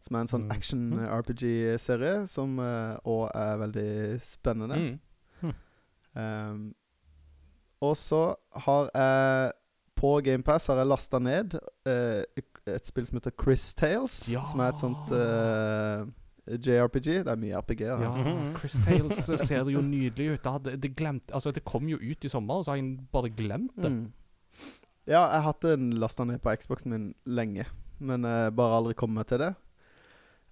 som 0.00 0.16
er 0.16 0.20
en 0.20 0.26
sånn 0.28 0.46
Mm. 0.48 0.52
action-RPG-serie, 0.56 2.26
som 2.26 2.58
òg 2.58 3.30
er 3.34 3.56
veldig 3.58 4.20
spennende. 4.22 4.76
Mm. 4.76 4.98
Um, 6.14 6.74
og 7.80 7.96
så 7.96 8.34
har 8.66 8.90
jeg 8.94 9.52
På 9.96 10.20
GamePass 10.20 10.66
har 10.66 10.76
jeg 10.76 10.86
lasta 10.90 11.18
ned 11.18 11.54
eh, 11.86 12.22
et 12.66 12.86
spill 12.86 13.06
som 13.06 13.16
heter 13.16 13.30
Chris 13.42 13.72
Tales. 13.74 14.28
Ja. 14.28 14.42
Som 14.50 14.60
er 14.60 14.68
et 14.72 14.80
sånt 14.82 15.12
eh, 15.14 16.04
JRPG. 16.46 17.04
Det 17.22 17.28
er 17.30 17.36
mye 17.38 17.54
RPG-er 17.60 17.96
her. 17.96 18.02
Ja, 18.02 18.12
Mhm. 18.22 18.56
Chris 18.58 18.72
Tales 18.84 19.28
eh, 19.30 19.36
ser 19.38 19.68
jo 19.70 19.80
nydelig 19.80 20.32
ut. 20.32 20.42
Det, 20.42 20.52
hadde, 20.52 20.76
det, 20.82 20.96
glemt, 20.96 21.30
altså, 21.32 21.52
det 21.54 21.64
kom 21.64 21.86
jo 21.88 21.96
ut 22.02 22.24
i 22.24 22.28
sommer, 22.28 22.54
og 22.54 22.64
så 22.64 22.72
har 22.72 22.76
jeg 22.80 22.98
bare 23.12 23.30
glemt 23.30 23.76
det. 23.76 23.92
Mm. 23.92 24.12
Ja, 25.06 25.20
jeg 25.26 25.40
har 25.40 25.46
hatt 25.52 25.62
den 25.62 25.90
lasta 25.98 26.24
ned 26.24 26.38
på 26.42 26.50
Xboxen 26.56 26.90
min 26.90 27.14
lenge, 27.26 27.64
men 27.98 28.24
uh, 28.24 28.50
bare 28.50 28.76
aldri 28.80 28.94
kommet 28.94 29.26
til 29.30 29.38
det. 29.38 29.52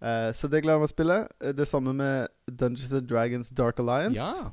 Uh, 0.02 0.30
så 0.32 0.48
det 0.48 0.62
gleder 0.62 0.78
jeg 0.78 0.80
meg 0.80 0.88
å 0.88 0.94
spille. 0.94 1.18
Det 1.58 1.66
samme 1.68 1.92
med 1.94 2.28
Dungeons 2.48 2.92
and 2.92 3.06
Dragons 3.10 3.50
Dark 3.50 3.78
Alliance. 3.82 4.18
Ja. 4.18 4.50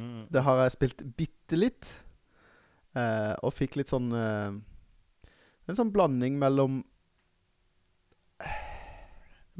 Mm. 0.00 0.26
Det 0.32 0.42
har 0.46 0.62
jeg 0.64 0.72
spilt 0.72 1.04
bitte 1.16 1.56
litt. 1.56 1.86
uh, 2.96 3.34
og 3.42 3.52
fikk 3.54 3.76
litt 3.76 3.88
sånn 3.88 4.08
En 5.70 5.76
sånn 5.76 5.92
blanding 5.94 6.34
mellom 6.38 6.80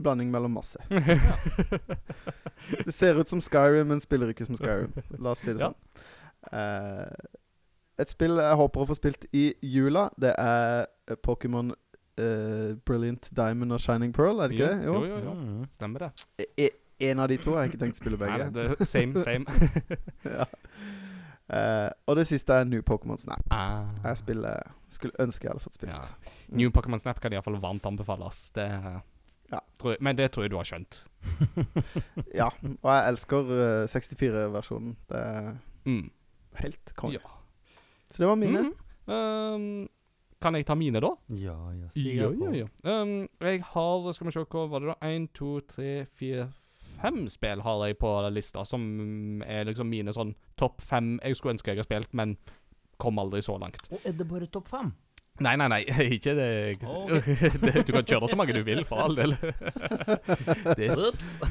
blanding 0.03 0.31
mellom 0.33 0.53
masse. 0.59 0.79
Det 2.85 2.93
ser 2.95 3.21
ut 3.21 3.29
som 3.29 3.41
Skyrim, 3.41 3.87
men 3.89 4.01
spiller 4.01 4.29
ikke 4.33 4.45
som 4.47 4.57
Skyrim. 4.59 4.93
La 5.19 5.31
oss 5.35 5.39
si 5.45 5.53
det 5.53 5.61
Ja. 5.63 5.67
sånn. 5.71 5.75
Eh, 6.53 7.09
et 8.01 8.11
spill 8.13 8.37
jeg 8.41 8.57
håper 8.57 8.81
å 8.81 8.87
få 8.89 8.95
spilt 8.97 9.27
i 9.37 9.55
jula, 9.63 10.07
det 10.21 10.33
er 10.39 10.87
eh, 11.09 11.15
Pokémon 11.21 11.73
uh, 12.21 12.71
Brilliant 12.89 13.29
Diamond 13.37 13.73
og 13.77 13.81
Shining 13.81 14.13
Pearl, 14.17 14.41
er 14.41 14.49
det 14.49 14.55
ikke 14.57 14.69
det? 14.71 14.85
Jo, 14.87 14.95
jo, 15.05 15.17
jo. 15.19 15.35
jo. 15.35 15.67
Stemmer 15.77 15.99
det. 16.07 16.11
E 16.57 16.69
en 17.01 17.19
av 17.25 17.29
de 17.33 17.37
to 17.41 17.55
har 17.57 17.63
jeg 17.65 17.71
ikke 17.73 17.81
tenkt 17.81 17.97
å 17.97 18.01
spille 18.03 18.19
begge. 18.21 18.45
Nei, 18.45 18.51
det 18.53 18.61
er 18.75 18.85
same, 18.89 19.17
same. 19.25 19.45
ja. 20.37 20.45
Uh, 21.51 21.89
og 22.07 22.15
det 22.21 22.27
siste 22.29 22.53
er 22.55 22.65
New 22.69 22.83
Pokémon 22.87 23.17
Snap. 23.19 23.41
ah. 23.51 23.89
Jeg 24.05 24.19
spiller 24.21 24.61
Skulle 24.93 25.17
ønske 25.19 25.47
jeg 25.49 25.53
hadde 25.55 25.65
fått 25.65 25.75
spilt. 25.79 25.97
Ja. 25.97 26.03
Mm. 26.51 26.57
New 26.61 26.71
Pokémon 26.75 27.01
Snap 27.01 27.19
kan 27.23 27.33
iallfall 27.33 27.57
varmt 27.63 27.87
anbefales. 27.89 28.51
Det, 28.55 28.67
Ja. 29.53 29.59
tror 29.81 29.93
jeg, 29.97 30.01
men 30.01 30.17
det 30.17 30.31
tror 30.33 30.45
jeg 30.45 30.51
du 30.53 30.57
har 30.61 30.65
skjønt. 30.69 31.01
Ja, 32.41 32.49
og 32.83 32.91
jeg 32.91 33.09
elsker 33.11 33.51
eh, 33.57 33.87
64-versjonen. 33.91 34.97
Det 35.11 35.17
er 35.25 35.57
Mm. 35.87 36.11
helt 36.61 36.93
konge. 36.95 37.15
Ja. 37.19 37.31
Så 38.11 38.19
det 38.23 38.29
var 38.29 38.37
mine. 38.37 38.63
Mm. 38.63 38.75
Um, 39.11 39.89
kan 40.43 40.55
jeg 40.55 40.67
ta 40.67 40.75
mine, 40.75 41.01
da? 41.01 41.11
Ja, 41.35 41.57
ja. 41.73 41.89
Ja, 41.97 42.31
ja, 42.31 42.51
ja. 42.53 42.67
Um, 43.03 43.25
jeg 43.41 43.63
har 43.65 44.13
Skal 44.13 44.27
vi 44.29 44.33
se, 44.33 44.45
hva 44.45 44.67
var 44.71 44.81
det 44.85 44.89
da? 44.93 45.09
Én, 45.09 45.27
to, 45.35 45.61
tre, 45.67 46.07
fire 46.15 46.51
Fem 47.01 47.23
spill 47.33 47.63
har 47.65 47.87
jeg 47.87 47.97
på 47.99 48.11
lista, 48.31 48.63
som 48.69 49.41
er 49.47 49.65
liksom 49.65 49.89
mine 49.89 50.13
sånn 50.13 50.35
topp 50.61 50.83
fem 50.85 51.15
jeg 51.25 51.35
skulle 51.39 51.55
ønske 51.57 51.71
jeg 51.73 51.79
hadde 51.79 51.87
spilt, 51.89 52.13
men 52.13 52.35
kom 53.01 53.17
aldri 53.19 53.41
så 53.41 53.55
langt. 53.59 53.87
Og 53.91 54.03
er 54.05 54.13
det 54.13 54.27
bare 54.29 54.47
topp 54.53 54.69
fem? 54.69 54.91
Nei, 55.41 55.55
nei, 55.57 55.69
nei, 55.73 55.79
ikke 56.17 56.35
det. 56.37 56.49
det 57.65 57.87
du 57.89 57.93
kan 57.97 58.05
kjøre 58.05 58.29
så 58.29 58.37
mange 58.37 58.53
du 58.53 58.61
vil, 58.67 58.83
for 58.85 59.01
all 59.07 59.15
del. 59.17 59.33
det, 60.77 60.89
er, 60.91 61.01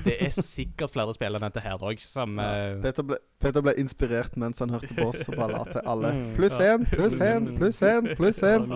det 0.05 0.15
er 0.27 0.33
sikkert 0.35 0.93
flere 0.93 1.13
spill 1.15 1.37
enn 1.39 1.45
dette 1.47 1.63
her 1.63 1.81
òg 1.81 2.01
som 2.03 2.37
Ja. 2.39 2.49
eh, 2.73 2.75
Peter, 2.83 3.05
ble, 3.09 3.17
Peter 3.41 3.63
ble 3.65 3.73
inspirert 3.81 4.37
mens 4.39 4.61
han 4.61 4.69
hørte 4.73 4.93
på 4.97 5.07
oss 5.09 5.23
og 5.29 5.35
bare 5.39 5.55
la 5.55 5.63
til 5.71 5.81
alle. 5.89 6.11
Mm. 6.19 6.27
Pluss 6.37 6.59
én, 6.61 6.85
pluss 6.91 7.17
én, 7.25 7.49
pluss 7.57 7.81
én, 7.89 8.11
pluss 8.19 8.43
én. 8.45 8.67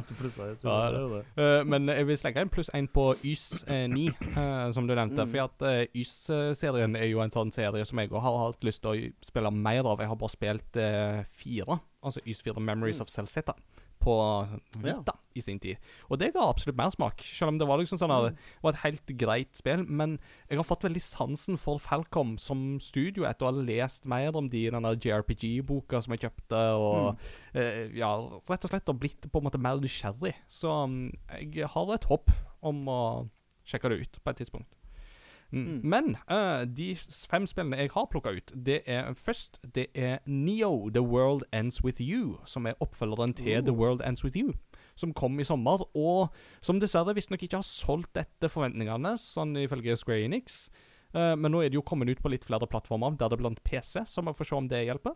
Ja, 0.63 0.79
Eh, 1.37 1.63
men 1.67 1.87
jeg 1.89 2.05
vil 2.07 2.17
slenge 2.19 2.41
en 2.43 2.49
pluss 2.51 2.69
én 2.73 2.87
på 2.93 3.05
Ys 3.25 3.63
eh, 3.67 3.85
9, 3.91 4.07
som 4.75 4.87
du 4.89 4.93
nevnte. 4.95 5.23
Mm. 5.25 5.31
For 5.33 5.45
at 5.45 5.89
Ys-serien 5.97 6.95
er 6.99 7.07
jo 7.11 7.21
en 7.23 7.31
sånn 7.33 7.51
serie 7.53 7.85
som 7.87 7.99
jeg 8.01 8.11
òg 8.11 8.21
har 8.23 8.37
hatt 8.47 8.65
lyst 8.67 8.81
til 8.83 8.91
å 8.91 9.11
spille 9.25 9.51
mer 9.53 9.85
av. 9.89 10.01
Jeg 10.03 10.09
har 10.11 10.19
bare 10.19 10.33
spilt 10.33 10.79
fire, 11.33 11.79
altså 12.03 12.23
Ys 12.25 12.41
4 12.45 12.59
Memories 12.63 12.99
Mm. 12.99 13.05
of 13.05 13.09
Celzetta, 13.13 13.53
på 14.03 14.15
Vita 14.83 15.15
i 15.33 15.41
sin 15.41 15.57
tid. 15.63 15.77
Og 16.11 16.19
det 16.21 16.33
ga 16.35 16.43
absolutt 16.45 16.77
mersmak, 16.77 17.23
selv 17.25 17.49
om 17.53 17.57
det 17.57 17.65
var 17.67 17.79
liksom 17.81 17.97
sånn 17.97 18.11
at 18.13 18.33
Mm. 18.33 18.35
det 18.35 18.63
var 18.63 18.73
et 18.75 18.83
helt 18.83 19.13
greit 19.17 19.55
spill. 19.57 19.83
Men 19.87 20.19
jeg 20.49 20.59
har 20.59 20.63
fått 20.67 20.83
veldig 20.85 21.01
sansen 21.01 21.57
for 21.57 21.79
Falcom 21.81 22.35
som 22.37 22.77
studio 22.79 23.23
etter 23.25 23.47
å 23.47 23.51
ha 23.53 23.63
lest 23.63 24.05
mer 24.05 24.35
om 24.37 24.47
de 24.49 24.67
i 24.67 24.69
den 24.69 24.83
JRPG-boka 24.83 26.01
som 26.03 26.13
jeg 26.13 26.29
kjøpte, 26.29 26.61
og 26.77 27.15
Mm. 27.15 27.17
eh, 27.55 27.89
ja, 27.97 28.11
rett 28.49 28.63
og 28.65 28.69
slett 28.69 28.85
har 28.87 28.93
blitt 28.99 29.31
på 29.31 29.39
en 29.41 29.43
måte 29.49 29.59
mer 29.59 29.79
nysgjerrig. 29.79 30.35
Så 30.49 30.69
mm, 30.87 31.11
jeg 31.53 31.67
har 31.67 31.93
et 31.93 32.03
håp 32.03 32.29
om 32.61 32.85
å 32.87 33.29
sjekke 33.65 33.89
det 33.89 34.01
ut 34.01 34.19
på 34.23 34.29
et 34.29 34.37
tidspunkt. 34.37 34.67
Mm. 35.53 35.65
Mm. 35.67 35.81
Men 35.83 36.07
uh, 36.31 36.63
de 36.65 36.95
fem 37.29 37.45
spillene 37.47 37.77
jeg 37.77 37.91
har 37.93 38.07
plukka 38.09 38.31
ut, 38.33 38.51
det 38.55 38.79
er 38.89 39.13
først 39.13 39.59
Det 39.75 39.87
er 39.93 40.17
Neo 40.25 40.89
The 40.89 41.01
World 41.05 41.43
Ends 41.53 41.83
With 41.83 42.01
You, 42.01 42.39
som 42.45 42.65
er 42.65 42.73
oppfølgeren 42.81 43.35
til 43.37 43.61
The 43.61 43.71
Oh. 43.71 43.77
World 43.77 44.01
Ends 44.01 44.23
With 44.25 44.35
You. 44.37 44.53
Som 44.95 45.13
kom 45.13 45.39
i 45.39 45.43
sommer, 45.43 45.85
og 45.95 46.33
som 46.61 46.79
dessverre 46.79 47.13
visstnok 47.15 47.41
ikke 47.43 47.57
har 47.61 47.63
solgt 47.65 48.17
etter 48.17 48.49
forventningene, 48.49 49.13
sånn 49.17 49.55
ifølge 49.61 49.95
Square 49.97 50.25
Enix. 50.25 50.69
Eh, 51.13 51.35
men 51.37 51.51
nå 51.53 51.61
er 51.61 51.69
det 51.69 51.77
jo 51.77 51.85
kommet 51.85 52.09
ut 52.09 52.21
på 52.21 52.29
litt 52.33 52.43
flere 52.45 52.65
plattformer, 52.69 53.13
der 53.17 53.29
det 53.29 53.37
blant 53.37 53.63
PC, 53.63 54.01
så 54.09 54.21
vi 54.25 54.33
får 54.33 54.45
se 54.49 54.55
om 54.57 54.67
det 54.67 54.83
hjelper. 54.87 55.13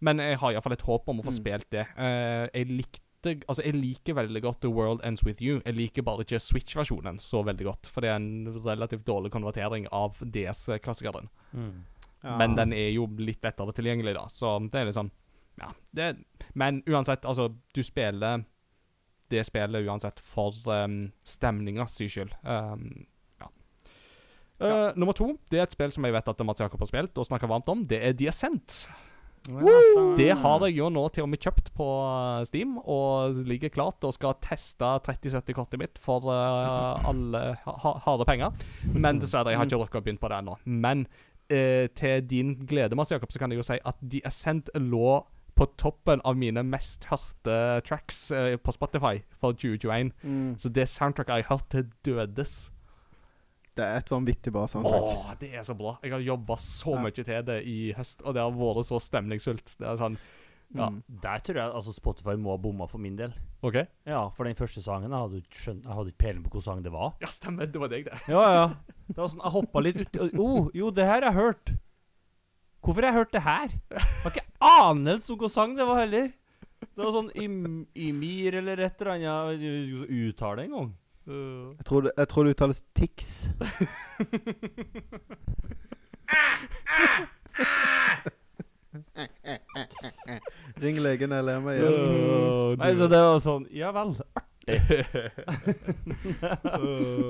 Men 0.00 0.18
jeg 0.22 0.38
har 0.38 0.52
iallfall 0.54 0.72
et 0.78 0.82
håp 0.86 1.08
om 1.08 1.18
å 1.20 1.24
få 1.26 1.30
Mm. 1.34 1.38
spilt 1.42 1.70
det. 1.70 1.86
Eh, 1.98 2.48
jeg 2.54 2.68
likte 2.70 3.02
Altså, 3.26 3.62
jeg 3.66 3.76
liker 3.76 4.16
veldig 4.16 4.40
godt 4.42 4.60
The 4.64 4.70
World 4.72 5.02
Ends 5.04 5.24
With 5.26 5.42
You. 5.44 5.60
Jeg 5.64 5.76
liker 5.76 6.04
bare 6.06 6.24
ikke 6.24 6.40
Switch-versjonen 6.40 7.18
så 7.20 7.42
veldig 7.44 7.66
godt, 7.66 7.90
for 7.92 8.04
det 8.04 8.12
er 8.12 8.20
en 8.20 8.62
relativt 8.64 9.06
dårlig 9.06 9.32
konvertering 9.34 9.88
av 9.92 10.22
DS-klassikeren. 10.24 11.28
Mm. 11.52 11.82
Ja. 12.22 12.36
Men 12.36 12.56
den 12.56 12.72
er 12.76 12.90
jo 12.92 13.06
litt 13.20 13.44
lettere 13.44 13.74
tilgjengelig, 13.76 14.14
da, 14.16 14.24
så 14.28 14.58
det 14.68 14.80
er 14.80 14.94
sånn 14.96 15.12
Ja. 15.60 15.68
Det, 15.92 16.14
men 16.56 16.80
uansett, 16.88 17.26
altså, 17.28 17.50
du 17.74 17.82
spiller 17.84 18.44
det 19.30 19.44
spillet 19.46 19.86
uansett 19.86 20.20
for 20.24 20.56
um, 20.72 21.10
stemninga 21.22 21.86
si 21.86 22.08
skyld. 22.10 22.32
Um, 22.42 23.04
ja. 23.40 23.50
Uh, 24.60 24.88
Nummer 24.98 25.14
to 25.16 25.30
det 25.52 25.60
er 25.60 25.68
et 25.68 25.76
spill 25.76 25.92
som 25.94 26.06
jeg 26.06 26.16
vet 26.16 26.32
at 26.32 26.42
Mats 26.46 26.62
Jakob 26.62 26.82
har 26.82 26.90
spilt 26.90 27.20
og 27.20 27.28
snakka 27.28 27.50
varmt 27.50 27.70
om. 27.70 27.84
Det 27.86 28.00
er 28.02 28.16
The 28.16 28.30
Ascent. 28.32 28.88
Det 30.18 30.30
har 30.36 30.64
jeg 30.66 30.76
jo 30.76 30.90
nå 30.92 31.06
til 31.14 31.24
og 31.24 31.30
med 31.32 31.40
kjøpt 31.40 31.70
på 31.76 31.86
uh, 32.04 32.42
Steam, 32.44 32.76
og 32.78 33.40
ligger 33.48 33.72
klart 33.72 34.04
og 34.04 34.12
skal 34.14 34.36
teste 34.44 34.92
3070-kortet 35.06 35.80
mitt 35.80 36.00
for 36.02 36.28
uh, 36.28 37.00
alle 37.08 37.42
ha 37.64 37.94
harde 38.04 38.28
penger. 38.28 38.54
Men 38.92 39.20
dessverre, 39.22 39.54
jeg 39.54 39.60
har 39.60 39.68
ikke 39.68 39.80
rukket 39.80 40.00
å 40.02 40.04
begynne 40.04 40.22
på 40.22 40.30
det 40.32 40.40
ennå. 40.42 40.56
Men 40.64 41.06
uh, 41.08 41.86
til 41.96 42.24
din 42.28 42.54
glede, 42.68 42.98
Mads 42.98 43.14
Jakob, 43.14 43.32
så 43.32 43.40
kan 43.40 43.52
jeg 43.54 43.62
jo 43.62 43.68
si 43.70 43.78
at 43.80 44.02
The 44.04 44.22
Ascent 44.28 44.72
lå 44.76 45.22
på 45.60 45.66
toppen 45.80 46.22
av 46.24 46.38
mine 46.40 46.62
mest 46.64 47.08
hørte 47.10 47.56
tracks 47.88 48.28
uh, 48.32 48.54
på 48.60 48.76
Spotify 48.76 49.22
for 49.40 49.56
2021. 49.56 50.12
Mm. 50.22 50.52
Så 50.60 50.72
det 50.72 50.88
soundtracket 50.88 51.40
jeg 51.40 51.48
har 51.48 51.56
hørt 51.56 51.72
til 51.72 51.88
dødes. 52.06 52.70
Det 53.78 53.86
er 53.86 54.00
et 54.02 54.10
vanvittig 54.10 54.52
bra 54.52 54.66
soundtrack. 54.68 55.08
Åh, 55.08 55.32
det 55.40 55.52
er 55.54 55.62
så 55.66 55.76
bra. 55.78 55.94
Jeg 56.02 56.12
har 56.12 56.20
jobba 56.26 56.56
så 56.58 56.94
Ja. 56.96 57.02
mye 57.04 57.14
til 57.14 57.24
det 57.24 57.62
i 57.66 57.92
høst, 57.96 58.22
og 58.24 58.34
det 58.34 58.42
har 58.42 58.50
vært 58.50 58.84
så 58.88 58.98
stemningsfullt. 59.00 59.76
Det 59.78 59.86
er 59.88 59.96
sånn 59.96 60.18
ja. 60.74 60.86
Mm. 60.86 61.02
Der 61.22 61.38
tror 61.42 61.56
jeg 61.58 61.72
altså 61.74 61.92
Spotify 61.92 62.36
må 62.38 62.52
ha 62.52 62.56
bomma 62.62 62.86
for 62.86 62.98
min 63.02 63.16
del. 63.18 63.32
OK? 63.66 63.80
Ja, 64.06 64.28
for 64.30 64.44
den 64.46 64.54
første 64.54 64.80
sangen 64.80 65.10
Jeg 65.10 65.18
hadde 65.18 65.40
ikke 65.42 65.58
skjønt 65.58 65.82
Jeg 65.84 65.92
hadde 65.96 66.12
ikke 66.12 66.22
peiling 66.22 66.44
på 66.44 66.50
hvilken 66.52 66.62
sang 66.64 66.82
det 66.84 66.92
var. 66.94 67.14
Ja, 67.20 67.26
stemmer. 67.26 67.66
Det 67.66 67.80
var 67.82 67.88
deg, 67.88 68.04
det. 68.06 68.20
Ja, 68.30 68.44
ja. 68.54 68.66
Det 69.08 69.16
var 69.18 69.28
sånn, 69.32 69.42
Jeg 69.42 69.52
hoppa 69.56 69.82
litt 69.82 69.98
uti 69.98 70.28
oh, 70.38 70.70
Jo, 70.72 70.90
det 70.94 71.04
her 71.08 71.26
har 71.26 71.32
jeg 71.32 71.38
hørt. 71.40 71.72
Hvorfor 72.80 73.02
har 73.02 73.10
jeg 73.10 73.18
hørt 73.18 73.32
det 73.34 73.42
her? 73.42 73.74
Jeg 73.90 74.06
har 74.22 74.30
ikke 74.30 74.46
anelse 74.70 75.32
om 75.32 75.36
hvilken 75.40 75.52
sang 75.56 75.74
det 75.76 75.86
var 75.90 75.98
heller. 76.04 76.30
Det 76.80 77.02
var 77.04 77.12
sånn 77.18 77.32
im, 77.36 77.58
Imir 77.98 78.54
eller 78.62 78.80
et 78.86 79.02
eller 79.02 79.12
annet 79.18 79.60
Jeg 79.66 80.30
Uttale 80.30 80.64
en 80.64 80.76
gang. 80.78 80.90
Jeg, 81.30 81.84
tror 81.86 82.00
det, 82.00 82.12
jeg 82.18 82.28
tror 82.28 82.44
det 82.44 82.50
uttales 82.56 82.82
Tix. 82.94 83.48
Ring 90.80 91.00
legen, 91.02 91.32
jeg 91.34 91.44
ler 91.44 91.60
meg. 91.64 91.82
Nei, 92.80 92.92
så 92.98 93.10
det 93.10 93.20
var 93.20 93.42
sånn 93.44 93.66
Ja 93.74 93.92
vel. 93.94 94.16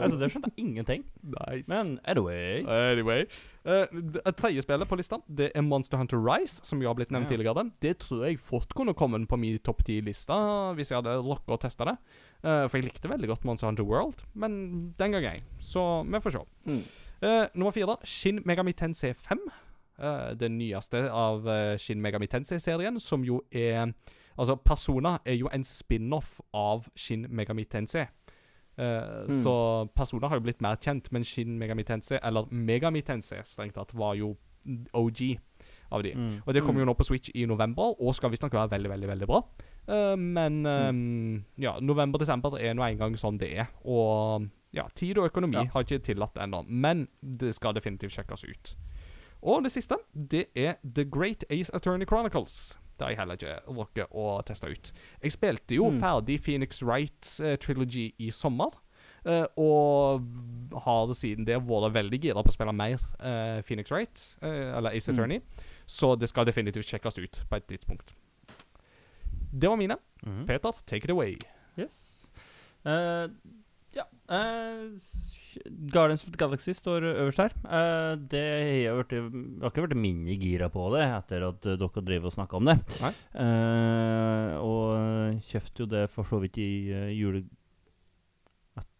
altså, 0.02 0.16
det 0.20 0.28
skjønte 0.28 0.50
jeg 0.50 0.58
ingenting. 0.60 1.04
nice. 1.22 1.68
Men 1.70 1.94
anyway 2.04 2.64
Anyway. 2.66 3.24
Uh, 3.64 3.86
det 4.12 4.34
tredje 4.36 4.62
spillet 4.64 4.88
på 4.90 4.98
lista 4.98 5.20
Det 5.28 5.50
er 5.54 5.64
Monster 5.64 5.96
Hunter 6.00 6.20
Rise, 6.20 6.60
som 6.66 6.82
jo 6.82 6.90
har 6.90 6.96
blitt 6.98 7.12
nevnt 7.14 7.30
Ja. 7.30 7.36
tidligere. 7.36 7.70
Det 7.80 7.98
tror 8.04 8.26
jeg 8.26 8.40
fort 8.42 8.74
kunne 8.76 8.94
kommet 8.94 9.28
på 9.28 9.36
min 9.40 9.58
topp 9.64 9.84
ti-lista 9.86 10.36
hvis 10.76 10.90
jeg 10.92 11.00
hadde 11.00 11.16
rocka 11.24 11.54
og 11.56 11.60
testa 11.64 11.84
det. 11.88 11.96
Uh, 12.44 12.64
for 12.68 12.78
jeg 12.78 12.86
likte 12.88 13.10
veldig 13.10 13.28
godt 13.28 13.44
Monster 13.44 13.68
Hunter 13.68 13.84
World, 13.84 14.22
men 14.34 14.94
den 14.98 15.12
gang 15.12 15.26
ei. 15.28 15.42
Så 15.60 15.82
vi 16.08 16.20
får 16.24 16.38
se. 16.38 16.44
Mm. 16.66 16.84
Uh, 17.20 17.46
nummer 17.54 17.74
fire, 17.76 17.96
Shin 18.04 18.40
Megami 18.48 18.72
Tensei 18.72 19.12
5. 19.12 19.42
Uh, 20.00 20.30
det 20.40 20.48
nyeste 20.50 21.04
av 21.12 21.44
Shin 21.78 22.00
Megami 22.00 22.26
Tensei-serien, 22.26 23.00
som 23.00 23.24
jo 23.24 23.42
er 23.52 23.92
Altså, 24.40 24.54
Persona 24.56 25.18
er 25.28 25.34
jo 25.36 25.50
en 25.52 25.64
spin-off 25.66 26.38
av 26.56 26.86
Shin 26.96 27.26
Megami 27.28 27.66
Tensei. 27.68 28.06
Uh, 28.78 29.26
Mm. 29.28 29.42
Så 29.42 29.52
Persona 29.94 30.28
har 30.28 30.38
jo 30.38 30.44
blitt 30.46 30.62
mer 30.62 30.76
kjent, 30.80 31.10
men 31.12 31.24
Shin 31.24 31.58
Megami 31.58 31.84
Tensei, 31.84 32.18
eller 32.22 32.46
Megami 32.50 33.02
Tensei 33.02 33.42
strengt 33.44 33.74
tatt, 33.74 33.92
var 33.92 34.14
jo 34.14 34.36
OG 34.94 35.38
av 35.90 36.02
de. 36.02 36.14
mm. 36.14 36.42
Og 36.46 36.54
det 36.54 36.62
kommer 36.62 36.80
jo 36.80 36.86
nå 36.86 36.94
på 36.94 37.04
Switch 37.04 37.30
i 37.34 37.44
november, 37.46 37.94
og 38.00 38.14
skal 38.14 38.30
visstnok 38.30 38.52
være 38.52 38.70
veldig, 38.70 38.90
veldig 38.90 39.08
veldig 39.08 39.28
bra. 39.28 39.42
Uh, 39.88 40.16
men 40.16 40.66
um, 40.66 41.44
ja, 41.58 41.78
november-desember 41.80 42.58
er 42.60 42.74
nå 42.74 42.82
engang 42.86 43.16
sånn 43.18 43.38
det 43.40 43.52
er. 43.58 43.66
Og 43.84 44.48
ja, 44.76 44.84
tid 44.94 45.18
og 45.18 45.30
økonomi 45.32 45.56
Ja. 45.56 45.64
har 45.72 45.82
ikke 45.82 46.02
tillatt 46.06 46.34
det 46.34 46.42
ennå, 46.44 46.64
men 46.68 47.08
det 47.22 47.54
skal 47.56 47.74
definitivt 47.74 48.12
sjekkes 48.14 48.44
ut. 48.44 48.74
Og 49.42 49.62
det 49.64 49.72
siste, 49.72 49.96
det 50.14 50.48
er 50.54 50.76
The 50.84 51.04
Great 51.04 51.44
Ace 51.50 51.70
Attorney 51.74 52.06
Chronicles. 52.06 52.78
Det 52.98 53.06
har 53.06 53.10
jeg 53.14 53.18
heller 53.18 53.38
ikke 53.40 53.56
rukket 53.72 54.12
å 54.12 54.42
teste 54.44 54.68
ut. 54.68 54.92
Jeg 55.22 55.32
spilte 55.32 55.74
jo 55.74 55.88
Mm. 55.90 55.98
ferdig 56.02 56.38
Phoenix 56.44 56.82
Wright 56.82 57.40
uh, 57.42 57.56
Trilogy 57.56 58.12
i 58.20 58.30
sommer. 58.30 58.68
Uh, 59.26 59.44
og 59.60 60.22
har 60.84 61.10
siden 61.16 61.44
det 61.44 61.58
vært 61.66 61.92
veldig 61.92 62.20
gira 62.22 62.42
på 62.44 62.48
å 62.48 62.54
spille 62.54 62.72
mer 62.72 63.00
uh, 63.20 63.60
Phoenix 63.62 63.90
Wright, 63.90 64.36
eller 64.42 64.90
Ace 64.94 65.08
Mm. 65.10 65.14
Attorney. 65.18 65.40
Så 65.86 66.14
det 66.20 66.28
skal 66.28 66.44
definitivt 66.46 66.86
sjekkes 66.86 67.18
ut 67.18 67.42
på 67.50 67.56
et 67.56 67.66
tidspunkt. 67.66 68.14
Det 69.50 69.68
var 69.68 69.76
mine. 69.80 69.96
Mhm. 70.22 70.46
Peter, 70.46 70.72
take 70.86 71.04
it 71.04 71.10
away. 71.10 71.36
Yes. 71.78 72.26
Uh, 72.86 73.28
ja 73.92 74.04
uh, 74.30 74.94
Guardians 75.90 76.22
of 76.24 76.30
the 76.30 76.38
Galaxy 76.38 76.72
står 76.76 77.02
øverst 77.10 77.40
her. 77.42 77.54
Uh, 77.64 78.14
det 78.30 78.42
har 78.86 78.98
vært, 79.00 79.14
jeg 79.16 79.24
har 79.62 79.72
ikke 79.72 79.86
vært 79.88 79.96
mindre 79.98 80.36
gira 80.38 80.68
på 80.70 80.84
det 80.94 81.02
etter 81.08 81.46
at 81.48 81.66
dere 81.66 82.04
drev 82.06 82.28
og 82.30 82.34
snakka 82.36 82.60
om 82.60 82.70
det. 82.70 82.76
Eh, 83.34 84.52
og 84.62 85.40
kjøpte 85.48 85.82
jo 85.82 85.88
det 85.90 86.04
for 86.12 86.28
så 86.28 86.38
vidt 86.42 86.60
i 86.62 86.70
uh, 86.94 87.08
jule... 87.10 87.42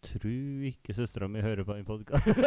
Tror 0.01 0.63
ikke 0.65 0.93
søstera 0.97 1.27
mi 1.29 1.41
hører 1.45 1.61
på 1.63 1.75
den 1.77 1.85
podkasten. 1.85 2.33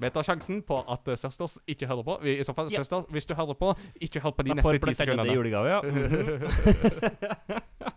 Vi 0.00 0.10
tar 0.14 0.24
sjansen 0.24 0.62
på 0.64 0.78
at 0.88 1.08
uh, 1.10 1.16
søsters 1.20 1.58
ikke 1.68 1.86
hører 1.90 2.04
på. 2.06 2.14
Vi, 2.24 2.38
I 2.40 2.44
så 2.48 2.54
fall, 2.56 2.70
Ja. 2.72 2.80
søsters, 2.80 3.04
hvis 3.12 3.26
du 3.28 3.34
hører 3.36 3.54
på, 3.60 3.74
ikke 4.00 4.20
hør 4.24 4.30
på 4.38 4.42
de 4.48 4.54
neste 4.56 4.72
ti 4.72 4.78
det 4.88 4.96
sekundene. 4.96 5.34
julegave, 5.36 5.68
ja. 5.68 5.80
Mhm. 5.84 6.48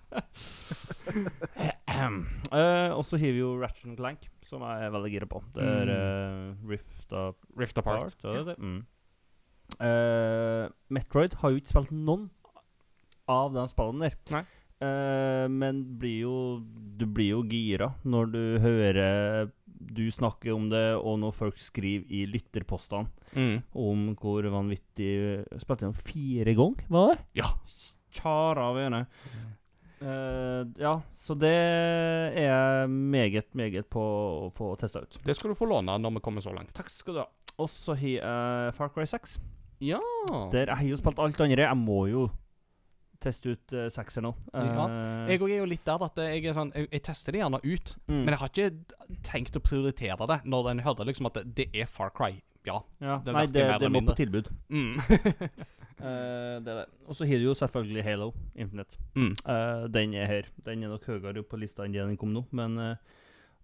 Eh, 2.51 2.91
og 2.91 3.03
så 3.05 3.17
har 3.19 3.31
vi 3.31 3.39
jo 3.39 3.53
Ratchet 3.61 3.95
Clank, 3.97 4.25
som 4.43 4.61
jeg 4.65 4.85
er 4.85 4.91
veldig 4.91 5.11
gira 5.13 5.27
på. 5.29 5.39
Det 5.55 5.63
er 5.63 5.91
uh, 5.91 6.55
Rift 6.67 7.11
Up 7.15 7.37
Rift 7.59 7.77
Apart. 7.79 8.15
Apart. 8.17 8.35
ja, 8.35 8.43
det. 8.49 8.55
Mm. 8.59 8.81
uh, 9.79 10.65
Metroid 10.91 11.35
har 11.39 11.53
jo 11.53 11.61
ikke 11.61 11.71
spilt 11.71 11.91
noen 11.95 12.29
av 13.31 13.53
den 13.55 13.67
spillene 13.71 14.09
der. 14.09 14.17
Nei. 14.35 14.43
Eh, 14.81 15.47
men 15.53 15.83
blir 16.01 16.21
jo, 16.23 16.35
du 16.97 17.05
blir 17.05 17.35
jo 17.35 17.41
gira 17.45 17.91
når 18.03 18.31
du 18.33 18.41
hører 18.63 19.51
du 19.81 20.03
snakker 20.13 20.53
om 20.53 20.67
det, 20.69 20.95
og 20.97 21.17
når 21.21 21.33
folk 21.33 21.57
skriver 21.57 22.05
i 22.13 22.25
lytterpostene 22.29 23.09
Mm. 23.31 23.61
om 23.79 24.01
hvor 24.19 24.43
vanvittig 24.51 25.45
Spilte 25.61 25.85
gjennom 25.85 25.95
fire 25.97 26.53
ganger, 26.57 26.85
var 26.91 27.13
det? 27.15 27.23
Ja. 27.39 27.47
tjara 28.11 28.65
av 28.69 28.75
øynene. 28.77 29.05
Uh, 30.01 30.65
ja, 30.81 30.95
så 31.15 31.35
det 31.37 31.51
er 31.53 32.33
jeg 32.41 32.89
meget, 32.89 33.51
meget 33.55 33.85
på 33.93 34.01
å 34.01 34.47
få 34.57 34.71
testa 34.81 35.03
ut. 35.05 35.17
Det 35.23 35.35
skal 35.37 35.53
du 35.53 35.57
få 35.59 35.67
låne 35.69 35.93
når 36.01 36.15
vi 36.17 36.23
kommer 36.25 36.41
så 36.41 36.53
langt. 36.55 36.73
Takk 36.73 36.89
skal 36.89 37.13
du 37.13 37.19
ha. 37.21 37.27
Og 37.61 37.69
så 37.69 37.93
har 37.95 38.07
jeg 38.17 38.73
Far 38.79 38.89
Cry 38.95 39.05
6. 39.05 39.37
Ja. 39.85 39.99
Der 40.51 40.65
jeg 40.71 40.77
har 40.77 40.87
jo 40.89 40.97
spilt 40.97 41.19
alt 41.21 41.39
andre. 41.45 41.67
Jeg 41.69 41.77
må 41.77 41.99
jo 42.09 42.27
teste 43.23 43.53
ut 43.55 43.73
uh, 43.77 43.87
sekser 43.93 44.23
nå. 44.25 44.31
Ja, 44.53 44.85
Eh, 44.91 45.31
Jeg 45.31 45.41
òg 45.41 45.51
er 45.53 45.59
jo 45.61 45.69
litt 45.69 45.85
der 45.87 46.03
at 46.07 46.17
jeg 46.25 46.45
er 46.49 46.55
sånn 46.57 46.71
Jeg, 46.75 46.87
jeg 46.91 47.03
tester 47.07 47.35
det 47.35 47.41
gjerne 47.43 47.59
ut, 47.63 47.95
mm, 48.07 48.15
men 48.23 48.33
jeg 48.33 48.41
har 48.41 48.51
ikke 48.53 49.19
tenkt 49.27 49.57
å 49.59 49.63
prioritere 49.63 50.27
det 50.31 50.39
når 50.49 50.71
en 50.73 50.83
hører 50.87 51.09
liksom 51.11 51.29
at 51.31 51.39
det, 51.41 51.45
det 51.59 51.67
er 51.73 51.89
Far 51.89 52.09
Cry. 52.15 52.33
Ja. 52.65 52.79
ja, 53.01 53.15
det 53.25 53.33
Nei, 53.33 53.45
det, 53.49 53.63
det 53.81 53.89
må 53.89 54.03
på 54.05 54.13
tilbud. 54.19 54.51
Mm. 54.69 54.91
uh, 54.99 56.57
det 56.65 56.69
er 56.69 56.77
det. 56.83 56.85
Og 57.07 57.17
så 57.17 57.25
har 57.29 57.41
du 57.41 57.47
jo 57.47 57.55
selvfølgelig 57.57 58.03
Halo 58.05 58.31
Infinite. 58.55 58.97
mm. 59.15 59.31
Eh, 59.45 59.87
den 59.93 60.13
er 60.13 60.25
her. 60.29 60.49
Den 60.65 60.83
er 60.83 60.93
nok 60.93 61.05
høyere 61.09 61.43
på 61.43 61.57
lista 61.61 61.85
enn 61.85 61.93
den 61.97 62.17
kom 62.21 62.33
nå, 62.35 62.45
men 62.51 62.77
eh, 62.77 62.95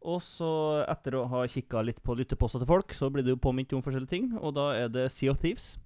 Og 0.07 0.21
så, 0.21 0.49
etter 0.87 1.15
å 1.17 1.25
ha 1.29 1.43
kikka 1.49 1.81
litt 1.85 2.01
på 2.05 2.13
lytteposter 2.17 2.61
til 2.61 2.69
folk, 2.69 2.93
så 2.93 3.09
blir 3.13 3.25
det 3.25 3.33
jo 3.33 3.39
påminnet 3.41 3.73
om 3.73 3.81
forskjellige 3.85 4.11
ting, 4.13 4.27
og 4.37 4.53
da 4.57 4.67
er 4.77 4.91
det 4.93 5.07
Sea 5.11 5.31
of 5.33 5.39
Thieves. 5.41 5.79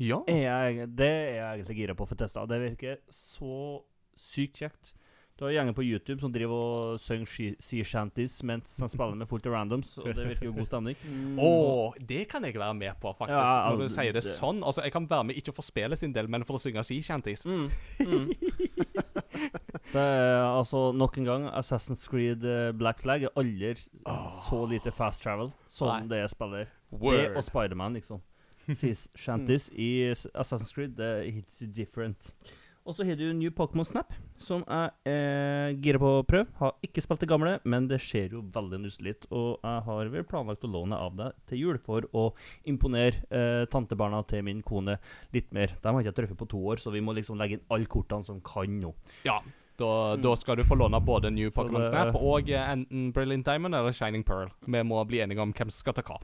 Ja. 0.00 0.20
Jeg, 0.26 0.88
det 0.96 1.06
er 1.06 1.34
jeg 1.38 1.46
egentlig 1.58 1.76
gira 1.78 1.94
på 1.94 2.06
å 2.06 2.10
få 2.10 2.18
testa. 2.18 2.46
Det 2.50 2.60
virker 2.62 3.00
så 3.12 3.80
sykt 4.18 4.62
kjekt. 4.64 4.94
Du 5.34 5.42
har 5.42 5.50
gjenger 5.50 5.74
på 5.74 5.82
YouTube 5.82 6.22
som 6.22 6.30
driver 6.30 6.54
og 6.54 7.00
synger 7.02 7.56
sea 7.58 7.82
shanties 7.82 8.36
mens 8.46 8.76
de 8.78 8.86
spiller 8.86 9.18
med 9.18 9.26
fullt 9.26 9.48
av 9.50 9.56
randoms, 9.56 9.96
og 9.98 10.06
det 10.14 10.28
virker 10.28 10.46
jo 10.46 10.52
god 10.54 10.68
stemning. 10.68 11.00
Å, 11.42 11.48
det 12.06 12.20
kan 12.30 12.46
jeg 12.46 12.54
være 12.54 12.76
med 12.78 13.00
på, 13.02 13.10
faktisk. 13.18 13.40
Ja, 13.40 13.64
når 13.66 13.80
du 13.80 13.82
det- 13.82 13.94
sier 13.96 14.12
det, 14.14 14.22
det- 14.22 14.36
sånn. 14.36 14.62
Altså, 14.62 14.84
Jeg 14.84 14.92
kan 14.94 15.08
være 15.10 15.24
med 15.24 15.36
ikke 15.36 15.52
for 15.52 15.62
spillet 15.66 15.98
sin 15.98 16.12
del, 16.12 16.28
men 16.28 16.44
for 16.44 16.54
å 16.54 16.62
synge 16.62 16.84
sea 16.84 17.02
shanties. 17.02 17.44
Mm. 17.46 17.66
Mm. 18.06 18.30
det 19.94 20.04
er 20.04 20.44
altså 20.44 20.92
nok 20.94 21.18
en 21.18 21.24
gang 21.24 21.48
Assassin's 21.50 22.06
Creed 22.08 22.44
eh, 22.44 22.70
Black 22.70 23.02
Flag 23.02 23.26
er 23.26 23.34
aldri 23.34 23.74
oh. 24.06 24.30
så 24.30 24.62
lite 24.70 24.92
fast 24.94 25.24
travel 25.26 25.50
som 25.66 25.88
Nei. 25.90 26.06
det 26.06 26.22
jeg 26.22 26.30
spiller. 26.30 26.70
Det 26.94 27.00
Word. 27.00 27.36
og 27.36 27.42
Spiderman, 27.42 27.98
liksom. 27.98 28.22
Sea 28.80 28.94
shanties 29.18 29.70
i 29.76 30.10
Assassin's 30.12 30.74
Creed, 30.74 30.96
det 30.98 31.32
hits 31.34 31.62
you 31.62 31.70
different. 31.70 32.32
Og 32.84 32.92
så 32.92 33.04
har 33.08 33.16
du 33.16 33.30
New 33.32 33.48
Pokémon 33.48 33.86
Snap, 33.88 34.10
som 34.36 34.60
jeg 34.68 34.90
er 35.08 35.70
gira 35.80 36.00
på 36.02 36.10
å 36.18 36.24
prøve. 36.28 36.50
Har 36.58 36.74
ikke 36.84 37.00
spilt 37.00 37.22
det 37.24 37.30
gamle, 37.30 37.54
men 37.64 37.86
det 37.88 37.96
ser 38.04 38.34
jo 38.36 38.42
veldig 38.52 38.82
nusselig. 38.82 39.14
Og 39.30 39.56
jeg 39.64 39.84
har 39.86 40.10
vel 40.12 40.26
planlagt 40.28 40.66
å 40.68 40.72
låne 40.74 40.98
av 41.00 41.16
deg 41.16 41.38
til 41.48 41.62
jul 41.62 41.80
for 41.80 42.04
å 42.12 42.26
imponere 42.68 43.24
eh, 43.32 43.64
tantebarna 43.72 44.20
til 44.28 44.44
min 44.44 44.60
kone 44.60 44.98
litt 45.32 45.48
mer. 45.56 45.72
De 45.80 45.94
har 45.96 46.04
ikke 46.04 46.16
truffet 46.20 46.40
på 46.42 46.50
to 46.52 46.60
år, 46.74 46.82
så 46.82 46.92
vi 46.92 47.00
må 47.04 47.16
liksom 47.16 47.40
legge 47.40 47.56
inn 47.56 47.64
alle 47.72 47.88
kortene 47.88 48.28
som 48.28 48.44
kan 48.44 48.76
nå. 48.82 48.92
Ja. 49.24 49.40
Da, 49.76 50.14
da 50.22 50.34
skal 50.38 50.56
du 50.56 50.62
få 50.64 50.76
låne 50.78 51.00
både 51.02 51.30
New 51.34 51.48
Pokémon 51.50 51.82
det- 51.82 51.88
Snap 51.90 52.14
og 52.14 52.50
eh, 52.50 52.68
enten 52.70 53.08
Brilliant 53.12 53.44
Diamond 53.48 53.74
eller 53.74 53.92
Shining 53.92 54.22
Pearl. 54.24 54.48
Vi 54.66 54.82
må 54.86 55.00
bli 55.08 55.18
enige 55.24 55.42
om 55.42 55.52
hvem 55.52 55.70
som 55.70 55.80
skal 55.82 55.96
ta 55.98 56.02
hva. 56.06 56.20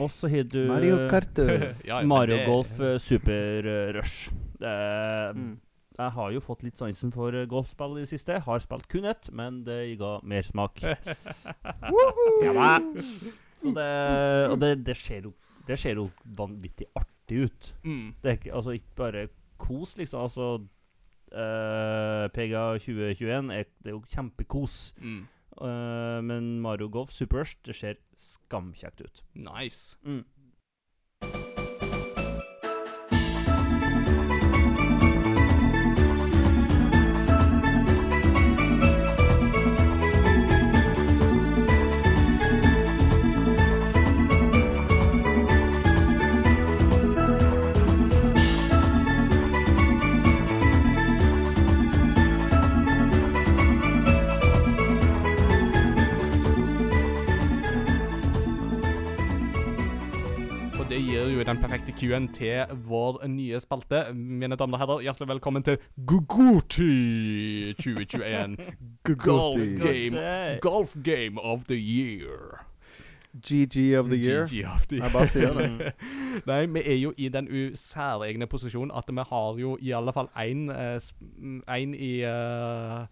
Og 0.00 0.08
så 0.10 0.28
har 0.32 0.44
du 0.48 0.62
Mario 0.68 1.08
Kart. 1.10 1.36
Ja, 1.84 2.00
ja, 2.00 2.02
Mario 2.14 2.36
det- 2.38 2.46
Golf 2.48 2.80
eh, 2.80 2.96
Super 2.98 3.68
eh, 3.68 3.92
Rush. 3.98 4.30
Eh, 4.60 5.34
Mm. 5.34 5.58
Jeg 5.94 6.10
har 6.10 6.32
jo 6.34 6.40
fått 6.42 6.64
litt 6.66 6.74
sansen 6.80 7.12
for 7.14 7.30
eh, 7.38 7.44
golfspill 7.46 7.92
i 7.98 8.00
det 8.02 8.08
siste. 8.10 8.40
Har 8.42 8.58
spilt 8.64 8.88
kun 8.90 9.04
ett, 9.06 9.28
men 9.30 9.60
det 9.62 9.76
ga 10.00 10.16
mersmak. 10.26 10.80
ja. 12.42 12.80
Så 13.62 13.70
det 13.76 14.50
Og 14.50 14.58
det, 14.58 14.72
det, 14.86 14.96
ser 14.98 15.28
jo, 15.28 15.32
det 15.68 15.78
ser 15.78 16.00
jo 16.00 16.08
vanvittig 16.36 16.88
artig 16.98 17.44
ut. 17.46 17.70
Mm. 17.84 18.14
Det 18.22 18.30
er 18.32 18.38
ikke, 18.40 18.54
altså 18.58 18.74
ikke 18.74 18.96
bare 18.98 19.26
kos, 19.62 19.94
liksom. 20.00 20.24
Altså 20.26 20.48
eh, 21.34 22.26
PGA 22.34 22.64
2021 22.78 23.52
er, 23.54 23.70
det 23.82 23.92
er 23.92 23.96
jo 23.96 24.04
kjempekos. 24.08 24.94
Mm. 25.02 25.22
Uh, 25.54 26.18
men 26.26 26.60
Mario 26.60 26.88
Golf 26.90 27.12
Super 27.14 27.38
Rush, 27.38 27.56
det 27.66 27.76
ser 27.78 28.00
skamkjekt 28.18 29.04
ut. 29.04 29.20
Nice. 29.38 29.98
Mm. 30.02 30.24
Det 60.94 61.02
gir 61.02 61.30
jo 61.34 61.42
den 61.42 61.58
perfekte 61.58 61.92
Q-en 61.98 62.28
til 62.30 62.70
vår 62.86 63.24
nye 63.26 63.58
spalte. 63.62 64.04
Mine 64.14 64.54
damer 64.54 64.78
og 64.78 64.82
herrer, 64.84 65.00
hjertelig 65.08 65.26
velkommen 65.32 65.64
til 65.66 65.80
Guguti 66.06 67.72
2021. 67.80 68.54
Golf 69.24 69.58
game, 69.82 70.22
golf 70.62 70.94
game 71.02 71.40
of 71.42 71.64
the 71.66 71.74
year. 71.74 72.62
GG 73.34 73.98
of 73.98 74.06
the 74.12 74.20
year. 74.22 74.46
GG 74.46 74.62
of 74.70 74.86
the 74.86 75.00
Jeg 75.00 75.10
bare 75.12 75.26
sier 75.26 75.56
det. 75.58 75.92
Nei, 76.50 76.60
vi 76.76 76.82
er 76.86 77.00
jo 77.00 77.10
i 77.18 77.28
den 77.28 77.48
u- 77.50 77.74
særegne 77.74 78.46
posisjonen 78.46 78.94
at 78.94 79.10
vi 79.10 79.24
har 79.32 79.58
jo 79.58 79.74
i 79.82 79.90
alle 79.98 80.12
fall 80.14 80.30
én 80.38 80.70
En 81.74 81.94
i 81.94 82.12
eh, 82.22 83.06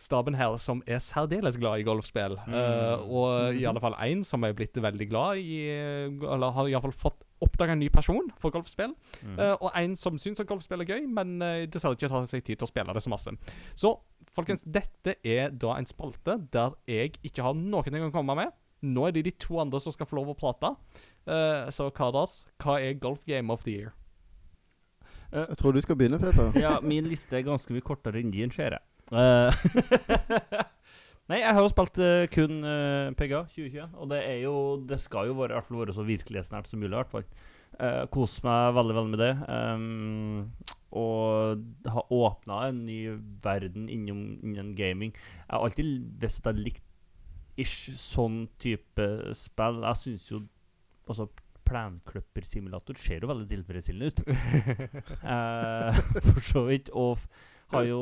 staben 0.00 0.36
her 0.38 0.56
som 0.60 0.82
er 0.86 1.02
særdeles 1.02 1.58
glad 1.60 1.82
i 1.82 1.86
golfspill. 1.86 2.36
Mm. 2.46 2.54
Uh, 2.54 3.04
og 3.04 3.60
i 3.60 3.66
alle 3.68 3.82
fall 3.82 3.96
én 4.04 4.24
som 4.26 4.44
er 4.44 4.56
blitt 4.56 4.76
veldig 4.80 5.06
glad 5.10 5.40
i 5.40 5.60
Eller 5.70 6.54
har 6.56 6.68
iallfall 6.70 6.94
fått 6.96 7.22
oppdaga 7.44 7.74
en 7.74 7.82
ny 7.82 7.90
person 7.92 8.28
for 8.40 8.54
golfspill. 8.54 8.94
Mm. 9.22 9.38
Uh, 9.38 9.54
og 9.58 9.70
en 9.78 9.96
som 9.98 10.18
syns 10.20 10.40
at 10.42 10.48
golfspill 10.48 10.84
er 10.84 10.94
gøy, 10.94 11.06
men 11.10 11.36
uh, 11.42 11.64
dessverre 11.68 11.98
ikke 11.98 12.10
tar 12.12 12.28
seg 12.30 12.44
tid 12.44 12.60
til 12.60 12.68
å 12.68 12.70
spille 12.70 12.94
det 12.96 13.04
så 13.04 13.12
masse. 13.12 13.34
Så 13.78 13.94
folkens, 14.34 14.64
dette 14.66 15.18
er 15.20 15.52
da 15.52 15.76
en 15.78 15.88
spalte 15.88 16.38
der 16.54 16.76
jeg 16.90 17.18
ikke 17.22 17.44
har 17.46 17.58
noen 17.58 17.90
ting 17.90 18.06
å 18.06 18.14
komme 18.14 18.38
med. 18.38 18.54
Nå 18.84 19.08
er 19.08 19.14
det 19.16 19.26
de 19.28 19.34
to 19.40 19.58
andre 19.62 19.80
som 19.80 19.94
skal 19.94 20.08
få 20.08 20.18
lov 20.20 20.32
å 20.34 20.38
prate. 20.38 20.74
Uh, 21.28 21.70
så 21.72 21.88
Kadas, 21.94 22.42
hva 22.62 22.78
er 22.82 22.98
golf 23.00 23.24
game 23.28 23.52
of 23.52 23.64
the 23.68 23.78
year? 23.78 23.94
Jeg 25.34 25.56
tror 25.58 25.74
du 25.74 25.80
skal 25.82 25.96
begynne, 25.98 26.20
Peter. 26.22 26.52
Ja, 26.62 26.76
min 26.78 27.08
liste 27.10 27.34
er 27.34 27.42
ganske 27.42 27.72
mye 27.74 27.82
kortere 27.82 28.20
enn 28.20 28.30
din, 28.30 28.52
ser 28.54 28.76
jeg. 28.76 28.84
Eh, 29.12 29.64
Nei, 31.30 31.38
jeg 31.40 31.56
har 31.56 31.62
jo 31.64 31.70
spilt 31.72 31.98
uh, 32.04 32.26
kun 32.28 32.58
uh, 32.60 33.12
PGA 33.16 33.46
2021, 33.48 33.94
og 33.96 34.10
det 34.10 34.18
er 34.28 34.42
jo 34.42 34.54
Det 34.84 34.98
skal 35.00 35.30
jo 35.30 35.36
være, 35.38 35.54
i 35.54 35.56
hvert 35.56 35.68
fall 35.68 35.80
være 35.80 35.94
så 35.96 36.04
virkelighetsnært 36.04 36.68
som 36.68 36.82
mulig, 36.82 36.92
i 36.92 36.98
hvert 37.00 37.12
fall. 37.14 37.24
Uh, 37.78 38.04
Kos 38.12 38.36
meg 38.44 38.74
veldig, 38.76 38.96
veldig 38.98 39.12
med 39.14 39.22
det. 39.22 39.30
Um, 39.48 40.74
og 40.94 41.64
har 41.90 42.12
åpna 42.12 42.58
en 42.68 42.82
ny 42.86 42.98
verden 43.42 43.88
innom, 43.90 44.20
innen 44.44 44.74
gaming. 44.76 45.14
Jeg 45.16 45.48
har 45.50 45.64
alltid 45.64 45.94
visst 46.20 46.44
at 46.44 46.52
jeg 46.52 46.68
likte 46.68 46.92
ish 47.64 47.94
sånn 47.96 48.44
type 48.60 49.08
spill. 49.38 49.80
Jeg 49.86 50.02
syns 50.02 50.28
jo 50.32 50.44
Altså, 51.04 51.26
plenklippersimulator 51.68 52.96
ser 52.96 53.20
jo 53.20 53.28
veldig 53.28 53.44
tilfredsstillende 53.50 54.06
ut. 54.08 54.22
uh, 55.20 55.98
for 56.30 56.40
så 56.40 56.62
vidt. 56.70 56.88
Og 56.96 57.20
har 57.74 57.84
jo 57.84 58.00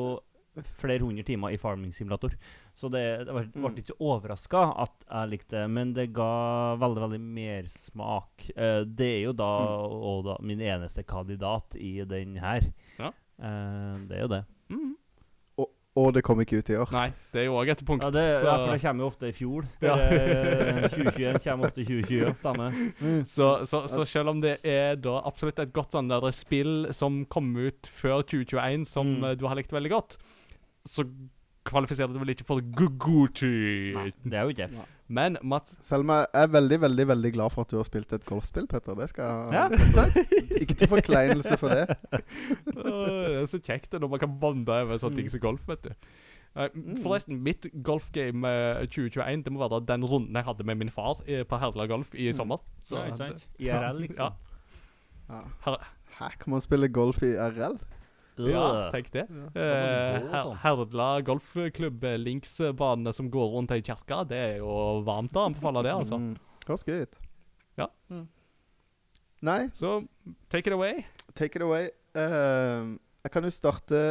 flere 0.61 0.99
hundre 1.01 1.23
timer 1.25 1.49
i 1.53 1.57
farming 1.57 1.91
simulator. 1.93 2.35
Så 2.77 2.89
det, 2.93 3.03
det 3.25 3.33
var, 3.33 3.47
ble 3.53 3.71
ikke 3.81 3.93
så 3.93 3.97
overraska 3.99 4.63
at 4.85 4.93
jeg 5.09 5.31
likte 5.33 5.57
det, 5.57 5.67
men 5.73 5.93
det 5.97 6.07
ga 6.13 6.75
veldig 6.81 7.01
veldig 7.07 7.21
mersmak. 7.21 8.49
Uh, 8.57 8.81
det 8.85 9.09
er 9.17 9.21
jo 9.27 9.33
da, 9.33 9.51
og 10.13 10.25
da 10.29 10.37
min 10.45 10.61
eneste 10.61 11.03
kandidat 11.09 11.75
i 11.79 11.95
den 12.05 12.37
her. 12.41 12.69
Ja. 12.99 13.11
Uh, 13.41 14.03
det 14.09 14.17
er 14.19 14.27
jo 14.27 14.33
det. 14.37 14.43
Mm. 14.73 14.91
Og 15.93 16.07
det 16.15 16.23
kom 16.25 16.39
ikke 16.41 16.57
ut 16.57 16.69
i 16.73 16.77
år. 16.81 16.89
Nei, 16.89 17.09
det 17.29 17.43
er 17.43 17.43
jo 17.45 17.57
òg 17.61 17.69
et 17.69 17.81
punkt. 17.85 18.01
Ja, 18.01 18.09
det, 18.09 18.21
så, 18.41 18.47
ja, 18.47 18.53
for 18.63 18.71
det 18.73 18.79
kommer 18.81 19.03
jo 19.05 19.09
ofte 19.11 19.27
i 19.29 19.35
fjor. 19.37 19.67
Det, 19.77 19.91
Ja. 19.91 19.97
er- 20.09 20.87
2021 20.89 21.37
kommer 21.43 21.67
ofte 21.69 21.83
i 21.83 21.85
2020, 21.85 22.31
stemmer. 22.39 22.79
så, 23.29 23.49
så, 23.69 23.83
så 23.85 24.01
selv 24.09 24.31
om 24.33 24.39
det 24.41 24.55
er 24.65 24.95
da 24.97 25.19
absolutt 25.29 25.59
et 25.61 25.69
godt 25.75 25.93
sånn 25.93 26.09
der 26.09 26.25
spill 26.33 26.87
som 26.97 27.19
kom 27.29 27.51
ut 27.61 27.85
før 27.85 28.25
2021, 28.25 28.87
som 28.89 29.05
Mm. 29.19 29.23
eh, 29.29 29.35
du 29.37 29.45
har 29.45 29.53
likt 29.61 29.69
veldig 29.71 29.91
godt, 29.93 30.17
så 30.85 31.05
kvalifiserer 31.63 32.11
du 32.11 32.19
vel 32.19 32.33
ikke 32.33 32.43
for 32.45 32.59
Guguti. 32.75 33.93
Nei, 33.95 34.09
det 34.25 34.33
er 34.35 34.43
jo 34.43 34.49
ikke. 34.51 34.67
Men 35.13 35.37
Mats 35.43 35.77
Selv 35.85 36.03
om 36.03 36.09
jeg 36.11 36.25
er 36.33 36.47
veldig 36.51 36.79
veldig, 36.81 37.05
veldig 37.07 37.31
glad 37.35 37.51
for 37.53 37.61
at 37.63 37.71
du 37.71 37.77
har 37.77 37.85
spilt 37.87 38.11
et 38.13 38.25
golfspill, 38.25 38.67
Petter. 38.67 38.95
Det 38.99 39.07
skal 39.09 39.53
Ja, 39.53 39.67
Ikke 40.59 40.73
til 40.75 40.87
forkleinelse 40.91 41.57
for 41.61 41.69
det. 41.69 41.87
Det 42.73 43.39
er 43.43 43.45
så 43.47 43.59
kjekt 43.63 43.91
det 43.93 44.01
når 44.01 44.11
man 44.15 44.19
kan 44.23 44.35
bonde 44.41 44.69
over 44.75 44.97
sånne 44.99 45.15
ting 45.21 45.29
som 45.31 45.39
golf, 45.43 45.63
vet 45.69 45.83
du. 45.87 45.89
Eh, 46.55 46.69
Mm. 46.73 46.97
Forresten, 47.01 47.39
mitt 47.41 47.65
golfgame 47.83 48.45
eh, 48.45 48.83
2021 48.85 49.41
Det 49.47 49.51
må 49.55 49.63
være 49.63 49.79
den 49.89 50.03
runden 50.05 50.35
jeg 50.37 50.45
hadde 50.45 50.63
med 50.69 50.75
min 50.83 50.89
far 50.93 51.17
eh, 51.25 51.41
på 51.49 51.57
Herla 51.57 51.87
Golf 51.89 52.11
i 52.13 52.27
Mm. 52.29 52.33
sommer. 52.37 52.57
Så, 52.83 52.97
Ja, 52.99 53.05
ikke 53.07 53.17
sant? 53.17 53.47
IRL, 53.59 54.01
liksom. 54.03 54.33
Ja. 55.29 55.39
Her- 55.65 55.87
Hæ, 56.19 56.29
kan 56.39 56.51
man 56.53 56.61
spille 56.61 56.89
golf 56.93 57.23
i 57.23 57.31
RL? 57.33 57.79
Ja, 58.37 58.89
tenk 58.93 59.11
det. 59.13 59.27
Ja. 59.29 59.49
Eh. 59.61 60.53
Herdla 60.63 61.09
golfklubb, 61.25 62.05
linksbanene 62.23 63.13
som 63.13 63.29
går 63.33 63.51
rundt 63.53 63.73
ei 63.75 63.83
kirke, 63.85 64.23
det 64.29 64.39
er 64.39 64.55
jo 64.63 65.03
varmt 65.05 65.35
å 65.37 65.47
anbefale 65.49 65.83
det, 65.85 65.93
altså. 65.93 66.17
Mm. 66.17 66.33
Høres. 66.67 67.19
Ja. 67.77 67.89
Mm. 68.09 68.27
Nei, 69.43 69.69
Så 69.75 70.07
take 70.49 70.69
it 70.69 70.73
away. 70.73 71.05
take 71.35 71.57
it 71.57 71.61
away. 71.61 71.89
Uh, 72.15 72.95
jeg 73.23 73.31
kan 73.33 73.43
jo 73.43 73.49
starte 73.49 74.03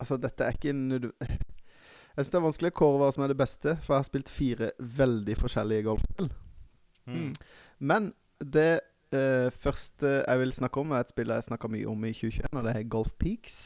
Altså, 0.00 0.16
dette 0.16 0.42
er 0.42 0.56
ikke 0.56 0.70
en 0.72 0.90
Jeg 0.90 2.24
syns 2.24 2.30
det 2.32 2.38
er 2.38 2.44
vanskelig 2.46 2.70
å 2.72 2.78
kåre 2.78 2.98
hva 2.98 3.10
som 3.14 3.22
er 3.24 3.30
det 3.30 3.38
beste, 3.38 3.76
for 3.82 3.94
jeg 3.94 4.00
har 4.00 4.08
spilt 4.08 4.30
fire 4.30 4.70
veldig 4.78 5.34
forskjellige 5.38 5.84
golfspill. 5.86 6.28
Mm. 7.06 7.32
Men 7.78 8.12
det 8.38 8.80
eh, 9.14 9.52
første 9.52 10.10
jeg 10.20 10.40
vil 10.40 10.52
snakke 10.52 10.80
om, 10.80 10.92
er 10.92 11.04
et 11.04 11.14
spill 11.14 11.32
jeg 11.32 11.46
snakka 11.48 11.70
mye 11.72 11.88
om 11.90 12.04
i 12.04 12.12
2021, 12.12 12.52
og 12.52 12.64
det 12.66 12.76
er 12.76 12.88
Golf 12.92 13.12
Peaks. 13.18 13.58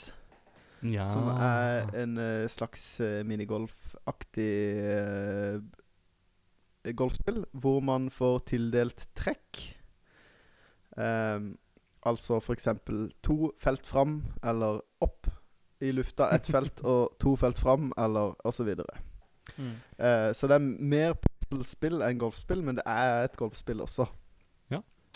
Ja. 0.82 1.04
Som 1.10 1.26
er 1.34 1.88
en 1.98 2.18
uh, 2.18 2.46
slags 2.46 3.00
uh, 3.02 3.26
minigolfaktig 3.26 4.52
uh, 4.86 5.58
golfspill, 6.94 7.44
hvor 7.52 7.80
man 7.80 8.10
får 8.10 8.38
tildelt 8.52 9.08
trekk. 9.18 9.64
Um, 10.96 11.56
altså 12.06 12.38
f.eks. 12.38 12.68
to 13.22 13.52
felt 13.58 13.86
fram 13.86 14.22
eller 14.42 14.80
opp 15.00 15.26
i 15.80 15.90
lufta, 15.94 16.30
ett 16.34 16.46
felt 16.54 16.82
og 16.84 17.16
to 17.20 17.36
felt 17.36 17.58
fram, 17.58 17.92
eller 17.98 18.34
osv. 18.46 18.74
Mm. 19.56 19.74
Uh, 19.98 20.30
så 20.34 20.46
det 20.46 20.58
er 20.58 20.70
mer 20.94 21.18
puslespill 21.18 22.02
enn 22.02 22.18
golfspill, 22.20 22.62
men 22.62 22.78
det 22.78 22.86
er 22.86 23.24
et 23.26 23.36
golfspill 23.38 23.82
også. 23.82 24.08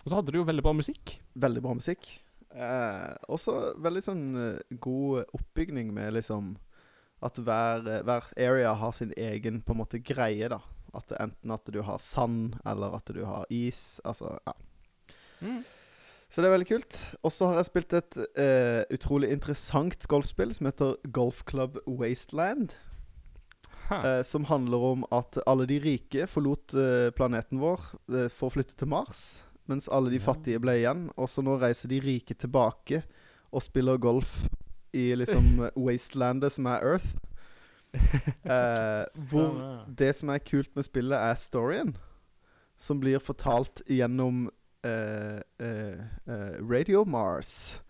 Og 0.02 0.10
så 0.10 0.18
hadde 0.18 0.34
du 0.34 0.40
jo 0.40 0.48
veldig 0.48 0.64
bra 0.64 0.74
musikk. 0.76 1.16
Veldig 1.38 1.62
bra 1.64 1.74
musikk. 1.78 2.08
Eh, 2.52 3.12
også 3.32 3.56
veldig 3.80 4.02
sånn 4.04 4.24
eh, 4.36 4.76
god 4.82 5.30
oppbygning 5.32 5.88
med 5.96 6.12
liksom 6.18 6.50
At 7.24 7.38
hver, 7.40 7.86
eh, 7.88 8.02
hver 8.04 8.26
area 8.36 8.74
har 8.76 8.92
sin 8.92 9.14
egen 9.16 9.62
på 9.62 9.72
en 9.72 9.80
måte 9.80 10.02
greie, 10.02 10.48
da. 10.50 10.58
At 10.92 11.14
enten 11.16 11.54
at 11.54 11.70
du 11.72 11.80
har 11.86 12.02
sand, 12.02 12.58
eller 12.66 12.98
at 12.98 13.12
du 13.14 13.22
har 13.24 13.46
is. 13.48 14.00
Altså, 14.04 14.34
ja. 14.44 14.56
Så 16.28 16.40
det 16.40 16.48
er 16.48 16.56
veldig 16.56 16.68
kult. 16.68 16.98
Og 17.22 17.32
så 17.32 17.48
har 17.48 17.60
jeg 17.60 17.68
spilt 17.70 17.94
et 17.96 18.18
eh, 18.40 18.82
utrolig 18.90 19.30
interessant 19.30 20.08
golfspill 20.10 20.52
som 20.56 20.68
heter 20.68 20.96
Golf 21.14 21.44
Club 21.48 21.78
Wasteland. 21.86 22.74
Eh, 23.92 24.22
som 24.22 24.44
handler 24.44 24.78
om 24.78 25.04
at 25.12 25.38
alle 25.46 25.66
de 25.68 25.78
rike 25.82 26.26
forlot 26.30 26.74
eh, 26.78 27.10
planeten 27.16 27.60
vår 27.60 27.82
eh, 28.14 28.28
for 28.32 28.48
å 28.48 28.54
flytte 28.54 28.76
til 28.78 28.88
Mars. 28.88 29.42
Mens 29.70 29.88
alle 29.92 30.10
de 30.10 30.20
fattige 30.22 30.60
ble 30.62 30.78
igjen. 30.80 31.06
Og 31.16 31.30
så 31.30 31.44
nå 31.44 31.56
reiser 31.60 31.92
de 31.92 32.00
rike 32.02 32.34
tilbake 32.34 33.02
og 33.52 33.62
spiller 33.62 34.00
golf 34.00 34.42
i 34.92 35.12
liksom 35.16 35.68
wastelandet 35.86 36.56
som 36.56 36.70
er 36.72 36.88
Earth. 36.94 37.12
Eh, 38.42 39.04
hvor 39.28 39.84
det 39.84 40.14
som 40.16 40.30
er 40.32 40.40
kult 40.40 40.70
med 40.74 40.86
spillet, 40.86 41.12
er 41.12 41.36
storyen. 41.36 41.92
Som 42.80 43.02
blir 43.02 43.20
fortalt 43.20 43.82
gjennom 43.84 44.46
eh, 44.82 45.40
eh, 45.60 46.00
eh, 46.26 46.54
Radio 46.64 47.04
Mars. 47.04 47.82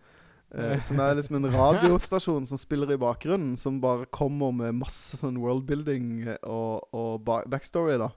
Eh, 0.53 0.79
som 0.79 0.99
er 1.01 1.15
liksom 1.17 1.39
en 1.39 1.49
radiostasjon 1.55 2.45
som 2.45 2.59
spiller 2.61 2.91
i 2.93 2.99
bakgrunnen. 3.01 3.55
Som 3.57 3.81
bare 3.81 4.05
kommer 4.13 4.53
med 4.53 4.77
masse 4.83 5.17
sånn 5.17 5.39
worldbuilding 5.41 6.27
eh, 6.27 6.37
og, 6.43 6.85
og 6.93 7.23
backstory, 7.25 7.97
da. 8.01 8.11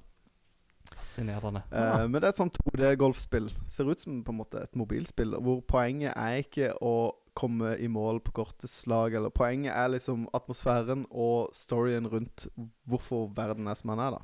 Fascinerende. 0.96 1.62
Ja. 1.70 2.06
men 2.06 2.16
det 2.18 2.24
er 2.24 2.32
et 2.32 2.40
sånt 2.40 2.58
2D-golfspill. 2.64 3.50
Ser 3.68 3.90
ut 3.90 4.00
som 4.00 4.22
på 4.24 4.32
en 4.32 4.40
måte 4.40 4.62
et 4.64 4.78
mobilspill. 4.78 5.36
Hvor 5.44 5.60
poenget 5.68 6.14
er 6.16 6.40
ikke 6.40 6.72
å 6.80 7.12
komme 7.36 7.74
i 7.76 7.88
mål 7.92 8.22
på 8.24 8.32
korte 8.38 8.68
slag, 8.70 9.14
eller 9.18 9.34
poenget 9.34 9.74
er 9.76 9.90
liksom 9.92 10.24
atmosfæren 10.36 11.04
og 11.10 11.52
storyen 11.56 12.08
rundt 12.08 12.46
hvorfor 12.88 13.28
verden 13.36 13.68
er 13.68 13.76
som 13.76 13.92
den 13.92 14.02
er, 14.06 14.16
da. 14.16 14.22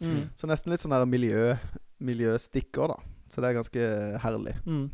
Mm. 0.00 0.22
Så 0.38 0.48
nesten 0.48 0.72
litt 0.72 0.80
sånn 0.80 0.94
der 0.94 1.04
miljø 1.10 1.52
miljøstikker, 1.98 2.94
da. 2.94 2.96
Så 3.28 3.42
det 3.42 3.50
er 3.50 3.58
ganske 3.58 3.88
herlig. 4.22 4.54
Mm. 4.64 4.86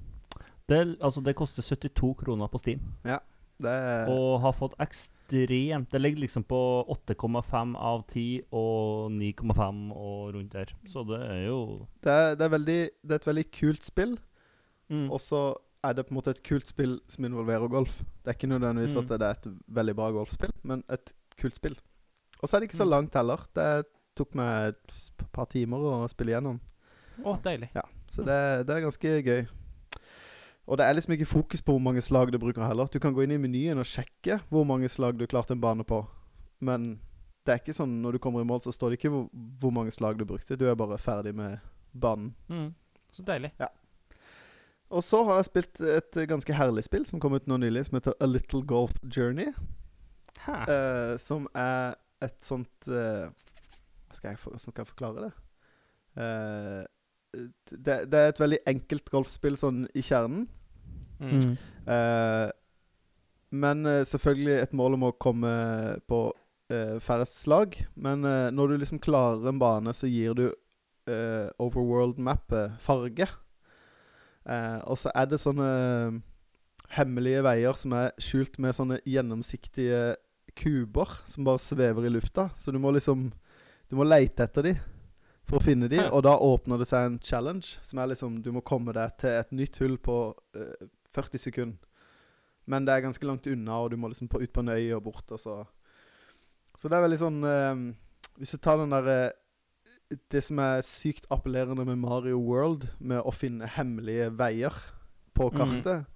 Det, 0.67 0.81
altså, 1.05 1.21
det 1.21 1.37
koster 1.39 1.63
72 1.63 2.15
kroner 2.25 2.51
på 2.51 2.59
Steam, 2.59 2.83
Det 3.63 3.71
er 3.71 4.09
og 4.11 4.41
har 4.43 4.57
fått 4.57 4.75
ekstremt 5.43 5.91
Det 5.91 6.01
ligger 6.01 6.21
liksom 6.25 6.45
på 6.45 6.61
8,5 6.89 7.77
av 7.77 8.05
10 8.09 8.43
og 8.53 9.11
9,5 9.13 9.93
og 9.93 10.35
rundt 10.35 10.53
der. 10.53 10.73
Så 10.87 11.05
det 11.09 11.21
er 11.21 11.47
jo 11.49 11.59
det 12.03 12.13
er, 12.13 12.35
det 12.37 12.45
er 12.47 12.49
veldig 12.59 12.79
Det 13.03 13.11
er 13.11 13.15
et 13.23 13.27
veldig 13.27 13.47
kult 13.53 13.85
spill, 13.85 14.19
mm. 14.91 15.11
og 15.11 15.21
så 15.21 15.55
er 15.85 15.93
det 15.93 16.07
på 16.07 16.15
en 16.15 16.17
måte 16.21 16.31
et 16.31 16.43
kult 16.43 16.67
spill 16.67 17.01
som 17.09 17.25
involverer 17.25 17.69
golf. 17.69 17.99
Det 18.25 18.31
er 18.33 18.39
ikke 18.39 18.49
nødvendigvis 18.49 18.95
Mm. 18.97 19.03
at 19.03 19.09
det 19.21 19.27
er 19.27 19.31
et 19.31 19.49
veldig 19.69 19.95
bra 19.97 20.11
golfspill, 20.13 20.53
men 20.63 20.83
et 20.89 21.13
kult 21.41 21.55
spill. 21.55 21.77
Og 22.41 22.49
så 22.49 22.57
er 22.57 22.61
det 22.61 22.71
ikke 22.71 22.77
så 22.81 22.85
Mm. 22.85 22.91
langt 22.91 23.15
heller. 23.15 23.37
Det 23.55 23.85
tok 24.17 24.35
meg 24.35 24.69
et 24.69 25.13
par 25.33 25.45
timer 25.47 25.77
å 25.79 26.09
spille 26.09 26.33
gjennom. 26.33 26.61
Å, 27.25 27.37
deilig. 27.43 27.69
Ja, 27.75 27.83
Så 28.09 28.25
det, 28.25 28.67
det 28.67 28.77
er 28.77 28.81
ganske 28.81 29.23
gøy. 29.23 29.47
Og 30.65 30.79
det 30.81 30.87
er 30.87 30.97
liksom 30.97 31.13
ikke 31.17 31.29
fokus 31.29 31.63
på 31.63 31.75
hvor 31.77 31.83
mange 31.83 32.01
slag 32.01 32.33
du 32.33 32.39
bruker 32.41 32.65
heller. 32.65 32.89
Du 32.89 32.99
kan 32.99 33.13
gå 33.13 33.25
inn 33.25 33.35
i 33.37 33.41
menyen 33.41 33.81
og 33.81 33.89
sjekke 33.89 34.39
hvor 34.49 34.65
mange 34.69 34.89
slag 34.89 35.19
du 35.21 35.27
klarte 35.29 35.53
en 35.53 35.61
bane 35.61 35.85
på. 35.85 36.01
Men 36.65 36.95
det 37.45 37.53
er 37.53 37.61
ikke 37.61 37.77
sånn 37.77 37.99
når 38.01 38.17
du 38.17 38.23
kommer 38.25 38.41
i 38.41 38.49
mål, 38.49 38.63
så 38.65 38.73
står 38.73 38.93
det 38.93 39.01
ikke 39.03 39.13
hvor, 39.13 39.27
hvor 39.61 39.75
mange 39.77 39.93
slag 39.93 40.17
du 40.19 40.25
brukte. 40.29 40.57
Du 40.57 40.65
er 40.69 40.79
bare 40.79 40.99
ferdig 40.99 41.35
med 41.37 41.61
banen. 41.93 42.33
Mm. 42.49 42.71
Så 43.13 43.27
deilig. 43.27 43.53
Ja. 43.61 43.69
Og 44.95 45.05
så 45.05 45.21
har 45.27 45.41
jeg 45.41 45.51
spilt 45.51 45.81
et 45.81 46.19
ganske 46.31 46.57
herlig 46.57 46.87
spill 46.87 47.05
som 47.09 47.21
kom 47.21 47.37
ut 47.37 47.49
nå 47.51 47.59
nylig, 47.61 47.85
som 47.89 47.99
heter 47.99 48.17
A 48.21 48.29
Little 48.31 48.63
Golf 48.65 48.97
Journey. 49.05 49.53
Eh, 50.45 51.15
som 51.21 51.47
er 51.57 51.95
et 52.25 52.37
sånt 52.45 52.89
uh, 52.89 53.29
skal 54.13 54.33
jeg, 54.33 54.41
Hvordan 54.43 54.61
skal 54.61 54.83
jeg 54.83 54.91
forklare 54.91 55.25
det? 55.27 55.33
Eh, 56.15 56.83
det? 57.71 57.99
Det 58.11 58.21
er 58.21 58.33
et 58.33 58.43
veldig 58.43 58.61
enkelt 58.71 59.11
golfspill 59.13 59.59
sånn 59.61 59.85
i 59.95 60.05
kjernen. 60.05 60.47
Mm. 61.21 61.55
Eh, 61.89 62.49
men 63.55 63.87
uh, 63.87 64.03
selvfølgelig 64.09 64.57
et 64.59 64.73
mål 64.75 64.97
om 64.97 65.07
å 65.09 65.15
komme 65.21 65.51
på 66.11 66.21
uh, 66.33 66.97
færrest 67.03 67.39
slag. 67.45 67.79
Men 67.95 68.27
uh, 68.27 68.51
når 68.51 68.73
du 68.73 68.83
liksom 68.83 69.03
klarer 69.05 69.47
en 69.49 69.61
bane, 69.63 69.95
så 69.95 70.11
gir 70.11 70.35
du 70.39 70.49
eh, 71.09 71.49
overworld-mappet 71.61 72.79
farge. 72.83 73.29
Eh, 74.45 74.81
og 74.85 74.99
så 75.01 75.13
er 75.15 75.29
det 75.29 75.41
sånne 75.41 75.69
hemmelige 76.95 77.45
veier 77.45 77.79
som 77.81 77.95
er 77.97 78.13
skjult 78.23 78.59
med 78.63 78.77
sånne 78.77 79.01
gjennomsiktige 79.09 80.15
kuber 80.55 81.11
som 81.29 81.47
bare 81.47 81.63
svever 81.63 82.07
i 82.07 82.13
lufta. 82.13 82.51
Så 82.57 82.73
du 82.73 82.79
må 82.79 82.95
liksom 82.95 83.33
Du 83.91 83.99
må 83.99 84.05
leite 84.09 84.43
etter 84.43 84.65
de 84.65 84.71
for 85.47 85.59
å 85.59 85.63
finne 85.63 85.89
de, 85.89 85.99
og 86.11 86.23
da 86.25 86.39
åpner 86.41 86.79
det 86.81 86.87
seg 86.89 87.05
en 87.07 87.19
challenge, 87.21 87.77
som 87.83 87.99
er 88.01 88.07
liksom 88.15 88.43
Du 88.43 88.51
må 88.53 88.63
komme 88.65 88.93
deg 88.97 89.17
til 89.21 89.29
et 89.31 89.51
nytt 89.53 89.77
hull 89.83 89.99
på 89.99 90.35
eh, 90.57 90.87
40 91.15 91.39
sekunder. 91.39 91.79
Men 92.67 92.85
det 92.87 92.95
er 92.95 93.03
ganske 93.05 93.27
langt 93.29 93.47
unna, 93.47 93.77
og 93.85 93.91
du 93.91 93.97
må 94.01 94.09
liksom 94.09 94.29
på, 94.29 94.41
ut 94.41 94.53
på 94.53 94.61
en 94.65 94.69
øy 94.73 94.95
og 94.97 95.03
bort, 95.05 95.31
og 95.31 95.39
så 95.41 95.67
Så 96.77 96.89
det 96.89 96.97
er 96.97 97.03
veldig 97.09 97.19
sånn 97.21 97.45
eh, 97.45 97.83
Hvis 98.39 98.51
du 98.53 98.59
tar 98.59 98.79
den 98.81 98.91
derre 98.91 99.33
Det 100.31 100.41
som 100.43 100.59
er 100.59 100.81
sykt 100.83 101.27
appellerende 101.31 101.85
med 101.85 101.99
Mario 101.99 102.39
World, 102.41 102.89
med 102.99 103.21
å 103.23 103.31
finne 103.33 103.67
hemmelige 103.69 104.31
veier 104.37 104.73
på 105.35 105.51
Mhm. 105.53 105.59
kartet, 105.59 106.07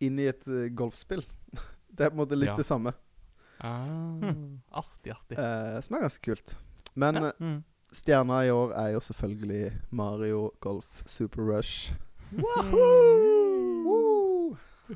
inn 0.00 0.18
i 0.18 0.26
et 0.26 0.46
eh, 0.48 0.68
golfspill 0.74 1.22
Det 1.94 2.06
er 2.06 2.10
på 2.10 2.16
en 2.18 2.22
måte 2.26 2.36
litt 2.38 2.48
Ja. 2.48 2.56
det 2.56 2.64
samme. 2.66 2.94
Ah, 3.60 4.32
artig, 4.72 5.12
artig. 5.12 5.38
eh, 5.38 5.80
som 5.80 5.94
er 5.96 6.00
ganske 6.08 6.22
kult. 6.24 6.56
Men 6.96 7.14
Ja. 7.14 7.26
eh, 7.28 7.32
Mm. 7.40 7.64
Stjerna 7.92 8.42
i 8.46 8.50
år 8.50 8.72
er 8.72 8.88
jo 8.94 9.00
selvfølgelig 9.00 9.72
Mario 9.90 10.50
Golf 10.60 11.02
Super 11.06 11.42
Rush. 11.42 11.94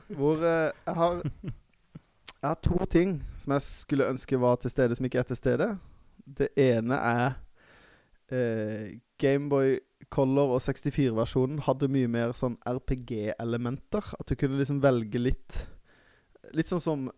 Hvor 0.09 0.37
eh, 0.37 0.73
jeg 0.87 0.95
har 0.95 1.23
Jeg 2.43 2.49
har 2.51 2.59
to 2.63 2.85
ting 2.91 3.25
som 3.37 3.53
jeg 3.53 3.63
skulle 3.63 4.09
ønske 4.09 4.41
var 4.41 4.57
til 4.57 4.71
stede, 4.71 4.97
som 4.97 5.05
ikke 5.05 5.19
er 5.19 5.23
til 5.23 5.37
stede. 5.37 5.79
Det 6.39 6.49
ene 6.57 6.95
er 6.95 7.33
eh, 8.31 8.99
Gameboy 9.19 9.79
Color 10.11 10.55
og 10.55 10.61
64-versjonen 10.61 11.63
hadde 11.67 11.89
mye 11.91 12.09
mer 12.09 12.35
sånn 12.37 12.59
RPG-elementer. 12.67 14.13
At 14.21 14.29
du 14.29 14.37
kunne 14.39 14.61
liksom 14.61 14.83
velge 14.85 15.19
litt 15.19 15.67
Litt 16.55 16.69
sånn 16.71 16.79
som 16.79 17.09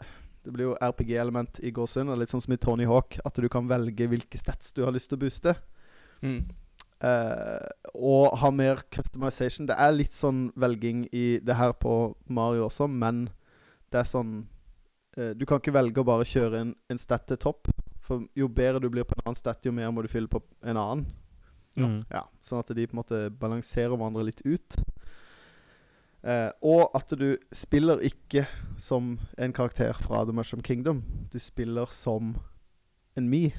Det 0.49 0.55
blir 0.57 0.71
jo 0.71 0.77
RPG-element 0.81 1.59
i 1.61 1.71
gåsehud, 1.77 2.09
litt 2.17 2.31
sånn 2.33 2.41
som 2.41 2.55
i 2.55 2.57
Tony 2.57 2.87
Hawk. 2.89 3.19
At 3.29 3.37
du 3.37 3.51
kan 3.53 3.67
velge 3.69 4.07
hvilke 4.09 4.39
stats 4.41 4.71
du 4.73 4.81
har 4.87 4.95
lyst 4.97 5.11
til 5.13 5.19
å 5.19 5.21
booste. 5.27 5.53
Mm. 6.25 6.39
Uh, 7.05 7.69
og 7.93 8.39
ha 8.41 8.49
mer 8.49 8.81
customization. 8.89 9.69
Det 9.69 9.77
er 9.77 9.93
litt 9.93 10.17
sånn 10.17 10.47
velging 10.57 11.05
i 11.13 11.27
det 11.45 11.59
her 11.59 11.75
på 11.77 12.15
Mario 12.33 12.65
også, 12.71 12.89
men 12.89 13.27
det 13.93 14.01
er 14.01 14.09
sånn 14.09 14.33
uh, 15.19 15.35
Du 15.37 15.45
kan 15.45 15.61
ikke 15.61 15.77
velge 15.77 16.01
å 16.01 16.09
bare 16.09 16.25
kjøre 16.27 16.65
en, 16.65 16.73
en 16.89 17.03
stat 17.03 17.29
til 17.29 17.43
topp. 17.45 17.69
For 18.01 18.25
jo 18.33 18.49
bedre 18.49 18.81
du 18.81 18.89
blir 18.89 19.05
på 19.05 19.19
en 19.19 19.27
annen 19.27 19.37
stat, 19.37 19.61
jo 19.69 19.77
mer 19.77 19.93
må 19.93 20.01
du 20.01 20.09
fylle 20.09 20.33
på 20.33 20.41
en 20.65 20.81
annen. 20.81 21.05
Mm. 21.77 22.01
Ja, 22.09 22.25
Sånn 22.41 22.65
at 22.65 22.73
de 22.73 22.89
på 22.89 22.97
en 22.97 23.03
måte 23.03 23.27
balanserer 23.37 23.93
hverandre 23.93 24.25
litt 24.33 24.41
ut. 24.49 24.81
Eh, 26.25 26.51
og 26.63 26.91
at 26.95 27.13
du 27.19 27.37
spiller 27.53 27.99
ikke 28.03 28.47
som 28.77 29.19
en 29.39 29.53
karakter 29.53 29.93
fra 29.95 30.25
The 30.25 30.33
Mushroom 30.33 30.63
Kingdom. 30.63 31.03
Du 31.33 31.39
spiller 31.39 31.87
som 31.95 32.37
en 33.17 33.29
Me. 33.29 33.51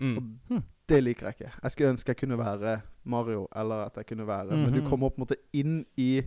Mm. 0.00 0.16
Og 0.16 0.22
Hm. 0.48 0.62
det 0.88 1.02
liker 1.04 1.26
jeg 1.26 1.34
ikke. 1.40 1.52
Jeg 1.62 1.70
skulle 1.72 1.90
ønske 1.90 2.08
jeg 2.08 2.16
kunne 2.16 2.38
være 2.38 2.80
Mario, 3.04 3.46
eller 3.56 3.74
at 3.86 3.96
jeg 3.96 4.06
kunne 4.06 4.26
være 4.26 4.56
Men 4.56 4.72
du 4.72 4.80
Mhm. 4.80 4.88
kommer 4.88 5.08
på 5.08 5.14
en 5.18 5.24
måte 5.26 5.36
inn 5.52 5.84
i 5.96 6.22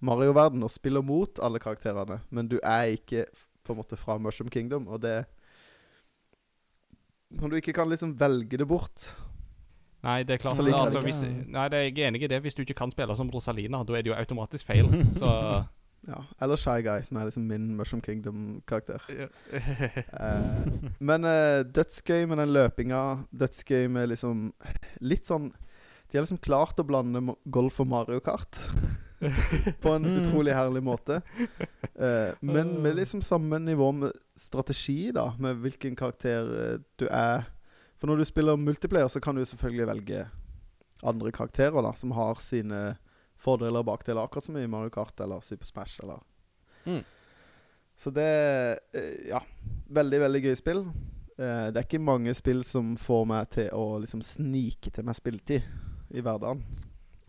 Mario-verden 0.00 0.62
og 0.62 0.70
spiller 0.70 1.02
mot 1.02 1.38
alle 1.42 1.58
karakterene, 1.58 2.20
men 2.30 2.48
du 2.48 2.58
er 2.62 2.82
ikke 2.96 3.24
på 3.64 3.72
en 3.72 3.76
måte 3.78 3.96
fra 3.96 4.18
Mushroom 4.18 4.48
Kingdom, 4.50 4.88
og 4.88 5.02
det 5.02 5.26
Når 7.30 7.48
du 7.50 7.56
ikke 7.56 7.72
kan 7.72 7.88
liksom 7.88 8.14
velge 8.20 8.56
det 8.58 8.68
bort 8.68 9.16
Nei, 10.06 10.20
det 10.22 10.36
er 10.36 10.42
klart 10.44 10.60
Like 10.62 10.78
altså, 10.78 11.00
hvis. 11.02 11.18
Nei, 11.26 11.64
det 11.72 11.78
er 11.80 11.88
jeg 11.90 11.98
enig 12.06 12.22
i 12.22 12.28
det. 12.30 12.38
Hvis 12.44 12.54
du 12.54 12.62
ikke 12.62 12.76
kan 12.78 12.92
spille 12.94 13.16
som 13.18 13.30
Rosalina, 13.34 13.80
da 13.82 13.96
er 13.98 14.04
det 14.06 14.12
jo 14.12 14.16
automatisk 14.16 14.68
feil. 14.70 14.86
Så 15.20 15.30
Ja. 16.06 16.20
Eller 16.40 16.54
Shy 16.60 16.82
Guy, 16.86 17.02
som 17.02 17.16
er 17.18 17.24
liksom 17.26 17.48
min 17.50 17.64
Mushroom 17.76 18.02
Kingdom-karakter. 18.04 19.02
Eh, 20.16 20.92
men 21.00 21.24
eh, 21.26 21.64
dødsgøy 21.74 22.26
med 22.30 22.38
den 22.38 22.52
løpinga. 22.54 23.00
Dødsgøy 23.34 23.88
med 23.90 24.08
liksom 24.12 24.52
Litt 25.00 25.26
sånn 25.26 25.50
De 26.10 26.16
har 26.18 26.22
liksom 26.24 26.38
klart 26.44 26.78
å 26.78 26.86
blande 26.86 27.20
golf 27.50 27.80
og 27.82 27.88
Mario 27.90 28.20
Kart 28.22 28.60
på 29.82 29.92
en 29.96 30.04
Mm. 30.04 30.16
utrolig 30.20 30.52
herlig 30.54 30.82
måte. 30.84 31.22
Eh, 31.98 32.34
men 32.44 32.74
med 32.84 32.98
liksom 33.00 33.22
samme 33.24 33.58
nivå 33.64 33.88
med 33.96 34.12
strategi, 34.38 35.10
da, 35.16 35.30
med 35.40 35.56
hvilken 35.64 35.96
karakter 35.96 36.50
eh, 36.60 36.78
du 37.00 37.06
er. 37.08 37.46
For 38.06 38.12
når 38.12 38.20
du 38.22 38.28
spiller 38.28 38.56
multiplayer, 38.56 39.08
så 39.10 39.18
kan 39.18 39.34
du 39.34 39.42
selvfølgelig 39.42 39.86
velge 39.88 40.18
andre 41.02 41.30
karakterer 41.34 41.82
da 41.82 41.90
som 41.98 42.12
har 42.14 42.38
sine 42.38 42.82
fordeler 43.34 43.82
og 43.82 43.88
bakdeler, 43.88 44.22
akkurat 44.22 44.46
som 44.46 44.54
i 44.60 44.68
Mario 44.70 44.92
Kart 44.94 45.18
eller 45.24 45.42
Super 45.42 45.66
Smash. 45.66 45.98
Eller. 46.04 46.20
Mm. 46.84 47.02
Så 47.98 48.12
det 48.14 48.28
eh, 48.94 49.26
Ja. 49.32 49.42
Veldig, 49.90 50.20
veldig 50.20 50.42
gøy 50.44 50.54
spill. 50.54 50.84
Eh, 51.34 51.66
det 51.74 51.80
er 51.80 51.82
ikke 51.82 51.98
mange 51.98 52.30
spill 52.38 52.62
som 52.62 52.94
får 52.94 53.26
meg 53.26 53.50
til 53.58 53.74
å 53.74 53.98
liksom 53.98 54.22
snike 54.22 54.94
til 54.94 55.06
meg 55.10 55.18
spilletid 55.18 55.66
i 56.14 56.22
hverdagen. 56.22 56.62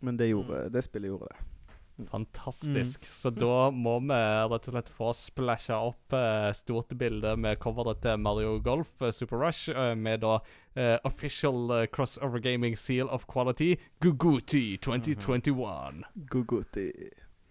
Men 0.05 0.21
det, 0.21 0.29
gjorde, 0.29 0.67
det 0.69 0.85
spillet 0.85 1.09
gjorde 1.09 1.31
det. 1.33 1.56
Fantastisk. 2.05 3.05
Så 3.05 3.31
da 3.33 3.69
må 3.73 3.95
vi 4.05 4.17
rett 4.51 4.67
og 4.69 4.73
slett 4.73 4.91
få 4.93 5.09
splæsja 5.17 5.79
opp 5.89 6.13
eh, 6.13 6.51
stort 6.53 6.93
bilde 6.99 7.33
med 7.41 7.57
coveret 7.63 8.03
til 8.05 8.21
Mario 8.21 8.59
Golf 8.63 9.01
eh, 9.01 9.13
Super 9.15 9.41
Rush 9.41 9.73
eh, 9.73 9.95
med 9.97 10.21
da 10.21 10.37
eh, 10.77 10.97
official 11.09 11.73
eh, 11.73 11.87
crossover 11.89 12.43
gaming 12.43 12.77
seal 12.77 13.09
of 13.09 13.25
quality 13.25 13.75
Guguti 14.03 14.77
2021. 14.77 16.03
Guguti. 16.29 16.91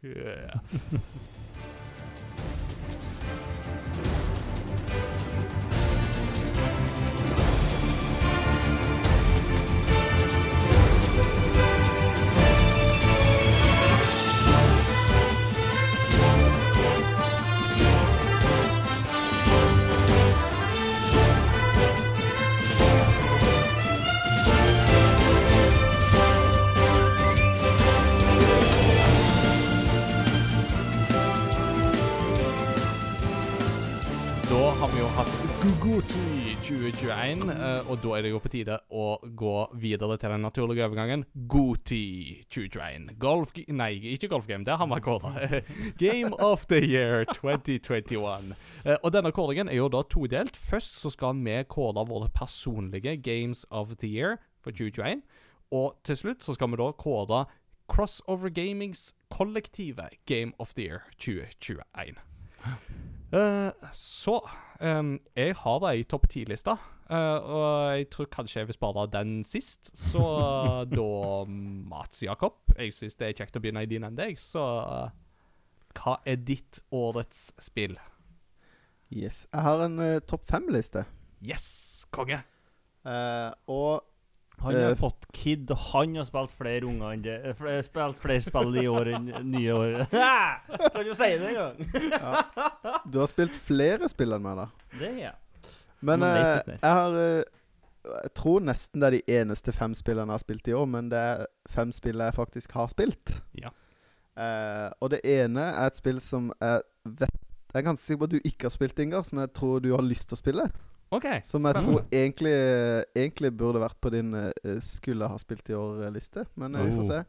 Yeah. 0.03 0.61
2021, 36.93 37.51
eh, 37.51 37.89
og 37.91 37.99
da 38.03 38.13
er 38.17 38.23
det 38.23 38.31
jo 38.31 38.41
på 38.43 38.51
tide 38.53 38.77
å 38.95 39.07
gå 39.39 39.55
videre 39.81 40.19
til 40.21 40.33
den 40.35 40.45
naturlige 40.45 40.87
overgangen. 40.87 41.25
Goti 41.51 42.45
2021. 42.53 43.09
Golf... 43.19 43.51
Nei, 43.75 43.91
ikke 44.13 44.31
golfgame. 44.31 44.67
Det 44.67 44.77
har 44.79 44.89
vi 44.91 45.01
kåra. 45.03 45.33
Game 45.99 46.31
of 46.39 46.67
the 46.71 46.79
Year 46.85 47.25
2021. 47.33 48.55
Eh, 48.85 48.97
og 49.01 49.11
denne 49.15 49.33
kåringen 49.35 49.71
er 49.73 49.81
jo 49.81 49.89
da 49.91 50.05
todelt. 50.07 50.57
Først 50.57 51.01
så 51.01 51.11
skal 51.15 51.41
vi 51.43 51.59
kåre 51.67 52.07
våre 52.07 52.31
personlige 52.35 53.17
Games 53.19 53.67
of 53.71 53.97
the 53.99 54.11
Year 54.13 54.39
for 54.63 54.71
2021. 54.71 55.25
Og 55.75 55.97
til 56.07 56.21
slutt 56.23 56.47
så 56.47 56.55
skal 56.55 56.71
vi 56.71 56.81
da 56.81 56.93
kåre 56.95 57.47
Crossover 57.91 58.51
Gamings 58.51 59.15
kollektive 59.31 60.09
Game 60.27 60.53
of 60.59 60.75
the 60.75 60.87
Year 60.87 61.03
2021. 61.19 62.23
Eh, 63.33 63.71
så 63.93 64.41
em, 64.81 65.19
Jeg 65.37 65.57
har 65.63 65.87
ei 65.91 66.05
topp 66.05 66.29
ti-lista, 66.33 66.77
uh, 67.11 67.39
og 67.41 67.69
jeg 67.97 68.09
tror 68.15 68.31
kanskje 68.33 68.61
jeg 68.61 68.71
vil 68.71 68.79
spare 68.79 69.07
den 69.13 69.39
sist. 69.45 69.93
Så 69.97 70.25
da 70.97 71.45
Mats 71.47 72.23
Jakob 72.23 72.59
Jeg 72.79 72.93
syns 72.97 73.17
det 73.17 73.31
er 73.31 73.39
kjekt 73.43 73.57
å 73.57 73.63
begynne 73.63 73.85
i 73.87 73.91
din 73.91 74.05
ende, 74.07 74.31
jeg. 74.31 74.41
Så 74.41 74.63
uh, 74.63 75.09
hva 75.97 76.19
er 76.29 76.37
ditt 76.37 76.83
årets 76.93 77.49
spill? 77.59 77.97
Yes. 79.13 79.47
Jeg 79.53 79.63
har 79.63 79.87
en 79.87 79.99
uh, 80.03 80.19
topp 80.27 80.45
fem-liste. 80.49 81.07
Yes, 81.45 82.07
konge! 82.11 82.43
Eh, 83.07 83.51
og 83.71 84.03
Han 84.63 84.73
har 84.75 84.91
Eh. 84.91 84.95
fått 84.97 85.27
kid, 85.37 85.71
og 85.71 85.79
han 85.93 86.15
har 86.17 86.25
spilt 86.25 86.51
flere 86.57 86.87
unger 86.89 87.13
enn 87.13 87.23
det. 87.23 87.35
eh, 87.45 87.83
Spilt 87.85 88.17
flere 88.19 88.41
spill 88.41 88.77
i 88.81 88.87
år 88.89 89.11
enn 89.15 89.27
nye 89.53 89.73
år. 89.77 89.97
Kan 90.95 91.05
du 91.05 91.13
si 91.15 91.29
det 91.39 91.51
engang? 91.51 91.77
du 93.11 93.19
har 93.21 93.27
spilt 93.31 93.57
flere 93.57 94.09
spill 94.09 94.33
enn 94.33 94.43
meg, 94.47 94.57
da. 94.63 94.67
Det 94.99 95.11
er 95.11 95.19
jeg. 95.27 95.35
Men 96.07 96.23
eh, 96.23 96.61
jeg 96.73 96.79
har 96.83 97.15
eh, 97.21 97.43
Jeg 98.07 98.33
tror 98.39 98.61
nesten 98.63 99.01
det 99.03 99.07
er 99.09 99.17
de 99.19 99.39
eneste 99.41 99.73
fem 99.75 99.95
spillene 99.99 100.31
jeg 100.31 100.39
har 100.39 100.45
spilt 100.45 100.69
i 100.71 100.75
år, 100.79 100.87
men 100.87 101.09
det 101.11 101.19
er 101.19 101.47
fem 101.69 101.91
spill 101.93 102.21
jeg 102.23 102.35
faktisk 102.37 102.73
har 102.79 102.89
spilt. 102.93 103.41
Ja. 103.59 103.73
Eh, 104.37 104.91
og 105.01 105.11
det 105.11 105.21
ene 105.25 105.65
er 105.73 105.87
et 105.91 105.97
spill 105.99 106.21
som 106.21 106.53
jeg 106.61 106.83
vet 107.07 107.33
Jeg 107.73 107.81
er 107.83 107.87
ganske 107.91 108.05
sikker 108.07 108.21
på 108.21 108.29
at 108.29 108.35
du 108.37 108.41
ikke 108.49 108.69
har 108.69 108.73
spilt, 108.73 108.99
Ingar, 109.03 109.25
som 109.27 109.39
jeg 109.43 109.53
tror 109.53 109.81
du 109.85 109.91
har 109.95 110.05
lyst 110.07 110.29
til 110.31 110.37
å 110.37 110.41
spille. 110.41 110.69
OK. 111.11 111.27
Som 111.45 111.63
jeg 111.65 111.77
spennende. 111.77 111.81
tror 111.83 112.07
egentlig, 112.13 112.55
egentlig 113.17 113.53
burde 113.57 113.81
vært 113.81 114.01
på 114.03 114.11
din 114.11 114.35
uh, 114.35 114.51
skulle 114.83 115.29
ha 115.31 115.39
spilt 115.39 115.69
i 115.71 115.77
år-liste, 115.79 116.47
men 116.57 116.75
uh, 116.75 116.83
vi 116.85 116.97
får 116.97 117.05
Oh. 117.05 117.11
se. 117.11 117.21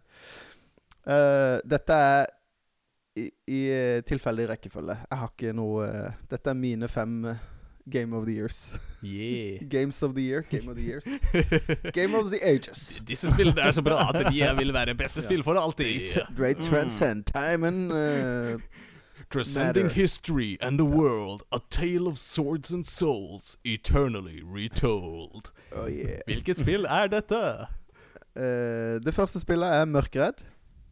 Uh, 1.07 1.59
dette 1.65 1.93
er 1.93 2.25
i, 3.17 3.31
i 3.49 3.59
eh, 3.73 4.01
tilfeldig 4.05 4.43
rekkefølge. 4.51 4.93
Jeg 5.09 5.17
har 5.17 5.29
ikke 5.31 5.53
noe 5.57 5.85
eh, 5.87 6.17
Dette 6.29 6.51
er 6.51 6.57
mine 6.59 6.85
fem 6.87 7.15
eh, 7.25 7.39
Game 7.89 8.13
of 8.13 8.27
the 8.27 8.33
Years. 8.35 8.73
Yeah. 9.01 9.63
Games 9.75 10.03
of 10.03 10.13
the 10.13 10.21
Year. 10.21 10.43
Game 10.51 10.67
of 10.69 10.75
the 10.77 10.83
Years. 10.83 11.07
Game 11.97 12.13
of 12.13 12.29
the 12.29 12.37
Ages. 12.45 12.99
Disse 13.07 13.31
spillene 13.31 13.61
er 13.65 13.71
så 13.73 13.81
bra 13.81 14.11
at 14.11 14.27
de 14.29 14.43
vil 14.59 14.69
være 14.75 14.93
beste 14.99 15.21
spill 15.25 15.41
for 15.43 15.57
alltid. 15.57 15.97
Great 16.37 16.61
transcend 16.61 17.23
time 17.33 17.65
and 17.67 17.91
eh, 17.91 18.59
Transcending 19.29 19.83
matter. 19.83 19.95
history 19.95 20.57
and 20.61 20.79
the 20.79 20.85
world, 20.85 21.43
a 21.51 21.59
tale 21.69 22.07
of 22.07 22.17
swords 22.17 22.73
and 22.73 22.85
souls, 22.85 23.57
eternally 23.65 24.41
retold. 24.41 25.51
Oh 25.75 25.87
yeah. 25.87 26.21
Hvilket 26.27 26.57
spill 26.57 26.85
er 26.85 27.07
dette? 27.07 27.67
Uh, 28.35 29.01
det 29.05 29.13
første 29.13 29.39
spillet 29.39 29.67
er 29.67 29.85
Mørkeredd. 29.85 30.45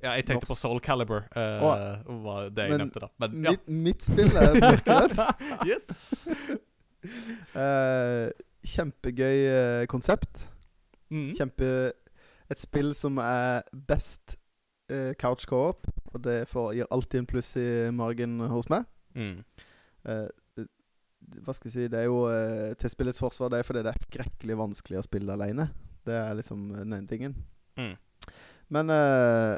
Ja, 0.04 0.12
jeg 0.12 0.26
tenkte 0.26 0.48
på 0.48 0.56
Soul 0.56 0.80
Calibur. 0.80 1.24
Uh, 1.36 1.64
oh, 1.64 2.24
var 2.24 2.50
det 2.50 2.62
jeg 2.62 2.70
Men 2.70 2.80
nevnte, 2.80 3.00
da. 3.00 3.08
Men 3.20 3.46
ja. 3.46 3.52
Mitt, 3.52 3.70
mitt 3.70 4.04
spill 4.04 4.36
er 4.36 4.60
Mørkeredd. 4.60 5.18
yes. 5.72 5.88
uh, 7.56 8.30
kjempegøy 8.76 9.46
eh, 9.46 9.86
konsept. 9.88 10.50
Mm. 11.10 11.30
Kjempe 11.38 11.70
Et 12.52 12.62
spill 12.62 12.94
som 12.94 13.18
er 13.18 13.64
best 13.88 14.36
eh, 14.92 15.14
couch 15.20 15.46
co-op, 15.50 15.88
og 16.14 16.24
det 16.24 16.46
får, 16.52 16.74
gir 16.78 16.90
alltid 16.92 17.24
en 17.24 17.30
pluss 17.30 17.56
i 17.60 17.68
margen 17.96 18.40
hos 18.52 18.70
meg. 18.72 18.88
Mm. 19.16 19.44
Eh, 20.06 20.28
eh, 20.60 20.70
hva 21.46 21.56
skal 21.56 21.70
jeg 21.70 21.74
si 21.74 21.86
Det 21.90 22.02
er 22.02 22.10
jo 22.10 22.26
eh, 22.28 22.74
til 22.76 22.92
spillets 22.92 23.22
forsvar 23.22 23.48
Det 23.50 23.58
er 23.58 23.66
fordi 23.66 23.82
det 23.86 23.94
er 23.94 24.04
skrekkelig 24.04 24.58
vanskelig 24.60 25.00
å 25.00 25.06
spille 25.08 25.38
alene. 25.38 25.70
Det 26.06 26.14
er 26.14 26.36
liksom 26.38 26.68
den 26.76 26.94
ene 26.94 27.10
tingen. 27.10 27.38
Mm. 27.80 27.96
Men 28.76 28.92
eh, 28.94 29.56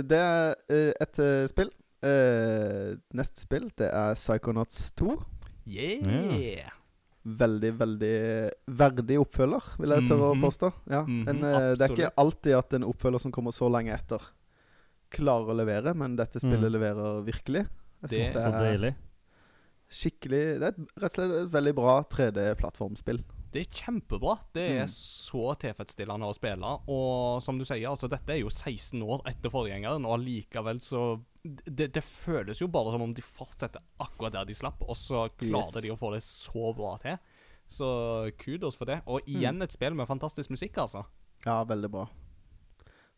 det 0.00 0.18
er 0.18 0.54
eh, 0.72 0.92
et 1.00 1.18
eh, 1.20 1.46
spill. 1.52 1.72
Eh, 2.02 2.94
neste 3.14 3.44
spill, 3.44 3.68
det 3.78 3.90
er 3.92 4.16
Psychonauts 4.18 4.90
2. 4.98 5.18
Yeah! 5.66 6.08
Yeah. 6.34 6.81
Veldig, 7.24 7.70
veldig 7.78 8.50
verdig 8.74 9.16
oppfølger, 9.22 9.62
vil 9.78 9.90
jeg 9.94 10.08
tørre 10.08 10.30
å 10.32 10.34
Mhm. 10.34 10.42
påstå. 10.42 10.72
Ja, 10.90 11.02
Mhm, 11.04 11.28
en, 11.28 11.44
eh, 11.44 11.74
det 11.76 11.80
er 11.82 11.94
ikke 11.94 12.14
alltid 12.18 12.58
at 12.58 12.72
en 12.74 12.82
oppfølger 12.84 13.20
som 13.20 13.30
kommer 13.32 13.52
så 13.52 13.70
lenge 13.70 13.92
etter, 13.94 14.18
klarer 15.10 15.46
å 15.52 15.56
levere, 15.56 15.94
men 15.94 16.16
dette 16.16 16.40
spillet 16.40 16.66
Mm. 16.70 16.72
leverer 16.72 17.22
virkelig. 17.24 17.68
Jeg 18.02 18.10
Det 18.10 18.18
er 18.28 18.32
Så 18.32 18.52
deilig. 18.52 18.94
skikkelig 19.88 20.58
Det 20.58 20.62
er 20.62 20.66
et, 20.68 20.76
rett 20.98 21.04
og 21.04 21.12
slett 21.12 21.42
et 21.44 21.50
veldig 21.52 21.74
bra 21.76 22.02
3D-plattformspill. 22.02 23.22
Det 23.52 23.66
er 23.66 23.70
kjempebra. 23.70 24.38
Det 24.54 24.70
er 24.80 24.84
Mm. 24.86 24.88
så 24.88 25.54
tilfredsstillende 25.60 26.24
å 26.24 26.34
spille. 26.34 26.80
Og 26.88 27.42
som 27.42 27.58
du 27.58 27.64
sier, 27.64 27.86
altså 27.86 28.08
dette 28.08 28.30
er 28.30 28.40
jo 28.40 28.48
16 28.48 29.02
år 29.02 29.20
etter 29.26 29.50
forgjengeren, 29.50 30.06
og 30.06 30.18
allikevel 30.18 30.80
så 30.80 31.20
det, 31.44 31.88
det 31.96 32.02
føles 32.06 32.60
jo 32.62 32.68
bare 32.70 32.92
som 32.94 33.02
om 33.02 33.12
de 33.14 33.22
fortsetter 33.24 33.82
akkurat 34.00 34.32
der 34.36 34.44
de 34.46 34.54
slapp, 34.54 34.82
og 34.86 34.94
så 34.96 35.24
klarer 35.40 35.74
Yes. 35.74 35.82
de 35.82 35.90
å 35.90 35.98
få 35.98 36.12
det 36.14 36.22
så 36.22 36.72
bra 36.76 36.92
til. 37.02 37.16
Så 37.72 38.30
kudos 38.38 38.76
for 38.76 38.84
det. 38.86 39.00
Og 39.06 39.26
igjen 39.26 39.62
et 39.64 39.72
spill 39.72 39.94
med 39.96 40.06
fantastisk 40.06 40.50
musikk, 40.52 40.76
altså. 40.78 41.02
Ja, 41.46 41.62
veldig 41.64 41.90
bra. 41.90 42.04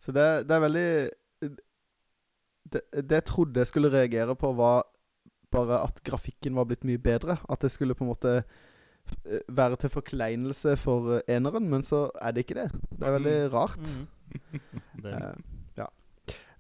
Så 0.01 0.13
det, 0.15 0.49
det 0.49 0.55
er 0.57 0.63
veldig 0.65 0.87
det, 2.73 2.81
det 3.05 3.19
jeg 3.19 3.25
trodde 3.29 3.61
jeg 3.61 3.67
skulle 3.71 3.91
reagere 3.93 4.37
på, 4.39 4.53
var 4.57 4.85
bare 5.55 5.83
at 5.85 6.01
grafikken 6.07 6.57
var 6.57 6.65
blitt 6.71 6.85
mye 6.89 6.99
bedre. 7.03 7.37
At 7.51 7.61
det 7.63 7.71
skulle 7.75 7.95
på 7.95 8.05
en 8.07 8.11
måte 8.13 8.33
eh, 8.41 9.43
være 9.53 9.77
til 9.85 9.93
forkleinelse 9.93 10.77
for 10.81 11.19
eh, 11.19 11.37
eneren, 11.37 11.69
men 11.71 11.85
så 11.87 12.07
er 12.23 12.33
det 12.35 12.47
ikke 12.47 12.57
det. 12.63 12.71
Det 12.95 13.05
er 13.11 13.19
veldig 13.19 13.37
rart. 13.55 13.85
Det, 15.05 15.05
Mm. 15.05 15.11
ja. 15.13 15.35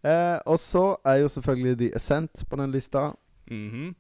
Eh, 0.05 0.39
og 0.47 0.59
så 0.61 0.97
er 1.05 1.23
jo 1.23 1.29
selvfølgelig 1.33 1.79
The 1.79 1.91
Ascent 1.97 2.45
på 2.51 2.57
den 2.61 2.71
lista. 2.75 3.11
Mhm. 3.51 3.95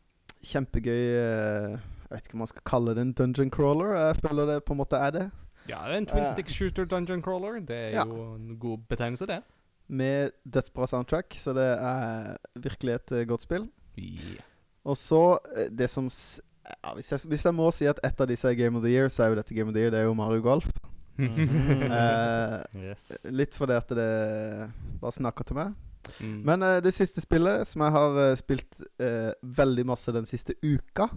Kjempegøy 0.44 1.05
eh, 1.16 1.78
Jeg 2.11 2.18
vet 2.18 2.26
ikke 2.28 2.34
om 2.36 2.42
man 2.44 2.50
skal 2.50 2.62
kalle 2.68 2.94
det 2.94 3.02
en 3.02 3.12
dungeon 3.16 3.50
crawler. 3.50 3.94
Jeg 3.96 4.16
føler 4.20 4.46
det 4.52 4.59
på 4.64 4.72
en 4.74 4.78
måte 4.82 4.96
er 5.00 5.11
det. 5.11 5.30
Ja, 5.68 5.78
det 5.88 5.94
er 5.94 5.98
en 6.02 6.07
twin 6.07 6.22
Eh. 6.22 6.32
stick 6.34 6.48
shooter 6.52 6.84
dungeon 6.84 7.22
crawler. 7.22 7.59
Det 7.61 7.76
er 7.76 7.90
Ja. 7.96 8.05
jo 8.05 8.34
en 8.34 8.57
god 8.61 8.78
betegnelse, 8.88 9.26
det. 9.26 9.42
Med 9.88 10.30
dødsbra 10.44 10.86
soundtrack, 10.86 11.34
så 11.34 11.52
det 11.55 11.78
er 11.80 12.36
virkelig 12.57 12.94
et 12.94 13.12
eh, 13.12 13.24
godt 13.26 13.42
spill. 13.42 13.68
Yeah. 13.98 14.40
Og 14.84 14.96
så 14.96 15.38
eh, 15.57 15.68
det 15.70 15.90
som 15.90 16.05
ja, 16.05 16.94
hvis, 16.94 17.11
jeg, 17.12 17.20
hvis 17.28 17.44
jeg 17.44 17.55
må 17.55 17.70
si 17.70 17.84
at 17.86 18.00
et 18.05 18.20
av 18.20 18.26
disse 18.28 18.44
er 18.48 18.55
Game 18.55 18.76
of 18.76 18.82
the 18.82 18.90
Year, 18.92 19.09
så 19.09 19.22
er 19.24 19.28
jo 19.28 19.34
dette 19.34 19.55
Game 19.55 19.68
of 19.68 19.74
the 19.74 19.80
Year. 19.82 19.90
Det 19.90 20.00
er 20.00 20.05
jo 20.05 20.14
Mario 20.14 20.40
Golf. 20.40 20.68
Mm. 21.16 21.28
Eh, 21.94 22.64
yes. 22.76 23.26
litt 23.30 23.55
fordi 23.55 23.72
at 23.76 23.88
det 23.88 24.70
bare 25.00 25.12
snakker 25.12 25.44
til 25.44 25.57
meg. 25.57 25.74
Mm. 26.20 26.40
Men 26.44 26.62
uh, 26.62 26.78
det 26.84 26.92
siste 26.94 27.20
spillet 27.24 27.66
som 27.66 27.82
jeg 27.86 27.94
har 27.96 28.18
uh, 28.18 28.36
spilt 28.38 28.78
uh, 29.02 29.32
veldig 29.42 29.86
masse 29.86 30.12
den 30.14 30.26
siste 30.28 30.55
uka 30.62 31.09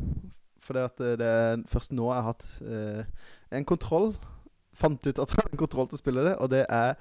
Fordi 0.60 0.80
at 0.84 1.00
eh, 1.00 1.14
det 1.20 1.28
er 1.28 1.62
først 1.72 1.94
nå 1.96 2.10
jeg 2.12 2.24
har 2.24 2.34
hatt 2.34 2.48
en 3.56 3.66
kontroll. 3.66 4.10
Fant 4.76 5.00
ut 5.08 5.20
at 5.20 5.30
jeg 5.32 5.38
har 5.40 5.48
en 5.54 5.62
kontroll 5.62 5.88
til 5.88 5.96
å 5.96 6.02
spille 6.02 6.26
det, 6.26 6.34
og 6.44 6.50
det 6.52 6.66
er 6.68 6.98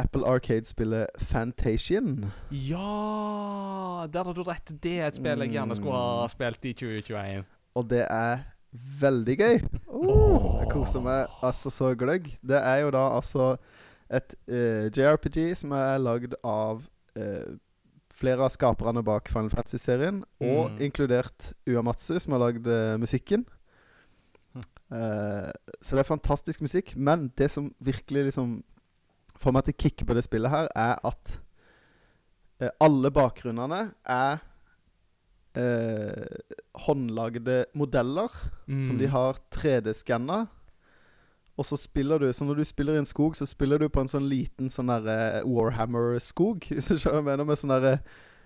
Apple 0.00 0.24
Arcade-spillet 0.28 1.06
Fantasian. 1.18 2.32
Ja 2.50 4.06
Der 4.12 4.24
har 4.24 4.32
du 4.32 4.42
rett. 4.48 4.72
Det 4.82 4.98
er 5.00 5.06
et 5.10 5.16
spill 5.20 5.44
jeg 5.44 5.52
gjerne 5.56 5.76
skulle 5.76 5.92
ha 5.96 6.24
Mm. 6.24 6.28
spilt 6.32 6.64
i 6.64 6.72
2021. 6.72 7.44
Og 7.76 7.88
det 7.90 8.06
er 8.10 8.44
veldig 9.00 9.36
gøy. 9.38 9.60
Oh, 9.88 10.56
jeg 10.60 10.68
koser 10.72 11.00
meg 11.00 11.28
altså 11.42 11.70
så 11.70 11.94
gløgg. 11.94 12.28
Det 12.42 12.56
er 12.56 12.76
jo 12.84 12.90
da 12.90 13.08
altså 13.16 13.56
et 14.10 14.36
uh, 14.48 14.86
JRPG 14.92 15.56
som 15.58 15.74
er 15.76 15.98
lagd 16.02 16.36
av 16.46 16.84
uh, 17.18 17.56
flere 18.16 18.46
av 18.46 18.54
skaperne 18.54 19.02
bak 19.04 19.28
Final 19.28 19.50
Fantasy-serien, 19.52 20.22
og 20.40 20.78
inkludert 20.80 20.84
inkludert 20.86 21.52
Uamatsu, 21.68 22.14
som 22.22 22.36
har 22.36 22.46
lagd 22.46 22.68
uh, 22.70 22.96
musikken. 23.02 23.44
Hm. 24.54 24.64
Eh, 24.92 25.50
så 25.82 25.96
det 25.96 26.04
er 26.04 26.08
fantastisk 26.08 26.62
musikk. 26.62 26.94
Men 26.96 27.30
det 27.38 27.50
som 27.50 27.72
virkelig 27.78 28.30
liksom 28.30 28.60
får 29.36 29.54
meg 29.54 29.66
til 29.66 29.76
å 29.76 29.82
kicke 29.84 30.08
på 30.08 30.16
det 30.16 30.24
spillet 30.26 30.52
her, 30.52 30.68
er 30.74 31.00
at 31.06 31.38
eh, 32.62 32.72
alle 32.80 33.10
bakgrunnene 33.14 33.82
er 34.02 34.38
eh, 35.58 36.38
håndlagde 36.86 37.64
modeller 37.76 38.32
som 38.86 39.00
de 39.00 39.10
har 39.12 39.40
3D-skanna. 39.54 40.46
Og 41.58 41.64
så 41.64 41.76
spiller 41.80 42.18
du 42.20 42.32
Så 42.32 42.44
når 42.44 42.56
du 42.56 42.64
spiller 42.64 42.94
i 42.94 42.98
en 42.98 43.06
skog, 43.08 43.34
så 43.36 43.46
spiller 43.46 43.78
du 43.78 43.88
på 43.88 44.00
en 44.00 44.08
sånn 44.08 44.28
liten 44.28 44.68
sånn 44.68 44.86
derre 44.92 45.42
Warhammer-skog. 45.44 46.66
Hvis 46.74 46.88
du 46.92 46.98
skjønner 46.98 47.22
hva 47.22 47.22
jeg 47.22 47.28
mener. 47.30 47.44
Med 47.48 47.56
sånne 47.58 47.80
derre 47.80 48.00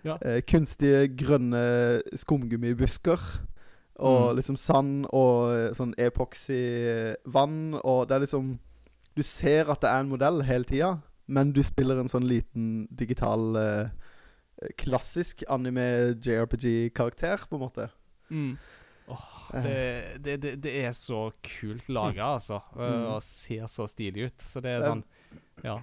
Ja. 0.04 0.14
eh, 0.22 0.40
kunstige 0.46 1.08
grønne 1.16 2.00
skumgummibusker. 2.16 3.18
Og 4.00 4.30
Mm. 4.30 4.36
liksom 4.36 4.56
sand 4.56 5.06
og 5.12 5.50
eh, 5.52 5.72
sånn 5.76 5.94
epoxy-vann. 5.98 7.80
Og 7.84 8.08
det 8.08 8.14
er 8.16 8.20
liksom 8.26 8.58
Du 9.16 9.22
ser 9.26 9.68
at 9.70 9.80
det 9.82 9.90
er 9.90 10.00
en 10.00 10.08
modell 10.08 10.42
hele 10.46 10.64
tida, 10.64 11.00
men 11.26 11.50
du 11.52 11.62
spiller 11.66 11.98
en 12.00 12.08
sånn 12.08 12.28
liten 12.28 12.86
digital 12.94 13.56
eh, 13.56 13.88
Klassisk 14.78 15.42
anime 15.50 16.14
JRPG-karakter, 16.22 17.42
på 17.48 17.56
en 17.56 17.61
måte. 17.64 17.88
Mm. 18.30 18.56
Eh. 19.55 19.62
det, 19.62 20.22
det, 20.24 20.34
det, 20.42 20.55
det 20.62 20.74
er 20.84 20.92
så 20.96 21.30
kult 21.42 21.88
laga, 21.88 22.34
altså. 22.36 22.61
eh, 22.76 22.90
Mm. 22.90 23.07
Og 23.14 23.22
ser 23.22 23.66
så 23.66 23.86
stilig 23.90 24.30
ut. 24.30 24.40
Så 24.40 24.61
det 24.64 24.76
er 24.78 24.86
sånn 24.86 25.05
Ja. 25.64 25.78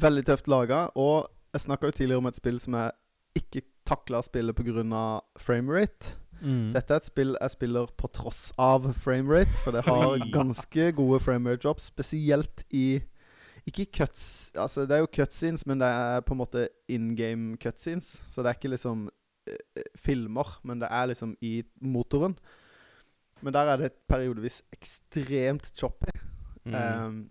Veldig 0.00 0.24
tøft 0.26 0.48
laga. 0.48 0.88
Og 0.96 1.28
jeg 1.54 1.60
snakka 1.68 1.86
jo 1.90 1.96
tidligere 1.98 2.18
om 2.18 2.26
et 2.26 2.36
spill 2.36 2.60
som 2.60 2.74
jeg 2.74 2.92
ikke 3.38 3.62
takla 3.86 4.22
spillet 4.22 4.56
spille 4.56 4.84
pga. 4.84 5.20
framerate. 5.38 6.16
Mm. 6.42 6.72
Dette 6.74 6.92
er 6.92 6.96
et 7.00 7.06
spill 7.06 7.36
jeg 7.40 7.50
spiller 7.50 7.86
på 7.96 8.08
tross 8.12 8.52
av 8.58 8.92
framerate, 8.92 9.54
for 9.64 9.72
det 9.72 9.84
har 9.86 10.18
ganske 10.34 10.92
gode 10.92 11.20
framerate 11.22 11.62
drops, 11.62 11.84
spesielt 11.92 12.64
i 12.72 13.02
Ikke 13.66 13.86
cuts 13.86 14.50
Altså, 14.54 14.84
det 14.86 14.92
er 14.96 14.98
jo 15.00 15.06
cutscenes, 15.06 15.64
men 15.66 15.78
det 15.80 15.88
er 15.88 16.20
på 16.20 16.34
en 16.34 16.38
måte 16.42 16.66
in 16.88 17.14
game 17.16 17.56
cutscenes. 17.56 18.22
Så 18.30 18.42
det 18.42 18.50
er 18.50 18.58
ikke 18.58 18.74
liksom 18.74 19.06
eh, 19.48 19.56
eh, 19.76 19.88
filmer, 19.96 20.58
men 20.62 20.80
det 20.82 20.88
er 20.90 21.06
liksom 21.06 21.36
i 21.40 21.62
motoren. 21.80 22.36
Men 23.42 23.54
der 23.54 23.72
er 23.72 23.76
det 23.76 23.92
periodevis 24.08 24.62
ekstremt 24.72 25.72
choppy. 25.76 26.12
Mm. 26.64 26.74
Um, 26.74 27.30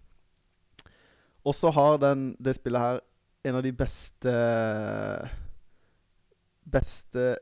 og 1.44 1.56
så 1.56 1.72
har 1.74 1.98
den, 1.98 2.36
det 2.44 2.56
spillet 2.56 2.82
her 2.82 3.00
en 3.44 3.56
av 3.56 3.64
de 3.66 3.72
beste 3.76 4.34
Beste 6.72 7.34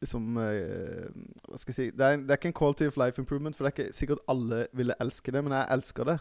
Liksom 0.00 0.36
uh, 0.36 1.06
Hva 1.48 1.60
skal 1.60 1.70
jeg 1.70 1.76
si 1.76 1.86
det 1.96 2.06
er, 2.06 2.16
det 2.24 2.32
er 2.34 2.40
ikke 2.40 2.50
en 2.50 2.56
quality 2.56 2.88
of 2.88 2.96
life 3.00 3.20
improvement, 3.20 3.56
for 3.56 3.64
det 3.64 3.70
er 3.70 3.76
ikke 3.84 3.96
sikkert 3.96 4.22
alle 4.32 4.66
ville 4.76 4.96
elske 5.00 5.32
det, 5.32 5.42
men 5.44 5.52
jeg 5.52 5.68
elsker 5.76 6.08
det. 6.08 6.18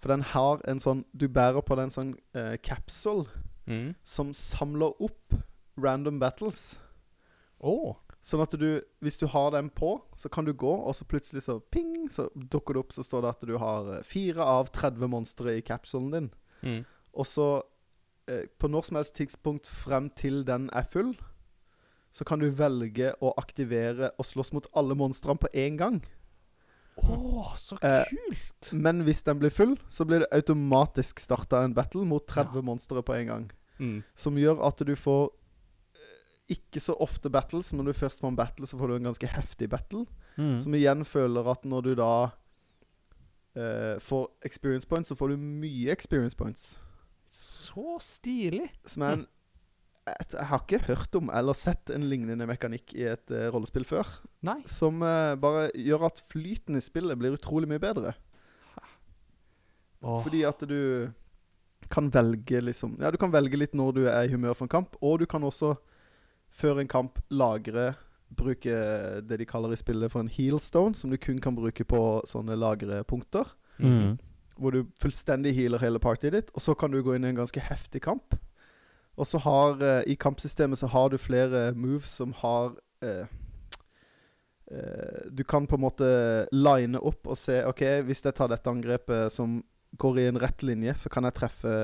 For 0.00 0.12
den 0.12 0.24
har 0.32 0.62
en 0.68 0.80
sånn 0.80 1.04
Du 1.12 1.26
bærer 1.28 1.60
på 1.64 1.76
den 1.78 1.92
sånn 1.92 2.16
uh, 2.36 2.56
capsule 2.64 3.28
Mm. 3.68 3.90
som 4.00 4.30
samler 4.32 4.94
opp 5.04 5.34
random 5.76 6.16
battles. 6.20 6.80
Åh. 7.60 7.98
Sånn 8.28 8.42
at 8.44 8.52
du, 8.60 8.66
hvis 9.00 9.16
du 9.22 9.24
har 9.32 9.54
den 9.54 9.70
på, 9.72 9.94
så 10.18 10.28
kan 10.28 10.44
du 10.44 10.52
gå, 10.52 10.68
og 10.84 10.92
så 10.96 11.06
plutselig 11.08 11.46
så 11.46 11.54
ping, 11.72 12.10
så 12.12 12.26
dukker 12.36 12.76
det 12.76 12.82
opp, 12.82 12.92
så 12.92 13.04
står 13.06 13.24
det 13.24 13.30
at 13.32 13.46
du 13.48 13.54
har 13.62 13.88
eh, 13.94 14.02
fire 14.04 14.44
av 14.44 14.68
30 14.74 15.08
monstre 15.08 15.54
i 15.56 15.62
capsulen 15.64 16.10
din. 16.12 16.28
Mm. 16.60 16.82
Og 17.16 17.26
så, 17.30 17.46
eh, 18.28 18.44
på 18.60 18.68
når 18.68 18.84
som 18.90 18.98
helst 19.00 19.16
tidspunkt 19.16 19.70
frem 19.70 20.10
til 20.12 20.42
den 20.44 20.68
er 20.76 20.84
full, 20.84 21.14
så 22.12 22.26
kan 22.28 22.40
du 22.42 22.50
velge 22.50 23.14
å 23.22 23.32
aktivere 23.40 24.10
og 24.18 24.26
slåss 24.28 24.52
mot 24.52 24.68
alle 24.76 24.96
monstrene 24.98 25.38
på 25.40 25.48
én 25.56 25.78
gang. 25.80 26.00
Åh, 26.98 27.54
så 27.56 27.78
Eh, 27.82 28.04
kult! 28.10 28.72
Men 28.74 29.04
hvis 29.06 29.22
den 29.22 29.38
blir 29.38 29.50
full, 29.54 29.76
så 29.88 30.04
blir 30.04 30.24
det 30.24 30.32
automatisk 30.34 31.20
starta 31.22 31.62
en 31.64 31.74
battle 31.74 32.04
mot 32.04 32.26
30 32.26 32.56
Ja. 32.56 32.62
monstre 32.62 33.02
på 33.02 33.14
en 33.14 33.26
gang. 33.26 33.50
Mm. 33.78 34.02
Som 34.16 34.34
gjør 34.36 34.66
at 34.66 34.78
du 34.84 34.94
får 34.96 35.30
eh, 35.30 35.38
ikke 36.48 36.80
så 36.80 36.96
ofte 37.04 37.30
battles, 37.32 37.72
men 37.72 37.82
når 37.82 37.92
du 37.92 38.00
først 38.00 38.22
får 38.22 38.32
en 38.32 38.38
battle, 38.38 38.66
så 38.66 38.78
får 38.80 38.88
du 38.88 38.96
en 38.96 39.08
ganske 39.10 39.30
heftig 39.30 39.68
battle. 39.72 40.04
Mm. 40.36 40.58
Som 40.64 40.76
igjen 40.78 41.04
føler 41.04 41.50
at 41.52 41.64
når 41.68 41.84
du 41.84 41.90
da 41.98 42.12
eh, 43.58 43.96
får 44.00 44.28
experience 44.48 44.88
points, 44.88 45.12
så 45.12 45.18
får 45.18 45.34
du 45.34 45.42
mye 45.42 45.92
experience 45.92 46.36
points. 46.38 46.78
Så 47.28 47.98
stilig. 48.00 48.70
Som 48.88 49.04
er 49.04 49.18
en 49.18 49.26
et, 50.08 50.32
Jeg 50.32 50.48
har 50.50 50.62
ikke 50.62 50.86
hørt 50.86 51.16
om 51.18 51.30
eller 51.34 51.56
sett 51.58 51.90
en 51.92 52.06
lignende 52.08 52.46
mekanikk 52.48 52.94
i 52.96 53.04
et 53.10 53.34
uh, 53.34 53.48
rollespill 53.52 53.86
før. 53.88 54.08
Nei. 54.46 54.60
Som 54.68 55.02
uh, 55.04 55.36
bare 55.40 55.68
gjør 55.76 56.08
at 56.10 56.22
flyten 56.30 56.78
i 56.78 56.84
spillet 56.84 57.18
blir 57.20 57.36
utrolig 57.36 57.68
mye 57.70 57.82
bedre. 57.82 58.14
Oh. 60.00 60.20
Fordi 60.22 60.44
at 60.46 60.62
du 60.70 61.10
kan 61.90 62.06
velge 62.14 62.60
liksom 62.62 62.92
Ja, 63.02 63.10
du 63.10 63.16
kan 63.18 63.32
velge 63.34 63.58
litt 63.58 63.72
når 63.74 63.96
du 63.96 64.02
er 64.06 64.28
i 64.28 64.30
humør 64.30 64.54
for 64.54 64.68
en 64.68 64.74
kamp, 64.76 64.94
og 65.02 65.18
du 65.18 65.26
kan 65.26 65.42
også 65.42 65.74
før 66.50 66.82
en 66.82 66.90
kamp 66.90 67.22
lagre 67.30 67.94
Bruke 68.28 68.72
det 69.24 69.38
de 69.40 69.46
kaller 69.48 69.72
i 69.72 69.78
spillet 69.80 70.12
for 70.12 70.20
en 70.20 70.28
healstone, 70.28 70.92
som 70.94 71.08
du 71.08 71.16
kun 71.16 71.38
kan 71.40 71.56
bruke 71.56 71.84
på 71.88 72.00
sånne 72.28 72.58
lagrepunkter. 72.60 73.48
Mm. 73.80 74.18
Hvor 74.60 74.74
du 74.74 74.82
fullstendig 75.00 75.54
healer 75.56 75.80
hele 75.80 76.00
partyet 76.02 76.34
ditt, 76.36 76.50
og 76.52 76.60
så 76.60 76.74
kan 76.76 76.92
du 76.92 77.00
gå 77.00 77.14
inn 77.16 77.24
i 77.24 77.30
en 77.32 77.40
ganske 77.40 77.62
heftig 77.70 78.02
kamp. 78.04 78.36
Og 79.18 79.26
så 79.26 79.40
har 79.42 79.82
eh, 79.82 80.12
I 80.12 80.16
kampsystemet 80.20 80.78
så 80.78 80.90
har 80.92 81.10
du 81.10 81.18
flere 81.18 81.72
moves 81.74 82.10
som 82.20 82.34
har 82.38 82.76
eh, 83.02 83.26
eh, 84.70 85.24
Du 85.30 85.42
kan 85.44 85.66
på 85.66 85.78
en 85.78 85.86
måte 85.86 86.10
line 86.52 87.00
opp 87.00 87.26
og 87.26 87.38
se 87.38 87.62
OK, 87.66 87.82
hvis 88.06 88.22
jeg 88.24 88.36
tar 88.36 88.52
dette 88.52 88.70
angrepet 88.70 89.34
som 89.34 89.62
går 89.98 90.20
i 90.20 90.28
en 90.28 90.38
rett 90.38 90.62
linje, 90.62 90.94
så 91.00 91.10
kan 91.10 91.24
jeg 91.26 91.38
treffe 91.38 91.74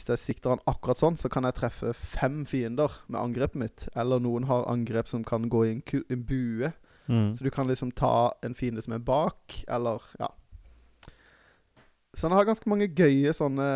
Hvis 0.00 0.08
jeg 0.08 0.20
sikter 0.22 0.54
han 0.54 0.62
akkurat 0.70 0.96
sånn, 0.96 1.18
så 1.20 1.28
kan 1.28 1.44
jeg 1.44 1.58
treffe 1.58 1.92
fem 1.92 2.40
fiender 2.48 2.94
med 3.06 3.20
angrepet 3.20 3.60
mitt. 3.60 3.88
Eller 3.92 4.22
noen 4.22 4.46
har 4.48 4.64
angrep 4.70 5.10
som 5.10 5.26
kan 5.28 5.50
gå 5.52 5.66
i 5.66 5.72
en, 5.74 5.82
ku 5.84 5.98
en 6.08 6.22
bue. 6.24 6.70
Mm. 7.10 7.34
Så 7.36 7.44
du 7.44 7.50
kan 7.52 7.68
liksom 7.68 7.92
ta 7.92 8.32
en 8.46 8.56
fiende 8.56 8.80
som 8.80 8.96
er 8.96 9.04
bak, 9.04 9.64
eller 9.68 10.00
Ja. 10.20 10.32
Så 12.10 12.26
han 12.26 12.34
har 12.34 12.48
ganske 12.48 12.66
mange 12.66 12.88
gøye 12.90 13.30
sånne 13.30 13.66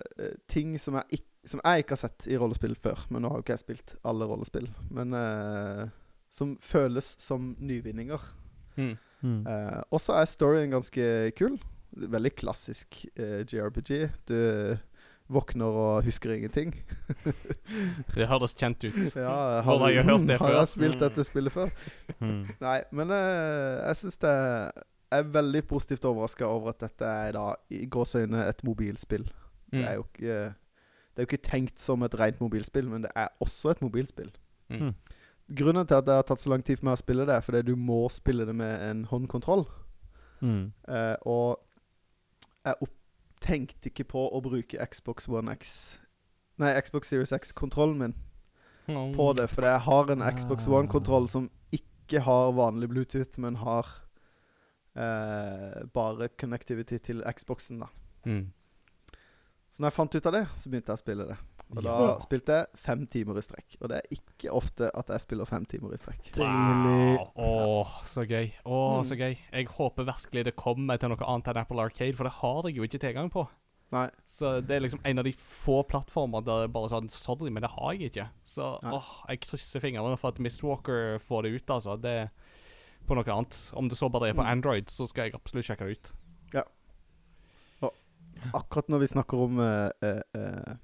uh, 0.00 0.28
ting 0.48 0.78
som 0.80 0.94
jeg, 0.96 1.18
ikk, 1.18 1.26
som 1.44 1.60
jeg 1.60 1.82
ikke 1.82 1.92
har 1.92 2.00
sett 2.00 2.24
i 2.24 2.38
rollespill 2.40 2.72
før. 2.72 3.02
Men 3.12 3.20
nå 3.20 3.28
har 3.28 3.42
jo 3.42 3.44
ikke 3.44 3.52
jeg 3.58 3.64
spilt 3.66 3.92
alle 4.08 4.28
rollespill. 4.30 4.70
Men 4.88 5.12
uh, 5.12 5.90
som 6.32 6.54
føles 6.62 7.10
som 7.20 7.50
nyvinninger. 7.60 8.24
Mm. 8.78 8.94
Mm. 9.20 9.42
Eh, 9.46 9.82
også 9.92 10.16
er 10.16 10.30
storyen 10.30 10.72
ganske 10.72 11.04
kul. 11.36 11.58
Veldig 11.92 12.32
klassisk 12.40 13.04
JRPG. 13.20 13.92
Du 14.24 14.38
våkner 15.32 15.76
og 15.82 16.06
husker 16.06 16.34
ingenting. 16.34 16.74
Det 18.14 18.28
høres 18.30 18.54
kjent 18.58 18.84
ut. 18.84 19.00
Ja, 19.16 19.62
har, 19.64 19.78
har 19.82 19.92
jeg 19.92 20.06
hørt 20.08 20.26
det 20.28 20.38
har 20.40 20.56
jeg 20.56 20.70
spilt 20.70 21.00
dette 21.02 21.24
spillet 21.26 21.54
før? 21.54 21.72
Mm. 22.20 22.46
Nei, 22.62 22.78
men 22.92 23.12
uh, 23.14 23.82
jeg 23.88 24.00
syns 24.02 24.20
det 24.22 24.32
Jeg 24.32 25.24
er 25.24 25.32
veldig 25.34 25.62
positivt 25.68 26.04
overraska 26.08 26.48
over 26.48 26.72
at 26.72 26.80
dette 26.80 27.08
er 27.26 27.32
da 27.36 27.46
i 27.72 27.84
gåseøyne 27.86 28.46
et 28.48 28.64
mobilspill. 28.64 29.26
Mm. 29.72 29.78
Det 29.78 29.88
er 29.88 29.94
jo 29.94 30.06
ikke 30.08 30.36
Det 30.52 31.20
er 31.20 31.26
jo 31.26 31.30
ikke 31.30 31.48
tenkt 31.48 31.80
som 31.80 32.02
et 32.02 32.14
rent 32.18 32.40
mobilspill, 32.40 32.88
men 32.88 33.04
det 33.04 33.12
er 33.16 33.28
også 33.40 33.74
et 33.74 33.82
mobilspill. 33.84 34.30
Mm. 34.68 34.86
Mm. 34.86 34.94
Grunnen 35.56 35.86
til 35.86 35.98
at 36.00 36.06
det 36.06 36.14
har 36.14 36.24
tatt 36.24 36.40
så 36.40 36.50
lang 36.52 36.64
tid 36.64 36.78
for 36.78 36.88
meg 36.88 36.96
å 36.96 37.02
spille 37.02 37.26
det, 37.28 37.34
er 37.36 37.44
fordi 37.44 37.60
du 37.66 37.74
må 37.76 38.06
spille 38.12 38.46
det 38.48 38.54
med 38.56 38.72
en 38.86 39.04
håndkontroll. 39.10 39.66
Mm. 40.40 40.72
Eh, 40.88 41.16
og 41.28 41.60
jeg 42.64 42.78
opp 42.86 42.96
tenkte 43.42 43.90
ikke 43.90 44.06
på 44.14 44.22
å 44.32 44.40
bruke 44.44 44.78
Xbox 44.88 45.28
One 45.28 45.52
X 45.58 45.72
Nei, 46.62 46.72
Xbox 46.80 47.08
Series 47.10 47.32
X-kontrollen 47.32 47.98
min 47.98 48.14
Mm. 48.88 49.12
på 49.14 49.28
det, 49.38 49.44
fordi 49.50 49.68
jeg 49.70 49.80
har 49.80 50.10
en 50.10 50.22
Xbox. 50.36 50.66
One-kontroll 50.66 51.28
som 51.30 51.44
ikke 51.72 52.20
har 52.26 52.50
vanlig 52.52 52.88
Bluetooth, 52.90 53.38
men 53.38 53.54
har 53.62 53.86
eh, 54.96 55.84
bare 55.94 56.28
connectivity 56.36 56.98
til 56.98 57.22
Xboxen, 57.22 57.78
da. 57.80 57.86
Mm. 58.26 58.52
Så 59.70 59.80
når 59.80 59.86
jeg 59.88 59.96
fant 59.96 60.14
ut 60.18 60.26
av 60.26 60.32
det, 60.36 60.42
så 60.58 60.68
begynte 60.68 60.90
jeg 60.92 60.98
å 60.98 61.02
spille 61.04 61.26
det. 61.30 61.36
Og 61.76 61.82
da 61.82 61.92
Ja. 62.06 62.18
spilte 62.18 62.46
jeg 62.52 62.66
fem 62.76 63.06
timer 63.06 63.38
i 63.38 63.40
strekk. 63.42 63.76
Og 63.80 63.88
det 63.88 63.96
er 64.02 64.16
ikke 64.16 64.52
ofte 64.52 64.90
at 64.94 65.06
jeg 65.08 65.20
spiller 65.20 65.44
fem 65.46 65.64
timer 65.64 65.92
i 65.94 65.96
strekk. 65.96 66.32
Wow. 66.36 67.30
Åh, 67.36 67.92
så 68.04 68.26
gøy. 68.28 68.52
Åh, 68.66 68.98
Mm. 68.98 69.04
så 69.04 69.16
gøy. 69.16 69.38
Jeg 69.52 69.66
håper 69.68 70.04
virkelig 70.04 70.44
det 70.44 70.56
kommer 70.56 70.98
til 70.98 71.08
noe 71.08 71.16
annet 71.26 71.48
enn 71.48 71.56
Apple 71.56 71.80
Arcade, 71.80 72.12
for 72.14 72.24
det 72.24 72.32
har 72.34 72.62
jeg 72.64 72.76
jo 72.76 72.82
ikke 72.82 73.00
tilgang 73.00 73.30
på. 73.30 73.48
Nei. 73.92 74.08
Så 74.26 74.60
det 74.66 74.70
er 74.76 74.80
liksom 74.80 75.00
en 75.04 75.18
av 75.18 75.24
de 75.24 75.32
få 75.32 75.82
plattformer 75.86 76.42
der 76.44 76.62
det 76.66 76.72
bare 76.72 76.88
sånn 76.88 77.10
Sorry, 77.10 77.50
men 77.50 77.60
det 77.62 77.70
har 77.70 77.92
jeg 77.92 78.10
ikke. 78.12 78.28
Så 78.44 78.78
Nei. 78.82 78.92
åh, 78.92 79.04
jeg 79.28 79.40
krysser 79.40 79.80
fingrene 79.80 80.18
for 80.18 80.28
at 80.28 80.38
Mistwalker 80.38 81.18
får 81.20 81.42
det 81.42 81.52
ut, 81.62 81.66
altså. 81.70 82.00
Det 82.00 82.10
er 82.10 82.30
på 83.06 83.14
noe 83.14 83.24
annet. 83.24 83.72
Om 83.74 83.88
det 83.88 83.96
så 83.98 84.08
bare 84.10 84.28
er 84.30 84.32
på 84.34 84.42
Mm. 84.44 84.50
Android, 84.50 84.86
så 84.86 85.06
skal 85.06 85.24
jeg 85.24 85.34
absolutt 85.34 85.64
sjekke 85.66 85.86
det 85.86 85.98
ut. 85.98 86.12
Ja. 86.54 86.62
Og 87.82 87.92
Akkurat 88.54 88.88
når 88.88 88.98
vi 89.00 89.06
snakker 89.06 89.38
om 89.38 89.58
uh, 89.58 89.90
uh, 90.02 90.20
eh, 90.34 90.74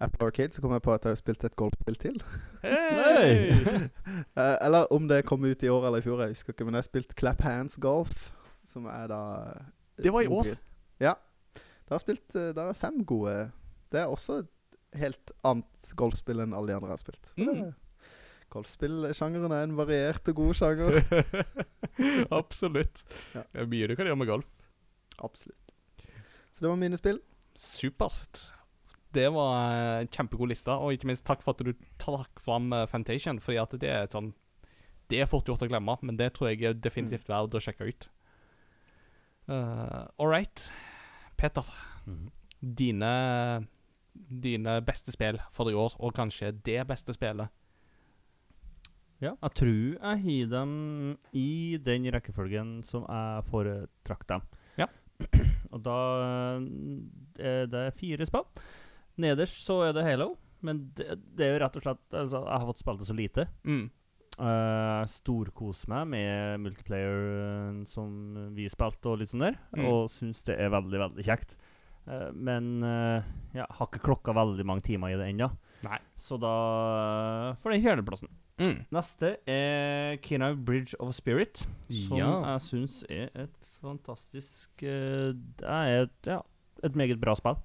Apple 0.00 0.26
Arcade, 0.26 0.52
så 0.52 0.60
kom 0.60 0.72
jeg 0.72 0.82
på 0.84 0.92
at 0.92 1.04
jeg 1.04 1.14
har 1.14 1.20
spilt 1.20 1.44
et 1.44 1.56
golfspill 1.56 1.96
til. 1.96 2.18
Hey! 2.62 3.52
uh, 4.36 4.56
eller 4.66 4.92
om 4.92 5.08
det 5.08 5.24
kom 5.24 5.44
ut 5.44 5.62
i 5.62 5.70
år 5.72 5.86
eller 5.86 6.02
i 6.02 6.04
fjor, 6.04 6.20
jeg 6.20 6.34
husker 6.34 6.52
ikke. 6.52 6.66
Men 6.68 6.76
jeg 6.76 6.84
har 6.84 6.90
spilt 6.90 7.14
Clap 7.16 7.40
Hands 7.40 7.78
Golf, 7.80 8.28
som 8.64 8.88
er 8.92 9.06
da 9.08 9.22
eh, 9.54 10.04
Det 10.04 10.12
var 10.12 10.26
i 10.26 10.26
år. 10.26 10.52
Ja. 11.00 11.14
Da 11.86 11.94
har 11.94 12.02
spilt 12.02 12.34
eh, 12.34 12.50
Det 12.50 12.58
er 12.58 12.72
fem 12.74 13.04
gode 13.06 13.50
Det 13.92 14.00
er 14.00 14.10
også 14.10 14.40
et 14.42 14.52
helt 14.98 15.32
annet 15.46 15.90
golfspill 15.96 16.40
enn 16.42 16.54
alle 16.56 16.72
de 16.72 16.76
andre 16.76 16.88
jeg 16.90 16.96
har 16.96 17.02
spilt. 17.02 17.32
Mm. 17.36 17.74
Golfspillsjangeren 18.52 19.52
er 19.52 19.66
en 19.66 19.76
variert 19.78 20.28
og 20.30 20.38
god 20.38 20.54
sjanger. 20.54 21.00
absolutt. 22.40 23.02
Ja. 23.34 23.42
Det 23.42 23.64
er 23.64 23.70
mye 23.72 23.88
du 23.90 23.96
kan 23.98 24.08
gjøre 24.08 24.20
med 24.20 24.30
golf. 24.30 24.52
Absolutt. 25.24 25.74
Så 26.52 26.64
det 26.64 26.70
var 26.70 26.78
mine 26.80 26.96
spill. 26.96 27.20
Supert. 27.56 28.46
Det 29.16 29.26
var 29.32 29.52
eh, 29.72 30.00
en 30.04 30.10
kjempegod 30.12 30.50
liste, 30.52 30.74
og 30.74 30.92
ikke 30.94 31.08
minst 31.10 31.24
takk 31.28 31.44
for 31.44 31.56
at 31.56 31.64
du 31.64 31.72
trakk 32.02 32.42
fram 32.42 32.68
uh, 32.74 32.84
Fantation, 32.90 33.40
fordi 33.42 33.60
at 33.62 33.76
det 33.80 33.92
er 33.92 34.10
sånn 34.12 34.34
Det 35.08 35.22
er 35.22 35.30
fort 35.30 35.48
gjort 35.48 35.62
å 35.64 35.70
glemme, 35.70 35.94
men 36.02 36.18
det 36.18 36.32
tror 36.36 36.50
jeg 36.50 36.66
er 36.66 36.76
definitivt 36.76 37.28
verdt 37.30 37.54
å 37.54 37.62
sjekke 37.62 37.86
ut. 37.88 38.08
Uh, 39.48 40.06
All 40.18 40.28
right. 40.32 40.68
Peter, 41.38 41.64
Mm. 42.06 42.28
dine 42.60 43.66
Dine 44.14 44.80
beste 44.86 45.12
spill 45.12 45.40
for 45.52 45.68
i 45.70 45.74
år, 45.74 45.96
og 45.98 46.14
kanskje 46.14 46.52
det 46.64 46.86
beste 46.88 47.12
spillet. 47.12 47.50
Ja, 49.20 49.32
jeg 49.42 49.52
tror 49.56 49.96
jeg 49.96 50.22
har 50.22 50.50
dem 50.52 50.72
i 51.32 51.76
den 51.80 52.08
rekkefølgen 52.12 52.82
som 52.84 53.04
jeg 53.08 53.44
foretrakk 53.50 54.26
dem. 54.28 54.42
Ja. 54.76 54.88
Og 55.74 55.80
da 55.84 55.98
eh, 57.40 57.52
er 57.52 57.70
det 57.72 57.84
fire 57.96 58.26
spill. 58.28 58.44
Nederst 59.22 59.62
så 59.64 59.80
er 59.88 59.92
det 59.96 60.04
Halo, 60.06 60.32
men 60.66 60.90
det, 60.98 61.14
det 61.36 61.46
er 61.46 61.54
jo 61.54 61.60
rett 61.64 61.76
og 61.78 61.82
slett 61.86 62.16
altså, 62.16 62.40
Jeg 62.44 62.58
har 62.60 62.66
fått 62.70 62.82
spilt 62.82 63.00
det 63.02 63.06
så 63.08 63.16
lite. 63.16 63.46
Mm. 63.64 63.86
Uh, 64.36 65.02
Storkoser 65.08 65.88
meg 65.88 66.08
med 66.12 66.60
multiplayer 66.60 67.22
eh, 67.40 67.76
som 67.88 68.10
vi 68.56 68.66
spilte 68.68 69.08
og 69.14 69.22
litt 69.22 69.30
sånn 69.32 69.46
der, 69.46 69.56
Mm. 69.76 69.86
og 69.88 70.10
syns 70.12 70.42
det 70.44 70.58
er 70.60 70.68
veldig, 70.74 70.98
veldig 71.06 71.24
kjekt. 71.24 71.56
Uh, 72.06 72.28
men 72.36 72.82
uh, 72.84 73.24
ja, 73.56 73.64
har 73.78 73.88
ikke 73.88 74.04
klokka 74.04 74.34
veldig 74.36 74.66
mange 74.68 74.84
timer 74.86 75.14
i 75.14 75.16
det 75.18 75.30
ennå, 75.32 75.48
så 76.20 76.36
da 76.38 76.52
uh, 77.50 77.54
får 77.62 77.72
den 77.74 77.82
fjerdeplassen. 77.86 78.28
Mm. 78.60 78.76
Neste 78.94 79.32
er 79.52 80.16
Kinau 80.24 80.54
Bridge 80.56 80.96
of 81.00 81.14
Spirit, 81.16 81.64
som 81.88 82.16
Ja. 82.20 82.30
jeg 82.54 82.62
syns 82.68 83.00
er 83.12 83.28
et 83.36 83.66
fantastisk 83.82 84.80
eh, 84.82 85.34
Det 85.60 85.66
er 85.68 86.06
et, 86.06 86.30
ja, 86.30 86.38
et 86.84 86.96
meget 86.96 87.20
bra 87.20 87.34
spill. 87.36 87.58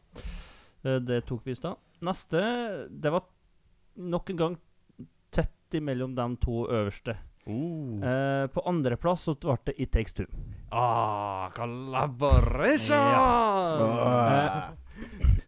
Eh, 0.83 0.99
det 0.99 1.21
tok 1.29 1.41
vi 1.45 1.51
i 1.51 1.55
stad. 1.55 1.75
Neste 2.01 2.41
Det 2.89 3.11
var 3.13 3.23
nok 3.97 4.29
en 4.29 4.37
gang 4.37 4.55
tett 5.31 5.75
imellom 5.77 6.15
de 6.15 6.35
to 6.41 6.65
øverste. 6.67 7.17
Uh. 7.47 8.01
Eh, 8.05 8.47
på 8.53 8.61
andreplass 8.69 9.23
så 9.25 9.33
ble 9.39 9.57
det 9.65 9.75
It 9.81 9.91
Takes 9.91 10.13
Two. 10.13 10.25
Ah, 10.71 11.49
collaboration! 11.55 12.97
Ah. 12.97 14.71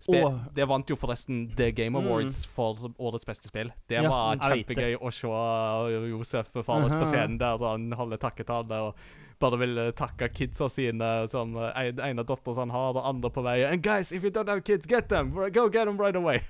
Spe 0.04 0.20
Og- 0.26 0.40
det 0.54 0.66
vant 0.68 0.90
jo 0.90 0.96
forresten 1.00 1.56
The 1.56 1.72
Game 1.72 1.96
Mm. 2.00 2.06
Awards 2.08 2.46
for 2.46 2.76
årets 3.00 3.26
beste 3.26 3.48
spill. 3.48 3.72
Det 3.88 4.02
Ja, 4.04 4.10
var 4.10 4.36
kjempegøy 4.36 4.98
å 5.00 5.12
se 5.14 5.28
uh, 5.28 6.10
Josef 6.10 6.48
Fares 6.66 6.92
på 6.94 7.06
scenen 7.06 7.38
der 7.38 7.54
og 7.54 7.62
han 7.78 7.92
holder 7.92 8.18
takketale 8.18 8.72
og 8.90 8.96
bare 9.42 9.60
vil 9.62 9.78
uh, 9.80 9.90
takke 9.98 10.30
kidsa 10.34 10.70
sine, 10.70 11.12
som 11.32 11.56
uh, 11.58 11.72
en, 11.80 12.00
en 12.00 12.24
han 12.24 12.74
har, 12.76 12.98
og 12.98 13.08
andre 13.08 13.30
på 13.34 13.42
vei. 13.46 13.64
And 13.66 13.84
guys, 13.84 14.12
if 14.12 14.24
you 14.24 14.32
don't 14.32 14.50
have 14.50 14.64
kids, 14.64 14.86
get 14.86 15.10
them! 15.10 15.34
Go 15.34 15.70
get 15.70 15.86
them 15.86 15.98
right 16.02 16.16
away! 16.16 16.42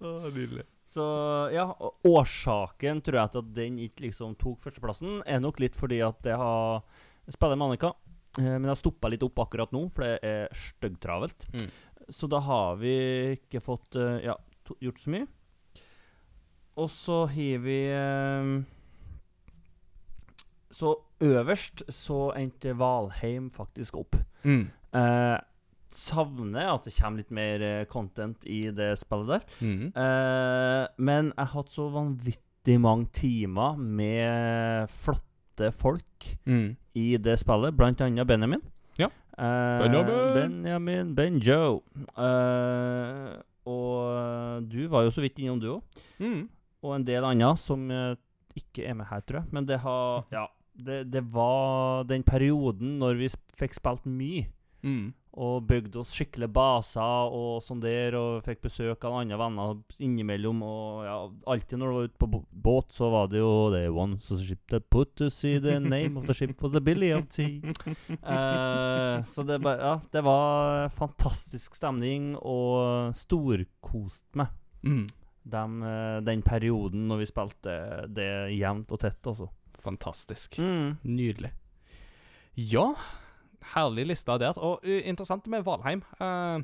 Åh, 0.00 0.22
nydelig. 0.32 0.64
Så 0.90 1.02
ja, 1.52 1.92
årsaken 2.04 3.00
tror 3.04 3.18
jeg 3.20 3.30
til 3.30 3.42
at 3.44 3.50
den 3.54 3.78
ikke 3.84 4.08
liksom 4.08 4.32
tok 4.40 4.58
førsteplassen, 4.64 5.20
er 5.22 5.42
nok 5.42 5.60
litt 5.62 5.76
fordi 5.78 6.00
at 6.02 6.18
det 6.24 6.34
har 6.40 6.82
spiller 7.30 7.56
med 7.56 7.66
Annika. 7.68 7.92
eh, 8.38 8.44
men 8.44 8.68
jeg 8.68 8.72
har 8.72 8.80
stoppa 8.80 9.10
litt 9.10 9.22
opp 9.26 9.38
akkurat 9.44 9.72
nå, 9.74 9.84
for 9.94 10.06
det 10.06 10.18
er 10.26 10.48
styggtravelt. 10.56 11.46
Mm. 11.54 11.68
Så 12.10 12.26
da 12.30 12.40
har 12.42 12.80
vi 12.80 12.94
ikke 13.36 13.62
fått 13.62 13.98
eh, 13.98 14.24
ja, 14.26 14.36
to, 14.66 14.76
gjort 14.82 14.98
så 15.02 15.14
mye. 15.14 15.28
Og 16.80 16.90
så 16.90 17.20
har 17.30 17.64
vi 17.64 17.78
eh, 17.92 18.52
Så 20.70 20.94
øverst 21.20 21.82
så 21.92 22.30
endte 22.38 22.72
Valheim 22.78 23.48
faktisk 23.50 23.96
opp. 23.98 24.16
Mm. 24.44 24.68
Eh, 24.94 25.38
savner 25.90 26.68
at 26.76 26.84
det 26.86 26.94
kommer 26.94 27.18
litt 27.18 27.32
mer 27.34 27.62
eh, 27.66 27.84
content 27.90 28.44
i 28.46 28.70
det 28.70 28.92
spillet 29.00 29.32
der. 29.32 29.42
Mm. 29.60 29.88
Eh, 29.90 30.84
men 31.02 31.32
jeg 31.32 31.40
har 31.42 31.50
hatt 31.56 31.72
så 31.74 31.88
vanvittig 31.90 32.76
mange 32.80 33.08
timer 33.12 33.76
med 33.80 34.88
flotte 34.94 35.72
folk 35.76 36.06
Mm. 36.46 36.76
i 36.94 37.16
det 37.18 37.34
spillet, 37.42 37.74
blant 37.76 38.00
annet 38.00 38.26
Benjamin. 38.28 38.62
Ja. 38.98 39.08
Eh, 39.36 39.82
Benjamin! 39.82 40.34
Benjamin 40.62 41.14
Benjo. 41.16 41.82
Eh, 42.16 43.34
og 43.70 44.64
du 44.70 44.80
var 44.88 45.04
jo 45.06 45.12
så 45.14 45.22
vidt 45.24 45.38
innom, 45.42 45.60
du 45.60 45.68
òg. 45.74 46.00
Mm. 46.22 46.48
Og 46.84 46.94
en 46.96 47.04
del 47.04 47.26
andre 47.28 47.52
som 47.60 47.82
eh, 47.92 48.14
ikke 48.56 48.86
er 48.88 48.96
med 48.98 49.06
her, 49.10 49.20
tror 49.26 49.42
jeg. 49.42 49.52
Men 49.52 49.66
det 49.68 49.80
har 49.82 50.24
Ja. 50.32 50.46
Det, 50.84 51.04
det 51.12 51.22
var 51.32 52.04
den 52.08 52.22
perioden 52.26 52.98
når 53.02 53.18
vi 53.20 53.28
fikk 53.60 53.74
spilt 53.80 54.06
mye 54.08 54.46
Mm. 54.80 55.10
og 55.36 55.66
bygde 55.68 55.98
oss 56.00 56.14
skikkelig 56.16 56.46
baser 56.56 57.28
og 57.36 57.58
sånn 57.60 57.82
der, 57.82 58.14
og 58.16 58.38
fikk 58.46 58.62
besøk 58.64 59.04
av 59.04 59.18
andre 59.18 59.36
venner 59.36 59.74
innimellom. 60.00 60.62
Og 60.64 61.02
ja, 61.04 61.16
alltid 61.52 61.76
når 61.82 61.90
du 61.92 61.96
var 61.98 62.06
ute 62.08 62.20
på 62.24 62.28
båt, 62.64 62.88
så 62.96 63.10
var 63.12 63.28
det 63.28 63.42
jo 63.42 63.50
det 63.74 63.82
once 63.92 64.32
a 64.32 64.38
ship 64.40 64.62
that 64.72 64.88
put 64.88 65.12
to 65.20 65.28
see 65.28 65.58
the 65.60 65.76
name 65.96 66.16
of 66.16 66.24
the 66.26 66.32
ship 66.32 66.56
was 66.64 66.74
a 66.74 66.80
billy 66.80 67.10
of 67.12 67.28
tea. 67.28 67.60
Uh, 68.24 69.20
så 69.28 69.44
det, 69.44 69.60
ja, 69.64 70.00
det 70.16 70.22
var 70.24 70.88
fantastisk 70.96 71.76
stemning, 71.76 72.32
og 72.40 73.12
storkost 73.20 74.24
meg 74.40 74.48
Mm. 74.82 75.06
dem, 75.44 75.82
eh, 75.84 76.20
den 76.24 76.40
perioden 76.42 77.02
når 77.10 77.18
vi 77.20 77.26
spilte 77.28 77.74
det 78.08 78.30
jevnt 78.56 78.88
og 78.96 79.00
tett, 79.02 79.20
altså. 79.28 79.50
Fantastisk. 79.80 80.58
Mm. 80.60 80.96
Nydelig. 81.06 81.52
Ja, 82.54 82.92
herlig 83.74 84.08
liste 84.10 84.38
der. 84.40 84.58
Og 84.58 84.84
uh, 84.84 84.98
interessant 85.08 85.46
med 85.52 85.64
Valheim. 85.66 86.02
Uh, 86.20 86.62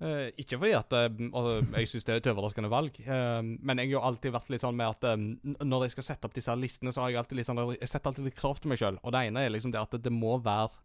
uh, 0.00 0.28
ikke 0.40 0.58
fordi 0.60 0.74
at 0.78 0.94
uh, 0.96 1.64
jeg 1.76 1.90
syns 1.90 2.08
det 2.08 2.14
er 2.14 2.22
et 2.22 2.30
overraskende 2.32 2.72
valg, 2.72 2.96
men 3.06 3.82
jeg 3.82 3.94
har 3.94 4.06
alltid 4.08 4.34
vært 4.36 4.52
litt 4.52 4.64
sånn 4.64 4.78
med 4.78 4.94
at 4.94 5.64
når 5.64 5.86
jeg 5.86 5.96
skal 5.96 6.08
sette 6.12 6.28
opp 6.28 6.36
disse 6.36 6.54
listene, 6.56 6.94
så 6.94 7.04
har 7.04 7.12
jeg 7.12 7.22
alltid 7.22 7.40
litt 7.40 7.50
sånn 7.50 7.64
Jeg 7.76 7.90
setter 7.90 8.12
alltid 8.12 8.30
litt 8.30 8.38
krav 8.38 8.60
til 8.60 8.72
meg 8.72 8.80
sjøl. 8.80 9.00
Og 9.04 9.14
det 9.14 9.26
ene 9.28 9.44
er 9.44 9.52
liksom 9.52 9.74
det 9.74 9.82
at 9.82 9.98
det 10.00 10.14
må 10.14 10.38
være 10.40 10.78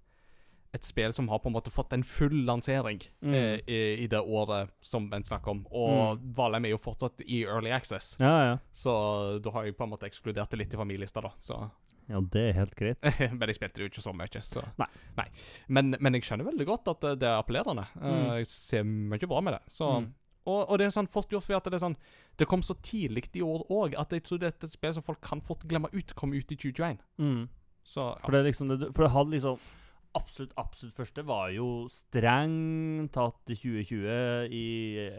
et 0.76 0.84
spill 0.86 1.14
som 1.16 1.30
har 1.32 1.40
på 1.40 1.48
en 1.50 1.56
måte 1.56 1.72
fått 1.74 1.94
en 1.96 2.04
full 2.04 2.44
lansering 2.46 3.00
Mm. 3.24 3.34
eh, 3.34 3.60
i, 3.68 3.80
i 4.04 4.08
det 4.12 4.20
året 4.22 4.70
som 4.84 5.08
en 5.14 5.24
snakker 5.24 5.52
om. 5.56 5.64
Og 5.72 6.20
Valheim 6.36 6.66
er 6.68 6.76
jo 6.76 6.78
fortsatt 6.82 7.22
i 7.26 7.44
early 7.48 7.72
access, 7.72 8.18
Ja, 8.20 8.36
ja. 8.52 8.58
så 8.74 9.40
da 9.42 9.52
har 9.56 9.66
jeg 9.66 9.78
på 9.78 9.84
en 9.88 9.94
måte 9.96 10.06
ekskludert 10.10 10.50
det 10.52 10.60
litt 10.60 10.74
i 10.74 10.78
familielista, 10.78 11.22
da. 11.26 11.32
Så 11.40 11.60
Ja, 12.08 12.20
det 12.22 12.42
er 12.50 12.54
helt 12.54 12.76
greit. 12.78 13.02
Men 13.34 13.48
jeg 13.50 13.56
spilte 13.58 13.80
det 13.80 13.86
jo 13.88 13.90
ikke 13.90 14.04
så 14.04 14.14
mye, 14.14 14.42
så 14.46 14.62
Nei. 14.78 15.26
Men, 15.68 15.96
men 16.00 16.14
jeg 16.14 16.22
skjønner 16.28 16.46
veldig 16.52 16.68
godt 16.70 16.88
at 16.92 17.00
det- 17.02 17.20
det 17.24 17.28
er 17.32 17.40
appellerende. 17.42 17.88
Eh, 17.96 18.12
Mm. 18.12 18.28
Jeg 18.38 18.46
ser 18.52 18.84
mye 18.84 19.28
bra 19.28 19.42
med 19.42 19.54
det. 19.54 19.62
Så 19.74 19.88
Mm. 20.02 20.14
og, 20.46 20.70
og 20.70 20.78
det 20.78 20.86
er 20.86 20.92
sånn 20.94 21.10
fort 21.10 21.30
gjort 21.32 21.44
fordi 21.48 21.58
at 21.58 21.64
det 21.64 21.74
er 21.74 21.86
sånn 21.88 21.96
Det 22.38 22.48
kom 22.48 22.62
så 22.62 22.76
tidlig 22.84 23.30
i 23.34 23.42
år 23.42 23.66
òg 23.72 23.96
at 23.98 24.10
jeg 24.12 24.22
tror 24.24 24.38
det 24.40 24.48
er 24.52 24.54
et 24.68 24.70
spill 24.70 24.94
som 24.94 25.02
folk 25.04 25.22
kan 25.22 25.42
fort 25.42 25.64
glemme 25.66 25.90
ut, 25.94 26.14
kom 26.16 26.34
ut 26.34 26.52
i 26.52 26.56
2021. 26.56 27.00
Mm. 27.18 27.48
Så 27.84 28.20
For 28.22 28.32
det 28.32 28.40
er 28.40 28.52
liksom 28.52 28.68
det, 28.68 28.94
For 28.94 29.04
det 29.04 29.12
hadde 29.12 29.32
liksom 29.32 29.58
Absolutt, 30.16 30.54
absolutt 30.58 30.96
første 30.96 31.26
var 31.28 31.50
jo 31.52 31.86
strengt 31.92 33.12
tatt 33.16 33.52
i 33.52 33.58
2020, 33.60 34.54
i 34.56 34.66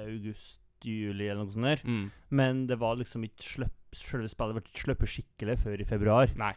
august-juli 0.07 1.29
eller 1.29 1.43
noe 1.45 1.53
sånt 1.53 1.69
der. 1.69 1.83
mm. 1.85 2.07
Men 2.31 2.67
det 2.71 2.79
var 2.81 2.97
liksom 3.01 3.27
ikke 3.29 3.51
sløpp, 3.51 3.73
Selve 3.97 4.29
spillet 4.29 4.59
ble 4.59 4.77
sluppet 4.77 5.09
skikkelig 5.09 5.55
før 5.63 5.81
i 5.81 5.87
februar. 5.89 6.33
Nei. 6.37 6.51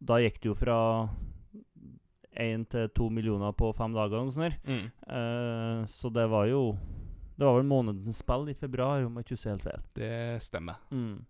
Da 0.00 0.16
gikk 0.22 0.38
det 0.40 0.48
jo 0.48 0.54
fra 0.56 0.76
én 2.40 2.62
til 2.70 2.88
to 2.96 3.10
millioner 3.12 3.52
på 3.52 3.68
fem 3.76 3.92
dager. 3.92 4.16
eller 4.16 4.30
noe 4.30 4.32
sånt 4.32 4.46
der. 4.46 4.56
Mm. 4.64 4.86
Eh, 5.16 5.82
så 5.90 6.08
det 6.14 6.24
var 6.30 6.46
jo 6.48 6.78
Det 7.36 7.44
var 7.46 7.56
vel 7.56 7.68
månedens 7.68 8.18
spill 8.20 8.48
i 8.48 8.54
februar, 8.54 9.04
om 9.04 9.14
jeg 9.16 9.24
ikke 9.24 9.36
husker 9.36 9.50
helt 9.54 9.62
feil. 9.64 9.84
Det 9.96 10.42
stemmer. 10.44 10.76
Mm. 10.92 11.24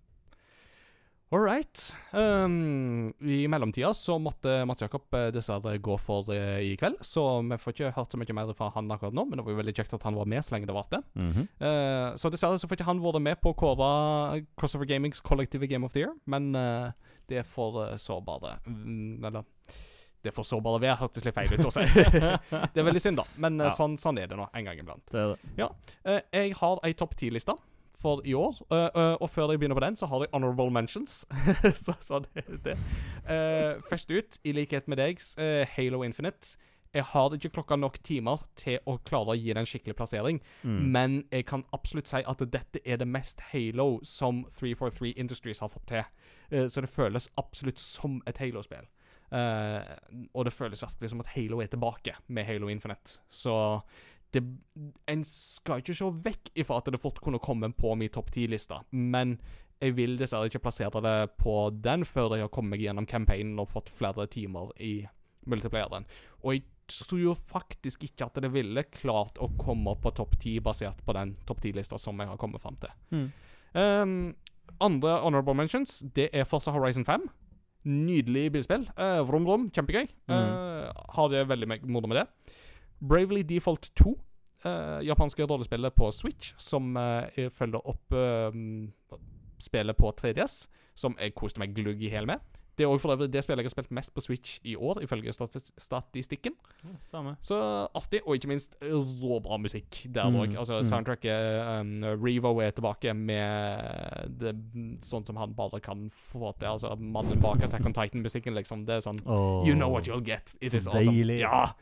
All 1.32 1.39
right. 1.39 1.97
Um, 2.11 3.15
I 3.20 3.48
mellomtida 3.48 3.94
så 3.94 4.16
måtte 4.19 4.65
Mats 4.66 4.82
Jakob 4.82 5.15
eh, 5.15 5.28
dessverre 5.31 5.77
gå 5.78 5.94
for 6.02 6.27
uh, 6.35 6.59
i 6.59 6.73
kveld, 6.74 6.97
så 7.07 7.23
vi 7.47 7.59
får 7.62 7.74
ikke 7.77 7.90
hørt 7.94 8.11
så 8.11 8.19
mye 8.19 8.35
mer 8.35 8.51
fra 8.59 8.73
han 8.74 8.90
akkurat 8.90 9.15
nå, 9.15 9.28
men 9.28 9.39
det 9.39 9.44
var 9.47 9.55
jo 9.55 9.61
veldig 9.61 9.74
kjekt 9.78 9.94
at 9.94 10.09
han 10.09 10.19
var 10.19 10.27
med 10.27 10.43
så 10.43 10.57
lenge 10.57 10.66
det 10.66 10.74
varte. 10.74 10.98
Mm 11.15 11.31
-hmm. 11.31 11.47
uh, 11.62 12.16
så 12.19 12.32
dessverre 12.35 12.59
så 12.59 12.66
får 12.66 12.81
ikke 12.81 12.89
han 12.90 13.02
vært 13.02 13.23
med 13.23 13.40
på 13.40 13.55
å 13.55 13.59
kåre 13.62 14.44
Crossover 14.59 14.90
Gamings 14.90 15.20
kollektive 15.20 15.70
Game 15.70 15.86
of 15.86 15.93
the 15.93 16.01
Year, 16.01 16.15
men 16.27 16.55
uh, 16.57 16.90
det 17.28 17.47
får 17.47 17.97
så 17.97 18.20
bare 18.20 18.59
mm, 18.66 19.24
Eller 19.24 19.44
det 20.23 20.35
får 20.35 20.43
så 20.43 20.61
bare 20.61 20.81
være, 20.81 20.97
hørtes 20.97 21.24
litt 21.24 21.35
feil 21.35 21.52
ut 21.52 21.66
å 21.66 21.70
si. 21.70 21.81
det 22.74 22.81
er 22.81 22.82
veldig 22.82 23.01
synd, 23.01 23.16
da, 23.16 23.24
men 23.36 23.61
Ja. 23.61 23.70
sånn, 23.70 23.97
sånn 23.97 24.19
er 24.19 24.27
det 24.27 24.36
nå 24.36 24.48
en 24.52 24.65
gang 24.65 24.78
iblant. 24.78 25.07
Det 25.12 25.36
det. 25.57 25.69
Eh, 26.05 26.20
jeg 26.32 26.55
har 26.59 26.81
ei 26.82 26.93
topp 26.93 27.15
ti-liste 27.16 27.55
for 28.01 28.23
i 28.25 28.33
år, 28.35 28.57
Uh, 28.71 28.89
uh, 28.97 29.15
og 29.21 29.31
før 29.31 29.51
jeg 29.51 29.61
begynner 29.61 29.77
på 29.77 29.85
den, 29.85 29.97
så 29.97 30.07
har 30.07 30.25
jeg 30.25 30.29
honorable 30.33 30.71
mentions. 30.71 31.27
så, 31.85 31.95
så 32.01 32.19
det 32.25 32.45
det. 32.65 32.77
Uh, 33.29 33.81
først 33.91 34.11
ut, 34.11 34.39
i 34.45 34.53
likhet 34.57 34.89
med 34.89 34.97
deg, 35.01 35.21
Halo 35.77 36.03
Infinite. 36.03 36.57
Jeg 36.95 37.05
har 37.05 37.31
ikke 37.37 37.53
klokka 37.55 37.77
nok 37.79 37.99
timer 38.03 38.41
til 38.59 38.81
å 38.91 38.97
klare 39.07 39.31
å 39.31 39.39
gi 39.39 39.53
det 39.53 39.61
en 39.63 39.69
skikkelig 39.69 39.95
plassering, 39.95 40.41
Mm. 40.65 40.79
men 40.93 41.19
jeg 41.31 41.47
kan 41.47 41.63
absolutt 41.73 42.09
si 42.11 42.19
at 42.27 42.43
dette 42.51 42.81
er 42.85 42.97
det 42.99 43.07
mest 43.07 43.41
Halo 43.53 44.01
som 44.03 44.43
343 44.51 45.13
Industries 45.17 45.61
har 45.63 45.71
fått 45.71 45.87
til. 45.87 46.03
Så 46.69 46.83
det 46.83 46.91
føles 46.91 47.29
absolutt 47.39 47.79
som 47.79 48.19
et 48.27 48.39
Halo-spill. 48.43 48.89
Og 50.35 50.45
det 50.45 50.53
føles 50.53 50.83
virkelig 50.83 51.11
som 51.13 51.21
at 51.23 51.31
Halo 51.37 51.61
er 51.63 51.71
tilbake 51.71 52.17
med 52.29 52.45
Halo 52.49 52.69
Infinite. 52.69 53.21
Så 53.31 53.55
det, 54.35 54.43
en 55.11 55.24
skal 55.27 55.82
ikke 55.82 55.97
se 55.97 56.11
vekk 56.24 56.52
ifra 56.62 56.78
at 56.81 56.90
det 56.93 57.01
fort 57.02 57.20
kunne 57.23 57.43
komme 57.43 57.73
på 57.77 57.94
min 57.98 58.12
topp 58.12 58.31
ti-lista, 58.35 58.82
men 58.90 59.39
jeg 59.81 59.97
vil 59.97 60.19
dessverre 60.20 60.51
ikke 60.51 60.61
plassere 60.66 61.01
det 61.05 61.16
på 61.40 61.55
den 61.73 62.05
før 62.05 62.36
jeg 62.36 62.44
har 62.44 62.52
kommet 62.52 62.77
meg 62.77 62.85
gjennom 62.85 63.09
campaignen 63.09 63.62
og 63.62 63.70
fått 63.70 63.89
flere 63.93 64.27
timer 64.31 64.74
i 64.77 65.01
multiplayeren. 65.48 66.05
Og 66.44 66.59
jeg 66.59 66.66
tror 66.90 67.39
faktisk 67.39 68.05
ikke 68.05 68.28
at 68.28 68.40
det 68.43 68.51
ville 68.52 68.85
klart 68.93 69.39
å 69.40 69.48
komme 69.61 69.94
på 70.02 70.12
topp 70.16 70.36
ti 70.43 70.59
basert 70.61 71.01
på 71.07 71.15
den 71.16 71.36
topp 71.48 71.62
ti-lista 71.65 71.98
som 72.01 72.20
jeg 72.20 72.28
har 72.28 72.40
kommet 72.40 72.62
fram 72.62 72.77
til. 72.81 72.93
Mm. 73.15 73.28
Um, 73.73 74.16
andre 74.82 75.16
honorable 75.24 75.57
mentions, 75.57 76.01
det 76.16 76.28
er 76.36 76.48
Forza 76.48 76.74
Horizon 76.74 77.07
5. 77.09 77.28
Nydelig 77.89 78.51
bilspill. 78.52 78.85
Uh, 78.98 79.23
vrom, 79.24 79.47
vrom. 79.48 79.70
Kjempegøy. 79.73 80.11
Uh, 80.28 80.90
har 81.16 81.32
det 81.32 81.47
veldig 81.48 81.70
moro 81.89 82.11
med 82.11 82.20
det. 82.20 82.59
Bravely 83.01 83.43
Default 83.43 83.91
2. 83.97 84.15
Uh, 84.61 85.01
japanske 85.07 85.47
rollespillet 85.49 85.95
på 85.97 86.11
Switch, 86.13 86.55
som 86.61 86.97
uh, 86.97 87.25
følger 87.49 87.81
opp 87.89 88.13
uh, 88.13 88.53
spillet 89.61 89.97
på 89.97 90.13
3DS, 90.21 90.67
som 90.95 91.17
jeg 91.21 91.33
koste 91.35 91.63
meg 91.63 91.73
glugg 91.77 92.03
i 92.05 92.11
hæl 92.13 92.29
med. 92.29 92.45
Det 92.81 92.87
er 92.87 92.89
også 92.89 93.03
for 93.03 93.13
øvrig 93.13 93.33
det 93.33 93.43
spillet 93.45 93.61
jeg 93.61 93.69
har 93.69 93.75
spilt 93.75 93.91
mest 93.93 94.15
på 94.15 94.23
Switch 94.25 94.61
i 94.65 94.75
år, 94.77 95.03
ifølge 95.03 95.33
statistikken. 95.79 96.53
Ja. 96.85 97.35
Så 97.41 97.57
artig, 97.95 98.21
og 98.27 98.35
ikke 98.35 98.49
minst 98.49 98.77
råbra 98.83 99.57
musikk 99.57 100.07
der 100.15 100.31
Mm, 100.31 100.37
òg. 100.37 100.59
Altså, 100.59 100.77
mm. 100.77 100.85
soundtracket 100.85 101.81
um, 101.81 102.25
Revo 102.25 102.59
er 102.59 102.71
tilbake 102.71 103.13
med 103.15 104.33
det, 104.41 104.55
sånn 105.05 105.27
som 105.27 105.37
han 105.37 105.53
bare 105.55 105.81
kan 105.81 106.09
få 106.09 106.55
til. 106.59 106.71
Altså, 106.73 106.95
mannen 106.97 107.41
bak 107.41 107.65
Attack 107.65 107.85
on 107.87 107.93
Titan-musikken, 107.93 108.55
liksom. 108.55 108.87
Det 108.89 108.97
er 108.97 109.05
sånn 109.05 109.21
oh, 109.27 109.69
You 109.69 109.75
know 109.75 109.93
what 109.93 110.09
you'll 110.09 110.25
get. 110.25 110.55
It 110.61 110.73
is 110.73 110.89
awesome. 110.89 111.05
deilig. 111.05 111.41
Ja. 111.41 111.75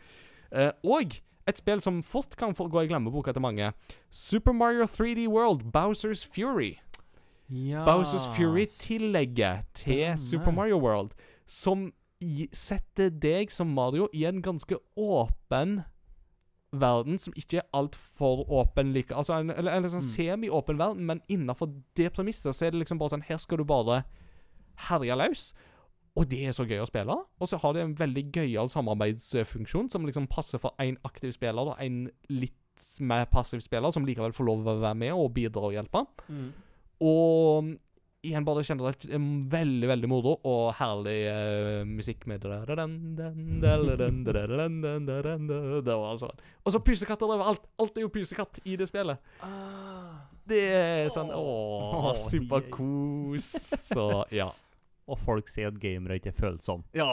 Eh, 0.52 0.70
og 0.84 1.18
et 1.48 1.58
spill 1.58 1.80
som 1.80 2.02
fort 2.02 2.36
kan 2.36 2.52
gå 2.54 2.82
i 2.84 2.88
glemmeboka 2.90 3.32
til 3.32 3.42
mange. 3.42 3.72
Super 4.10 4.52
Mario 4.52 4.84
3D 4.84 5.26
World, 5.28 5.64
Bowsers 5.72 6.26
Fury. 6.26 6.74
Ja. 7.48 7.84
Bowsers 7.86 8.26
Fury-tillegget 8.36 9.64
til 9.74 9.94
Stemmer. 9.94 10.16
Super 10.16 10.50
Mario 10.52 10.78
World, 10.78 11.14
som 11.46 11.92
setter 12.52 13.10
deg 13.14 13.50
som 13.54 13.70
Mario 13.72 14.08
i 14.12 14.24
en 14.26 14.42
ganske 14.42 14.76
åpen 14.98 15.82
verden, 16.72 17.16
som 17.18 17.32
ikke 17.38 17.62
er 17.62 17.68
altfor 17.72 18.42
åpen 18.52 18.90
like 18.92 19.14
Altså 19.16 19.38
en, 19.38 19.50
eller, 19.54 19.72
eller 19.72 19.88
sånn 19.88 20.02
Mm. 20.02 20.10
semi-åpen 20.12 20.78
verden, 20.78 21.06
men 21.06 21.22
innafor 21.28 21.70
det 21.96 22.12
premisset 22.12 22.52
så 22.54 22.66
er 22.66 22.70
det 22.74 22.80
liksom 22.82 22.98
bare 22.98 23.08
sånn 23.14 23.24
Her 23.24 23.38
skal 23.38 23.58
du 23.58 23.64
bare 23.64 24.02
herje 24.88 25.16
løs. 25.16 25.54
Og 26.18 26.26
det 26.26 26.40
er 26.48 26.54
så 26.56 26.66
gøy 26.66 26.80
å 26.82 26.88
spille. 26.88 27.14
Og 27.14 27.50
så 27.50 27.60
har 27.62 27.74
det 27.76 27.84
en 27.84 27.98
veldig 27.98 28.24
gøyal 28.34 28.70
samarbeidsfunksjon 28.72 29.90
som 29.92 30.06
liksom 30.08 30.26
passer 30.30 30.58
for 30.62 30.74
én 30.82 30.98
aktiv 31.06 31.30
spiller 31.36 31.74
og 31.74 31.82
en 31.82 32.08
litt 32.32 32.56
mer 33.02 33.26
passiv 33.30 33.62
spiller, 33.62 33.90
som 33.94 34.06
likevel 34.06 34.34
får 34.34 34.46
lov 34.46 34.66
å 34.66 34.78
være 34.82 34.98
med 34.98 35.14
og 35.14 35.32
bidra 35.34 35.70
og 35.70 35.74
hjelpe. 35.74 36.04
Mm. 36.30 36.48
Og 37.06 37.76
igjen 38.26 38.46
bare 38.46 38.64
generelt 38.66 39.04
em, 39.14 39.26
veldig, 39.50 39.88
veldig 39.92 40.08
moro 40.10 40.32
og 40.48 40.72
herlig 40.78 41.18
uh, 41.30 41.82
musikk 41.86 42.26
med 42.30 42.42
Det 45.86 45.98
var 46.02 46.18
sånn. 46.18 46.46
Og 46.64 46.74
så 46.74 46.82
pusekatter 46.82 47.30
overalt. 47.30 47.68
Alt 47.78 47.98
er 47.98 48.06
jo 48.06 48.12
pusekatt 48.14 48.58
i 48.66 48.74
det 48.78 48.88
spillet. 48.90 49.22
Det 50.48 50.64
er 50.72 51.10
sånn 51.12 51.30
Å, 51.34 51.42
Åh, 51.44 52.14
superkos. 52.30 53.52
Så 53.92 54.24
ja. 54.34 54.48
Og 55.08 55.18
folk 55.18 55.48
sier 55.48 55.70
at 55.72 55.78
gamere 55.80 56.18
ikke 56.18 56.28
er 56.32 56.36
følsomme. 56.36 56.84
Ja, 56.96 57.06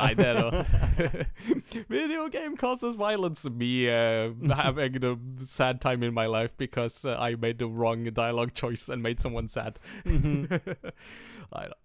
nei, 0.00 0.12
det 0.18 0.26
er 0.26 0.40
det. 0.50 1.26
Video 1.94 2.26
game 2.32 2.56
causes 2.58 2.96
violence. 2.98 3.48
Me 3.50 3.86
uh, 3.86 4.34
having 4.50 4.98
a 5.04 5.14
sad 5.40 5.80
time 5.80 6.02
in 6.02 6.14
my 6.14 6.26
life 6.26 6.56
because 6.58 7.04
uh, 7.04 7.16
I 7.18 7.36
made 7.36 7.58
the 7.58 7.68
wrong 7.68 8.04
dialogue 8.10 8.52
choice 8.54 8.88
and 8.88 9.02
made 9.02 9.20
someone 9.20 9.48
sad. 9.48 9.78
nei 11.54 11.68
da. 11.68 11.78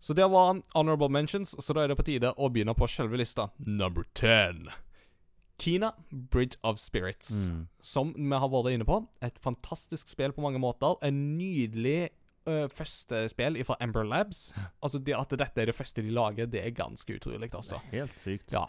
Så 0.00 0.14
det 0.14 0.28
var 0.30 0.60
honorable 0.74 1.08
mentions, 1.08 1.56
så 1.64 1.74
da 1.74 1.82
er 1.82 1.88
det 1.90 1.96
på 1.98 2.04
tide 2.06 2.30
å 2.36 2.50
begynne 2.52 2.74
på 2.78 2.86
selve 2.86 3.18
lista. 3.18 3.48
Number 3.66 4.04
10. 4.14 4.68
Kina, 5.58 5.90
Bridge 6.10 6.54
of 6.62 6.78
Spirits. 6.78 7.48
Mm. 7.48 7.64
Som 7.82 8.12
vi 8.14 8.38
har 8.38 8.48
vært 8.52 8.76
inne 8.76 8.86
på. 8.86 9.00
Et 9.24 9.40
fantastisk 9.42 10.08
spill 10.12 10.32
på 10.36 10.44
mange 10.44 10.60
måter. 10.62 10.94
En 11.02 11.18
nydelig 11.38 12.12
uh, 12.48 12.64
første 12.72 13.28
spill 13.30 13.60
fra 13.68 13.76
Ember 13.84 14.04
Labs. 14.08 14.48
Altså 14.82 14.98
det 15.04 15.14
At 15.18 15.30
dette 15.36 15.62
er 15.62 15.66
det 15.70 15.76
første 15.76 16.02
de 16.02 16.10
lager, 16.10 16.46
det 16.50 16.64
er 16.64 16.70
ganske 16.74 17.14
utrolig. 17.20 17.52
altså. 17.54 17.78
Helt 17.92 18.18
sykt. 18.18 18.52
Ja. 18.56 18.64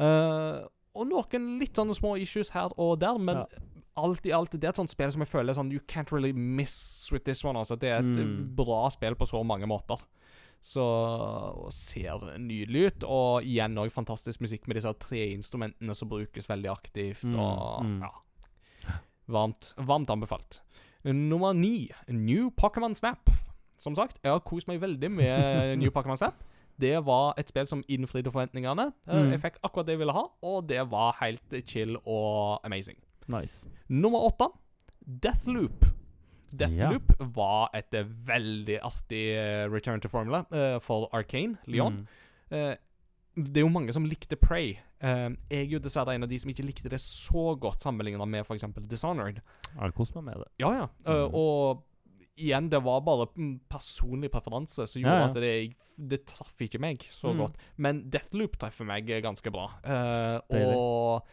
Uh, 0.00 0.66
og 0.98 1.06
noen 1.06 1.58
litt 1.60 1.76
sånne 1.78 1.94
små 1.94 2.16
issues 2.18 2.50
her 2.50 2.72
og 2.76 2.98
der, 3.00 3.18
men 3.22 3.36
Ja. 3.44 3.46
alt 3.96 4.26
i 4.26 4.32
alt, 4.34 4.50
det 4.52 4.64
er 4.64 4.72
et 4.74 4.76
sånt 4.80 4.90
spill 4.90 5.10
som 5.12 5.22
jeg 5.22 5.28
føler 5.30 5.54
sånn 5.54 5.70
You 5.72 5.80
can't 5.86 6.10
really 6.10 6.32
miss 6.32 7.08
with 7.12 7.24
this 7.24 7.44
one. 7.44 7.56
altså. 7.58 7.76
Det 7.78 7.88
er 7.92 7.98
et 8.00 8.16
Mm. 8.16 8.54
bra 8.56 8.88
spill 8.90 9.14
på 9.14 9.26
så 9.28 9.44
mange 9.46 9.66
måter. 9.70 10.02
Så 10.62 10.82
ser 11.72 12.18
nydelig 12.38 12.86
ut. 12.90 13.04
Og 13.04 13.42
igjen 13.48 13.78
òg 13.80 13.90
fantastisk 13.94 14.40
musikk 14.44 14.66
med 14.68 14.76
disse 14.76 14.92
tre 15.00 15.30
instrumentene 15.32 15.94
som 15.96 16.08
brukes 16.10 16.46
veldig 16.50 16.68
aktivt. 16.72 17.24
Mm, 17.24 17.38
Og 17.40 17.84
mm. 17.86 18.00
ja. 18.02 18.10
Varmt, 19.30 19.74
varmt 19.78 20.10
anbefalt. 20.10 20.60
Nummer 21.04 21.52
ni, 21.56 21.88
New 22.08 22.50
Pokémon 22.50 22.94
Snap. 22.94 23.30
Som 23.80 23.94
sagt, 23.96 24.18
jeg 24.22 24.32
har 24.32 24.38
kost 24.44 24.68
meg 24.68 24.80
veldig 24.82 25.10
med 25.10 25.76
New 25.80 25.90
Pokémon 25.90 26.16
Snap. 26.16 26.34
det 26.80 27.04
var 27.04 27.34
et 27.38 27.48
spill 27.48 27.66
som 27.66 27.82
innfridde 27.88 28.30
forventningene. 28.32 28.92
Eh, 29.08 29.14
Mm. 29.14 29.30
Jeg 29.32 29.40
fikk 29.40 29.58
akkurat 29.64 29.86
det 29.86 29.92
jeg 29.96 29.98
ville 30.00 30.12
ha, 30.16 30.22
og 30.42 30.68
det 30.68 30.80
var 30.90 31.16
helt 31.20 31.54
chill 31.68 31.96
og 32.06 32.60
amazing. 32.64 32.96
Nice. 33.28 33.66
Nummer 33.88 34.18
åtte, 34.28 34.48
Deathloop. 35.06 35.84
Deathloop 36.52 37.12
var 37.36 37.70
et 37.74 37.92
veldig 38.26 38.78
artig 38.82 39.24
eh, 39.36 39.66
return 39.72 40.00
to 40.00 40.08
formula 40.08 40.44
eh, 40.52 40.78
for 40.80 41.08
Arcane, 41.12 41.56
Leon. 41.66 42.00
Mm. 42.50 42.76
Det 43.36 43.60
er 43.60 43.64
jo 43.64 43.70
mange 43.72 43.92
som 43.94 44.04
likte 44.04 44.36
Prey. 44.36 44.72
Uh, 45.02 45.30
jeg 45.48 45.66
er 45.66 45.68
jo 45.76 45.78
dessverre 45.80 46.14
en 46.16 46.24
av 46.26 46.28
de 46.28 46.38
som 46.42 46.50
ikke 46.50 46.64
likte 46.66 46.90
det 46.92 46.98
så 47.00 47.54
godt 47.60 47.80
sammenlignet 47.84 48.28
med 48.28 48.42
f.eks. 48.44 48.64
Dishonored. 48.90 49.38
Jeg 49.76 49.94
koser 49.96 50.18
meg 50.20 50.24
med 50.34 50.42
det. 50.44 50.50
Ja, 50.64 50.72
ja. 50.82 50.88
Uh, 51.06 51.28
Mm. 51.30 51.34
og 51.38 51.86
igjen, 52.40 52.70
det 52.72 52.80
var 52.82 53.00
bare 53.04 53.26
personlig 53.68 54.30
preferanse 54.32 54.86
som 54.88 55.02
gjorde 55.02 55.14
Ja, 55.14 55.26
ja. 55.26 55.28
at 55.28 55.34
det, 55.34 55.74
det 56.10 56.20
traff 56.26 56.54
ikke 56.64 56.80
meg 56.80 56.98
så 57.12 57.32
Mm. 57.34 57.38
godt. 57.44 57.56
Men 57.76 58.02
Deathloop 58.10 58.56
treffer 58.58 58.84
meg 58.88 59.06
ganske 59.22 59.50
bra. 59.52 59.66
Uh, 59.84 60.40
og 60.56 61.26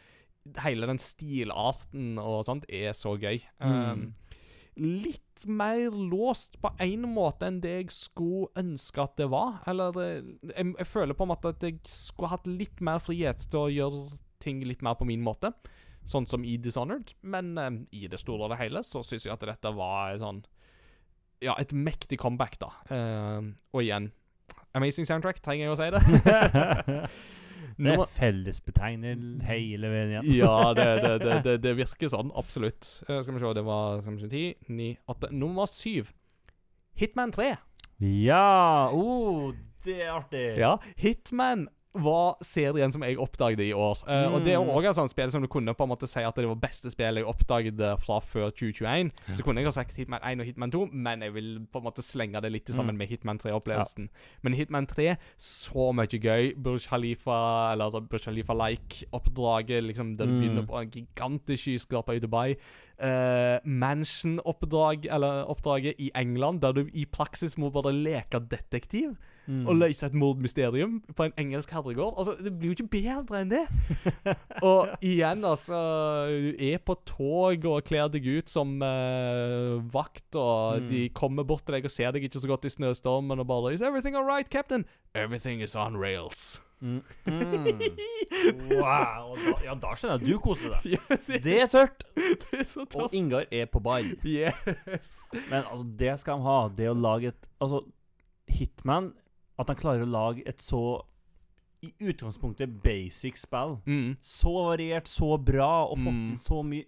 hele 0.64 0.86
den 0.88 1.00
stilarten 1.00 2.18
og 2.20 2.46
sånt 2.46 2.66
er 2.70 2.92
så 2.96 3.18
gøy. 3.20 3.42
Mm. 3.64 4.14
Litt 4.78 5.46
mer 5.50 5.92
låst 5.92 6.60
på 6.62 6.72
en 6.84 7.08
måte 7.10 7.48
enn 7.50 7.60
det 7.64 7.74
jeg 7.74 7.94
skulle 7.96 8.52
ønske 8.60 9.02
at 9.04 9.18
det 9.20 9.30
var. 9.34 9.60
Eller 9.70 9.98
eh, 10.04 10.30
jeg, 10.54 10.74
jeg 10.78 10.90
føler 10.90 11.18
på 11.18 11.26
en 11.28 11.34
måte 11.34 11.54
at 11.56 11.66
jeg 11.66 11.80
skulle 11.90 12.32
hatt 12.34 12.48
litt 12.50 12.84
mer 12.86 13.02
frihet 13.04 13.48
til 13.48 13.64
å 13.64 13.74
gjøre 13.74 14.20
ting 14.44 14.62
litt 14.66 14.84
mer 14.86 14.98
på 15.00 15.08
min 15.10 15.24
måte. 15.26 15.54
Sånn 16.08 16.28
som 16.30 16.46
i 16.48 16.56
Dishonored. 16.62 17.16
Men 17.22 17.58
eh, 17.58 17.82
i 18.04 18.06
det 18.12 18.22
store 18.22 18.46
og 18.48 18.54
det 18.54 18.62
hele 18.62 18.84
så 18.86 19.04
syns 19.06 19.28
jeg 19.28 19.36
at 19.36 19.48
dette 19.50 19.74
var 19.78 20.14
et 20.14 20.24
sånn 20.24 20.44
Ja, 21.44 21.58
et 21.58 21.74
mektig 21.74 22.18
comeback, 22.22 22.60
da. 22.62 22.72
Eh, 22.94 23.52
og 23.74 23.84
igjen 23.84 24.12
Amazing 24.78 25.08
soundtrack, 25.10 25.42
trenger 25.42 25.68
jeg 25.68 25.74
å 25.74 25.78
si 25.80 25.90
det? 25.94 27.02
Det 27.78 27.94
er 27.94 28.10
fellesbetegnet 28.10 29.22
fellesbetegner 29.22 29.46
hele 29.48 29.92
veien 29.92 30.14
igjen. 30.14 30.30
ja, 30.40 30.56
det, 30.78 30.88
det, 31.04 31.38
det, 31.46 31.56
det, 31.64 31.74
virker 31.78 32.12
sånn. 32.12 32.32
Absolutt. 32.38 32.90
Uh, 33.06 33.20
skal 33.22 33.36
vi 33.36 33.44
se, 33.44 33.54
det 33.58 33.66
var 33.68 34.02
skal 34.02 34.18
vi 34.18 34.26
se, 34.26 34.32
10, 34.34 34.74
9, 34.82 34.90
8 35.16 35.32
Nummer 35.38 35.70
7. 35.70 36.12
Hitman 36.98 37.34
3. 37.36 37.52
Ja! 38.02 38.90
Oh, 38.94 39.54
det 39.86 40.00
er 40.02 40.14
artig. 40.16 40.46
Ja, 40.58 40.78
Hitman 40.98 41.68
var 41.96 42.36
serien 42.44 42.92
som 42.92 43.02
jeg 43.02 43.18
oppdaget 43.18 43.60
i 43.60 43.74
år. 43.74 44.04
Eh, 44.08 44.34
Og 44.34 44.44
det 44.46 44.54
er 44.54 44.60
òg 44.60 44.70
også 44.86 44.90
et 44.90 44.96
sånt 44.96 45.10
spill 45.12 45.32
som 45.32 45.42
du 45.42 45.48
kunne 45.48 45.74
på 45.74 45.84
en 45.84 45.90
måte 45.90 46.08
si 46.08 46.20
at 46.22 46.36
det 46.36 46.46
var 46.48 46.56
beste 46.56 46.92
spillet 46.92 47.16
jeg 47.24 47.26
oppdaget 47.26 47.80
fra 48.00 48.20
før 48.20 48.52
2021. 48.52 49.12
Så 49.34 49.44
kunne 49.44 49.58
jeg 49.62 49.66
ha 49.66 49.72
sagt 49.72 49.96
Hitman 49.98 50.20
1 50.22 50.40
og 50.42 50.46
Hitman 50.46 50.72
2, 50.72 50.86
men 50.92 51.22
jeg 51.22 51.34
vil 51.34 51.66
på 51.72 51.80
en 51.80 51.84
måte 51.88 52.02
slenge 52.06 52.42
det 52.42 52.52
litt 52.52 52.68
sammen 52.70 52.94
Mm. 52.96 52.98
med 53.00 53.08
Hitman 53.08 53.40
3-opplevelsen. 53.40 54.10
Men 54.44 54.54
Hitman 54.54 54.86
3, 54.86 55.16
så 55.38 55.92
mye 55.94 56.20
gøy. 56.22 56.54
Burj 56.62 56.88
Khalifa, 56.88 57.72
eller 57.74 57.90
Burj 58.02 58.22
Khalifa-like-oppdraget, 58.28 59.84
liksom, 59.84 60.16
der 60.18 60.26
du 60.26 60.32
Mm. 60.34 60.40
begynner 60.42 60.68
på 60.68 60.82
en 60.82 60.90
gigantisk 60.92 61.64
skyskraper 61.64 62.14
i 62.14 62.20
Dubai. 62.20 62.56
Uh, 63.02 63.60
Mansion-oppdrag, 63.66 65.06
eller 65.10 65.46
oppdraget 65.50 65.96
i 66.00 66.12
England, 66.16 66.62
der 66.62 66.72
du 66.74 66.90
i 66.94 67.06
praksis 67.06 67.58
må 67.58 67.70
bare 67.72 67.92
leke 67.94 68.40
detektiv 68.50 69.16
Mm. 69.48 69.62
og 69.68 69.78
løse 69.80 70.04
et 70.06 70.14
mordmysterium 70.14 70.98
på 71.16 71.24
en 71.24 71.32
engelsk 71.40 71.72
herregård. 71.72 72.16
Altså, 72.20 72.34
Det 72.44 72.52
blir 72.60 72.74
jo 72.74 72.76
ikke 72.76 72.90
bedre 72.98 73.42
enn 73.42 73.52
det. 73.54 73.62
og 74.68 74.90
igjen, 75.02 75.46
altså 75.48 75.78
Du 76.28 76.50
er 76.68 76.78
på 76.84 76.98
tog 77.08 77.66
og 77.72 77.84
kler 77.88 78.10
deg 78.12 78.28
ut 78.28 78.50
som 78.52 78.76
uh, 78.84 79.80
vakt, 79.94 80.36
og 80.36 80.82
Mm. 80.82 80.88
de 80.92 81.10
kommer 81.16 81.44
bort 81.48 81.64
til 81.66 81.78
deg 81.78 81.86
og 81.88 81.92
ser 81.92 82.12
deg 82.12 82.24
ikke 82.28 82.40
så 82.44 82.48
godt 82.52 82.66
i 82.68 82.70
snøstormen 82.74 83.40
og 83.40 83.48
bare 83.48 83.74
Is 83.74 83.82
everything 83.82 84.16
all 84.20 84.26
right, 84.28 84.50
captain? 84.50 84.84
Everything 85.16 85.62
is 85.64 85.76
on 85.76 85.96
rails. 85.98 86.62
Mm. 86.82 87.02
Mm. 88.38 88.70
Wow! 88.78 89.36
Da, 89.36 89.54
ja, 89.66 89.74
da 89.82 89.94
skjønner 89.98 90.18
jeg 90.18 90.22
at 90.22 90.26
du 90.28 90.40
koser 90.44 90.74
deg. 90.76 90.98
Det, 91.46 91.54
er 91.64 91.70
tørt! 91.72 92.04
det 92.16 92.60
er 92.60 92.68
så 92.70 92.84
Og. 92.96 93.14
Ingar 93.18 93.46
er 93.52 93.66
på 93.72 93.80
ball. 93.84 94.06
Yes. 94.28 95.30
Men 95.50 95.64
altså, 95.64 95.86
det 96.00 96.12
skal 96.22 96.38
de 96.38 96.46
ha. 96.46 96.58
Det 96.78 96.90
å 96.92 96.94
lage 96.98 97.32
et 97.34 97.48
Altså, 97.64 97.82
Hitman 98.52 99.10
At 99.60 99.68
han 99.68 99.76
klarer 99.80 100.04
å 100.06 100.12
lage 100.12 100.44
et 100.48 100.62
så 100.62 101.02
i 101.84 101.92
utgangspunktet 102.02 102.82
basic 102.84 103.38
spill. 103.38 103.78
Mm. 103.86 104.18
Så 104.22 104.54
variert, 104.66 105.06
så 105.08 105.38
bra, 105.38 105.86
og 105.86 105.98
fått 105.98 106.14
Mm. 106.14 106.30
inn 106.32 106.36
så 106.36 106.64
mye 106.66 106.86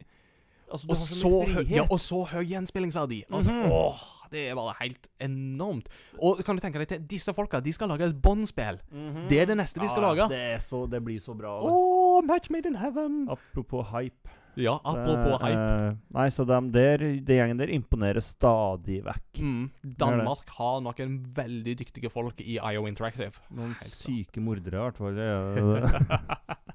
Altså, 0.72 0.86
Og 0.88 0.96
så, 0.98 1.30
høy, 1.50 1.66
ja, 1.68 1.82
og 1.90 1.98
så 1.98 2.28
høy 2.30 2.46
gjenspillingsverdi. 2.46 3.24
Altså, 3.32 3.50
Mhm. 3.52 3.72
åh, 3.72 3.98
det 4.30 4.54
bare 4.56 4.76
helt 4.82 5.08
enormt. 5.20 5.88
Og 6.22 6.38
kan 6.46 6.56
du 6.56 6.62
tenke 6.62 6.78
deg 6.78 6.88
til, 6.88 7.00
disse 7.00 7.34
folka 7.34 7.60
de 7.60 7.72
skal 7.74 7.88
lage 7.90 8.02
et 8.06 8.22
Bond-spill. 8.22 8.78
-hmm. 8.94 9.28
Det 9.30 9.41
er 9.41 9.46
det 9.46 9.58
neste 9.58 9.80
de 9.80 9.90
skal 9.90 10.04
Ja, 10.04 10.14
lage. 10.14 10.30
Det, 10.30 10.62
så, 10.62 10.86
det 10.86 11.04
blir 11.04 11.18
så 11.20 11.34
bra. 11.36 11.60
Åh, 11.64 12.22
det. 12.22 12.28
match 12.28 12.50
made 12.52 12.68
in 12.68 12.76
heaven! 12.76 13.28
Apropos 13.30 13.88
hype. 13.90 14.30
Ja, 14.60 14.73
apropos 14.84 15.40
Eh, 15.40 15.48
hype. 15.48 15.88
eh, 15.88 15.94
nei, 16.15 16.27
så 16.36 16.45
den 16.45 16.72
det 16.72 17.26
gjengen 17.38 17.57
der 17.61 17.72
imponerer 17.72 18.19
stadig 18.22 18.99
vekk. 19.06 19.40
Mm. 19.40 19.69
Danmark 19.98 20.49
har 20.57 20.81
noen 20.84 21.19
veldig 21.34 21.77
dyktige 21.80 22.11
folk 22.11 22.41
i 22.44 22.57
IO 22.60 22.86
Interactive. 22.90 23.40
Noen 23.56 23.73
Helt 23.80 23.95
syke 23.95 24.41
mordere, 24.44 24.76
i 24.76 24.84
hvert 24.90 24.98
fall. 24.98 25.15
Det. 25.15 26.60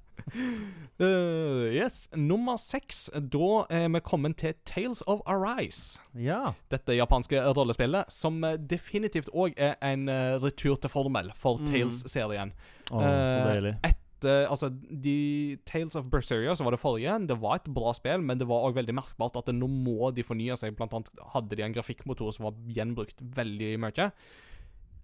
Eh, 0.99 1.75
yes. 1.75 2.09
Nummer 2.15 2.57
seks. 2.59 3.09
Da 3.15 3.65
er 3.71 3.89
vi 3.93 4.01
kommet 4.07 4.37
til 4.41 4.55
Tales 4.65 5.03
of 5.11 5.21
Arise. 5.27 6.01
ja. 6.15 6.53
Dette 6.71 6.95
japanske 6.97 7.39
rollespillet, 7.55 8.11
som 8.11 8.43
eh, 8.45 8.57
definitivt 8.57 9.29
òg 9.35 9.55
er 9.59 9.75
en 9.83 10.07
retur 10.43 10.77
til 10.81 10.91
formel 10.91 11.31
for 11.35 11.59
Mm. 11.59 11.67
Tales-serien. 11.71 12.53
Å, 12.91 13.01
så 13.01 13.75
Eh, 13.85 13.93
etter 14.25 14.49
Altså, 14.51 14.71
de 14.71 15.59
Tales 15.67 15.97
of 15.97 16.09
Berseria, 16.11 16.55
som 16.57 16.65
var 16.65 16.75
det 16.75 16.81
forrige, 16.81 17.27
det 17.29 17.37
var 17.41 17.57
et 17.57 17.69
bra 17.75 17.93
spill, 17.93 18.23
men 18.23 18.39
det 18.39 18.49
var 18.49 18.65
òg 18.69 18.75
veldig 18.79 18.95
merkbart 18.97 19.37
at 19.37 19.53
nå 19.53 19.69
må 19.69 20.11
de 20.15 20.25
fornye 20.25 20.57
seg. 20.57 20.77
Blant 20.77 20.95
annet 20.95 21.11
hadde 21.35 21.57
de 21.57 21.63
en 21.65 21.75
grafikkmotor 21.75 22.33
som 22.33 22.49
var 22.49 22.55
gjenbrukt 22.75 23.21
veldig 23.21 23.79
mye. 23.81 24.11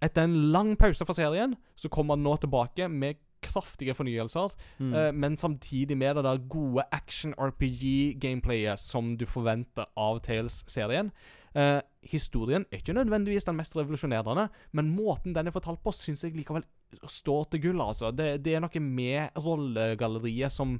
Etter 0.01 0.23
en 0.25 0.51
lang 0.51 0.75
pause 0.77 1.05
fra 1.05 1.13
serien, 1.13 1.55
så 1.75 1.89
kommer 1.89 2.15
han 2.17 2.23
nå 2.25 2.35
tilbake 2.41 2.89
med 2.89 3.19
kraftige 3.41 3.93
fornyelser, 3.97 4.53
Mm. 4.79 4.93
uh, 4.93 5.11
men 5.11 5.37
samtidig 5.37 5.97
med 5.97 6.15
det 6.15 6.23
der 6.23 6.47
gode 6.47 6.83
action-RPG-gameplayet 6.91 8.79
som 8.79 9.17
du 9.17 9.25
forventer 9.25 9.85
av 9.97 10.19
Tales-serien. 10.21 11.11
Eh, 11.51 11.79
historien 12.07 12.63
er 12.69 12.79
ikke 12.79 12.95
nødvendigvis 12.95 13.45
den 13.47 13.57
mest 13.59 13.75
revolusjonerende, 13.75 14.47
men 14.77 14.91
måten 14.95 15.35
den 15.35 15.49
er 15.49 15.55
fortalt 15.55 15.81
på, 15.83 15.93
syns 15.95 16.23
jeg 16.23 16.37
likevel 16.37 16.63
står 17.07 17.51
til 17.51 17.63
gull, 17.67 17.83
altså. 17.83 18.11
Det, 18.15 18.37
det 18.43 18.55
er 18.55 18.63
noe 18.63 18.83
med 18.83 19.41
rollegalleriet 19.41 20.53
som 20.53 20.79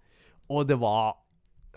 Og 0.52 0.66
det 0.68 0.78
var 0.82 1.20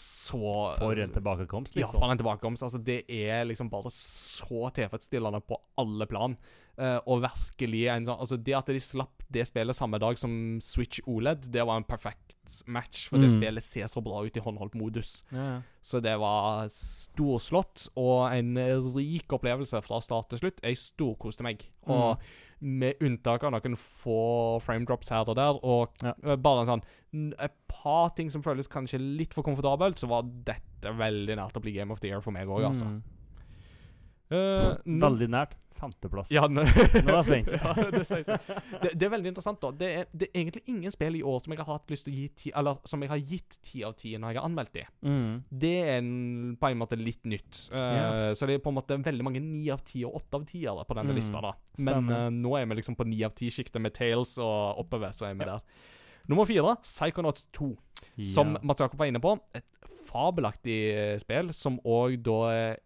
så 0.01 0.75
For 0.75 0.99
en 0.99 1.13
tilbakekomst, 1.15 1.77
liksom. 1.77 1.95
Ja, 1.95 2.01
for 2.01 2.11
en 2.11 2.19
tilbakekomst. 2.19 2.65
Altså, 2.67 2.81
det 2.83 3.05
er 3.07 3.45
liksom 3.47 3.69
bare 3.71 3.93
så 3.95 4.71
tilfredsstillende 4.75 5.41
på 5.47 5.59
alle 5.79 6.09
plan. 6.11 6.35
Eh, 6.77 6.99
og 7.07 7.21
virkelig 7.23 7.85
en 7.87 8.05
sånn 8.07 8.19
Altså, 8.19 8.37
det 8.43 8.55
at 8.59 8.67
de 8.67 8.81
slapp 8.83 9.23
det 9.31 9.47
spillet 9.47 9.75
samme 9.75 9.99
dag 9.99 10.19
som 10.19 10.59
Switch 10.61 11.01
OLED, 11.07 11.49
det 11.51 11.63
var 11.67 11.77
en 11.77 11.85
perfekt 11.85 12.35
match. 12.67 13.09
For 13.09 13.19
det 13.19 13.31
Mm. 13.31 13.41
spillet 13.41 13.63
ser 13.63 13.87
så 13.87 14.03
bra 14.03 14.25
ut 14.25 14.37
i 14.37 14.41
håndholdt 14.41 14.75
modus. 14.75 15.23
Ja, 15.33 15.39
ja. 15.39 15.61
Så 15.83 16.01
det 16.03 16.19
var 16.19 16.67
storslått 16.69 17.89
og 17.97 18.33
en 18.35 18.55
rik 18.95 19.29
opplevelse 19.35 19.81
fra 19.85 20.01
start 20.01 20.31
til 20.31 20.39
slutt. 20.43 20.61
Jeg 20.63 20.77
storkoste 20.81 21.43
meg. 21.47 21.65
Og 21.87 22.19
med 22.65 22.95
unntak 23.05 23.45
av 23.45 23.53
noen 23.53 23.77
få 23.77 24.61
frame 24.65 24.87
drops 24.89 25.11
her 25.11 25.29
og 25.29 25.37
der, 25.37 25.59
og 25.63 25.91
Ja. 26.03 26.15
eh, 26.25 26.37
bare 26.37 26.61
en 26.67 26.67
sånn 26.67 26.85
Et 27.39 27.53
par 27.69 28.09
ting 28.11 28.29
som 28.29 28.43
føles 28.43 28.67
kanskje 28.67 28.99
litt 28.99 29.33
for 29.35 29.43
komfortabelt, 29.45 29.95
så 30.01 30.09
var 30.09 30.23
dette 30.23 30.83
veldig 30.83 31.37
nært 31.37 31.53
å 31.55 31.63
bli 31.63 31.73
Game 31.73 31.93
of 31.93 32.01
the 32.01 32.09
Year 32.09 32.21
for 32.21 32.33
meg 32.33 32.49
òg, 32.49 32.65
altså. 32.67 32.87
Mm. 32.87 33.03
Eh, 34.35 34.73
nå- 34.87 35.05
Veldig 35.09 35.31
nært. 35.35 35.61
Femteplass. 35.75 36.29
Ja, 36.31 36.45
nå 36.47 36.63
Nå 36.63 36.69
er 36.71 37.17
jeg 37.19 37.25
spent. 37.27 37.49
ja, 37.59 37.73
det, 37.91 38.03
det, 38.85 38.91
det 38.95 39.07
er 39.07 39.11
veldig 39.11 39.31
interessant, 39.33 39.59
da. 39.61 39.73
Det 39.75 39.89
er, 39.91 40.05
det 40.15 40.29
er 40.29 40.39
egentlig 40.45 40.63
ingen 40.71 40.93
spill 40.95 41.17
i 41.19 41.23
år 41.27 41.41
som 41.43 41.51
jeg 41.53 41.59
har 41.65 41.67
hatt 41.81 41.91
lyst 41.91 42.07
til 42.07 42.15
å 42.15 42.17
gi 42.21 42.29
ti 42.39 42.53
Eller 42.57 42.79
som 42.89 43.03
jeg 43.03 43.11
har 43.11 43.19
gitt 43.33 43.57
ti 43.67 43.83
av 43.85 43.97
ti 43.99 44.13
når 44.15 44.31
jeg 44.33 44.39
har 44.39 44.47
anmeldt 44.47 44.73
de. 44.79 44.85
Mm. 45.03 45.33
Det 45.65 45.73
er 45.83 45.91
en, 45.99 46.13
på 46.63 46.71
en 46.71 46.79
måte 46.81 46.97
litt 47.01 47.27
nytt. 47.27 47.65
Uh, 47.75 47.81
yeah. 47.83 48.29
Så 48.39 48.47
det 48.49 48.55
er 48.61 48.63
på 48.65 48.71
en 48.71 48.79
måte 48.79 49.01
veldig 49.03 49.27
mange 49.27 49.43
ni 49.43 49.67
av 49.75 49.83
ti 49.85 50.05
og 50.07 50.15
åtte 50.23 50.39
av 50.41 50.47
ti 50.49 50.63
på 50.63 50.97
denne 51.01 51.11
Mm, 51.11 51.19
lista. 51.19 51.43
da 51.43 51.53
Men 51.91 52.09
eh, 52.21 52.31
nå 52.39 52.55
er 52.61 52.71
vi 52.71 52.79
liksom 52.79 52.97
på 52.97 53.05
ni 53.11 53.19
av 53.27 53.35
ti-sjiktet 53.37 53.83
med 53.83 53.93
Tales 53.99 54.39
og 54.39 54.79
oppover. 54.87 55.11
Så 55.13 55.27
er 55.29 55.35
vi 55.35 55.45
der. 55.51 55.61
Nummer 56.31 56.47
fire, 56.49 56.79
Psychonauts 56.87 57.49
2. 57.53 57.73
Som 58.31 58.55
Ja. 58.55 58.63
Mats 58.63 58.81
Jakob 58.81 58.99
var 59.03 59.11
inne 59.11 59.21
på. 59.21 59.35
Et 59.59 59.67
fabelaktig 60.09 60.79
eh, 60.95 61.19
spill 61.21 61.51
som 61.53 61.81
òg 61.85 62.21
da 62.25 62.39
eh, 62.55 62.77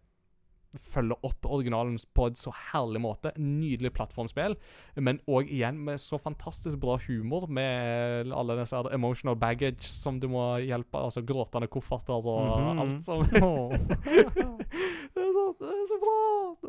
følger 0.77 1.17
opp 1.25 1.45
originalen 1.49 1.95
på 2.13 2.27
en 2.29 2.35
så 2.37 2.51
herlig 2.71 3.01
måte. 3.01 3.31
Nydelig 3.41 3.89
plattformspill, 3.95 4.55
men 5.01 5.19
òg 5.27 5.49
igjen 5.49 5.79
med 5.85 5.97
så 6.01 6.19
fantastisk 6.21 6.77
bra 6.79 6.97
humor 7.07 7.47
med 7.49 8.29
alle 8.35 8.57
disse 8.59 8.77
emotional 8.93 9.35
baggage 9.41 9.87
som 9.89 10.19
du 10.21 10.27
må 10.29 10.43
hjelpe, 10.61 11.01
altså 11.01 11.23
gråtende 11.25 11.67
kofferter 11.71 12.13
og 12.19 12.59
Mhm. 12.59 12.79
alt 12.79 13.03
som 13.03 13.23
det, 13.29 15.23
er 15.23 15.31
så, 15.33 15.45
det 15.59 15.69
er 15.73 15.85
så 15.89 15.97
bra! 16.03 16.19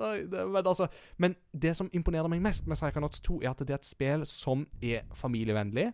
Nei, 0.00 0.16
det, 0.32 0.46
men, 0.48 0.66
altså, 0.66 0.86
men 1.18 1.34
det 1.52 1.74
som 1.76 1.90
imponerer 1.92 2.28
meg 2.32 2.42
mest 2.44 2.66
med 2.70 2.76
Psychonauts 2.78 3.20
2, 3.26 3.40
er 3.44 3.50
at 3.52 3.58
det 3.64 3.70
er 3.74 3.80
et 3.80 3.88
spill 3.88 4.24
som 4.28 4.66
er 4.82 5.04
familievennlig, 5.16 5.90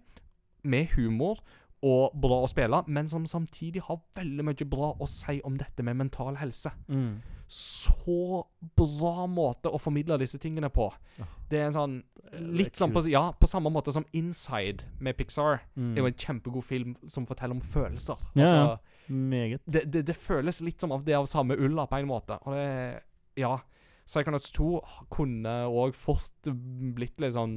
med 0.66 0.86
humor 0.96 1.38
og 1.84 2.14
bra 2.16 2.40
å 2.44 2.50
spille, 2.50 2.82
men 2.88 3.08
som 3.08 3.26
samtidig 3.28 3.82
har 3.84 4.00
veldig 4.16 4.44
mye 4.48 4.68
bra 4.68 4.94
å 4.96 5.08
si 5.10 5.40
om 5.44 5.58
dette 5.60 5.84
med 5.84 5.98
mental 5.98 6.38
helse. 6.40 6.72
Mm. 6.88 7.18
Så 7.46 8.42
bra 8.76 9.26
måte 9.30 9.70
å 9.70 9.78
formidle 9.78 10.18
disse 10.18 10.40
tingene 10.42 10.70
på. 10.72 10.88
Ja. 11.20 11.26
Det 11.50 11.60
er 11.60 11.68
en 11.68 11.76
sånn 11.76 11.96
Litt 12.36 12.74
sånn 12.74 12.90
på, 12.90 13.04
ja, 13.06 13.28
på 13.38 13.46
samme 13.46 13.70
måte 13.70 13.92
som 13.94 14.02
Inside 14.18 14.88
med 14.98 15.14
Pixar. 15.16 15.60
Mm. 15.76 15.92
er 15.92 16.00
jo 16.00 16.08
en 16.08 16.16
kjempegod 16.18 16.64
film 16.66 16.96
som 17.06 17.24
forteller 17.28 17.54
om 17.54 17.62
følelser. 17.62 18.18
Altså, 18.34 18.56
ja. 18.58 19.04
Meget. 19.06 19.62
det, 19.70 19.84
det, 19.94 20.02
det 20.08 20.16
føles 20.18 20.58
litt 20.66 20.82
som 20.82 20.90
av 20.92 21.04
det 21.06 21.14
av 21.14 21.28
samme 21.30 21.54
ulla, 21.54 21.86
på 21.86 22.00
en 22.00 22.10
måte. 22.10 22.40
Og 22.42 22.58
det 22.58 23.04
Ja. 23.38 23.60
Psychonauts 24.06 24.52
2 24.54 24.66
kunne 25.10 25.54
òg 25.66 25.94
fort 25.98 26.50
blitt 26.94 27.22
litt 27.22 27.34
sånn 27.34 27.56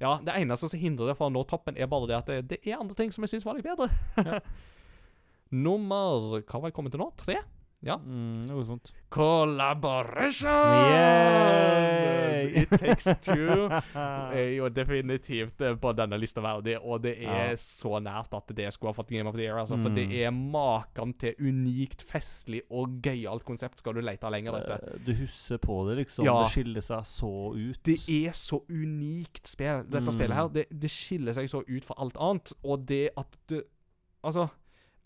Ja, 0.00 0.14
det 0.24 0.32
eneste 0.40 0.70
som 0.72 0.80
hindrer 0.80 1.10
det 1.10 1.16
fra 1.18 1.28
å 1.28 1.32
nå 1.32 1.42
toppen, 1.48 1.76
er 1.76 1.88
bare 1.90 2.08
det 2.08 2.16
at 2.16 2.30
det, 2.30 2.38
det 2.54 2.58
er 2.64 2.80
andre 2.80 2.96
ting 2.96 3.10
som 3.12 3.26
jeg 3.26 3.34
syns 3.34 3.44
var 3.44 3.58
litt 3.58 3.66
bedre. 3.68 3.90
Nummer 5.50 6.40
Hva 6.40 6.60
var 6.60 6.70
jeg 6.70 6.76
kommet 6.76 6.94
til 6.94 7.02
nå? 7.02 7.10
Tre? 7.20 7.40
Ja. 7.82 7.94
Mm, 7.96 8.42
noe 8.44 8.60
sånt. 8.68 8.90
Collaboration! 9.08 10.50
Yeah! 10.50 12.60
It 12.62 12.70
Takes 12.70 13.04
Two 13.24 13.68
er 14.34 14.50
jo 14.56 14.68
definitivt 14.74 15.60
eh, 15.64 15.76
på 15.80 15.92
denne 15.96 16.18
lista 16.20 16.42
verdig, 16.44 16.76
og 16.82 17.02
det 17.04 17.14
er 17.22 17.52
Ja. 17.54 17.56
så 17.60 18.00
nært 18.02 18.34
at 18.36 18.52
det 18.56 18.68
skulle 18.74 18.92
ha 18.92 18.98
fått 18.98 19.12
Game 19.14 19.28
of 19.30 19.36
the 19.36 19.44
Year. 19.46 19.58
Altså, 19.62 19.78
For 19.80 19.88
Mm. 19.90 19.94
det 19.96 20.06
er 20.24 20.30
maken 20.30 21.14
til 21.18 21.34
unikt, 21.40 22.02
festlig 22.04 22.60
og 22.70 23.00
gøyalt 23.02 23.44
konsept 23.44 23.78
skal 23.78 23.94
du 23.94 24.00
lete 24.04 24.28
lenger 24.30 24.58
etter. 24.60 24.78
Eh, 24.94 24.98
Du 25.06 25.12
husker 25.14 25.58
på 25.58 25.86
det, 25.88 25.96
liksom. 26.04 26.24
Ja. 26.24 26.44
Det 26.44 26.52
skiller 26.52 26.80
seg 26.82 27.04
så 27.04 27.54
ut. 27.56 27.82
Det 27.82 27.98
er 28.08 28.32
så 28.32 28.60
unikt 28.68 29.46
spill, 29.46 29.84
dette 29.88 30.10
Mm. 30.10 30.12
spillet 30.12 30.34
her. 30.36 30.48
Det, 30.48 30.66
det 30.70 30.90
skiller 30.90 31.32
seg 31.32 31.48
så 31.48 31.64
ut 31.66 31.84
fra 31.84 31.94
alt 31.98 32.16
annet, 32.20 32.52
og 32.64 32.86
det 32.86 33.10
at 33.16 33.36
du 33.48 33.62
Altså 34.22 34.50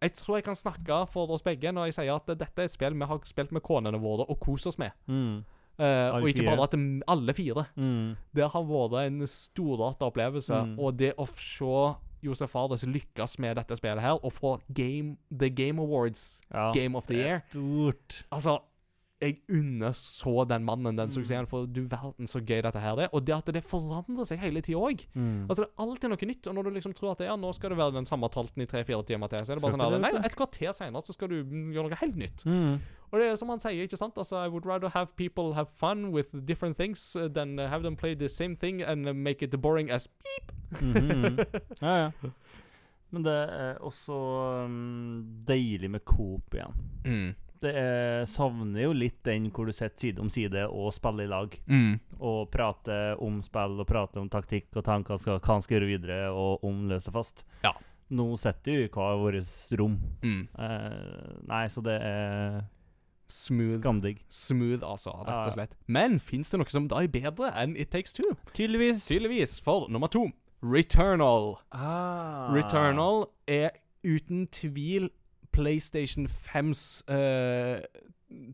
jeg 0.02 0.14
tror 0.18 0.38
jeg 0.38 0.46
kan 0.46 0.58
snakke 0.58 1.00
for 1.10 1.30
oss 1.34 1.44
begge 1.44 1.72
når 1.72 1.90
jeg 1.90 1.98
sier 1.98 2.14
at 2.14 2.32
dette 2.34 2.60
er 2.60 2.68
et 2.68 2.72
spill 2.72 2.96
vi 2.98 3.08
har 3.08 3.20
spilt 3.28 3.52
med 3.54 3.64
konene 3.64 4.00
våre 4.02 4.26
og 4.28 4.40
kost 4.42 4.68
oss 4.70 4.80
med. 4.80 4.96
Mm. 5.06 5.44
Uh, 5.74 6.20
og 6.20 6.28
ikke 6.30 6.46
bare 6.46 6.68
at 6.68 6.74
alle 7.10 7.34
fire. 7.34 7.64
Mm. 7.74 8.14
Det 8.36 8.50
har 8.52 8.66
vært 8.68 8.98
en 9.08 9.26
storartet 9.26 10.06
opplevelse. 10.06 10.60
Mm. 10.70 10.74
Og 10.78 10.98
det 10.98 11.14
å 11.18 11.26
se 11.26 11.78
Josef 12.24 12.54
Fares 12.54 12.86
lykkes 12.88 13.38
med 13.42 13.58
dette 13.58 13.76
spillet 13.76 14.00
her, 14.00 14.16
og 14.16 14.32
få 14.32 14.54
game, 14.72 15.16
The 15.28 15.50
Game 15.52 15.82
Awards 15.82 16.40
Ja, 16.48 16.70
Game 16.72 16.96
of 16.96 17.10
the 17.10 17.18
Year 17.18 17.28
det 17.28 17.34
er 17.34 17.42
stort. 17.50 18.20
Altså, 18.32 18.58
jeg 19.22 19.38
unner 19.48 19.92
så 19.96 20.44
den 20.48 20.64
mannen 20.66 20.96
den 20.98 21.08
Mm. 21.08 21.10
suksessen, 21.14 21.46
for 21.48 21.66
du 21.66 21.82
verden 21.88 22.26
så 22.26 22.40
gøy 22.44 22.60
dette 22.62 22.80
her 22.80 22.98
er. 23.00 23.08
Og 23.14 23.24
det 23.24 23.34
at 23.34 23.46
det 23.54 23.62
forandrer 23.64 24.24
seg 24.26 24.38
hele 24.38 24.60
tida 24.60 24.76
òg. 24.78 25.06
Mm. 25.14 25.46
Altså, 25.48 25.62
det 25.64 25.70
er 25.70 25.82
alltid 25.84 26.10
noe 26.10 26.26
nytt. 26.28 26.46
Og 26.50 26.54
når 26.54 26.62
du 26.64 26.70
liksom 26.70 26.92
tror 26.94 27.12
at 27.12 27.18
det 27.18 27.28
er, 27.28 27.36
nå 27.36 27.52
skal 27.54 27.70
det 27.70 27.78
være 27.78 27.94
den 27.94 28.06
samme 28.06 28.28
tralten 28.28 28.62
i 28.62 28.66
tre-fire 28.66 29.02
timer 29.04 29.28
til, 29.28 29.38
så 29.46 29.52
er 29.52 29.54
det 29.56 29.62
bare 29.62 29.72
sånn 29.78 30.00
Nei, 30.02 30.10
et 30.26 30.36
kvarter 30.36 30.72
seinere 30.76 31.00
så 31.02 31.12
skal 31.14 31.28
du 31.28 31.44
mm, 31.44 31.72
gjøre 31.72 31.88
noe 31.88 32.00
helt 32.02 32.16
nytt. 32.16 32.44
Mm. 32.44 32.80
Og 33.12 33.20
det 33.20 33.28
er 33.30 33.36
som 33.36 33.48
han 33.48 33.60
sier, 33.60 33.82
ikke 33.86 33.96
sant? 33.96 34.16
Altså, 34.18 34.36
I 34.44 34.48
would 34.48 34.66
rather 34.66 34.88
have 34.90 35.14
people 35.16 35.54
have 35.54 35.68
fun 35.70 36.10
with 36.12 36.34
different 36.44 36.76
things 36.76 37.14
uh, 37.16 37.28
than 37.28 37.56
have 37.58 37.82
them 37.82 37.96
play 37.96 38.14
the 38.14 38.28
same 38.28 38.56
thing 38.56 38.82
and 38.82 39.06
make 39.14 39.42
it 39.42 39.54
boring 39.60 39.90
as 39.90 40.08
Mhm. 40.82 41.38
Ja, 41.82 41.96
ja. 41.96 42.10
Men 43.12 43.22
det 43.22 43.32
er 43.32 43.74
også 43.78 44.12
um, 44.64 45.24
deilig 45.46 45.90
med 45.90 46.00
coop 46.04 46.54
igjen. 46.54 46.74
mm. 47.04 47.34
Det 47.64 47.72
er, 47.80 48.26
savner 48.28 48.84
jo 48.84 48.92
litt 48.96 49.22
den 49.26 49.48
hvor 49.54 49.68
du 49.68 49.74
sitter 49.74 50.06
side 50.06 50.22
om 50.22 50.30
side 50.32 50.66
og 50.68 50.92
spiller 50.94 51.26
i 51.26 51.32
lag. 51.32 51.56
Mm. 51.70 51.96
Og 52.20 52.46
prater 52.52 53.20
om 53.24 53.40
spill 53.44 53.80
og 53.80 53.88
prater 53.88 54.22
om 54.22 54.30
taktikk 54.32 54.70
og 54.76 54.86
tanker 54.86 55.18
hva 55.18 55.40
han 55.48 55.64
skal 55.64 55.78
gjøre 55.78 55.90
videre, 55.90 56.20
og 56.30 56.64
om 56.66 56.86
løse 56.90 57.12
fast. 57.14 57.44
Ja. 57.64 57.74
Nå 58.14 58.28
sitter 58.36 58.76
vi 58.76 58.86
i 58.86 58.92
hver 58.92 59.18
vårt 59.22 59.76
rom. 59.80 59.98
Mm. 60.22 60.46
Eh, 60.60 61.34
nei, 61.48 61.66
så 61.72 61.82
det 61.84 61.98
er 62.04 62.62
Smooth. 63.34 63.80
Skamdig. 63.80 64.18
Smooth, 64.28 64.84
altså, 64.84 65.14
rett 65.24 65.48
og 65.48 65.54
slett. 65.56 65.72
Men 65.88 66.18
fins 66.22 66.52
det 66.52 66.60
noe 66.60 66.70
som 66.70 66.86
da 66.92 67.00
er 67.02 67.10
bedre 67.10 67.48
enn 67.58 67.72
It 67.80 67.90
Takes 67.94 68.12
Two? 68.14 68.36
Tydeligvis. 68.52 69.06
Tydeligvis. 69.08 69.56
For 69.64 69.88
nummer 69.90 70.12
to, 70.12 70.28
Returnal. 70.64 71.58
Ah. 71.72 72.48
Returnal 72.54 73.26
er 73.48 73.74
uten 74.04 74.46
tvil 74.52 75.10
PlayStation 75.54 76.26
5s 76.28 77.04
uh, 77.08 77.80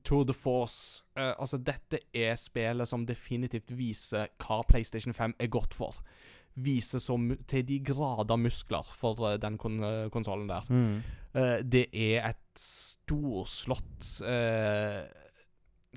Tour 0.04 0.26
de 0.28 0.36
Force. 0.36 1.04
uh, 1.16 1.32
altså, 1.38 1.58
dette 1.58 2.02
er 2.14 2.36
spillet 2.36 2.88
som 2.88 3.06
definitivt 3.08 3.72
viser 3.76 4.28
hva 4.42 4.60
PlayStation 4.68 5.16
5 5.16 5.38
er 5.40 5.52
godt 5.52 5.74
for. 5.74 6.02
Viser 6.60 7.00
så 7.00 7.16
til 7.48 7.64
de 7.64 7.80
grader 7.80 8.36
muskler 8.36 8.84
for 8.92 9.16
uh, 9.24 9.38
den 9.40 9.56
kon 9.58 9.80
konsollen 10.12 10.48
der. 10.50 10.68
Mm. 10.68 11.00
Eh, 11.34 11.60
det 11.62 11.86
er 11.94 12.24
et 12.32 12.58
storslått 12.58 14.06
eh, 14.26 15.04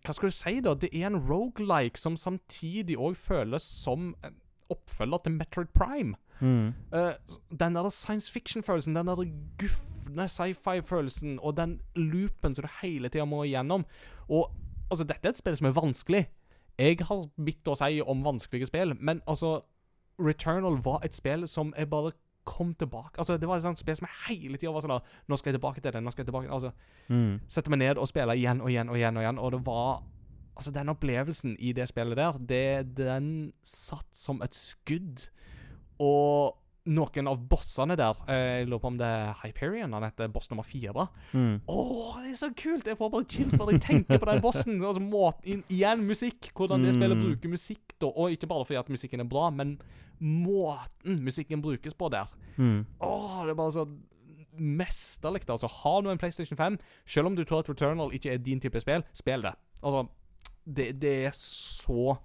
Hva 0.03 0.13
skal 0.13 0.29
du 0.29 0.35
si, 0.35 0.59
da? 0.61 0.75
Det 0.77 0.91
er 0.93 1.07
en 1.09 1.17
rogelike 1.17 1.97
som 1.97 2.17
samtidig 2.19 2.99
òg 3.01 3.17
føles 3.17 3.65
som 3.65 4.11
en 4.25 4.37
oppfølger 4.73 5.25
til 5.25 5.35
Metroid 5.37 5.73
Prime. 5.73 6.17
Mm. 6.41 6.73
Eh, 6.93 7.13
den 7.59 7.75
der 7.75 7.89
science 7.89 8.31
fiction-følelsen, 8.31 8.95
den 8.95 9.07
der 9.07 9.23
gufne 9.57 10.27
sci-fi-følelsen, 10.29 11.39
og 11.41 11.57
den 11.57 11.79
loopen 11.95 12.55
som 12.55 12.63
du 12.65 12.69
hele 12.81 13.09
tida 13.09 13.25
må 13.25 13.43
igjennom. 13.43 13.85
Og 14.29 14.51
altså, 14.91 15.03
dette 15.03 15.25
er 15.27 15.29
et 15.35 15.37
spill 15.37 15.57
som 15.57 15.67
er 15.67 15.77
vanskelig. 15.77 16.25
Jeg 16.79 16.97
har 17.05 17.23
bitt 17.45 17.67
å 17.69 17.75
si 17.77 18.01
om 18.01 18.23
vanskelige 18.25 18.65
spill, 18.71 18.95
men 18.99 19.21
altså 19.27 19.61
Returnal 20.19 20.77
var 20.85 20.99
et 21.05 21.15
spill 21.15 21.47
som 21.49 21.73
jeg 21.77 21.89
bare 21.89 22.11
kom 22.45 22.73
tilbake 22.75 23.17
Altså, 23.17 23.37
det 23.37 23.47
var 23.47 23.55
et 23.57 23.63
sånt 23.63 23.79
spill 23.79 23.95
som 23.95 24.05
jeg 24.05 24.37
hele 24.37 24.57
tida 24.57 24.71
var 24.75 24.83
sånn 24.83 24.91
der, 24.93 25.05
Nå 25.31 25.37
skal 25.39 25.49
jeg 25.53 25.55
tilbake 25.57 25.81
til 25.81 25.93
det, 25.95 26.01
nå 26.03 26.11
skal 26.11 26.21
jeg 26.21 26.27
tilbake 26.27 26.51
Altså, 26.51 26.71
Mm. 27.09 27.39
sette 27.47 27.69
meg 27.69 27.79
ned 27.79 27.97
og 27.97 28.07
spille 28.07 28.35
igjen 28.37 28.61
og 28.61 28.69
igjen 28.69 28.89
og 28.89 28.95
igjen, 28.97 29.17
og 29.17 29.23
igjen 29.23 29.39
og 29.39 29.51
det 29.51 29.61
var 29.65 30.03
Altså, 30.55 30.71
den 30.71 30.89
opplevelsen 30.89 31.55
i 31.59 31.71
det 31.73 31.87
spillet 31.89 32.15
der, 32.17 32.31
det, 32.37 32.97
den 32.97 33.53
satt 33.63 34.05
som 34.13 34.41
et 34.45 34.53
skudd. 34.53 35.29
Og 35.99 36.59
noen 36.85 37.27
av 37.31 37.37
bossene 37.47 37.95
der 37.95 38.17
eh, 38.27 38.59
Jeg 38.59 38.65
lurer 38.67 38.81
på 38.83 38.89
om 38.89 38.97
det 38.99 39.07
er 39.07 39.37
Hyperion, 39.39 39.93
han 39.95 40.03
heter 40.03 40.27
boss 40.33 40.49
nummer 40.51 40.65
fire. 40.67 41.05
Mm. 41.31 41.61
Åh, 41.71 42.17
det 42.23 42.31
er 42.33 42.39
så 42.41 42.49
kult! 42.59 42.87
Jeg 42.91 42.97
får 42.99 43.11
bare 43.13 43.27
chills 43.29 43.55
bare 43.57 43.71
jeg 43.77 43.81
tenker 43.85 44.19
på 44.19 44.27
den 44.27 44.41
bossen. 44.43 44.81
Altså, 44.83 44.99
måten, 44.99 45.63
igjen 45.71 46.03
musikk. 46.09 46.49
Hvordan 46.53 46.83
det 46.83 46.93
spillet 46.97 47.15
Mm. 47.17 47.23
bruker 47.29 47.49
musikk. 47.53 47.93
Da. 48.01 48.07
Og 48.11 48.31
ikke 48.35 48.47
bare 48.51 48.65
fordi 48.65 48.79
at 48.81 48.89
musikken 48.89 49.19
er 49.23 49.29
bra, 49.31 49.49
men 49.49 49.77
måten 50.19 51.21
musikken 51.23 51.61
brukes 51.63 51.93
på 51.95 52.09
der. 52.11 52.27
Mm. 52.57 52.85
Åh, 52.99 53.43
det 53.45 53.51
er 53.53 53.59
bare 53.59 53.71
så 53.71 53.85
mesterlig. 54.59 55.41
Altså, 55.49 55.67
har 55.67 56.01
du 56.01 56.09
en 56.11 56.17
PlayStation 56.17 56.57
5, 56.57 56.77
selv 57.05 57.25
om 57.27 57.35
du 57.35 57.43
tror 57.43 57.63
at 57.63 57.69
Returnal 57.69 58.13
ikke 58.13 58.33
er 58.33 58.37
din 58.43 58.59
type 58.59 58.79
spill, 58.83 59.03
spill 59.13 59.41
det. 59.47 59.53
Altså, 59.83 60.03
det, 60.65 60.91
det 61.01 61.15
er 61.25 61.31
så 61.35 62.17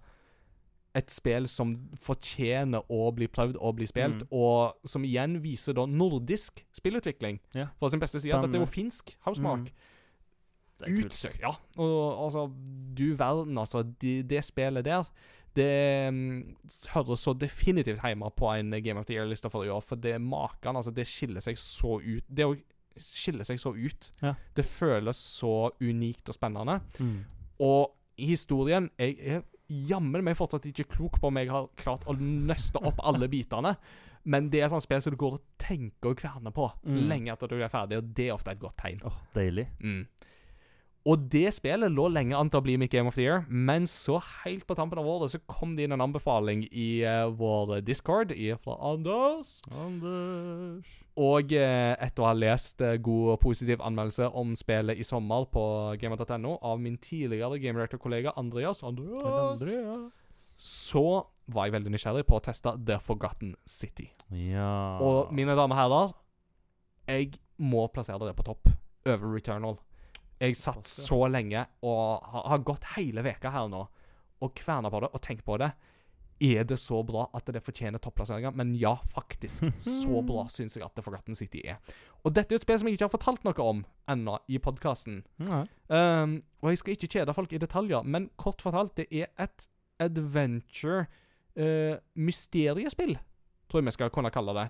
et 0.97 1.11
spill 1.11 1.47
som 1.47 1.75
fortjener 2.01 2.83
å 2.91 3.11
bli 3.15 3.27
prøvd 3.29 3.57
og 3.61 3.77
bli 3.77 3.87
spilt, 3.87 4.23
Mm. 4.23 4.29
og 4.33 4.75
som 4.89 5.05
igjen 5.05 5.41
viser 5.43 5.75
da 5.75 5.85
nordisk 5.87 6.65
spillutvikling 6.73 7.39
Ja. 7.55 7.67
For 7.79 7.89
sin 7.89 8.01
beste 8.01 8.21
side. 8.21 8.33
Dette 8.43 8.55
er 8.57 8.61
jo 8.61 8.67
finsk 8.67 9.17
housemark. 9.27 9.69
Mm. 9.69 11.05
Utsøkt, 11.05 11.41
ja. 11.43 11.51
Og 11.77 12.25
altså, 12.25 12.45
du 12.99 13.15
verden, 13.19 13.59
altså. 13.59 13.83
Det, 14.01 14.31
det 14.31 14.45
spillet 14.45 14.85
der, 14.85 15.05
det 15.57 16.09
um, 16.09 16.57
høres 16.95 17.25
så 17.27 17.33
definitivt 17.35 18.01
hjemme 18.05 18.31
på 18.37 18.53
en 18.55 18.71
Game 18.85 19.01
of 19.01 19.07
the 19.07 19.15
Year-liste 19.17 19.51
for 19.51 19.65
i 19.65 19.69
år. 19.75 19.81
For 19.83 19.97
det 19.97 20.21
maken, 20.23 20.77
altså. 20.79 20.91
Det 20.95 21.07
skiller 21.07 21.41
seg 21.43 21.59
så 21.59 21.99
ut. 21.99 22.25
Det 22.31 22.47
òg 22.47 22.61
skiller 22.99 23.45
seg 23.47 23.59
så 23.63 23.75
ut. 23.75 24.11
Ja. 24.23 24.35
Det 24.57 24.65
føles 24.67 25.17
så 25.17 25.71
unikt 25.83 26.29
og 26.29 26.35
spennende. 26.35 26.81
Mm. 27.01 27.25
Og 27.61 27.95
historien 28.19 28.91
Jeg 28.99 29.17
er 29.21 29.43
jammen 29.69 30.25
meg 30.25 30.37
fortsatt 30.39 30.65
ikke 30.71 30.87
klok 30.97 31.19
på 31.21 31.29
om 31.29 31.37
jeg 31.41 31.51
har 31.53 31.69
klart 31.77 32.07
å 32.09 32.15
nøste 32.19 32.81
opp 32.83 33.01
alle 33.05 33.29
bitene. 33.35 33.75
Men 34.29 34.49
det 34.53 34.61
er 34.65 34.69
sånn 34.73 34.83
spill 34.85 35.01
som 35.01 35.15
du 35.15 35.17
går 35.21 35.37
og 35.39 35.45
tenker 35.63 36.11
og 36.13 36.19
kverner 36.21 36.53
på 36.53 36.67
Mm. 36.85 36.99
lenge 37.09 37.33
etter 37.33 37.47
at 37.47 37.51
du 37.55 37.63
er 37.63 37.69
ferdig, 37.73 37.99
og 38.01 38.11
det 38.17 38.27
er 38.29 38.35
ofte 38.35 38.51
et 38.53 38.61
godt 38.61 38.77
tegn. 38.81 39.01
Åh, 39.05 39.19
deilig. 39.35 39.67
Mm. 39.81 40.07
Og 41.07 41.29
det 41.31 41.53
spillet 41.55 41.93
lå 41.95 42.09
lenge 42.11 42.37
an 42.37 42.51
til 42.51 42.61
å 42.61 42.65
bli 42.65 42.75
mitt 42.81 42.93
Game 42.93 43.09
of 43.09 43.17
the 43.17 43.25
Year, 43.25 43.45
men 43.49 43.87
så 43.89 44.19
helt 44.43 44.67
på 44.67 44.77
tampen 44.77 44.99
av 45.01 45.07
året 45.09 45.33
så 45.33 45.41
kom 45.47 45.77
det 45.77 45.87
inn 45.87 45.95
en 45.95 46.05
anbefaling 46.05 46.67
i 46.69 47.05
uh, 47.07 47.31
vår 47.31 47.79
Discord 47.87 48.35
i, 48.35 48.51
fra 48.59 48.77
Anders. 48.91 49.59
Anders 49.71 50.99
Og 51.19 51.55
uh, 51.55 51.95
etter 51.95 52.25
å 52.25 52.29
ha 52.29 52.35
lest 52.37 52.83
uh, 52.85 52.97
god 52.99 53.35
og 53.37 53.41
positiv 53.47 53.85
anmeldelse 53.85 54.29
om 54.37 54.53
spillet 54.59 54.99
i 54.99 55.07
sommer 55.07 55.47
på 55.53 55.65
gamer.no 56.03 56.59
av 56.59 56.83
min 56.83 56.99
tidligere 57.01 57.63
Game 57.63 57.79
Director-kollega 57.79 58.35
Andreas, 58.37 58.83
Andreas 58.85 59.65
så 60.59 61.05
var 61.47 61.69
jeg 61.69 61.77
veldig 61.77 61.93
nysgjerrig 61.95 62.27
på 62.27 62.37
å 62.37 62.43
teste 62.43 62.75
The 62.85 62.99
Forgotten 63.01 63.55
City. 63.63 64.11
Ja 64.35 64.99
Og 65.05 65.31
mine 65.33 65.55
damer 65.57 65.79
og 65.79 65.81
herrer, 65.81 66.17
jeg 67.09 67.39
må 67.63 67.87
plassere 67.95 68.27
det 68.27 68.35
på 68.37 68.45
topp 68.51 68.69
over 69.09 69.31
Returnal. 69.33 69.79
Jeg 70.39 70.57
satt 70.59 70.87
så 70.87 71.25
lenge 71.31 71.65
og 71.83 72.25
har, 72.31 72.45
har 72.55 72.67
gått 72.67 72.93
hele 72.97 73.25
veka 73.27 73.51
her 73.55 73.71
nå 73.71 73.85
og 74.39 74.53
kverna 74.55 74.91
på 74.91 75.01
det 75.03 75.11
og 75.11 75.23
tenkt 75.25 75.47
på 75.47 75.57
det. 75.59 75.73
Er 76.39 76.63
det 76.63 76.77
så 76.79 77.01
bra 77.03 77.25
at 77.35 77.49
det 77.51 77.63
fortjener 77.67 77.99
topplasseringer? 77.99 78.55
Men 78.55 78.75
ja, 78.79 78.95
faktisk. 79.11 79.67
Så 79.83 80.21
bra 80.29 80.45
syns 80.53 80.77
jeg 80.77 80.87
at 80.87 80.95
The 80.95 81.03
Forgotten 81.03 81.35
City 81.35 81.65
er. 81.67 81.81
Og 82.23 82.35
dette 82.35 82.55
er 82.55 82.61
et 82.61 82.67
spill 82.67 82.79
som 82.79 82.89
jeg 82.89 82.99
ikke 82.99 83.09
har 83.09 83.15
fortalt 83.15 83.47
noe 83.47 83.65
om 83.65 83.83
ennå 84.11 84.37
i 84.47 84.61
podkasten. 84.63 85.25
Um, 85.91 86.39
og 86.63 86.71
jeg 86.71 86.83
skal 86.83 86.95
ikke 86.95 87.11
kjede 87.17 87.35
folk 87.35 87.55
i 87.55 87.63
detaljer, 87.63 88.07
men 88.07 88.31
kort 88.39 88.63
fortalt, 88.63 88.95
det 88.99 89.09
er 89.11 89.33
et 89.43 89.67
adventure 89.99 91.09
uh, 91.59 91.99
mysteriespill, 92.15 93.17
tror 93.67 93.83
jeg 93.83 93.91
vi 93.91 93.97
skal 93.99 94.15
kunne 94.15 94.31
kalle 94.35 94.55
det, 94.55 94.69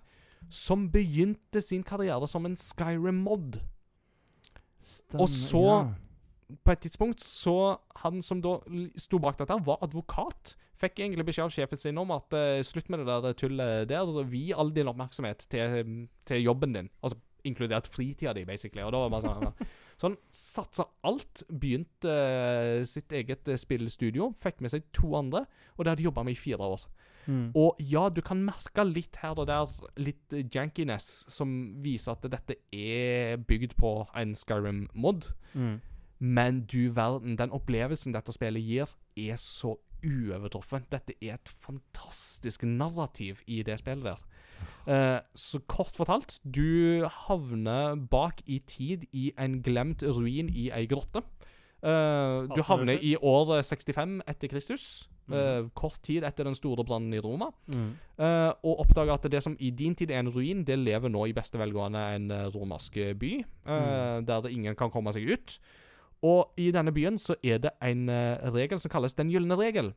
som 0.48 0.86
begynte 0.92 1.60
sin 1.60 1.84
karriere 1.84 2.28
som 2.30 2.48
en 2.48 2.56
Skyrim-mod. 2.56 3.60
Stemmer, 4.88 5.22
Og 5.24 5.34
så 5.34 5.64
ja. 5.68 5.80
På 6.64 6.72
et 6.72 6.80
tidspunkt 6.80 7.20
så 7.20 7.76
Han 8.04 8.22
som 8.24 8.40
da 8.40 8.54
sto 8.96 9.18
bak 9.20 9.36
dette, 9.36 9.56
var 9.66 9.82
advokat. 9.84 10.54
Fikk 10.80 11.02
egentlig 11.02 11.26
beskjed 11.28 11.48
av 11.48 11.52
sjefen 11.52 11.80
sin 11.80 11.98
om 12.00 12.12
at 12.14 12.32
uh, 12.32 12.62
slutt 12.64 12.88
med 12.88 13.02
det 13.02 13.16
der 13.24 13.36
tullet 13.36 13.88
der. 13.90 14.12
Vi 14.30 14.46
all 14.54 14.70
din 14.72 14.88
oppmerksomhet 14.88 15.44
til, 15.50 16.06
til 16.24 16.44
jobben 16.44 16.76
din. 16.76 16.88
Altså 17.02 17.18
inkludert 17.44 17.88
fritida 17.90 18.32
di, 18.32 18.44
basically. 18.48 18.84
Og 18.86 18.94
da 18.94 19.02
var 19.02 19.10
det 19.10 19.16
bare 19.16 19.26
sånn 19.26 19.66
Så 19.98 20.08
han 20.08 20.16
satsa 20.30 20.86
alt. 21.10 21.42
Begynte 21.50 22.14
uh, 22.14 22.86
sitt 22.86 23.12
eget 23.12 23.50
eh, 23.50 23.58
spillstudio. 23.58 24.30
Fikk 24.38 24.62
med 24.62 24.72
seg 24.72 24.86
to 24.94 25.10
andre, 25.18 25.44
og 25.76 25.84
det 25.84 25.96
hadde 25.96 26.06
jobba 26.06 26.24
med 26.26 26.38
i 26.38 26.40
fire 26.40 26.70
år. 26.76 26.86
Mm. 27.28 27.50
Og 27.58 27.76
ja, 27.84 28.06
du 28.08 28.22
kan 28.24 28.40
merke 28.46 28.86
litt 28.88 29.20
her 29.20 29.36
og 29.36 29.50
der 29.50 29.68
litt 30.00 30.32
jankiness 30.54 31.26
som 31.28 31.68
viser 31.84 32.16
at 32.16 32.24
dette 32.32 32.56
er 32.72 33.36
bygd 33.44 33.76
på 33.78 33.92
en 34.16 34.32
Skyrim-mod. 34.38 35.28
Mm. 35.52 35.76
Men 36.18 36.62
du 36.66 36.88
verden, 36.96 37.36
den 37.38 37.52
opplevelsen 37.54 38.16
dette 38.16 38.34
spillet 38.34 38.64
gir, 38.64 38.96
er 39.20 39.36
så 39.38 39.76
uovertruffen. 40.02 40.86
Dette 40.90 41.14
er 41.20 41.36
et 41.36 41.52
fantastisk 41.62 42.64
narrativ 42.66 43.42
i 43.46 43.60
det 43.66 43.78
spillet 43.82 44.08
der. 44.08 44.24
Eh, 44.88 45.20
så 45.36 45.60
kort 45.68 45.94
fortalt, 45.98 46.38
du 46.42 47.04
havner 47.26 47.98
bak 48.10 48.40
i 48.46 48.58
tid 48.58 49.04
i 49.12 49.30
en 49.38 49.60
glemt 49.62 50.02
ruin 50.02 50.48
i 50.48 50.70
ei 50.74 50.86
grotte. 50.90 51.22
Eh, 51.82 52.48
du 52.54 52.62
havner 52.66 52.98
i 53.04 53.14
år 53.20 53.60
65 53.62 54.22
etter 54.26 54.48
Kristus. 54.48 55.08
Eh, 55.34 55.68
kort 55.76 56.00
tid 56.02 56.24
etter 56.24 56.48
den 56.48 56.56
store 56.56 56.84
brannen 56.86 57.14
i 57.14 57.20
Roma. 57.22 57.50
Mm. 57.72 57.90
Eh, 58.18 58.50
og 58.66 58.82
oppdager 58.84 59.14
at 59.14 59.28
det 59.30 59.42
som 59.44 59.56
i 59.60 59.70
din 59.70 59.94
tid 59.94 60.10
er 60.10 60.22
en 60.22 60.32
ruin, 60.32 60.64
det 60.66 60.78
lever 60.80 61.12
nå 61.12 61.26
i 61.28 61.36
beste 61.36 61.60
velgående 61.60 62.02
en 62.16 62.30
eh, 62.34 62.48
romersk 62.54 62.98
by, 63.20 63.32
eh, 63.44 64.16
der 64.26 64.42
det 64.44 64.54
ingen 64.54 64.78
kan 64.78 64.92
komme 64.94 65.14
seg 65.14 65.28
ut. 65.30 65.58
Og 66.26 66.58
i 66.58 66.72
denne 66.74 66.90
byen 66.94 67.18
så 67.22 67.36
er 67.46 67.60
det 67.62 67.76
en 67.84 68.08
regel 68.50 68.80
som 68.82 68.90
kalles 68.90 69.14
den 69.14 69.30
gylne 69.30 69.54
regel. 69.54 69.92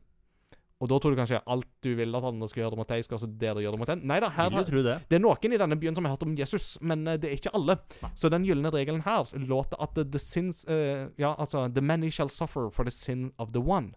Og 0.82 0.88
da 0.90 0.98
tror 0.98 1.14
du 1.14 1.18
kanskje 1.18 1.38
alt 1.50 1.68
du 1.82 1.92
vil 1.98 2.14
at 2.18 2.24
andre 2.26 2.46
skal 2.50 2.64
gjøre 2.64 2.78
mot 2.78 2.88
deg, 2.90 3.02
skal 3.06 3.18
også 3.18 3.28
dere 3.38 3.62
gjøre 3.62 3.78
mot 3.78 3.90
den. 3.90 4.02
Nei 4.06 4.18
da, 4.22 4.30
her 4.34 4.50
det. 4.50 4.96
det 5.10 5.18
er 5.18 5.22
noen 5.22 5.54
i 5.54 5.60
denne 5.62 5.78
byen 5.78 5.94
som 5.94 6.06
har 6.06 6.16
hørt 6.16 6.24
om 6.26 6.34
Jesus, 6.38 6.74
men 6.82 7.04
det 7.06 7.28
er 7.28 7.36
ikke 7.38 7.54
alle. 7.54 7.76
Nei. 8.02 8.10
Så 8.18 8.30
den 8.34 8.46
gylne 8.46 8.70
regelen 8.74 9.02
her 9.06 9.30
låter 9.46 9.78
at 9.82 9.94
the, 9.94 10.06
the 10.06 10.22
sins 10.22 10.64
uh, 10.66 11.06
Ja, 11.18 11.34
altså 11.38 11.68
The 11.74 11.82
many 11.82 12.10
shall 12.10 12.30
suffer 12.30 12.70
for 12.70 12.86
the 12.86 12.94
sin 12.94 13.30
of 13.38 13.54
the 13.54 13.62
one. 13.62 13.94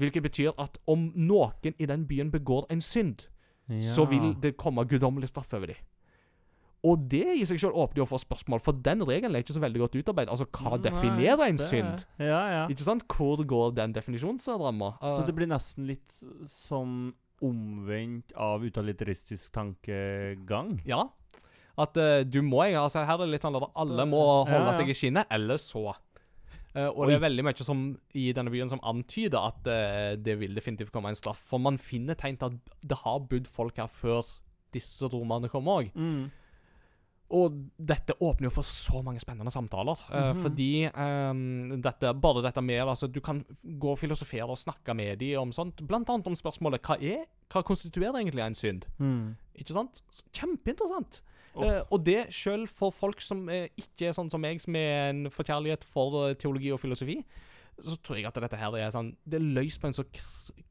Hvilket 0.00 0.24
betyr 0.24 0.54
at 0.58 0.78
om 0.88 1.10
noen 1.14 1.74
i 1.76 1.86
den 1.86 2.06
byen 2.08 2.30
begår 2.32 2.66
en 2.72 2.80
synd, 2.80 3.26
så 3.84 4.06
vil 4.10 4.32
det 4.42 4.56
komme 4.58 4.82
guddommelig 4.88 5.28
straff 5.30 5.52
over 5.54 5.70
dem. 5.74 5.76
Og 6.88 7.02
det 7.12 7.26
i 7.36 7.44
seg 7.44 7.58
selv 7.60 7.76
åpner 7.76 8.00
jo 8.00 8.06
for 8.08 8.22
spørsmål, 8.22 8.62
for 8.64 8.72
den 8.72 9.02
regelen 9.04 9.36
er 9.36 9.42
ikke 9.44 9.52
så 9.52 9.60
veldig 9.60 9.82
godt 9.82 9.98
utarbeidet. 10.00 10.32
Altså, 10.32 10.46
hva 10.48 10.78
Nei, 10.78 10.82
definerer 10.88 11.42
en 11.50 11.58
det- 11.60 11.66
synd? 11.68 12.06
Ja, 12.18 12.40
ja. 12.54 12.62
Ikke 12.72 12.86
sant? 12.86 13.04
Hvor 13.04 13.42
går 13.44 13.74
den 13.76 13.92
definisjonsramma? 13.92 14.94
Så 15.04 15.26
det 15.26 15.34
blir 15.36 15.46
nesten 15.50 15.86
litt 15.86 16.16
som 16.48 17.12
omvendt 17.44 18.32
av 18.34 18.64
utilitaristisk 18.64 19.52
tankegang? 19.52 20.80
Ja. 20.88 21.04
At 21.80 21.96
uh, 21.96 22.22
du 22.24 22.40
må 22.42 22.64
altså 22.64 23.04
Her 23.06 23.14
er 23.20 23.26
det 23.26 23.34
litt 23.36 23.44
sånn 23.46 23.56
at 23.56 23.70
alle 23.78 24.04
må 24.08 24.20
Ja, 24.20 24.56
holde 24.56 24.72
ja. 24.72 24.76
seg 24.80 24.88
i 24.88 24.96
skinnet, 24.96 25.26
eller 25.30 25.56
så. 25.60 25.94
Eh, 26.74 26.86
og 26.86 27.08
det 27.10 27.16
er 27.16 27.24
veldig 27.24 27.44
mye 27.46 27.66
som 27.66 27.86
i 28.14 28.28
denne 28.36 28.52
byen 28.52 28.70
som 28.70 28.82
antyder 28.86 29.40
at 29.42 29.70
eh, 29.70 30.12
det 30.20 30.36
vil 30.38 30.54
definitivt 30.54 30.92
komme 30.94 31.10
en 31.10 31.18
straff. 31.18 31.40
For 31.50 31.62
man 31.62 31.80
finner 31.82 32.18
tegn 32.18 32.38
til 32.38 32.52
at 32.52 32.76
det 32.86 33.00
har 33.02 33.24
bodd 33.30 33.50
folk 33.50 33.80
her 33.82 33.90
før 33.90 34.26
disse 34.74 35.08
romerne 35.10 35.50
kom 35.50 35.70
òg. 35.70 35.90
Mm. 35.98 36.28
Og 37.30 37.58
dette 37.78 38.16
åpner 38.26 38.48
jo 38.48 38.52
for 38.56 38.66
så 38.66 39.00
mange 39.06 39.22
spennende 39.22 39.52
samtaler. 39.54 39.98
Mm 40.10 40.16
-hmm. 40.18 40.42
Fordi 40.42 40.86
um, 40.86 41.82
dette, 41.82 42.14
bare 42.14 42.42
dette 42.42 42.60
med 42.60 42.88
altså, 42.88 43.06
Du 43.06 43.20
kan 43.20 43.44
gå 43.80 43.90
og 43.90 43.98
filosofere 43.98 44.50
og 44.50 44.58
snakke 44.58 44.94
med 44.94 45.16
dem 45.18 45.38
om 45.40 45.52
sånt. 45.52 45.86
Blant 45.86 46.10
annet 46.10 46.26
om 46.26 46.34
spørsmålet 46.34 46.80
hva 46.82 46.96
er 47.00 47.24
Hva 47.52 47.62
konstituerer 47.62 48.18
egentlig 48.18 48.46
en 48.46 48.54
synd? 48.54 48.82
Mm. 48.98 49.36
Ikke 49.54 49.72
sant? 49.72 50.02
Kjempeinteressant. 50.32 51.22
Eh, 51.58 51.80
og 51.90 52.02
det 52.06 52.28
sjøl 52.34 52.66
for 52.70 52.94
folk 52.94 53.22
som 53.24 53.48
eh, 53.50 53.70
ikke 53.80 54.10
er 54.10 54.16
sånn 54.16 54.30
som 54.30 54.42
meg, 54.42 54.60
som 54.62 54.76
er 54.78 55.10
en 55.10 55.24
forkjærlighet 55.34 55.86
for 55.88 56.28
eh, 56.28 56.36
teologi 56.38 56.70
og 56.74 56.78
filosofi, 56.82 57.18
så 57.80 57.96
tror 58.04 58.20
jeg 58.20 58.28
at 58.28 58.38
dette 58.44 58.58
her 58.60 58.74
er 58.76 58.92
sånn 58.92 59.14
Det 59.24 59.38
er 59.38 59.46
løst 59.56 59.80
på 59.80 59.88
en 59.88 59.96
så 59.96 60.04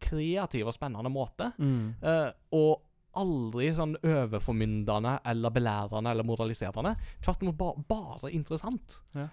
kreativ 0.03 0.69
og 0.69 0.76
spennende 0.76 1.11
måte. 1.11 1.51
Mm. 1.57 1.97
Eh, 2.06 2.30
og 2.56 2.85
aldri 3.19 3.69
sånn 3.73 3.95
overformyndende 4.06 5.18
eller 5.27 5.53
belærende 5.53 6.14
eller 6.14 6.27
moraliserende. 6.27 6.95
Tvert 7.26 7.43
imot 7.43 7.57
ba 7.60 7.72
bare 7.89 8.31
interessant. 8.35 8.99
Ja. 9.18 9.26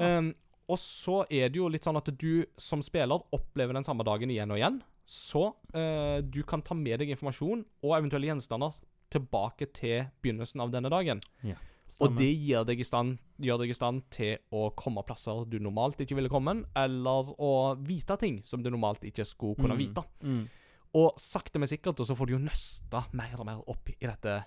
Um, 0.00 0.32
og 0.70 0.78
så 0.78 1.22
er 1.30 1.50
det 1.50 1.60
jo 1.60 1.68
litt 1.70 1.86
sånn 1.86 1.98
at 1.98 2.10
du 2.18 2.44
som 2.60 2.82
spiller 2.84 3.22
opplever 3.34 3.76
den 3.76 3.86
samme 3.86 4.06
dagen 4.06 4.30
igjen 4.32 4.50
og 4.50 4.60
igjen. 4.60 4.80
Så 5.10 5.48
uh, 5.74 6.18
du 6.22 6.42
kan 6.46 6.62
ta 6.62 6.76
med 6.78 7.02
deg 7.02 7.14
informasjon 7.14 7.64
og 7.82 7.96
eventuelle 7.96 8.30
gjenstander 8.30 8.76
tilbake 9.10 9.66
til 9.72 10.06
begynnelsen 10.22 10.60
av 10.62 10.70
denne 10.72 10.90
dagen. 10.92 11.20
Og 12.00 12.14
det 12.16 12.28
gir 12.38 12.64
deg 12.64 12.80
stand, 12.86 13.18
gjør 13.42 13.58
deg 13.58 13.70
i 13.70 13.74
stand 13.74 14.04
til 14.14 14.36
å 14.54 14.70
komme 14.78 15.02
plasser 15.04 15.44
du 15.50 15.58
normalt 15.58 15.98
ikke 16.00 16.14
ville 16.16 16.30
kommet, 16.30 16.64
eller 16.78 17.32
å 17.36 17.76
vite 17.82 18.16
ting 18.16 18.40
som 18.46 18.62
du 18.62 18.70
normalt 18.70 19.02
ikke 19.02 19.26
skulle 19.26 19.56
kunne 19.58 19.74
Mm. 19.74 19.78
vite. 19.78 20.04
Mm. 20.22 20.48
Og 20.94 21.18
sakte, 21.18 21.58
men 21.58 21.68
sikkert 21.68 21.96
så 22.06 22.14
får 22.16 22.26
du 22.26 22.32
jo 22.32 22.38
nøsta 22.38 23.04
mer 23.12 23.34
og 23.40 23.46
mer 23.46 23.60
opp 23.68 23.90
i 23.90 24.06
dette 24.06 24.44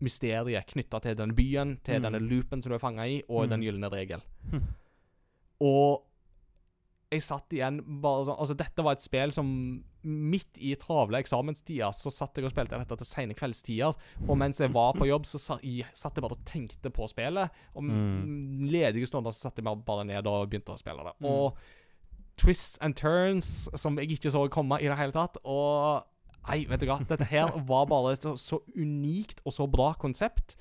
mysteriet 0.00 0.66
knytta 0.66 1.00
til 1.02 1.14
denne 1.14 1.34
byen, 1.34 1.76
til 1.84 2.00
Mm. 2.00 2.02
denne 2.02 2.20
loopen 2.28 2.62
som 2.62 2.70
du 2.70 2.74
er 2.74 2.78
fanga 2.78 3.06
i, 3.06 3.22
og 3.28 3.44
Mm. 3.44 3.50
den 3.50 3.62
gylne 3.62 3.90
regel. 3.90 4.20
Hm. 4.50 4.62
Og 5.60 6.02
jeg 7.12 7.22
satt 7.24 7.52
igjen 7.54 7.78
bare 8.02 8.24
sånn 8.26 8.38
Altså, 8.40 8.54
dette 8.58 8.82
var 8.84 8.96
et 8.96 9.04
spill 9.04 9.32
som 9.34 9.48
midt 10.02 10.58
i 10.58 10.72
travle 10.80 11.20
eksamenstider 11.22 11.92
så 11.94 12.10
satt 12.10 12.36
jeg 12.40 12.44
og 12.48 12.50
spilte 12.54 12.78
dette 12.80 12.96
til 12.98 13.06
sene 13.06 13.36
kveldstider. 13.38 13.94
Og 14.26 14.38
mens 14.40 14.58
jeg 14.58 14.72
var 14.74 14.96
på 14.98 15.06
jobb, 15.06 15.28
så 15.28 15.38
satt 15.38 15.62
jeg 15.62 16.24
bare 16.24 16.34
og 16.38 16.44
tenkte 16.48 16.90
på 16.90 17.06
spillet. 17.12 17.50
Og 17.76 17.84
Mm. 17.84 18.66
ledige 18.72 19.06
stunder 19.06 19.30
så 19.30 19.46
satt 19.50 19.60
jeg 19.60 19.64
bare 19.86 20.04
ned 20.08 20.26
og 20.26 20.48
begynte 20.50 20.72
å 20.74 20.78
spille 20.80 21.04
det. 21.06 21.14
Mm. 21.20 21.26
Og 21.30 21.56
twists 22.36 22.78
and 22.80 22.96
turns 22.96 23.68
som 23.78 23.96
jeg 23.98 24.10
ikke 24.16 24.32
så 24.32 24.48
komme 24.50 24.80
i 24.80 24.88
det 24.88 24.96
hele 24.98 25.12
tatt. 25.12 25.36
Og 25.44 26.02
Nei, 26.48 26.64
vet 26.66 26.80
du 26.80 26.86
hva. 26.88 26.98
Dette 27.06 27.24
her 27.30 27.52
var 27.68 27.86
bare 27.86 28.14
et 28.16 28.22
så, 28.26 28.32
så 28.34 28.58
unikt 28.74 29.40
og 29.46 29.52
så 29.54 29.68
bra 29.70 29.92
konsept. 29.94 30.56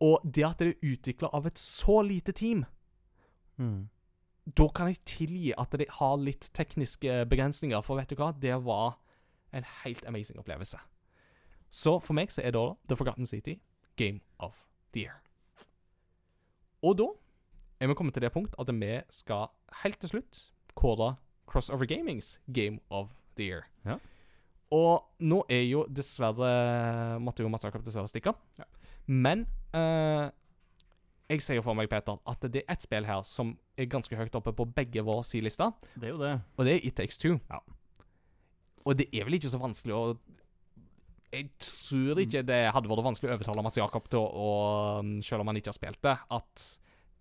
Og 0.00 0.22
det 0.24 0.46
at 0.46 0.56
det 0.62 0.68
er 0.70 0.94
utvikla 0.94 1.28
av 1.36 1.44
et 1.50 1.58
så 1.60 2.00
lite 2.06 2.32
team 2.32 2.64
Mm. 3.60 3.90
Da 4.56 4.66
kan 4.74 4.90
jeg 4.90 5.02
tilgi 5.06 5.52
at 5.58 5.74
det 5.78 5.88
har 5.98 6.16
litt 6.20 6.50
tekniske 6.56 7.24
begrensninger, 7.30 7.82
for 7.84 8.00
vet 8.00 8.10
du 8.10 8.18
hva, 8.18 8.32
det 8.32 8.56
var 8.64 8.98
en 9.56 9.66
helt 9.82 10.04
amazing 10.08 10.38
opplevelse. 10.40 10.78
Så 11.70 11.98
for 12.02 12.16
meg 12.18 12.32
så 12.34 12.42
er 12.42 12.54
da 12.54 12.64
The 12.90 12.98
Forgotten 12.98 13.28
City 13.30 13.58
Game 14.00 14.20
of 14.38 14.64
the 14.94 15.06
Year. 15.06 15.20
Og 16.82 16.96
da 16.98 17.08
er 17.80 17.90
vi 17.90 17.96
kommet 17.98 18.16
til 18.16 18.24
det 18.24 18.32
punkt 18.34 18.56
at 18.58 18.70
vi 18.72 18.94
skal 19.12 19.50
helt 19.82 20.00
til 20.00 20.14
slutt 20.14 20.40
kåre 20.74 21.14
Crossover 21.50 21.86
Gamings 21.86 22.40
Game 22.52 22.80
of 22.90 23.10
the 23.36 23.50
Year. 23.50 23.68
Ja. 23.84 23.98
Og 24.70 25.06
nå 25.18 25.42
er 25.50 25.64
jo 25.66 25.84
dessverre 25.90 27.18
Måtte 27.18 27.42
jo 27.42 27.50
Mats 27.50 27.66
Jakob 27.66 27.82
dessverre 27.84 28.10
stikke. 28.10 28.34
Men 29.06 29.46
eh, 29.74 30.30
jeg 31.30 31.42
ser 31.46 31.60
for 31.62 31.78
meg, 31.78 31.88
Peter, 31.92 32.18
at 32.26 32.42
det 32.50 32.64
er 32.64 32.72
ett 32.74 32.82
spill 32.84 33.06
her 33.06 33.22
som 33.26 33.54
er 33.78 33.86
ganske 33.90 34.16
høyt 34.18 34.34
oppe 34.34 34.52
på 34.58 34.66
begge 34.74 35.04
våre 35.06 35.22
si 35.24 35.40
lister, 35.40 35.70
Det 35.94 36.08
er 36.10 36.14
jo 36.14 36.18
det. 36.20 36.32
og 36.58 36.66
det 36.66 36.74
er 36.76 36.86
It 36.90 36.96
Takes 36.98 37.18
Two. 37.22 37.38
Ja. 37.50 37.60
Og 38.84 38.96
det 38.98 39.06
er 39.14 39.24
vel 39.28 39.36
ikke 39.38 39.50
så 39.52 39.60
vanskelig 39.60 39.94
å 39.94 40.04
Jeg 41.32 41.46
tror 41.62 42.18
ikke 42.18 42.42
det 42.42 42.60
hadde 42.74 42.90
vært 42.90 43.04
vanskelig 43.06 43.30
å 43.30 43.34
overtale 43.36 43.62
Mats 43.62 43.76
Jakob 43.78 44.08
til 44.10 44.18
å, 44.18 44.26
å 44.26 45.20
Selv 45.22 45.44
om 45.44 45.46
han 45.52 45.56
ikke 45.60 45.70
har 45.70 45.76
spilt 45.78 46.00
det, 46.02 46.16
at 46.30 46.64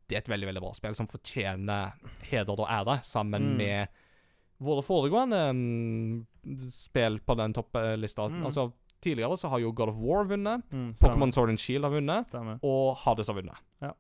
det 0.10 0.16
er 0.18 0.24
et 0.24 0.30
veldig 0.32 0.48
veldig 0.50 0.62
bra 0.64 0.72
spill 0.74 0.96
som 0.98 1.06
fortjener 1.06 1.92
heder 2.32 2.58
og 2.58 2.66
ære, 2.66 2.96
sammen 3.06 3.52
Mm. 3.52 3.58
med 3.58 3.88
våre 4.60 4.82
foregående 4.82 5.42
mm, 5.54 6.26
spill 6.74 7.20
på 7.22 7.36
den 7.38 7.54
topplista. 7.54 8.26
Mm. 8.34 8.42
Altså, 8.50 8.72
tidligere 9.02 9.38
så 9.38 9.50
har 9.50 9.60
jo 9.64 9.72
God 9.72 9.90
of 9.94 9.96
War 10.04 10.24
vunnet, 10.26 10.64
Mm, 10.72 10.88
Pokémon 11.00 11.32
Sword 11.32 11.50
and 11.50 11.60
Shield 11.60 11.84
har 11.84 11.92
vunnet, 11.92 12.28
Stemmer. 12.28 12.60
og 12.64 12.98
Hades 13.06 13.28
har 13.28 13.36
vunnet. 13.36 13.58
Ja. 13.82 13.92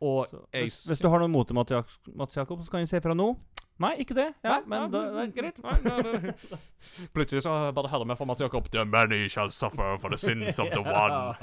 Og 0.00 0.26
Så, 0.28 0.40
jeg 0.52 0.62
hvis, 0.66 0.84
hvis 0.86 1.00
du 1.00 1.08
har 1.08 1.18
noe 1.18 1.28
mot 1.28 1.52
Mats 1.56 2.36
Jakob, 2.36 2.60
så 2.62 2.70
kan 2.70 2.80
du 2.80 2.86
si 2.86 3.00
fra 3.00 3.14
nå. 3.14 3.30
Nei, 3.78 3.94
ikke 4.00 4.14
det. 4.16 4.30
Ja, 4.44 4.60
Nei, 4.60 4.88
men 4.88 4.92
ja, 4.92 5.26
greit. 5.36 5.60
Plutselig 7.14 7.42
så 7.44 7.72
bare 7.76 7.88
hører 7.92 8.06
vi 8.08 8.16
fra 8.16 8.24
Mats 8.24 8.40
Jakob 8.40 8.68
The 8.72 8.84
many 8.84 9.26
shall 9.28 9.50
suffer 9.50 9.98
for 10.00 10.08
the 10.08 10.16
sins 10.18 10.58
of 10.58 10.68
the 10.72 10.80
one. 11.02 11.36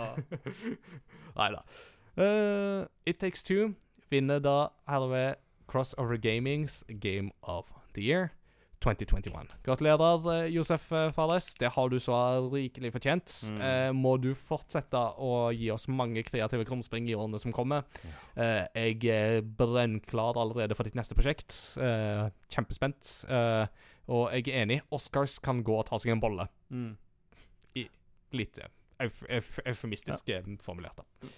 Nei 1.37 1.49
da. 1.53 1.61
Uh, 2.17 2.85
It 3.05 3.19
Takes 3.19 3.43
Two 3.43 3.75
vinner 4.11 4.39
da 4.39 4.67
herved 4.89 5.35
Crossover 5.67 6.17
Gamings 6.17 6.83
Game 6.99 7.31
of 7.43 7.65
the 7.93 8.01
Year 8.01 8.31
2021. 8.83 9.53
Gratulerer, 9.65 10.25
eh, 10.33 10.49
Josef 10.53 10.89
Fares. 11.15 11.53
Det 11.59 11.71
har 11.75 11.89
du 11.89 11.97
så 12.03 12.17
rikelig 12.51 12.91
fortjent. 12.93 13.35
Mm. 13.53 13.61
Eh, 13.61 13.91
må 13.95 14.17
du 14.21 14.33
fortsette 14.37 14.99
å 15.17 15.51
gi 15.55 15.71
oss 15.73 15.87
mange 15.87 16.23
kreative 16.27 16.65
krumspring 16.67 17.07
i 17.09 17.15
årene 17.15 17.39
som 17.41 17.55
kommer. 17.55 17.87
Eh, 18.35 18.67
jeg 18.75 19.07
er 19.13 19.41
brennklar 19.41 20.39
allerede 20.39 20.75
for 20.75 20.87
ditt 20.87 20.97
neste 20.99 21.15
prosjekt. 21.17 21.55
Eh, 21.79 22.27
kjempespent. 22.51 23.15
Eh, 23.29 23.65
og 24.11 24.35
jeg 24.35 24.51
er 24.51 24.65
enig. 24.65 24.81
Oscars 24.91 25.39
kan 25.43 25.63
gå 25.63 25.79
og 25.79 25.87
ta 25.87 25.99
seg 26.01 26.15
en 26.15 26.23
bolle. 26.23 26.49
Mm. 26.73 26.93
Litt 28.33 28.57
eh, 28.59 28.69
euf 29.05 29.23
euf 29.29 29.57
eufemistisk 29.65 30.31
ja. 30.31 30.41
formulert, 30.63 30.97
da. 30.97 31.33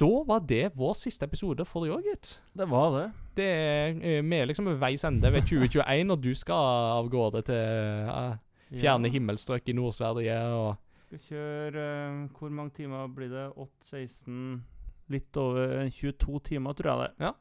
Da 0.00 0.10
var 0.26 0.40
det 0.42 0.72
vår 0.74 0.94
siste 0.98 1.26
episode 1.28 1.64
for 1.64 1.86
i 1.86 1.90
år, 1.94 2.02
gitt. 2.02 2.40
Det 2.56 2.66
var 2.70 2.90
det. 2.96 3.04
Det 3.36 3.46
er, 3.46 3.88
eh, 4.02 4.22
Vi 4.22 4.36
er 4.36 4.46
liksom 4.46 4.66
ved 4.66 4.80
veis 4.80 5.04
ende 5.04 5.32
ved 5.32 5.42
2021, 5.42 6.10
og 6.10 6.22
du 6.22 6.34
skal 6.34 6.54
av 6.98 7.08
gårde 7.10 7.42
til 7.42 8.08
uh, 8.08 8.34
fjerne 8.74 9.08
himmelstrøk 9.08 9.68
i 9.68 9.72
Nord-Sverige 9.72 10.38
og 10.54 10.76
Skal 10.98 11.18
kjøre 11.18 11.84
uh, 12.10 12.38
Hvor 12.38 12.48
mange 12.48 12.70
timer 12.70 13.06
blir 13.06 13.28
det? 13.28 13.52
8-16 13.54 14.62
Litt 15.12 15.36
over 15.36 15.88
22 15.92 16.38
timer, 16.48 16.72
tror 16.78 16.90
jeg 16.90 17.00
det. 17.04 17.26
Ja. 17.26 17.32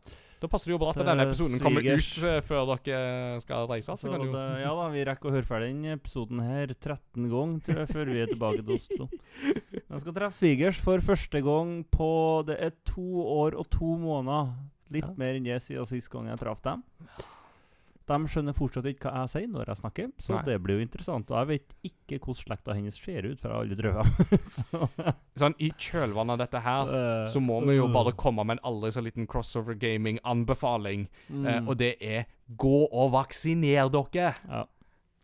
Da 0.43 0.49
passer 0.51 0.67
det 0.67 0.73
jo 0.73 0.79
bra 0.81 0.89
at 0.91 0.97
denne 0.99 1.23
episoden 1.23 1.61
kommer 1.63 1.85
ut 1.87 2.07
før 2.43 2.65
dere 2.73 3.37
skal 3.39 3.67
reise. 3.69 3.93
Så 3.95 4.09
Så 4.11 4.17
det, 4.19 4.41
ja 4.59 4.73
da, 4.75 4.87
vi 4.91 5.05
rekker 5.07 5.29
å 5.29 5.35
høre 5.37 5.47
ferdig 5.47 5.69
denne 5.71 5.93
episoden 5.95 6.41
her 6.43 6.73
13 6.75 7.29
ganger, 7.31 7.61
tror 7.63 7.79
jeg, 7.79 7.91
før 7.93 8.11
vi 8.11 8.19
er 8.25 8.27
tilbake 8.33 8.65
til 8.67 8.75
Oslo. 8.75 9.07
Jeg 9.79 10.01
skal 10.03 10.17
treffe 10.17 10.35
svigers 10.41 10.81
for 10.83 10.99
første 11.05 11.39
gang 11.45 11.71
på 11.95 12.09
Det 12.49 12.57
er 12.59 12.75
to 12.91 13.05
år 13.23 13.55
og 13.55 13.69
to 13.71 13.93
måneder. 14.01 14.51
Litt 14.91 15.07
Ja. 15.07 15.13
mer 15.17 15.33
enn 15.39 15.47
det 15.47 15.61
siden 15.63 15.87
sist 15.87 16.11
gang 16.11 16.27
jeg 16.27 16.37
traff 16.43 16.59
dem. 16.61 16.83
De 18.09 18.17
skjønner 18.27 18.55
fortsatt 18.55 18.87
ikke 18.89 19.07
hva 19.07 19.23
jeg 19.23 19.31
sier 19.31 19.51
når 19.51 19.69
jeg 19.71 19.79
snakker, 19.79 20.09
så 20.19 20.35
Nei. 20.35 20.43
det 20.49 20.57
blir 20.63 20.79
jo 20.79 20.85
interessant. 20.87 21.31
Og 21.31 21.37
jeg 21.39 21.49
vet 21.53 21.75
ikke 21.87 22.19
hvordan 22.19 22.39
slekta 22.41 22.75
hennes 22.75 22.97
ser 22.99 23.27
ut, 23.29 23.39
for 23.39 23.49
jeg 23.49 23.55
har 23.55 23.63
aldri 23.63 23.77
truffet 23.79 24.03
dem. 24.03 25.13
Sånn, 25.43 25.55
I 25.63 25.71
kjølvannet 25.71 26.35
av 26.35 26.41
dette 26.43 26.63
her 26.63 26.93
Eh, 26.93 27.31
så 27.31 27.41
må 27.43 27.59
vi 27.65 27.77
jo 27.77 27.87
bare 27.93 28.13
komme 28.17 28.45
med 28.45 28.57
en 28.57 28.65
aldri 28.69 28.91
så 28.93 29.03
liten 29.03 29.27
crossover 29.29 29.77
gaming-anbefaling. 29.79 31.07
Mm. 31.29 31.47
Eh, 31.47 31.59
og 31.67 31.77
det 31.79 31.95
er 32.03 32.27
gå 32.59 32.79
og 32.85 33.13
vaksiner 33.15 33.91
dere! 33.93 34.33
Ja. 34.47 34.63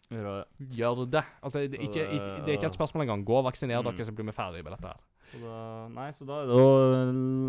Gjør 0.10 0.26
det. 0.40 0.70
Gjør 0.74 1.04
det. 1.14 1.22
Altså, 1.46 1.60
det, 1.70 1.78
er 1.78 1.84
ikke, 1.86 2.04
ikke, 2.18 2.30
det 2.46 2.50
er 2.50 2.56
ikke 2.58 2.70
et 2.72 2.78
spørsmål 2.80 3.04
engang. 3.06 3.24
Gå 3.28 3.36
og 3.38 3.46
vaksiner 3.46 3.78
Mm. 3.84 3.90
dere, 3.92 4.06
så 4.08 4.14
blir 4.18 4.26
vi 4.26 4.34
ferdige 4.34 4.64
med 4.66 4.74
dette 4.74 4.88
her. 4.90 5.04
Så 5.30 5.40
da, 5.44 5.58
nei, 5.94 6.08
så 6.18 6.26
da 6.26 6.40
er 6.42 6.48
det 6.50 6.56
å 6.58 6.70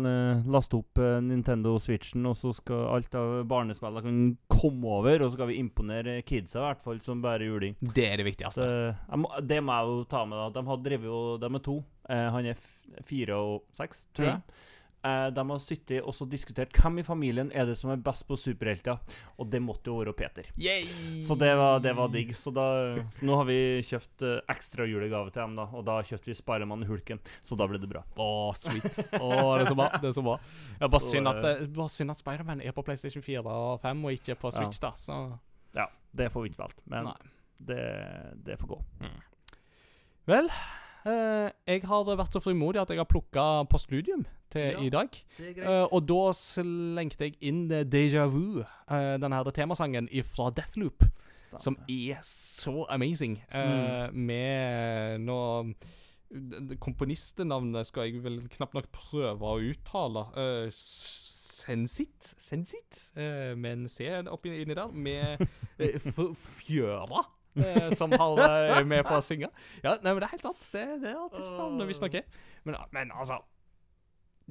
eh, 0.05 0.43
laste 0.53 0.77
opp 0.77 1.01
eh, 1.01 1.15
Nintendo 1.25 1.73
Switchen, 1.81 2.25
og 2.29 2.35
så 2.37 2.51
skal 2.53 2.83
alt 2.93 3.15
av 3.17 3.31
barnespillene 3.49 4.03
kan 4.05 4.19
komme 4.53 4.85
over, 4.99 5.23
og 5.25 5.31
så 5.31 5.39
skal 5.39 5.49
vi 5.49 5.57
imponere 5.57 6.19
kidsa, 6.21 6.59
i 6.61 6.67
hvert 6.67 6.83
fall, 6.85 7.01
som 7.01 7.23
bare 7.25 7.47
juling. 7.49 7.73
Det 7.81 8.05
er 8.11 8.21
det 8.21 8.27
viktigste. 8.29 8.67
Det, 8.69 9.17
må, 9.23 9.31
det 9.41 9.57
må 9.65 9.79
jeg 9.79 9.89
jo 9.95 10.03
ta 10.13 10.21
med. 10.29 10.37
da 10.37 10.61
De 10.61 10.67
har 10.69 10.83
drevet 10.85 11.41
de 11.41 11.49
er 11.57 11.65
to. 11.65 11.79
Eh, 12.13 12.27
han 12.37 12.51
er 12.53 12.61
fire 13.09 13.41
og 13.41 13.65
seks, 13.73 14.05
tror 14.13 14.29
jeg. 14.29 14.37
Eh, 14.37 14.69
de 15.01 15.43
har 15.49 15.59
sittet 15.63 16.03
og 16.05 16.13
så 16.13 16.27
diskutert 16.29 16.73
hvem 16.77 16.99
i 17.01 17.03
familien 17.03 17.49
er 17.57 17.65
det 17.65 17.73
som 17.79 17.89
er 17.89 17.97
best 18.05 18.27
på 18.29 18.37
superhelter. 18.37 18.99
Og 19.41 19.47
det 19.49 19.61
måtte 19.63 19.89
jo 19.89 19.95
være 19.97 20.13
Peter. 20.13 20.45
Yay! 20.61 20.83
Så 21.25 21.33
det 21.41 21.49
var, 21.57 21.79
det 21.81 21.95
var 21.97 22.11
digg. 22.13 22.35
Så, 22.37 22.53
da, 22.53 22.65
så 23.09 23.25
nå 23.25 23.39
har 23.39 23.47
vi 23.49 23.57
kjøpt 23.87 24.25
eh, 24.27 24.37
ekstra 24.53 24.85
julegave 24.85 25.31
til 25.33 25.41
dem, 25.41 25.55
da. 25.57 25.65
Og 25.73 25.85
da 25.87 25.97
kjøpte 26.05 26.29
vi 26.29 26.37
Spiderman 26.37 26.85
og 26.85 26.91
Hulken, 26.93 27.21
så 27.41 27.57
da 27.57 27.65
ble 27.71 27.81
det 27.81 27.89
bra. 27.89 28.03
Å, 28.21 28.29
sweet. 28.57 29.01
Oh, 29.17 29.55
det 29.57 29.65
er 29.65 29.71
så 29.71 29.77
bra. 29.81 29.89
Det 29.97 30.11
er 30.11 30.17
så 30.19 30.25
bra. 30.25 30.37
Ja, 30.77 30.85
bare, 30.87 31.01
Så, 31.01 31.11
synd 31.15 31.31
at, 31.33 31.41
eh, 31.49 31.65
bare 31.79 31.93
synd 31.95 32.13
at 32.13 32.21
Spiderman 32.21 32.61
er 32.61 32.77
på 32.77 32.85
PlayStation 32.85 33.25
4 33.25 33.41
og 33.45 33.81
5, 33.81 34.05
og 34.05 34.19
ikke 34.19 34.37
på 34.41 34.53
Ja. 34.53 34.59
Switch, 34.61 34.79
da. 34.83 34.93
Så 34.97 35.17
Ja, 35.77 35.87
det 36.13 36.29
får 36.33 36.43
vi 36.45 36.49
ikke 36.51 36.61
valgt, 36.65 36.81
men 36.91 37.07
det, 37.63 37.81
det 38.45 38.57
får 38.59 38.67
gå. 38.75 38.79
Vel, 40.29 40.45
eh, 40.51 40.90
jeg 41.05 41.81
har 41.87 42.11
vært 42.17 42.35
så 42.35 42.41
frimodig 42.43 42.81
at 42.81 42.91
jeg 42.93 43.01
har 43.01 43.09
plukka 43.09 43.45
Postludium 43.71 44.25
til 44.51 44.67
Ja, 44.73 44.81
i 44.83 44.89
dag. 44.91 45.15
Eh, 45.39 45.85
og 45.93 46.03
da 46.09 46.19
slengte 46.35 47.29
jeg 47.29 47.37
inn 47.47 47.63
eh, 47.71 47.85
Deja 47.87 48.27
Vu, 48.29 48.61
uh, 48.61 49.15
den 49.21 49.33
her 49.33 49.49
temasangen 49.55 50.09
fra 50.27 50.49
Deathloop, 50.51 51.07
som 51.57 51.77
er 51.87 52.19
så 52.27 52.85
amazing. 52.89 53.39
Mm. 53.53 54.19
Med 54.27 55.25
nå 55.25 55.41
Komponistenavnet 56.79 57.89
skal 57.89 58.07
jeg 58.07 58.21
vel 58.23 58.37
knapt 58.53 58.77
nok 58.77 58.87
prøve 58.95 59.49
å 59.51 59.59
uttale. 59.71 60.29
Sensit? 61.61 62.35
Sensit? 62.39 63.11
Eh, 63.15 63.57
med 63.57 63.71
en 63.71 63.89
C 63.89 64.07
oppi 64.31 64.53
inni 64.61 64.77
der. 64.77 64.91
Med 64.91 65.43
eh, 65.79 65.99
Fjøra. 66.35 67.25
Eh, 67.57 67.89
som 67.97 68.11
har 68.11 68.83
med 68.87 69.03
på 69.05 69.17
å 69.17 69.21
synge. 69.25 69.49
Ja, 69.83 69.95
nei, 70.01 70.11
men 70.13 70.19
det 70.21 70.27
er 70.29 70.35
helt 70.37 70.47
sant. 70.49 70.69
Det, 70.73 70.85
det 71.01 71.09
er 71.11 71.19
artistnavnet 71.25 71.87
vi 71.87 71.93
snakker. 71.99 72.23
Men, 72.63 72.75
men 72.91 73.11
altså 73.11 73.41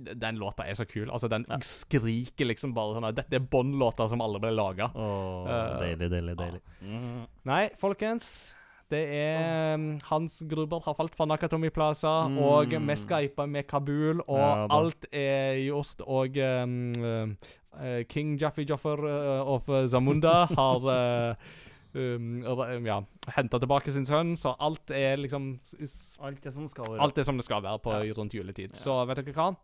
Den 0.01 0.39
låta 0.40 0.64
er 0.64 0.74
så 0.78 0.86
kul. 0.89 1.10
Altså, 1.10 1.28
Den 1.28 1.44
Ja. 1.48 1.59
skriker 1.60 2.47
liksom 2.47 2.72
bare 2.74 2.94
sånn 2.97 3.09
at 3.09 3.14
Dette 3.18 3.36
er 3.36 3.40
Bond-låter 3.52 4.09
som 4.09 4.20
alle 4.24 4.39
ble 4.40 4.51
laga. 4.55 4.90
Åh, 4.94 5.51
Eh, 5.51 5.74
deilig, 5.81 6.10
deilig, 6.10 6.36
deilig. 6.39 6.60
Mm. 6.82 7.27
Nei, 7.44 7.68
folkens. 7.77 8.55
Det 8.90 9.05
er 9.14 9.74
um, 9.77 9.98
Hans 10.09 10.40
Gruber 10.51 10.81
har 10.82 10.94
falt 10.98 11.14
fra 11.14 11.24
Nakatomi 11.24 11.68
Plaza, 11.70 12.24
Mm. 12.27 12.39
og 12.43 12.72
vi 12.74 12.94
skypa 12.98 13.47
med 13.47 13.68
Kabul, 13.68 14.18
og 14.27 14.39
Ja 14.40 14.66
alt 14.68 15.06
er 15.12 15.60
gjort, 15.62 16.01
og 16.09 16.36
um, 16.43 16.93
uh, 16.98 18.02
King 18.10 18.36
Jaffi 18.36 18.64
Joffer 18.66 18.98
of 19.47 19.68
Zamunda 19.86 20.47
har 20.47 20.89
uh, 20.90 21.35
um, 21.95 22.87
ja, 22.87 23.01
henta 23.37 23.59
tilbake 23.59 23.91
sin 23.93 24.07
sønn, 24.07 24.37
så 24.37 24.55
alt 24.59 24.91
er 24.91 25.17
liksom 25.17 25.59
Alt 26.21 26.47
er 26.47 26.51
som 26.55 26.62
det 26.67 26.71
skal 26.71 26.85
være. 26.93 27.01
Alt 27.03 27.19
er 27.19 27.23
som 27.25 27.37
det 27.37 27.45
skal 27.45 27.62
være 27.62 27.79
på 27.83 27.93
Ja. 27.93 28.12
rundt 28.19 28.33
juletid. 28.35 28.71
Ja. 28.71 28.79
Så 28.79 29.07
vet 29.07 29.17
dere 29.25 29.33
hva? 29.35 29.57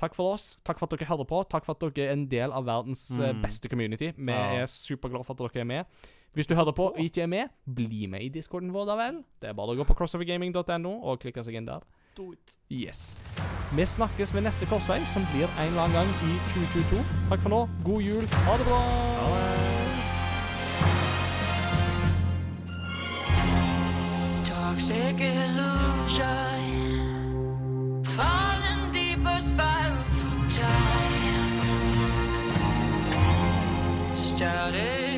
Takk 0.00 0.14
for 0.14 0.32
oss. 0.32 0.56
Takk 0.64 0.78
for 0.78 0.86
at 0.88 0.98
dere 0.98 1.08
hører 1.08 1.26
på. 1.28 1.42
Takk 1.48 1.64
for 1.66 1.72
at 1.76 1.80
dere 1.94 2.08
er 2.08 2.12
en 2.14 2.26
del 2.26 2.50
av 2.52 2.64
verdens 2.64 3.10
eh, 3.18 3.32
Mm. 3.34 3.42
beste 3.42 3.68
community. 3.68 4.12
Vi 4.16 4.32
Ja. 4.32 4.62
er 4.62 4.66
superglade 4.66 5.24
for 5.26 5.34
at 5.34 5.52
dere 5.52 5.60
er 5.60 5.64
med. 5.64 5.84
Hvis 6.34 6.46
du 6.46 6.54
hører 6.54 6.72
på 6.72 6.92
og 6.92 6.96
ikke 6.98 7.22
er 7.22 7.26
med, 7.26 7.48
bli 7.66 8.06
med 8.06 8.22
i 8.22 8.28
discorden 8.28 8.72
vår, 8.72 8.86
da 8.86 8.96
vel. 8.96 9.24
Det 9.40 9.50
er 9.50 9.52
bare 9.52 9.74
å 9.74 9.76
gå 9.76 9.84
på 9.84 9.94
crossovergaming.no 9.96 11.02
og 11.02 11.20
klikke 11.20 11.42
seg 11.44 11.54
inn 11.56 11.66
der. 11.66 11.80
Do 12.16 12.32
it. 12.32 12.56
Yes. 12.70 13.16
Vi 13.74 13.82
snakkes 13.82 14.32
ved 14.32 14.42
neste 14.44 14.64
korsvei, 14.66 15.00
som 15.06 15.22
blir 15.34 15.48
en 15.58 15.68
eller 15.68 15.82
annen 15.82 15.92
gang 15.92 16.08
i 16.08 16.38
2022. 16.54 17.28
Takk 17.28 17.40
for 17.40 17.48
nå. 17.50 17.68
God 17.84 18.02
jul. 18.02 18.26
Ha 18.26 18.56
det 18.56 18.66
bra. 18.66 19.69
toxic 24.80 25.20
illusion. 25.20 26.22
Falling 28.02 28.90
deeper 28.92 29.38
spiral 29.38 30.02
through 30.16 30.48
time. 30.48 32.14
Started. 34.14 35.09